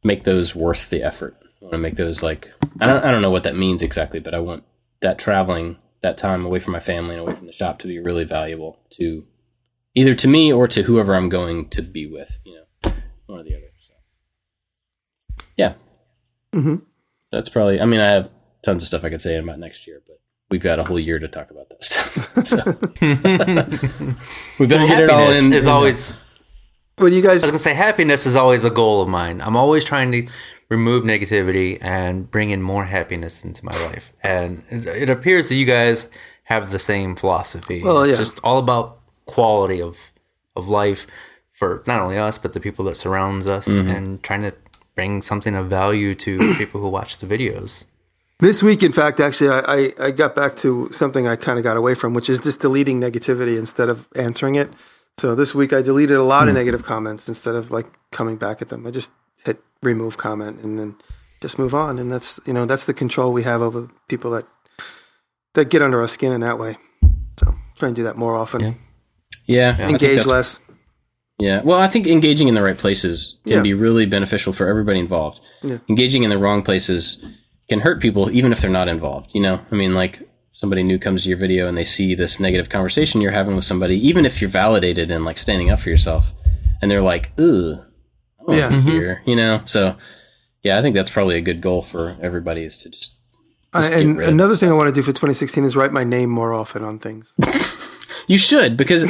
make 0.04 0.24
those 0.24 0.54
worth 0.54 0.90
the 0.90 1.02
effort. 1.02 1.36
I 1.60 1.64
want 1.64 1.72
to 1.72 1.78
make 1.78 1.96
those 1.96 2.22
like, 2.22 2.52
I 2.80 2.86
don't, 2.86 3.04
I 3.04 3.10
don't 3.10 3.22
know 3.22 3.30
what 3.30 3.44
that 3.44 3.56
means 3.56 3.82
exactly, 3.82 4.20
but 4.20 4.34
I 4.34 4.38
want 4.38 4.64
that 5.00 5.18
traveling, 5.18 5.78
that 6.00 6.18
time 6.18 6.44
away 6.44 6.58
from 6.58 6.72
my 6.72 6.80
family 6.80 7.14
and 7.14 7.20
away 7.20 7.32
from 7.32 7.46
the 7.46 7.52
shop 7.52 7.78
to 7.80 7.88
be 7.88 7.98
really 7.98 8.24
valuable 8.24 8.78
to 8.90 9.24
either 9.94 10.14
to 10.14 10.28
me 10.28 10.52
or 10.52 10.68
to 10.68 10.82
whoever 10.82 11.14
I'm 11.14 11.28
going 11.28 11.68
to 11.70 11.82
be 11.82 12.06
with, 12.06 12.38
you 12.44 12.54
know, 12.54 12.92
one 13.26 13.40
or 13.40 13.42
the 13.44 13.56
other. 13.56 13.66
So, 13.78 13.92
yeah. 15.56 15.74
Mm-hmm. 16.52 16.76
That's 17.30 17.48
probably, 17.48 17.80
I 17.80 17.84
mean, 17.84 18.00
I 18.00 18.10
have 18.10 18.30
tons 18.62 18.82
of 18.82 18.88
stuff 18.88 19.04
I 19.04 19.10
could 19.10 19.20
say 19.20 19.36
about 19.36 19.58
next 19.58 19.86
year, 19.86 20.00
but 20.06 20.18
we've 20.50 20.62
got 20.62 20.78
a 20.78 20.84
whole 20.84 20.98
year 20.98 21.18
to 21.18 21.28
talk 21.28 21.50
about 21.50 21.68
that 21.70 21.82
stuff. 21.82 22.46
so 22.52 22.56
we 24.58 24.66
better 24.66 24.86
get 24.86 25.02
it 25.02 25.10
all 25.10 25.30
in. 25.30 25.52
Is 25.52 25.66
always. 25.66 26.18
When 26.98 27.12
you 27.12 27.22
guys, 27.22 27.42
I 27.42 27.46
was 27.46 27.52
gonna 27.52 27.58
say, 27.58 27.74
happiness 27.74 28.26
is 28.26 28.36
always 28.36 28.64
a 28.64 28.70
goal 28.70 29.02
of 29.02 29.08
mine. 29.08 29.40
I'm 29.40 29.56
always 29.56 29.82
trying 29.82 30.12
to 30.12 30.28
remove 30.68 31.04
negativity 31.04 31.78
and 31.80 32.30
bring 32.30 32.50
in 32.50 32.62
more 32.62 32.84
happiness 32.84 33.42
into 33.42 33.64
my 33.64 33.76
life. 33.86 34.12
And 34.22 34.62
it 34.70 35.10
appears 35.10 35.48
that 35.48 35.56
you 35.56 35.66
guys 35.66 36.08
have 36.44 36.70
the 36.70 36.78
same 36.78 37.16
philosophy. 37.16 37.80
Well, 37.82 38.06
yeah. 38.06 38.12
It's 38.12 38.20
just 38.20 38.38
all 38.44 38.58
about 38.58 39.00
quality 39.26 39.80
of 39.80 39.98
of 40.54 40.68
life 40.68 41.06
for 41.52 41.82
not 41.86 42.00
only 42.00 42.18
us 42.18 42.38
but 42.38 42.52
the 42.52 42.60
people 42.60 42.84
that 42.84 42.96
surrounds 42.96 43.46
us, 43.46 43.66
mm-hmm. 43.66 43.90
and 43.90 44.22
trying 44.22 44.42
to 44.42 44.54
bring 44.94 45.22
something 45.22 45.54
of 45.54 45.68
value 45.68 46.14
to 46.14 46.54
people 46.56 46.80
who 46.80 46.88
watch 46.88 47.18
the 47.18 47.26
videos. 47.26 47.84
This 48.42 48.60
week, 48.60 48.82
in 48.82 48.90
fact, 48.90 49.20
actually, 49.20 49.50
I, 49.50 49.92
I 50.00 50.10
got 50.10 50.34
back 50.34 50.56
to 50.56 50.88
something 50.90 51.28
I 51.28 51.36
kind 51.36 51.60
of 51.60 51.62
got 51.62 51.76
away 51.76 51.94
from, 51.94 52.12
which 52.12 52.28
is 52.28 52.40
just 52.40 52.60
deleting 52.60 53.00
negativity 53.00 53.56
instead 53.56 53.88
of 53.88 54.08
answering 54.16 54.56
it. 54.56 54.68
So 55.16 55.36
this 55.36 55.54
week, 55.54 55.72
I 55.72 55.80
deleted 55.80 56.16
a 56.16 56.24
lot 56.24 56.40
mm. 56.40 56.48
of 56.48 56.48
hmm. 56.48 56.56
negative 56.56 56.82
comments 56.82 57.28
instead 57.28 57.54
of 57.54 57.70
like 57.70 57.86
coming 58.10 58.34
back 58.34 58.60
at 58.60 58.68
them. 58.68 58.84
I 58.84 58.90
just 58.90 59.12
hit 59.44 59.62
remove 59.80 60.16
comment 60.16 60.58
and 60.60 60.76
then 60.76 60.96
just 61.40 61.56
move 61.56 61.72
on. 61.72 62.00
And 62.00 62.10
that's 62.10 62.40
you 62.44 62.52
know 62.52 62.66
that's 62.66 62.84
the 62.84 62.92
control 62.92 63.32
we 63.32 63.44
have 63.44 63.62
over 63.62 63.88
people 64.08 64.32
that 64.32 64.44
that 65.54 65.70
get 65.70 65.80
under 65.80 66.00
our 66.00 66.08
skin 66.08 66.32
in 66.32 66.40
that 66.40 66.58
way. 66.58 66.78
So 67.38 67.54
try 67.76 67.90
and 67.90 67.94
do 67.94 68.02
that 68.02 68.16
more 68.16 68.34
often. 68.34 68.60
Yeah. 68.60 68.72
Yeah, 69.46 69.76
I 69.78 69.90
Engage 69.90 70.26
less. 70.26 70.58
Yeah, 71.38 71.62
well, 71.62 71.80
I 71.80 71.86
think 71.86 72.08
engaging 72.08 72.48
in 72.48 72.54
the 72.54 72.62
right 72.62 72.78
places 72.78 73.36
can 73.44 73.52
Yeah. 73.52 73.62
be 73.62 73.74
really 73.74 74.04
beneficial 74.04 74.52
for 74.52 74.66
everybody 74.66 74.98
involved. 74.98 75.40
Yeah. 75.62 75.78
Engaging 75.88 76.24
in 76.24 76.30
the 76.30 76.38
wrong 76.38 76.62
places 76.62 77.22
can 77.72 77.80
hurt 77.80 78.02
people, 78.02 78.30
even 78.30 78.52
if 78.52 78.60
they're 78.60 78.70
not 78.70 78.86
involved. 78.88 79.30
You 79.34 79.40
know, 79.40 79.58
I 79.70 79.74
mean, 79.74 79.94
like 79.94 80.20
somebody 80.50 80.82
new 80.82 80.98
comes 80.98 81.22
to 81.22 81.30
your 81.30 81.38
video 81.38 81.66
and 81.68 81.76
they 81.78 81.84
see 81.84 82.14
this 82.14 82.38
negative 82.38 82.68
conversation 82.68 83.22
you're 83.22 83.32
having 83.32 83.56
with 83.56 83.64
somebody, 83.64 83.96
even 84.06 84.26
if 84.26 84.42
you're 84.42 84.50
validated 84.50 85.10
and 85.10 85.24
like 85.24 85.38
standing 85.38 85.70
up 85.70 85.80
for 85.80 85.88
yourself, 85.88 86.34
and 86.82 86.90
they're 86.90 87.00
like, 87.00 87.32
"Ugh, 87.38 87.78
I 87.80 88.44
don't 88.46 88.56
Yeah. 88.56 88.56
yeah. 88.56 88.70
Mm-hmm. 88.76 88.90
here," 88.90 89.22
you 89.24 89.36
know. 89.36 89.62
So, 89.64 89.96
yeah, 90.62 90.78
I 90.78 90.82
think 90.82 90.94
that's 90.94 91.10
probably 91.10 91.38
a 91.38 91.40
good 91.40 91.62
goal 91.62 91.80
for 91.80 92.16
everybody 92.20 92.62
is 92.64 92.76
to 92.78 92.90
just. 92.90 93.16
I, 93.72 93.88
get 93.88 94.00
and 94.00 94.18
rid 94.18 94.28
of 94.28 94.34
another 94.34 94.54
thing 94.54 94.68
I 94.68 94.74
want 94.74 94.88
to 94.88 94.94
do 94.94 95.00
for 95.00 95.12
2016 95.12 95.64
is 95.64 95.74
write 95.74 95.92
my 95.92 96.04
name 96.04 96.28
more 96.28 96.52
often 96.52 96.84
on 96.84 96.98
things. 96.98 97.32
You 98.28 98.38
should 98.38 98.76
because 98.76 99.04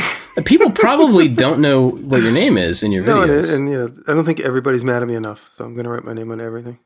people 0.46 0.70
probably 0.70 1.28
don't 1.28 1.60
know 1.60 1.90
what 1.90 2.22
your 2.22 2.32
name 2.32 2.56
is 2.56 2.82
in 2.82 2.92
your 2.92 3.04
No, 3.06 3.18
videos. 3.18 3.44
and, 3.44 3.52
and 3.52 3.70
you 3.70 3.78
know, 3.78 3.88
I 4.08 4.14
don't 4.14 4.24
think 4.24 4.40
everybody's 4.40 4.84
mad 4.84 5.02
at 5.02 5.08
me 5.08 5.14
enough, 5.14 5.50
so 5.52 5.64
I'm 5.64 5.74
going 5.74 5.84
to 5.84 5.90
write 5.90 6.04
my 6.04 6.14
name 6.14 6.30
on 6.30 6.40
everything. 6.40 6.78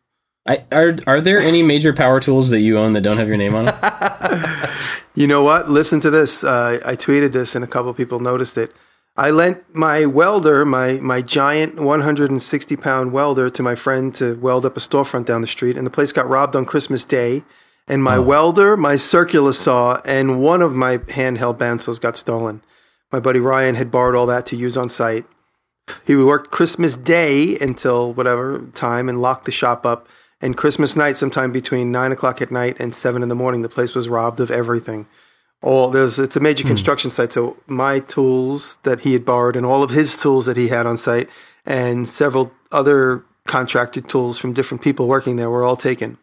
I, 0.48 0.64
are 0.70 0.96
are 1.06 1.20
there 1.20 1.40
any 1.40 1.62
major 1.62 1.92
power 1.92 2.20
tools 2.20 2.50
that 2.50 2.60
you 2.60 2.78
own 2.78 2.92
that 2.92 3.00
don't 3.00 3.18
have 3.18 3.28
your 3.28 3.36
name 3.36 3.54
on 3.54 3.68
it? 3.68 3.74
You 5.16 5.26
know 5.26 5.42
what? 5.42 5.70
Listen 5.70 5.98
to 6.00 6.10
this. 6.10 6.44
Uh, 6.44 6.78
I 6.84 6.94
tweeted 6.94 7.32
this, 7.32 7.54
and 7.54 7.64
a 7.64 7.66
couple 7.66 7.88
of 7.88 7.96
people 7.96 8.20
noticed 8.20 8.58
it. 8.58 8.76
I 9.16 9.30
lent 9.30 9.74
my 9.74 10.04
welder, 10.04 10.66
my 10.66 11.00
my 11.00 11.22
giant 11.22 11.80
160 11.80 12.76
pound 12.76 13.12
welder, 13.12 13.48
to 13.48 13.62
my 13.62 13.74
friend 13.74 14.14
to 14.16 14.34
weld 14.34 14.66
up 14.66 14.76
a 14.76 14.80
storefront 14.80 15.24
down 15.24 15.40
the 15.40 15.46
street, 15.46 15.78
and 15.78 15.86
the 15.86 15.90
place 15.90 16.12
got 16.12 16.28
robbed 16.28 16.54
on 16.54 16.66
Christmas 16.66 17.02
Day. 17.02 17.44
And 17.88 18.04
my 18.04 18.18
welder, 18.18 18.76
my 18.76 18.96
circular 18.96 19.54
saw, 19.54 20.02
and 20.04 20.42
one 20.42 20.60
of 20.60 20.74
my 20.74 20.98
handheld 20.98 21.56
bandsaws 21.56 21.98
got 21.98 22.18
stolen. 22.18 22.60
My 23.10 23.20
buddy 23.20 23.40
Ryan 23.40 23.76
had 23.76 23.90
borrowed 23.90 24.16
all 24.16 24.26
that 24.26 24.44
to 24.46 24.56
use 24.56 24.76
on 24.76 24.90
site. 24.90 25.24
He 26.04 26.14
worked 26.14 26.50
Christmas 26.50 26.94
Day 26.94 27.56
until 27.58 28.12
whatever 28.12 28.66
time 28.74 29.08
and 29.08 29.22
locked 29.22 29.46
the 29.46 29.52
shop 29.52 29.86
up. 29.86 30.08
And 30.46 30.56
Christmas 30.56 30.94
night, 30.94 31.18
sometime 31.18 31.50
between 31.50 31.90
nine 31.90 32.12
o'clock 32.12 32.40
at 32.40 32.52
night 32.52 32.76
and 32.78 32.94
seven 32.94 33.20
in 33.24 33.28
the 33.28 33.34
morning, 33.34 33.62
the 33.62 33.68
place 33.68 33.96
was 33.96 34.08
robbed 34.08 34.38
of 34.38 34.48
everything. 34.48 35.08
All 35.60 35.90
there's 35.90 36.20
it's 36.20 36.36
a 36.36 36.40
major 36.40 36.62
hmm. 36.62 36.68
construction 36.68 37.10
site, 37.10 37.32
so 37.32 37.56
my 37.66 37.98
tools 37.98 38.78
that 38.84 39.00
he 39.00 39.12
had 39.12 39.24
borrowed 39.24 39.56
and 39.56 39.66
all 39.66 39.82
of 39.82 39.90
his 39.90 40.16
tools 40.16 40.46
that 40.46 40.56
he 40.56 40.68
had 40.68 40.86
on 40.86 40.98
site 40.98 41.28
and 41.64 42.08
several 42.08 42.52
other 42.70 43.24
contracted 43.48 44.08
tools 44.08 44.38
from 44.38 44.52
different 44.52 44.84
people 44.84 45.08
working 45.08 45.34
there 45.34 45.50
were 45.50 45.64
all 45.64 45.74
taken. 45.74 46.16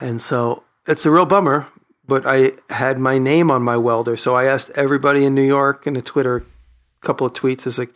And 0.00 0.22
so 0.22 0.64
it's 0.86 1.04
a 1.04 1.10
real 1.10 1.26
bummer, 1.26 1.66
but 2.06 2.22
I 2.24 2.52
had 2.70 2.98
my 2.98 3.18
name 3.18 3.50
on 3.50 3.62
my 3.62 3.76
welder. 3.76 4.16
So 4.16 4.36
I 4.36 4.46
asked 4.46 4.70
everybody 4.74 5.26
in 5.26 5.34
New 5.34 5.42
York 5.42 5.86
in 5.86 5.96
a 5.96 6.00
Twitter 6.00 6.44
couple 7.02 7.26
of 7.26 7.34
tweets. 7.34 7.66
It's 7.66 7.76
like, 7.76 7.92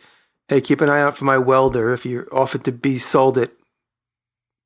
hey, 0.47 0.61
keep 0.61 0.79
an 0.79 0.89
eye 0.89 1.01
out 1.01 1.17
for 1.17 1.25
my 1.25 1.39
welder. 1.39 1.91
If 1.91 2.05
you're 2.05 2.27
offered 2.31 2.63
to 2.65 2.71
be 2.71 2.99
sold 2.99 3.39
it, 3.39 3.57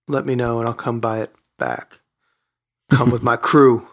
let 0.08 0.26
me 0.26 0.36
know 0.36 0.60
and 0.60 0.68
I'll 0.68 0.74
come 0.74 1.00
buy 1.00 1.22
it 1.22 1.34
back. 1.58 2.00
Come 2.90 3.12
with 3.12 3.24
my 3.24 3.36
crew. 3.36 3.88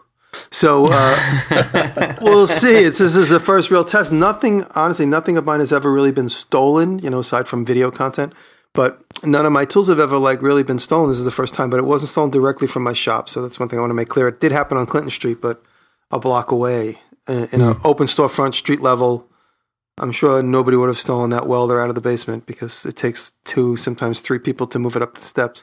So 0.50 0.86
uh, 0.90 2.16
we'll 2.22 2.46
see. 2.46 2.76
It's, 2.76 2.98
this 2.98 3.16
is 3.16 3.28
the 3.28 3.40
first 3.40 3.70
real 3.70 3.84
test. 3.84 4.12
Nothing, 4.12 4.64
honestly, 4.74 5.06
nothing 5.06 5.36
of 5.36 5.44
mine 5.44 5.60
has 5.60 5.72
ever 5.72 5.92
really 5.92 6.12
been 6.12 6.28
stolen, 6.28 6.98
you 7.00 7.10
know, 7.10 7.20
aside 7.20 7.48
from 7.48 7.64
video 7.64 7.90
content. 7.90 8.32
But 8.72 9.00
none 9.22 9.46
of 9.46 9.52
my 9.52 9.64
tools 9.64 9.88
have 9.88 10.00
ever 10.00 10.18
like 10.18 10.42
really 10.42 10.64
been 10.64 10.80
stolen. 10.80 11.08
This 11.08 11.18
is 11.18 11.24
the 11.24 11.30
first 11.30 11.54
time, 11.54 11.70
but 11.70 11.78
it 11.78 11.84
wasn't 11.84 12.10
stolen 12.10 12.30
directly 12.30 12.66
from 12.66 12.82
my 12.82 12.92
shop. 12.92 13.28
So 13.28 13.40
that's 13.40 13.58
one 13.60 13.68
thing 13.68 13.78
I 13.78 13.82
want 13.82 13.90
to 13.90 13.94
make 13.94 14.08
clear. 14.08 14.28
It 14.28 14.40
did 14.40 14.52
happen 14.52 14.76
on 14.76 14.86
Clinton 14.86 15.10
Street, 15.10 15.40
but 15.40 15.62
a 16.10 16.18
block 16.18 16.50
away 16.50 16.98
in, 17.28 17.48
in 17.52 17.60
an 17.60 17.76
open 17.84 18.06
storefront, 18.06 18.54
street 18.54 18.80
level. 18.80 19.28
I'm 19.98 20.10
sure 20.10 20.42
nobody 20.42 20.76
would 20.76 20.88
have 20.88 20.98
stolen 20.98 21.30
that 21.30 21.46
welder 21.46 21.80
out 21.80 21.88
of 21.88 21.94
the 21.94 22.00
basement 22.00 22.46
because 22.46 22.84
it 22.84 22.96
takes 22.96 23.32
two, 23.44 23.76
sometimes 23.76 24.20
three 24.20 24.40
people 24.40 24.66
to 24.66 24.80
move 24.80 24.96
it 24.96 25.02
up 25.02 25.14
the 25.14 25.20
steps. 25.20 25.62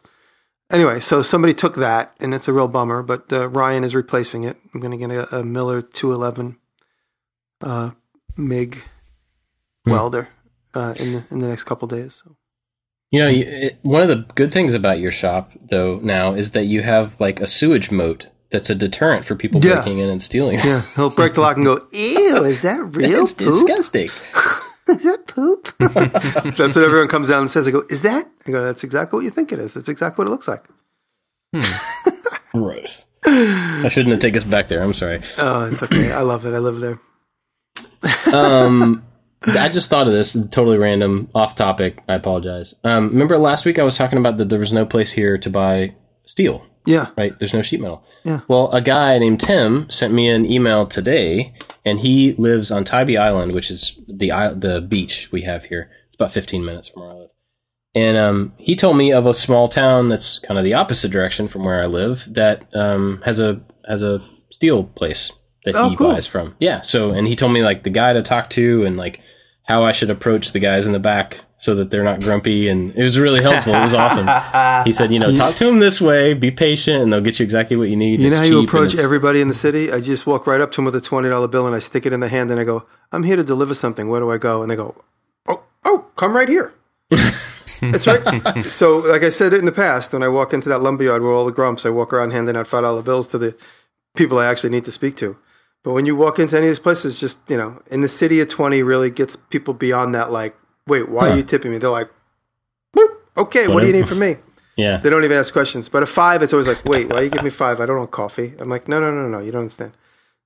Anyway, 0.72 1.00
so 1.00 1.22
somebody 1.22 1.54
took 1.54 1.76
that, 1.76 2.14
and 2.20 2.34
it's 2.34 2.48
a 2.48 2.54
real 2.54 2.68
bummer. 2.68 3.04
But 3.04 3.32
uh, 3.32 3.50
Ryan 3.50 3.84
is 3.84 3.94
replacing 3.96 4.44
it. 4.44 4.58
I'm 4.74 4.80
going 4.80 4.92
to 4.92 4.98
get 4.98 5.12
a, 5.12 5.38
a 5.40 5.44
Miller 5.44 5.82
211 5.82 6.58
uh, 7.62 7.92
MIG 8.38 8.82
welder 9.86 10.30
uh, 10.74 10.94
in 11.00 11.14
the 11.14 11.24
in 11.32 11.40
the 11.40 11.48
next 11.48 11.64
couple 11.64 11.88
days. 11.88 12.22
So. 12.24 12.36
You 13.12 13.20
know, 13.20 13.30
it, 13.30 13.78
one 13.82 14.02
of 14.02 14.08
the 14.08 14.26
good 14.36 14.54
things 14.54 14.74
about 14.74 15.00
your 15.00 15.12
shop, 15.12 15.52
though, 15.62 16.00
now 16.02 16.34
is 16.34 16.52
that 16.52 16.64
you 16.66 16.82
have 16.82 17.20
like 17.20 17.42
a 17.42 17.48
sewage 17.48 17.92
moat 17.92 18.28
that's 18.52 18.70
a 18.70 18.76
deterrent 18.76 19.26
for 19.26 19.36
people 19.36 19.64
Yeah. 19.64 19.76
breaking 19.76 20.00
in 20.00 20.10
and 20.10 20.22
stealing. 20.22 20.60
Yeah, 20.64 20.82
he'll 20.96 21.10
break 21.10 21.34
the 21.34 21.42
lock 21.42 21.58
and 21.58 21.66
go, 21.66 21.80
"Ew, 21.92 22.44
is 22.46 22.62
that 22.62 22.80
real 22.96 23.24
it's 23.24 23.34
poop? 23.34 23.48
disgusting. 23.68 24.10
Is 24.92 25.04
that 25.04 25.28
poop?" 25.28 25.74
that's 25.80 26.76
what 26.76 26.86
everyone 26.86 27.08
comes 27.08 27.30
down 27.30 27.42
and 27.42 27.52
says. 27.52 27.68
I 27.68 27.72
go, 27.72 27.84
"Is 27.90 28.02
that?" 28.04 28.30
I 28.48 28.52
go, 28.52 28.64
"That's 28.64 28.84
exactly 28.84 29.18
what 29.18 29.24
you 29.24 29.32
think 29.32 29.52
it 29.52 29.60
is. 29.60 29.74
That's 29.74 29.90
exactly 29.90 30.24
what 30.24 30.28
it 30.28 30.32
looks 30.32 30.48
like." 30.48 30.66
Gross. 32.54 33.08
I 33.26 33.88
shouldn't 33.90 34.12
have 34.12 34.20
taken 34.20 34.38
us 34.38 34.44
back 34.44 34.68
there. 34.68 34.84
I'm 34.84 34.94
sorry. 34.94 35.22
Oh, 35.38 35.70
it's 35.72 35.82
okay. 35.84 36.12
I 36.12 36.22
love 36.22 36.46
it. 36.46 36.54
I 36.54 36.60
live 36.60 36.80
there. 36.80 37.00
Um, 38.34 39.04
I 39.44 39.70
just 39.70 39.90
thought 39.90 40.08
of 40.08 40.14
this, 40.14 40.34
totally 40.52 40.78
random, 40.78 41.30
off 41.34 41.56
topic. 41.56 42.02
I 42.08 42.14
apologize. 42.14 42.76
Um, 42.84 43.10
remember 43.10 43.38
last 43.38 43.66
week 43.66 43.80
I 43.80 43.84
was 43.84 43.98
talking 43.98 44.20
about 44.20 44.38
that 44.38 44.50
there 44.50 44.60
was 44.60 44.72
no 44.72 44.86
place 44.86 45.12
here 45.12 45.38
to 45.40 45.50
buy 45.50 45.96
steel, 46.26 46.66
Yeah, 46.86 47.10
right? 47.18 47.38
There's 47.38 47.54
no 47.54 47.62
sheet 47.62 47.80
metal. 47.82 48.04
Yeah. 48.24 48.42
Well, 48.48 48.72
a 48.72 48.82
guy 48.82 49.18
named 49.20 49.40
Tim 49.40 49.90
sent 49.90 50.14
me 50.14 50.28
an 50.30 50.46
email 50.50 50.86
today, 50.88 51.54
and 51.86 52.00
he 52.00 52.34
lives 52.34 52.72
on 52.72 52.84
Tybee 52.84 53.18
Island, 53.18 53.52
which 53.54 53.70
is 53.70 54.00
the 54.08 54.30
the 54.56 54.82
beach 54.82 55.32
we 55.32 55.42
have 55.44 55.66
here. 55.66 55.90
It's 56.08 56.16
about 56.16 56.32
15 56.32 56.66
minutes 56.66 56.90
from 56.90 57.04
where 57.04 57.12
I 57.12 57.16
live. 57.16 57.30
And 57.94 58.18
um, 58.18 58.54
he 58.58 58.76
told 58.76 58.96
me 58.98 59.12
of 59.12 59.26
a 59.26 59.34
small 59.34 59.68
town 59.68 60.10
that's 60.10 60.40
kind 60.40 60.58
of 60.58 60.64
the 60.64 60.74
opposite 60.76 61.12
direction 61.12 61.48
from 61.48 61.66
where 61.66 61.82
I 61.82 61.88
live 61.88 62.26
that 62.34 62.66
um, 62.76 63.22
has 63.26 63.40
a 63.40 63.62
has 63.88 64.02
a 64.02 64.22
steel 64.50 64.84
place 64.86 65.32
that 65.66 65.76
Oh, 65.76 65.90
he 65.90 65.96
cool. 65.96 66.12
buys 66.14 66.26
from. 66.26 66.56
Yeah. 66.60 66.82
So, 66.82 67.10
and 67.12 67.28
he 67.28 67.36
told 67.36 67.52
me 67.54 67.64
like 67.64 67.84
the 67.84 67.90
guy 67.90 68.14
to 68.14 68.22
talk 68.22 68.50
to 68.52 68.86
and 68.86 68.98
like 68.98 69.20
how 69.68 69.84
I 69.84 69.92
should 69.92 70.10
approach 70.10 70.52
the 70.54 70.60
guys 70.60 70.88
in 70.88 70.94
the 70.94 71.00
back 71.00 71.42
so 71.62 71.76
that 71.76 71.92
they're 71.92 72.04
not 72.04 72.20
grumpy. 72.22 72.68
And 72.70 72.94
it 72.96 73.04
was 73.04 73.20
really 73.20 73.42
helpful. 73.42 73.76
It 73.76 73.84
was 73.84 73.94
awesome. 73.94 74.28
He 74.86 74.92
said, 74.92 75.12
you 75.12 75.20
know, 75.20 75.36
talk 75.36 75.56
to 75.58 75.66
them 75.66 75.78
this 75.80 76.02
way, 76.02 76.34
be 76.34 76.50
patient, 76.50 77.04
and 77.04 77.14
they'll 77.14 77.22
get 77.22 77.40
you 77.40 77.44
exactly 77.44 77.78
what 77.78 77.88
you 77.88 77.96
need. 77.96 78.20
you 78.20 78.28
It's 78.28 78.36
know 78.36 78.42
how 78.42 78.48
you 78.48 78.64
approach 78.64 78.98
everybody 78.98 79.42
in 79.42 79.48
the 79.48 79.54
city? 79.54 79.92
I 79.92 80.02
just 80.02 80.26
walk 80.26 80.48
right 80.48 80.60
up 80.60 80.72
to 80.72 80.78
them 80.78 80.86
with 80.86 80.96
a 80.96 81.02
twenty 81.02 81.30
dollar 81.30 81.48
bill 81.48 81.68
and 81.68 81.76
I 81.76 81.80
stick 81.80 82.08
it 82.08 82.14
in 82.14 82.20
the 82.20 82.30
hand 82.30 82.50
and 82.50 82.60
I 82.60 82.64
go, 82.64 82.88
"I'm 83.12 83.22
here 83.24 83.36
to 83.36 83.44
deliver 83.44 83.76
something. 83.76 84.10
Where 84.10 84.20
do 84.20 84.32
I 84.32 84.40
go?" 84.40 84.64
And 84.64 84.72
they 84.72 84.76
go, 84.76 84.96
"Oh, 85.48 85.62
oh, 85.86 86.06
come 86.16 86.36
right 86.36 86.50
here." 86.50 86.74
That's 87.12 88.08
right. 88.08 88.66
so, 88.66 88.98
like 88.98 89.22
I 89.24 89.30
said 89.30 89.54
in 89.54 89.66
the 89.66 89.72
past, 89.72 90.14
when 90.14 90.24
I 90.24 90.28
walk 90.30 90.54
into 90.54 90.68
that 90.70 90.82
lumberyard 90.82 91.22
where 91.22 91.32
all 91.32 91.46
the 91.46 91.52
grumps, 91.52 91.86
I 91.86 91.90
walk 91.90 92.12
around 92.12 92.32
handing 92.32 92.56
out 92.56 92.68
five 92.68 92.82
dollar 92.84 93.04
bills 93.04 93.28
to 93.30 93.38
the 93.38 93.56
people 94.16 94.40
I 94.40 94.48
actually 94.48 94.72
need 94.72 94.86
to 94.86 94.92
speak 94.92 95.16
to. 95.18 95.38
But 95.84 95.94
when 95.94 96.06
you 96.08 96.16
walk 96.16 96.40
into 96.40 96.58
any 96.58 96.66
of 96.68 96.72
these 96.72 96.80
places, 96.80 97.20
just 97.20 97.38
you 97.50 97.58
know, 97.58 97.82
in 97.92 98.02
the 98.02 98.10
city 98.10 98.40
of 98.40 98.50
twenty 98.50 98.82
really 98.82 99.12
gets 99.12 99.36
people 99.36 99.74
beyond 99.76 100.16
that. 100.16 100.32
Like, 100.32 100.56
wait, 100.88 101.10
why 101.10 101.30
are 101.30 101.38
you 101.38 101.44
tipping 101.44 101.72
me? 101.72 101.78
They're 101.78 101.90
like, 101.90 102.10
Boop, 102.96 103.10
okay, 103.38 103.68
what 103.68 103.82
do 103.82 103.88
you 103.88 103.94
need 103.94 104.08
from 104.08 104.20
me? 104.20 104.36
Yeah. 104.78 104.98
They 104.98 105.10
don't 105.10 105.24
even 105.26 105.38
ask 105.38 105.52
questions. 105.54 105.90
But 105.90 106.02
a 106.02 106.06
five, 106.08 106.42
it's 106.42 106.54
always 106.54 106.68
like, 106.68 106.84
wait, 106.86 107.10
why 107.10 107.22
you 107.22 107.30
give 107.30 107.44
me 107.44 107.50
five? 107.50 107.80
I 107.82 107.86
don't 107.86 107.98
want 107.98 108.10
coffee. 108.12 108.54
I'm 108.58 108.70
like, 108.70 108.88
no, 108.88 109.00
no, 109.02 109.12
no, 109.14 109.28
no, 109.28 109.40
you 109.40 109.52
don't 109.52 109.62
understand. 109.62 109.92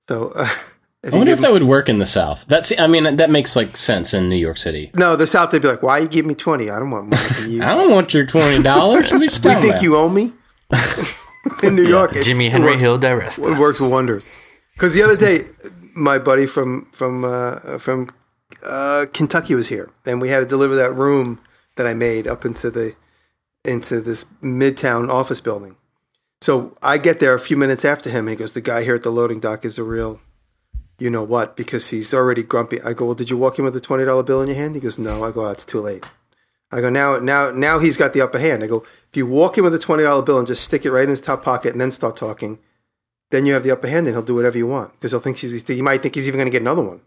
So, 0.08 0.32
uh, 0.34 0.42
if 1.04 1.14
I 1.14 1.16
wonder 1.16 1.30
give 1.30 1.38
if 1.38 1.40
that 1.42 1.52
would 1.52 1.62
work 1.62 1.88
in 1.88 1.98
the 1.98 2.06
South. 2.06 2.44
That's, 2.46 2.72
I 2.78 2.86
mean, 2.88 3.16
that 3.16 3.30
makes 3.30 3.54
like 3.56 3.76
sense 3.76 4.12
in 4.12 4.28
New 4.28 4.36
York 4.36 4.58
City. 4.58 4.90
no, 4.94 5.14
the 5.16 5.28
South, 5.28 5.52
they'd 5.52 5.62
be 5.62 5.68
like, 5.68 5.82
why 5.82 5.98
you 5.98 6.08
give 6.08 6.26
me 6.26 6.34
20? 6.34 6.68
I 6.68 6.78
don't 6.78 6.90
want 6.90 7.08
more 7.08 7.18
than 7.40 7.50
you. 7.50 7.62
I 7.68 7.72
don't 7.74 7.90
want 7.92 8.12
your 8.12 8.26
twenty 8.26 8.62
dollars. 8.62 9.10
We 9.12 9.28
think 9.28 9.80
you 9.80 9.96
owe 9.96 10.08
me? 10.08 10.32
In 11.62 11.76
New 11.76 11.86
York, 11.86 12.16
it's, 12.16 12.26
Jimmy 12.26 12.48
Henry 12.48 12.72
works- 12.72 12.82
Hill 12.82 12.98
Direst. 12.98 13.38
It 13.38 13.56
works 13.58 13.78
wonders. 13.80 14.26
Because 14.74 14.92
the 14.92 15.02
other 15.02 15.16
day, 15.16 15.44
my 15.94 16.18
buddy 16.18 16.46
from 16.46 16.86
from 16.92 17.24
uh, 17.24 17.78
from 17.78 18.10
uh, 18.62 19.06
Kentucky 19.12 19.54
was 19.54 19.68
here, 19.68 19.90
and 20.04 20.20
we 20.20 20.28
had 20.28 20.40
to 20.40 20.46
deliver 20.46 20.74
that 20.74 20.94
room 20.94 21.40
that 21.76 21.86
I 21.86 21.94
made 21.94 22.26
up 22.26 22.44
into 22.44 22.70
the 22.70 22.94
into 23.64 24.00
this 24.00 24.24
midtown 24.42 25.10
office 25.10 25.40
building. 25.40 25.76
So 26.40 26.76
I 26.82 26.98
get 26.98 27.18
there 27.18 27.34
a 27.34 27.40
few 27.40 27.56
minutes 27.56 27.84
after 27.84 28.10
him, 28.10 28.26
and 28.26 28.30
he 28.30 28.36
goes, 28.36 28.52
"The 28.52 28.60
guy 28.60 28.84
here 28.84 28.94
at 28.94 29.02
the 29.02 29.10
loading 29.10 29.40
dock 29.40 29.64
is 29.64 29.78
a 29.78 29.84
real, 29.84 30.20
you 30.98 31.10
know 31.10 31.22
what?" 31.22 31.56
Because 31.56 31.88
he's 31.88 32.14
already 32.14 32.42
grumpy. 32.42 32.80
I 32.82 32.92
go, 32.92 33.06
"Well, 33.06 33.14
did 33.14 33.30
you 33.30 33.36
walk 33.36 33.58
in 33.58 33.64
with 33.64 33.76
a 33.76 33.80
twenty 33.80 34.04
dollar 34.04 34.22
bill 34.22 34.42
in 34.42 34.48
your 34.48 34.56
hand?" 34.56 34.74
He 34.74 34.80
goes, 34.80 34.98
"No." 34.98 35.24
I 35.24 35.32
go, 35.32 35.46
oh, 35.46 35.50
"It's 35.50 35.64
too 35.64 35.80
late." 35.80 36.04
I 36.70 36.80
go, 36.80 36.90
"Now, 36.90 37.18
now, 37.18 37.50
now 37.50 37.78
he's 37.78 37.96
got 37.96 38.12
the 38.12 38.20
upper 38.22 38.38
hand." 38.38 38.62
I 38.62 38.66
go, 38.66 38.84
"If 39.10 39.16
you 39.16 39.26
walk 39.26 39.58
in 39.58 39.64
with 39.64 39.74
a 39.74 39.78
twenty 39.78 40.02
dollar 40.02 40.22
bill 40.22 40.38
and 40.38 40.46
just 40.46 40.64
stick 40.64 40.84
it 40.84 40.92
right 40.92 41.04
in 41.04 41.10
his 41.10 41.20
top 41.20 41.42
pocket 41.42 41.72
and 41.72 41.80
then 41.80 41.90
start 41.90 42.16
talking." 42.16 42.58
then 43.30 43.46
you 43.46 43.52
have 43.54 43.62
the 43.62 43.70
upper 43.70 43.88
hand 43.88 44.06
and 44.06 44.14
he'll 44.14 44.22
do 44.22 44.34
whatever 44.34 44.56
you 44.56 44.66
want 44.66 44.92
because 44.92 45.10
he'll 45.10 45.20
think 45.20 45.38
he's, 45.38 45.66
he 45.66 45.82
might 45.82 46.02
think 46.02 46.14
he's 46.14 46.28
even 46.28 46.38
going 46.38 46.46
to 46.46 46.52
get 46.52 46.62
another 46.62 46.82
one. 46.82 47.00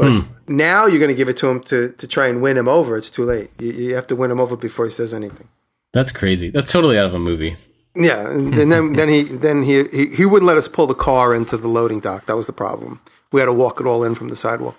But 0.00 0.10
hmm. 0.10 0.20
now 0.48 0.86
you're 0.86 0.98
going 0.98 1.10
to 1.10 1.14
give 1.14 1.28
it 1.28 1.36
to 1.36 1.48
him 1.48 1.60
to, 1.64 1.92
to 1.92 2.08
try 2.08 2.26
and 2.26 2.40
win 2.40 2.56
him 2.56 2.68
over. 2.68 2.96
It's 2.96 3.10
too 3.10 3.24
late. 3.24 3.50
You, 3.58 3.72
you 3.72 3.94
have 3.94 4.06
to 4.06 4.16
win 4.16 4.30
him 4.30 4.40
over 4.40 4.56
before 4.56 4.86
he 4.86 4.90
says 4.90 5.12
anything. 5.12 5.48
That's 5.92 6.10
crazy. 6.10 6.48
That's 6.48 6.72
totally 6.72 6.98
out 6.98 7.04
of 7.04 7.12
a 7.12 7.18
movie. 7.18 7.56
Yeah, 7.94 8.30
and, 8.30 8.54
and 8.54 8.72
then 8.72 8.92
then 8.94 9.08
he 9.08 9.22
then 9.24 9.62
he, 9.64 9.84
he 9.84 10.06
he 10.06 10.24
wouldn't 10.24 10.46
let 10.46 10.56
us 10.56 10.68
pull 10.68 10.86
the 10.86 10.94
car 10.94 11.34
into 11.34 11.56
the 11.58 11.68
loading 11.68 12.00
dock. 12.00 12.26
That 12.26 12.36
was 12.36 12.46
the 12.46 12.52
problem. 12.52 13.00
We 13.30 13.40
had 13.40 13.46
to 13.46 13.52
walk 13.52 13.80
it 13.80 13.86
all 13.86 14.04
in 14.04 14.14
from 14.14 14.28
the 14.28 14.36
sidewalk. 14.36 14.76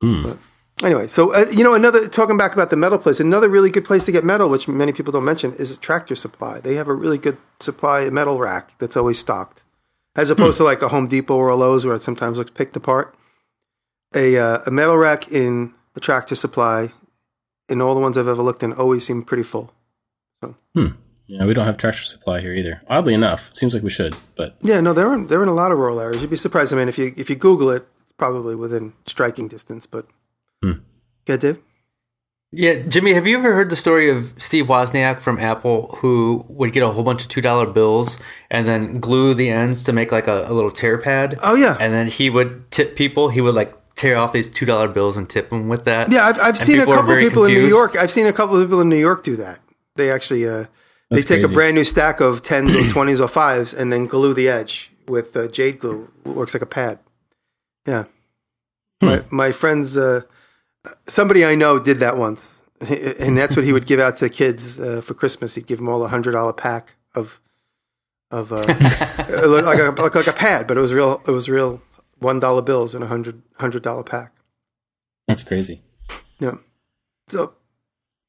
Hmm. 0.00 0.22
But 0.22 0.38
anyway, 0.82 1.06
so 1.06 1.34
uh, 1.34 1.46
you 1.52 1.62
know, 1.62 1.74
another 1.74 2.08
talking 2.08 2.38
back 2.38 2.54
about 2.54 2.70
the 2.70 2.76
metal 2.76 2.98
place, 2.98 3.20
another 3.20 3.48
really 3.48 3.70
good 3.70 3.84
place 3.84 4.04
to 4.04 4.12
get 4.12 4.24
metal, 4.24 4.48
which 4.48 4.66
many 4.66 4.92
people 4.92 5.12
don't 5.12 5.24
mention, 5.24 5.52
is 5.52 5.76
Tractor 5.78 6.16
Supply. 6.16 6.60
They 6.60 6.74
have 6.74 6.88
a 6.88 6.94
really 6.94 7.18
good 7.18 7.36
supply 7.60 8.08
metal 8.08 8.38
rack 8.38 8.76
that's 8.78 8.96
always 8.96 9.18
stocked, 9.18 9.62
as 10.16 10.30
opposed 10.30 10.56
hmm. 10.56 10.64
to 10.64 10.68
like 10.68 10.82
a 10.82 10.88
Home 10.88 11.06
Depot 11.06 11.36
or 11.36 11.50
a 11.50 11.56
Lowe's 11.56 11.84
where 11.84 11.94
it 11.94 12.02
sometimes 12.02 12.38
looks 12.38 12.50
picked 12.50 12.74
apart. 12.74 13.14
A 14.14 14.38
uh, 14.38 14.58
a 14.66 14.70
metal 14.70 14.96
rack 14.96 15.30
in 15.30 15.74
a 15.96 16.00
Tractor 16.00 16.34
Supply, 16.34 16.92
in 17.68 17.80
all 17.80 17.94
the 17.94 18.00
ones 18.00 18.16
I've 18.18 18.28
ever 18.28 18.42
looked 18.42 18.62
in, 18.62 18.72
always 18.72 19.06
seem 19.06 19.22
pretty 19.22 19.42
full. 19.42 19.72
Hmm. 20.74 20.88
Yeah, 21.26 21.46
we 21.46 21.54
don't 21.54 21.64
have 21.64 21.78
tractor 21.78 22.02
supply 22.02 22.40
here 22.40 22.52
either. 22.52 22.82
Oddly 22.86 23.14
enough, 23.14 23.50
seems 23.54 23.72
like 23.72 23.82
we 23.82 23.88
should, 23.90 24.14
but 24.36 24.56
Yeah, 24.60 24.80
no, 24.80 24.92
they're 24.92 25.12
in 25.14 25.26
they're 25.28 25.42
in 25.42 25.48
a 25.48 25.54
lot 25.54 25.72
of 25.72 25.78
rural 25.78 25.98
areas. 26.00 26.20
You'd 26.20 26.30
be 26.30 26.36
surprised. 26.36 26.72
I 26.72 26.76
mean, 26.76 26.88
if 26.88 26.98
you 26.98 27.14
if 27.16 27.30
you 27.30 27.36
Google 27.36 27.70
it, 27.70 27.86
it's 28.02 28.12
probably 28.12 28.54
within 28.54 28.92
striking 29.06 29.48
distance. 29.48 29.86
But 29.86 30.06
yeah, 31.26 31.36
Dave. 31.38 31.58
Yeah, 32.52 32.82
Jimmy, 32.86 33.14
have 33.14 33.26
you 33.26 33.38
ever 33.38 33.54
heard 33.54 33.70
the 33.70 33.76
story 33.76 34.10
of 34.10 34.34
Steve 34.36 34.66
Wozniak 34.66 35.20
from 35.20 35.40
Apple 35.40 35.96
who 36.00 36.44
would 36.48 36.72
get 36.72 36.82
a 36.82 36.88
whole 36.88 37.02
bunch 37.02 37.22
of 37.22 37.28
two 37.28 37.40
dollar 37.40 37.66
bills 37.66 38.18
and 38.50 38.68
then 38.68 39.00
glue 39.00 39.34
the 39.34 39.48
ends 39.48 39.82
to 39.84 39.92
make 39.92 40.12
like 40.12 40.28
a, 40.28 40.44
a 40.46 40.52
little 40.52 40.70
tear 40.70 40.98
pad? 40.98 41.36
Oh 41.42 41.54
yeah, 41.54 41.76
And 41.80 41.92
then 41.92 42.06
he 42.08 42.28
would 42.30 42.70
tip 42.70 42.96
people. 42.96 43.30
He 43.30 43.40
would 43.40 43.54
like 43.54 43.74
tear 43.96 44.16
off 44.16 44.32
these 44.32 44.48
two 44.48 44.66
dollar 44.66 44.88
bills 44.88 45.16
and 45.16 45.28
tip 45.28 45.50
them 45.50 45.68
with 45.68 45.84
that. 45.84 46.10
yeah. 46.12 46.26
I've, 46.26 46.38
I've 46.40 46.58
seen 46.58 46.80
a 46.80 46.84
couple 46.84 47.02
very 47.04 47.22
people 47.22 47.44
in 47.44 47.54
New. 47.54 47.66
York. 47.66 47.96
I've 47.96 48.10
seen 48.10 48.26
a 48.26 48.32
couple 48.32 48.56
of 48.56 48.66
people 48.66 48.80
in 48.80 48.88
New 48.88 48.96
York 48.98 49.22
do 49.22 49.36
that. 49.36 49.60
They 49.96 50.10
actually 50.10 50.46
uh, 50.48 50.64
they 51.10 51.16
That's 51.16 51.24
take 51.24 51.44
a 51.44 51.48
brand 51.48 51.76
new 51.76 51.84
stack 51.84 52.20
of 52.20 52.42
tens 52.42 52.74
or 52.74 52.82
twenties 52.88 53.20
or 53.20 53.28
fives 53.28 53.72
and 53.72 53.92
then 53.92 54.06
glue 54.06 54.34
the 54.34 54.48
edge 54.48 54.90
with 55.06 55.36
uh, 55.36 55.46
jade 55.48 55.78
glue. 55.78 56.10
It 56.24 56.30
works 56.30 56.54
like 56.54 56.62
a 56.62 56.66
pad. 56.66 56.98
Yeah, 57.86 58.04
Hmm. 59.00 59.06
my 59.06 59.22
my 59.30 59.52
friends. 59.52 59.96
Uh, 59.96 60.22
somebody 61.06 61.44
I 61.44 61.54
know 61.54 61.78
did 61.78 61.98
that 62.00 62.16
once, 62.16 62.62
and 62.80 63.38
that's 63.38 63.54
what 63.56 63.64
he 63.64 63.72
would 63.72 63.86
give 63.86 64.00
out 64.00 64.16
to 64.18 64.24
the 64.24 64.30
kids 64.30 64.78
uh, 64.78 65.00
for 65.04 65.14
Christmas. 65.14 65.54
He'd 65.54 65.66
give 65.66 65.78
them 65.78 65.88
all 65.88 66.02
a 66.04 66.08
hundred 66.08 66.32
dollar 66.32 66.52
pack 66.52 66.94
of 67.14 67.40
of 68.30 68.52
uh, 68.52 68.56
like 68.66 69.78
a 69.78 69.94
like, 70.02 70.14
like 70.14 70.26
a 70.26 70.32
pad, 70.32 70.66
but 70.66 70.76
it 70.76 70.80
was 70.80 70.92
real. 70.92 71.22
It 71.26 71.30
was 71.30 71.48
real 71.48 71.80
one 72.24 72.40
dollar 72.40 72.62
bills 72.62 72.94
in 72.94 73.02
a 73.02 73.06
hundred 73.06 73.42
hundred 73.58 73.82
dollar 73.82 74.02
pack. 74.02 74.32
that's 75.28 75.42
crazy. 75.44 75.82
Yeah. 76.40 76.54
So 77.28 77.54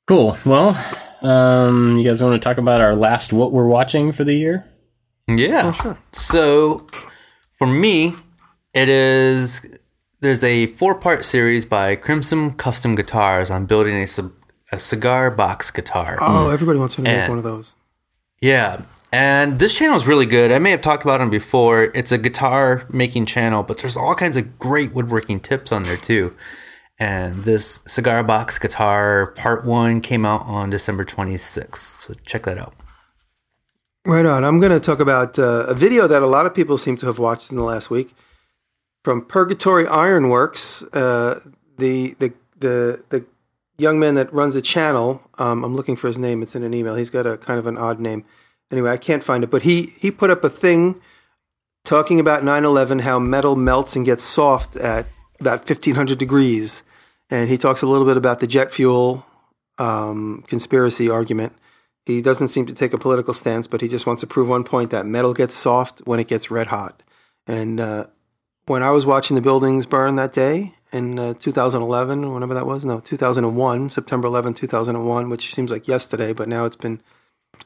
Cool. 0.08 0.38
Well, 0.46 0.78
um, 1.24 1.98
you 1.98 2.08
guys 2.08 2.22
want 2.22 2.39
to 2.39 2.46
talk 2.48 2.58
about 2.60 2.82
our 2.82 2.96
last 2.96 3.34
what 3.34 3.52
we're 3.52 3.66
watching 3.68 4.12
for 4.12 4.24
the 4.24 4.36
year? 4.36 4.66
Yeah. 5.28 5.72
sure. 5.72 5.98
So 6.12 6.86
for 7.58 7.66
me, 7.66 8.14
it 8.76 8.88
is 8.89 9.62
there's 10.22 10.43
a 10.43 10.68
four 10.68 10.93
part 10.96 11.26
series 11.26 11.66
by 11.66 11.96
Crimson 11.96 12.54
Custom 12.54 12.93
Guitars 12.96 13.50
on 13.50 13.66
building 13.66 13.96
a, 13.96 14.08
a 14.72 14.80
cigar 14.80 15.32
box 15.32 15.72
guitar. 15.72 16.18
oh, 16.22 16.50
everybody 16.50 16.78
wants 16.78 16.96
to 16.96 17.02
make 17.02 17.12
And- 17.14 17.30
one 17.30 17.38
of 17.39 17.43
those. 17.43 17.76
Yeah. 18.41 18.82
And 19.12 19.60
this 19.60 19.74
channel 19.74 19.95
is 19.95 20.08
really 20.08 20.26
good. 20.26 20.51
I 20.51 20.60
may 20.60 20.72
have 20.72 20.82
talked 20.82 21.03
about 21.03 21.22
it 21.22 21.30
before. 21.32 21.86
It's 21.95 22.12
a 22.12 22.18
guitar 22.18 22.84
making 22.91 23.28
channel, 23.28 23.64
but 23.64 23.78
there's 23.78 23.95
all 23.95 24.16
kinds 24.16 24.36
of 24.36 24.60
great 24.60 24.93
woodworking 24.93 25.39
tips 25.39 25.72
on 25.72 25.84
there 25.84 25.97
too. 25.97 26.32
And 26.97 27.43
this 27.43 27.82
cigar 27.88 28.24
box 28.24 28.58
guitar 28.58 29.32
part 29.32 29.66
one 29.66 30.01
came 30.01 30.26
out 30.26 30.41
on 30.45 30.70
December 30.70 31.06
26th. 31.06 32.01
So 32.01 32.14
check 32.26 32.43
that 32.43 32.58
out. 32.58 32.74
Right 34.06 34.26
on. 34.26 34.43
I'm 34.43 34.60
going 34.60 34.72
to 34.72 34.80
talk 34.80 34.99
about 34.99 35.39
uh, 35.39 35.66
a 35.68 35.74
video 35.74 36.08
that 36.08 36.22
a 36.22 36.28
lot 36.28 36.45
of 36.45 36.53
people 36.53 36.78
seem 36.78 36.95
to 36.97 37.08
have 37.08 37.18
watched 37.18 37.51
in 37.51 37.58
the 37.58 37.64
last 37.64 37.89
week 37.89 38.14
from 39.03 39.26
Purgatory 39.26 39.88
Ironworks. 39.88 40.84
Uh, 40.93 41.39
the 41.78 42.16
the 42.20 42.34
the 42.60 43.03
the 43.10 43.26
young 43.78 43.99
man 43.99 44.16
that 44.16 44.32
runs 44.32 44.53
the 44.53 44.62
channel. 44.62 45.22
Um, 45.38 45.64
I'm 45.64 45.76
looking 45.76 45.95
for 45.95 46.08
his 46.08 46.18
name. 46.18 46.41
It's 46.43 46.56
in 46.56 46.64
an 46.64 46.74
email. 46.74 46.95
He's 46.95 47.10
got 47.10 47.26
a 47.26 47.38
kind 47.38 47.60
of 47.60 47.66
an 47.66 47.78
odd 47.78 47.99
name. 47.99 48.26
Anyway, 48.76 48.91
I 48.91 48.97
can't 48.97 49.23
find 49.23 49.41
it. 49.41 49.49
But 49.49 49.61
he 49.61 49.93
he 49.97 50.11
put 50.11 50.30
up 50.30 50.43
a 50.43 50.49
thing 50.49 50.99
talking 51.86 52.19
about 52.19 52.43
9/11, 52.43 53.01
how 53.01 53.19
metal 53.19 53.55
melts 53.55 53.95
and 53.95 54.05
gets 54.05 54.26
soft 54.26 54.76
at 54.76 55.05
about 55.39 55.59
1500 55.59 56.17
degrees, 56.17 56.84
and 57.30 57.49
he 57.49 57.57
talks 57.57 57.82
a 57.82 57.88
little 57.88 58.05
bit 58.05 58.17
about 58.17 58.41
the 58.41 58.47
jet 58.47 58.73
fuel 58.73 59.26
um, 59.78 60.43
conspiracy 60.47 61.09
argument. 61.09 61.53
He 62.05 62.21
doesn't 62.21 62.49
seem 62.49 62.65
to 62.65 62.73
take 62.73 62.91
a 62.91 62.97
political 62.97 63.34
stance, 63.34 63.65
but 63.65 63.80
he 63.80 63.88
just 63.88 64.05
wants 64.05 64.19
to 64.19 64.28
prove 64.28 64.49
one 64.49 64.65
point 64.65 64.91
that 64.91 65.05
metal 65.05 65.34
gets 65.34 65.55
soft 65.55 66.01
when 66.03 66.19
it 66.19 66.28
gets 66.28 66.51
red 66.51 66.67
hot. 66.67 67.01
And 67.47 67.80
uh, 67.80 68.07
when 68.65 68.84
I 68.84 68.91
was 68.91 69.05
watching 69.05 69.36
the 69.36 69.41
buildings 69.41 69.86
burn 69.86 70.17
that 70.17 70.34
day 70.34 70.73
in 70.91 71.17
uh, 71.17 71.34
2011, 71.36 72.34
whenever 72.34 72.53
that 72.53 72.67
was, 72.67 72.84
no, 72.84 72.99
2001, 72.99 73.89
September 73.89 74.28
11, 74.28 74.53
2001, 74.53 75.30
which 75.30 75.55
seems 75.55 75.71
like 75.71 75.88
yesterday, 75.88 76.34
but 76.34 76.49
now 76.49 76.65
it's 76.65 76.76
been 76.76 77.01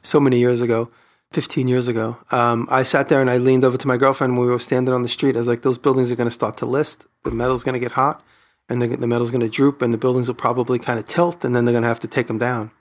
so 0.02 0.20
many 0.20 0.40
years 0.40 0.62
ago, 0.62 0.90
15 1.34 1.68
years 1.68 1.88
ago. 1.88 2.18
Um, 2.32 2.68
I 2.72 2.84
sat 2.84 3.10
there 3.10 3.22
and 3.22 3.30
I 3.30 3.38
leaned 3.38 3.64
over 3.64 3.78
to 3.78 3.88
my 3.88 3.98
girlfriend 3.98 4.38
when 4.38 4.46
we 4.46 4.52
were 4.52 4.60
standing 4.60 4.94
on 4.94 5.04
the 5.04 5.10
street. 5.10 5.36
I 5.36 5.40
was 5.40 5.48
like, 5.48 5.62
those 5.62 5.78
buildings 5.78 6.12
are 6.12 6.16
going 6.16 6.30
to 6.30 6.34
start 6.34 6.58
to 6.58 6.66
list. 6.66 7.06
The 7.24 7.32
metal's 7.32 7.64
going 7.64 7.74
to 7.74 7.80
get 7.80 7.92
hot, 7.92 8.24
and 8.68 8.82
the, 8.82 8.88
the 8.88 9.08
metal's 9.08 9.32
going 9.32 9.42
to 9.42 9.50
droop, 9.50 9.82
and 9.82 9.94
the 9.94 9.98
buildings 9.98 10.28
will 10.28 10.36
probably 10.36 10.80
kind 10.80 11.00
of 11.00 11.06
tilt, 11.06 11.44
and 11.44 11.56
then 11.56 11.66
they're 11.66 11.74
going 11.74 11.84
to 11.84 11.90
have 11.90 12.00
to 12.00 12.08
take 12.08 12.28
them 12.28 12.38
down. 12.38 12.72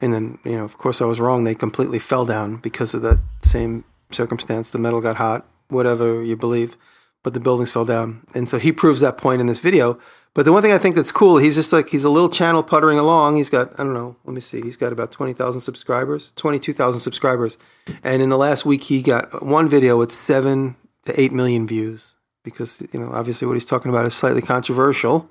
And 0.00 0.12
then, 0.12 0.38
you 0.44 0.56
know, 0.56 0.64
of 0.64 0.76
course, 0.76 1.00
I 1.00 1.06
was 1.06 1.20
wrong. 1.20 1.44
They 1.44 1.54
completely 1.54 1.98
fell 1.98 2.26
down 2.26 2.56
because 2.56 2.92
of 2.92 3.02
that 3.02 3.18
same 3.42 3.84
circumstance. 4.10 4.70
The 4.70 4.78
metal 4.78 5.00
got 5.00 5.16
hot, 5.16 5.46
whatever 5.68 6.22
you 6.22 6.36
believe, 6.36 6.76
but 7.22 7.34
the 7.34 7.40
buildings 7.40 7.72
fell 7.72 7.84
down. 7.84 8.26
And 8.34 8.48
so 8.48 8.58
he 8.58 8.72
proves 8.72 9.00
that 9.00 9.16
point 9.16 9.40
in 9.40 9.46
this 9.46 9.60
video. 9.60 9.98
But 10.36 10.44
the 10.44 10.52
one 10.52 10.60
thing 10.60 10.72
I 10.72 10.76
think 10.76 10.96
that's 10.96 11.12
cool, 11.12 11.38
he's 11.38 11.54
just 11.54 11.72
like, 11.72 11.88
he's 11.88 12.04
a 12.04 12.10
little 12.10 12.28
channel 12.28 12.62
puttering 12.62 12.98
along. 12.98 13.36
He's 13.36 13.48
got, 13.48 13.72
I 13.80 13.82
don't 13.82 13.94
know, 13.94 14.16
let 14.26 14.34
me 14.34 14.42
see, 14.42 14.60
he's 14.60 14.76
got 14.76 14.92
about 14.92 15.10
20,000 15.10 15.62
subscribers, 15.62 16.34
22,000 16.36 17.00
subscribers. 17.00 17.56
And 18.04 18.20
in 18.20 18.28
the 18.28 18.36
last 18.36 18.66
week, 18.66 18.82
he 18.82 19.00
got 19.00 19.42
one 19.42 19.66
video 19.66 19.96
with 19.96 20.12
seven 20.12 20.76
to 21.06 21.18
eight 21.18 21.32
million 21.32 21.66
views 21.66 22.16
because, 22.42 22.82
you 22.92 23.00
know, 23.00 23.10
obviously 23.14 23.48
what 23.48 23.54
he's 23.54 23.64
talking 23.64 23.88
about 23.88 24.04
is 24.04 24.12
slightly 24.12 24.42
controversial. 24.42 25.30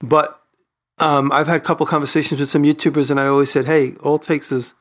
But 0.00 0.38
um, 0.98 1.32
I've 1.32 1.46
had 1.46 1.56
a 1.56 1.64
couple 1.64 1.86
conversations 1.86 2.38
with 2.38 2.50
some 2.50 2.62
YouTubers, 2.62 3.10
and 3.10 3.18
I 3.18 3.28
always 3.28 3.50
said, 3.50 3.64
"Hey, 3.64 3.94
all 4.02 4.16
it 4.16 4.22
takes 4.22 4.52
is 4.52 4.74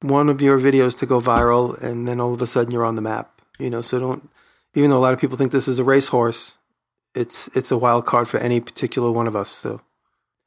one 0.00 0.30
of 0.30 0.40
your 0.40 0.58
videos 0.58 0.98
to 1.00 1.06
go 1.06 1.20
viral, 1.20 1.78
and 1.82 2.08
then 2.08 2.20
all 2.20 2.32
of 2.32 2.40
a 2.40 2.46
sudden 2.46 2.72
you're 2.72 2.86
on 2.86 2.94
the 2.94 3.02
map." 3.02 3.42
You 3.58 3.68
know, 3.68 3.82
so 3.82 4.00
don't. 4.00 4.30
Even 4.74 4.88
though 4.88 4.96
a 4.96 5.04
lot 5.04 5.12
of 5.12 5.20
people 5.20 5.36
think 5.36 5.52
this 5.52 5.68
is 5.68 5.78
a 5.78 5.84
racehorse, 5.84 6.56
it's 7.14 7.48
it's 7.54 7.70
a 7.70 7.76
wild 7.78 8.06
card 8.06 8.28
for 8.28 8.38
any 8.38 8.60
particular 8.60 9.10
one 9.10 9.26
of 9.26 9.36
us. 9.36 9.50
So, 9.50 9.80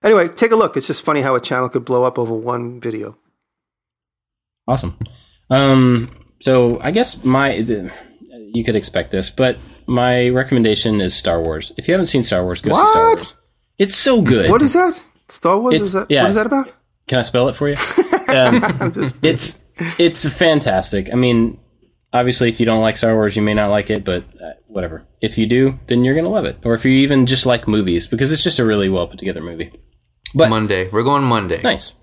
anyway, 0.03 0.27
take 0.27 0.51
a 0.51 0.55
look. 0.55 0.75
It's 0.77 0.87
just 0.87 1.03
funny 1.03 1.21
how 1.21 1.35
a 1.35 1.41
channel 1.41 1.69
could 1.69 1.85
blow 1.85 2.03
up 2.03 2.17
over 2.17 2.33
one 2.33 2.79
video. 2.79 3.17
Awesome. 4.67 4.97
Um, 5.49 6.09
so 6.39 6.79
I 6.81 6.91
guess 6.91 7.23
my 7.23 7.61
the, 7.61 7.91
you 8.53 8.63
could 8.63 8.75
expect 8.75 9.11
this, 9.11 9.29
but 9.29 9.57
my 9.87 10.29
recommendation 10.29 11.01
is 11.01 11.15
Star 11.15 11.41
Wars. 11.41 11.71
If 11.77 11.87
you 11.87 11.93
haven't 11.93 12.07
seen 12.07 12.23
Star 12.23 12.43
Wars, 12.43 12.61
go 12.61 12.71
see 12.71 12.75
Star 12.75 12.85
What? 13.09 13.17
Wars. 13.19 13.33
It's 13.77 13.95
so 13.95 14.21
good. 14.21 14.49
What 14.49 14.61
is 14.61 14.73
that? 14.73 15.01
Star 15.27 15.59
Wars? 15.59 15.75
It's- 15.75 15.87
is 15.87 15.93
that 15.93 16.07
yeah. 16.09 16.21
what 16.21 16.29
is 16.29 16.35
that 16.35 16.45
about? 16.47 16.71
Can 17.07 17.19
I 17.19 17.21
spell 17.21 17.49
it 17.49 17.55
for 17.55 17.69
you? 17.69 17.75
Um, 18.27 18.91
it's 19.21 19.61
it's 19.99 20.27
fantastic. 20.27 21.13
I 21.13 21.15
mean, 21.15 21.59
obviously, 22.15 22.49
if 22.49 22.59
you 22.59 22.65
don't 22.65 22.81
like 22.81 22.97
Star 22.97 23.13
Wars, 23.13 23.35
you 23.35 23.41
may 23.41 23.53
not 23.53 23.69
like 23.69 23.89
it, 23.89 24.05
but 24.05 24.23
uh, 24.41 24.53
whatever. 24.67 25.05
If 25.21 25.37
you 25.37 25.45
do, 25.45 25.77
then 25.87 26.03
you're 26.03 26.15
gonna 26.15 26.29
love 26.29 26.45
it. 26.45 26.57
Or 26.63 26.73
if 26.73 26.85
you 26.85 26.91
even 26.91 27.25
just 27.25 27.45
like 27.45 27.67
movies, 27.67 28.07
because 28.07 28.31
it's 28.31 28.43
just 28.43 28.59
a 28.59 28.65
really 28.65 28.89
well 28.89 29.07
put 29.07 29.19
together 29.19 29.41
movie. 29.41 29.71
But 30.33 30.49
Monday. 30.49 30.87
We're 30.89 31.03
going 31.03 31.23
Monday. 31.23 31.61
Nice. 31.61 31.93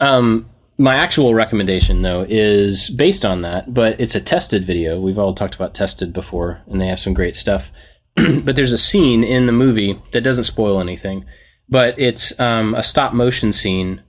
Um, 0.00 0.48
my 0.78 0.94
actual 0.94 1.34
recommendation, 1.34 2.02
though, 2.02 2.24
is 2.28 2.88
based 2.88 3.24
on 3.24 3.42
that, 3.42 3.72
but 3.74 4.00
it's 4.00 4.14
a 4.14 4.20
tested 4.20 4.64
video. 4.64 5.00
We've 5.00 5.18
all 5.18 5.34
talked 5.34 5.54
about 5.54 5.74
tested 5.74 6.12
before, 6.12 6.62
and 6.66 6.80
they 6.80 6.86
have 6.86 7.00
some 7.00 7.14
great 7.14 7.34
stuff. 7.34 7.72
but 8.44 8.56
there's 8.56 8.72
a 8.72 8.78
scene 8.78 9.24
in 9.24 9.46
the 9.46 9.52
movie 9.52 10.00
that 10.12 10.22
doesn't 10.22 10.44
spoil 10.44 10.80
anything, 10.80 11.24
but 11.68 11.98
it's 11.98 12.38
um, 12.40 12.74
a 12.74 12.82
stop 12.82 13.12
motion 13.12 13.52
scene. 13.52 14.02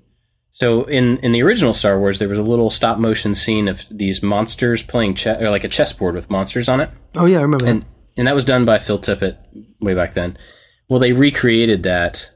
So 0.59 0.83
in 0.83 1.17
in 1.19 1.31
the 1.31 1.41
original 1.41 1.73
Star 1.73 1.97
Wars, 1.99 2.19
there 2.19 2.27
was 2.27 2.39
a 2.39 2.43
little 2.43 2.69
stop 2.69 2.97
motion 2.97 3.33
scene 3.33 3.67
of 3.69 3.85
these 3.89 4.21
monsters 4.21 4.83
playing 4.83 5.15
chess, 5.15 5.41
or 5.41 5.49
like 5.49 5.63
a 5.63 5.69
chessboard 5.69 6.15
with 6.15 6.29
monsters 6.29 6.67
on 6.67 6.81
it 6.81 6.89
Oh 7.15 7.25
yeah, 7.25 7.39
I 7.39 7.41
remember 7.43 7.65
that. 7.65 7.71
and 7.71 7.85
and 8.17 8.27
that 8.27 8.35
was 8.35 8.45
done 8.45 8.65
by 8.65 8.77
Phil 8.79 8.99
Tippett 8.99 9.37
way 9.79 9.93
back 9.93 10.13
then. 10.13 10.37
Well, 10.89 10.99
they 10.99 11.13
recreated 11.13 11.83
that, 11.83 12.29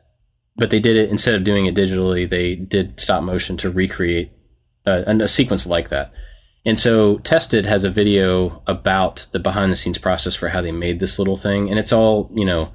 but 0.56 0.70
they 0.70 0.80
did 0.80 0.96
it 0.96 1.10
instead 1.10 1.36
of 1.36 1.44
doing 1.44 1.66
it 1.66 1.76
digitally. 1.76 2.30
They 2.30 2.56
did 2.56 3.00
stop 3.00 3.24
motion 3.24 3.58
to 3.58 3.70
recreate 3.70 4.32
a, 4.86 5.04
a 5.24 5.28
sequence 5.28 5.66
like 5.68 5.90
that. 5.90 6.14
And 6.66 6.80
so, 6.80 7.18
Tested 7.18 7.66
has 7.66 7.84
a 7.84 7.90
video 7.90 8.62
about 8.68 9.28
the 9.34 9.40
behind 9.40 9.72
the 9.72 9.76
scenes 9.76 9.98
process 9.98 10.34
for 10.36 10.48
how 10.48 10.62
they 10.62 10.72
made 10.72 11.00
this 11.02 11.20
little 11.20 11.36
thing, 11.36 11.70
and 11.70 11.78
it's 11.78 11.92
all 11.92 12.32
you 12.34 12.46
know 12.46 12.72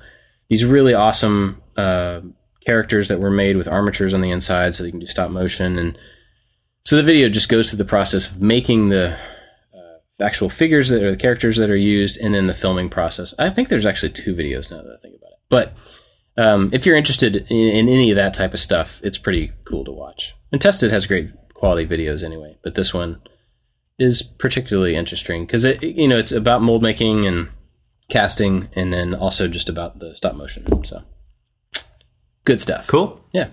these 0.51 0.67
really 0.67 0.93
awesome 0.93 1.63
uh, 1.79 2.21
characters 2.69 3.07
that 3.09 3.21
were 3.21 3.37
made 3.45 3.57
with 3.57 3.69
armatures 3.77 4.13
on 4.15 4.21
the 4.21 4.33
inside, 4.37 4.71
so 4.75 4.83
they 4.83 4.93
can 4.95 5.01
do 5.01 5.07
stop 5.07 5.31
motion 5.31 5.79
and 5.79 5.91
So 6.89 6.97
the 6.97 7.03
video 7.03 7.29
just 7.29 7.51
goes 7.51 7.69
through 7.69 7.85
the 7.85 7.85
process 7.85 8.31
of 8.31 8.41
making 8.41 8.89
the 8.89 9.13
uh, 9.13 9.99
actual 10.23 10.49
figures 10.49 10.89
that 10.89 11.03
are 11.03 11.11
the 11.11 11.19
characters 11.19 11.59
that 11.59 11.69
are 11.69 11.77
used, 11.77 12.19
and 12.19 12.35
then 12.35 12.47
the 12.47 12.55
filming 12.55 12.89
process. 12.89 13.35
I 13.39 13.51
think 13.51 13.69
there's 13.69 13.85
actually 13.85 14.13
two 14.13 14.35
videos 14.35 14.71
now 14.71 14.81
that 14.83 14.95
I 14.95 14.97
think 15.03 15.17
about 15.17 15.33
it. 15.33 15.39
But 15.51 15.67
um, 16.43 16.71
if 16.73 16.87
you're 16.87 16.97
interested 16.97 17.37
in, 17.37 17.69
in 17.79 17.89
any 17.91 18.11
of 18.11 18.17
that 18.17 18.33
type 18.33 18.55
of 18.55 18.61
stuff, 18.61 19.03
it's 19.05 19.19
pretty 19.19 19.53
cool 19.65 19.85
to 19.85 19.93
watch. 19.93 20.35
And 20.51 20.63
Tested 20.63 20.91
has 20.91 21.07
great 21.07 21.29
quality 21.53 21.87
videos 21.87 22.25
anyway, 22.25 22.57
but 22.63 22.75
this 22.75 22.95
one 22.95 23.21
is 23.99 24.23
particularly 24.23 24.97
interesting 24.97 25.45
because 25.45 25.67
it 25.67 25.83
you 25.83 26.09
know 26.09 26.17
it's 26.17 26.33
about 26.33 26.63
mold 26.63 26.83
making 26.83 27.27
and 27.27 27.49
casting, 28.09 28.71
and 28.75 28.95
then 28.95 29.15
also 29.15 29.47
just 29.47 29.69
about 29.69 29.99
the 29.99 30.15
stop 30.15 30.35
motion. 30.37 30.65
So 30.85 31.03
good 32.49 32.61
stuff. 32.63 32.87
Cool. 32.87 33.23
Yeah. 33.33 33.49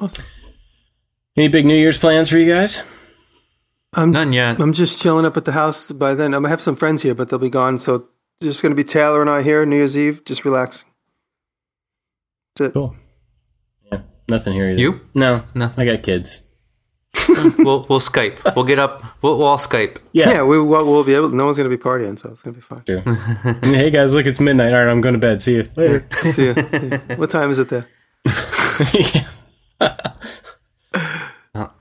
Awesome. 0.00 0.24
Any 1.36 1.46
big 1.46 1.64
New 1.64 1.76
Year's 1.76 1.96
plans 1.96 2.28
for 2.28 2.36
you 2.36 2.52
guys? 2.52 2.82
I'm 3.94 4.10
None 4.10 4.32
yet. 4.32 4.60
I'm 4.60 4.72
just 4.72 5.00
chilling 5.00 5.24
up 5.24 5.36
at 5.36 5.44
the 5.44 5.52
house. 5.52 5.92
By 5.92 6.14
then, 6.14 6.34
I'm 6.34 6.42
gonna 6.42 6.48
have 6.48 6.60
some 6.60 6.74
friends 6.74 7.02
here, 7.02 7.14
but 7.14 7.28
they'll 7.28 7.38
be 7.38 7.48
gone. 7.48 7.78
So 7.78 8.08
just 8.42 8.60
gonna 8.60 8.74
be 8.74 8.82
Taylor 8.84 9.20
and 9.20 9.30
I 9.30 9.42
here 9.42 9.64
New 9.64 9.76
Year's 9.76 9.96
Eve, 9.96 10.24
just 10.24 10.44
relaxing. 10.44 10.88
That's 12.56 12.70
it. 12.70 12.72
Cool. 12.74 12.96
Yeah, 13.90 14.00
nothing 14.28 14.52
here 14.52 14.70
either. 14.70 14.80
You? 14.80 15.00
No, 15.14 15.44
Nothing. 15.54 15.88
I 15.88 15.94
got 15.94 16.02
kids. 16.02 16.42
we'll 17.58 17.86
we'll 17.88 18.00
Skype. 18.00 18.54
We'll 18.56 18.64
get 18.64 18.78
up. 18.80 19.02
We'll, 19.22 19.38
we'll 19.38 19.46
all 19.46 19.58
Skype. 19.58 19.98
Yeah, 20.12 20.42
we 20.42 20.60
we'll, 20.60 20.86
we'll 20.86 21.04
be 21.04 21.14
able. 21.14 21.28
No 21.28 21.44
one's 21.44 21.56
gonna 21.56 21.68
be 21.68 21.76
partying, 21.76 22.18
so 22.18 22.30
it's 22.30 22.42
gonna 22.42 22.54
be 22.54 22.60
fine. 22.60 22.82
True. 22.82 23.00
hey 23.62 23.90
guys, 23.90 24.12
look, 24.12 24.26
it's 24.26 24.40
midnight. 24.40 24.74
All 24.74 24.82
right, 24.82 24.90
I'm 24.90 25.00
going 25.00 25.14
to 25.14 25.20
bed. 25.20 25.40
See 25.40 25.54
you 25.56 25.64
later. 25.76 26.06
See 26.12 26.48
ya. 26.48 26.54
Yeah. 26.56 26.98
What 27.16 27.30
time 27.30 27.50
is 27.50 27.58
it 27.60 27.68
there? 27.68 27.86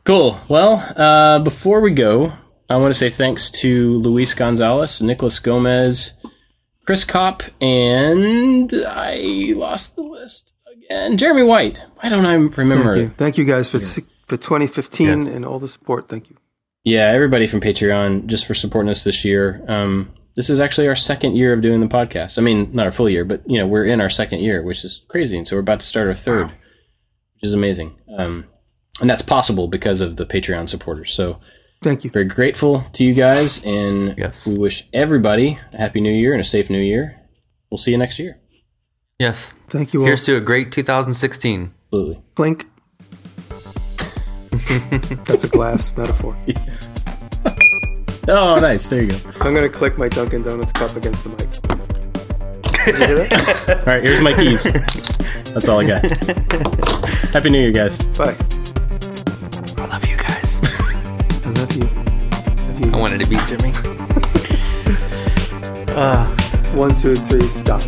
Cool. 0.03 0.39
Well, 0.49 0.83
uh, 0.95 1.39
before 1.39 1.81
we 1.81 1.91
go, 1.91 2.33
I 2.67 2.77
want 2.77 2.89
to 2.89 2.97
say 2.97 3.11
thanks 3.11 3.51
to 3.61 3.99
Luis 3.99 4.33
Gonzalez, 4.33 5.01
Nicholas 5.03 5.37
Gomez, 5.37 6.13
Chris 6.85 7.03
Kopp, 7.03 7.43
and 7.61 8.73
I 8.87 9.53
lost 9.55 9.95
the 9.95 10.01
list 10.01 10.53
again. 10.75 11.17
Jeremy 11.17 11.43
White. 11.43 11.77
Why 11.97 12.09
don't 12.09 12.25
I 12.25 12.33
remember? 12.33 12.95
Thank 12.95 12.97
you. 12.97 13.09
Thank 13.17 13.37
you 13.37 13.45
guys 13.45 13.69
for 13.69 13.77
si- 13.77 14.01
for 14.27 14.37
2015 14.37 15.07
Yes. 15.23 15.33
and 15.35 15.45
all 15.45 15.59
the 15.59 15.67
support. 15.67 16.09
Thank 16.09 16.31
you. 16.31 16.37
Yeah, 16.83 17.05
everybody 17.11 17.45
from 17.45 17.61
Patreon 17.61 18.25
just 18.25 18.47
for 18.47 18.55
supporting 18.55 18.89
us 18.89 19.03
this 19.03 19.23
year. 19.23 19.63
Um, 19.67 20.09
this 20.39 20.49
is 20.49 20.61
actually 20.61 20.87
our 20.87 20.95
second 20.95 21.35
year 21.35 21.51
of 21.51 21.59
doing 21.61 21.81
the 21.81 21.85
podcast. 21.85 22.37
I 22.37 22.41
mean, 22.41 22.69
not 22.71 22.85
our 22.85 22.93
full 22.93 23.09
year, 23.09 23.25
but 23.25 23.41
you 23.45 23.57
know, 23.57 23.67
we're 23.67 23.83
in 23.83 23.99
our 23.99 24.09
second 24.09 24.39
year, 24.39 24.63
which 24.63 24.85
is 24.85 25.03
crazy. 25.09 25.37
And 25.37 25.45
so 25.45 25.57
we're 25.57 25.59
about 25.59 25.81
to 25.81 25.85
start 25.85 26.07
our 26.07 26.15
third, 26.15 26.45
which 26.47 27.41
is 27.43 27.53
amazing. 27.53 27.97
Um, 28.17 28.45
and 29.01 29.09
that's 29.09 29.21
possible 29.21 29.67
because 29.67 29.99
of 29.99 30.15
the 30.15 30.25
Patreon 30.25 30.69
supporters. 30.69 31.11
So 31.13 31.41
Thank 31.83 32.05
you. 32.05 32.09
very 32.09 32.23
grateful 32.23 32.85
to 32.93 33.03
you 33.03 33.13
guys, 33.13 33.61
and 33.65 34.17
Yes. 34.17 34.47
we 34.47 34.57
wish 34.57 34.87
everybody 34.93 35.59
a 35.73 35.77
happy 35.77 35.99
New 35.99 36.13
Year 36.13 36.31
and 36.31 36.39
a 36.39 36.45
safe 36.45 36.69
New 36.69 36.79
Year. 36.79 37.19
We'll 37.69 37.77
see 37.77 37.91
you 37.91 37.97
next 37.97 38.17
year. 38.17 38.37
Yes. 39.19 39.53
Thank 39.67 39.93
you 39.93 39.99
all. 39.99 40.05
Here's 40.05 40.23
to 40.23 40.37
a 40.37 40.39
great 40.39 40.71
2016. 40.71 41.73
Absolutely. 41.87 42.23
Blink. 42.35 42.65
That's 45.25 45.43
a 45.43 45.49
glass 45.49 45.97
metaphor. 45.97 46.37
Oh, 48.31 48.59
nice. 48.59 48.87
There 48.89 49.01
you 49.03 49.11
go. 49.11 49.17
I'm 49.41 49.53
gonna 49.53 49.69
click 49.69 49.97
my 49.97 50.07
Dunkin' 50.07 50.43
Donuts 50.43 50.71
cup 50.71 50.95
against 50.95 51.23
the 51.23 51.29
mic. 51.29 51.49
Did 52.85 52.99
you 52.99 53.05
hear 53.07 53.15
that? 53.27 53.69
All 53.79 53.85
right, 53.85 54.03
here's 54.03 54.21
my 54.21 54.33
keys. 54.33 54.63
That's 55.53 55.67
all 55.67 55.79
I 55.81 55.87
got. 55.87 56.03
Happy 57.33 57.49
New 57.49 57.59
Year, 57.59 57.71
guys. 57.71 57.97
Bye. 58.17 58.35
I 59.77 59.85
love 59.87 60.05
you 60.05 60.15
guys. 60.15 60.61
I 61.45 61.49
love 61.49 61.75
you. 61.75 61.83
Love 61.85 62.79
you. 62.85 62.91
I 62.93 62.97
wanted 62.97 63.23
to 63.23 63.29
beat 63.29 63.41
Jimmy. 63.47 63.73
uh, 65.95 66.25
One, 66.75 66.95
two, 66.99 67.15
three, 67.15 67.47
stop. 67.47 67.81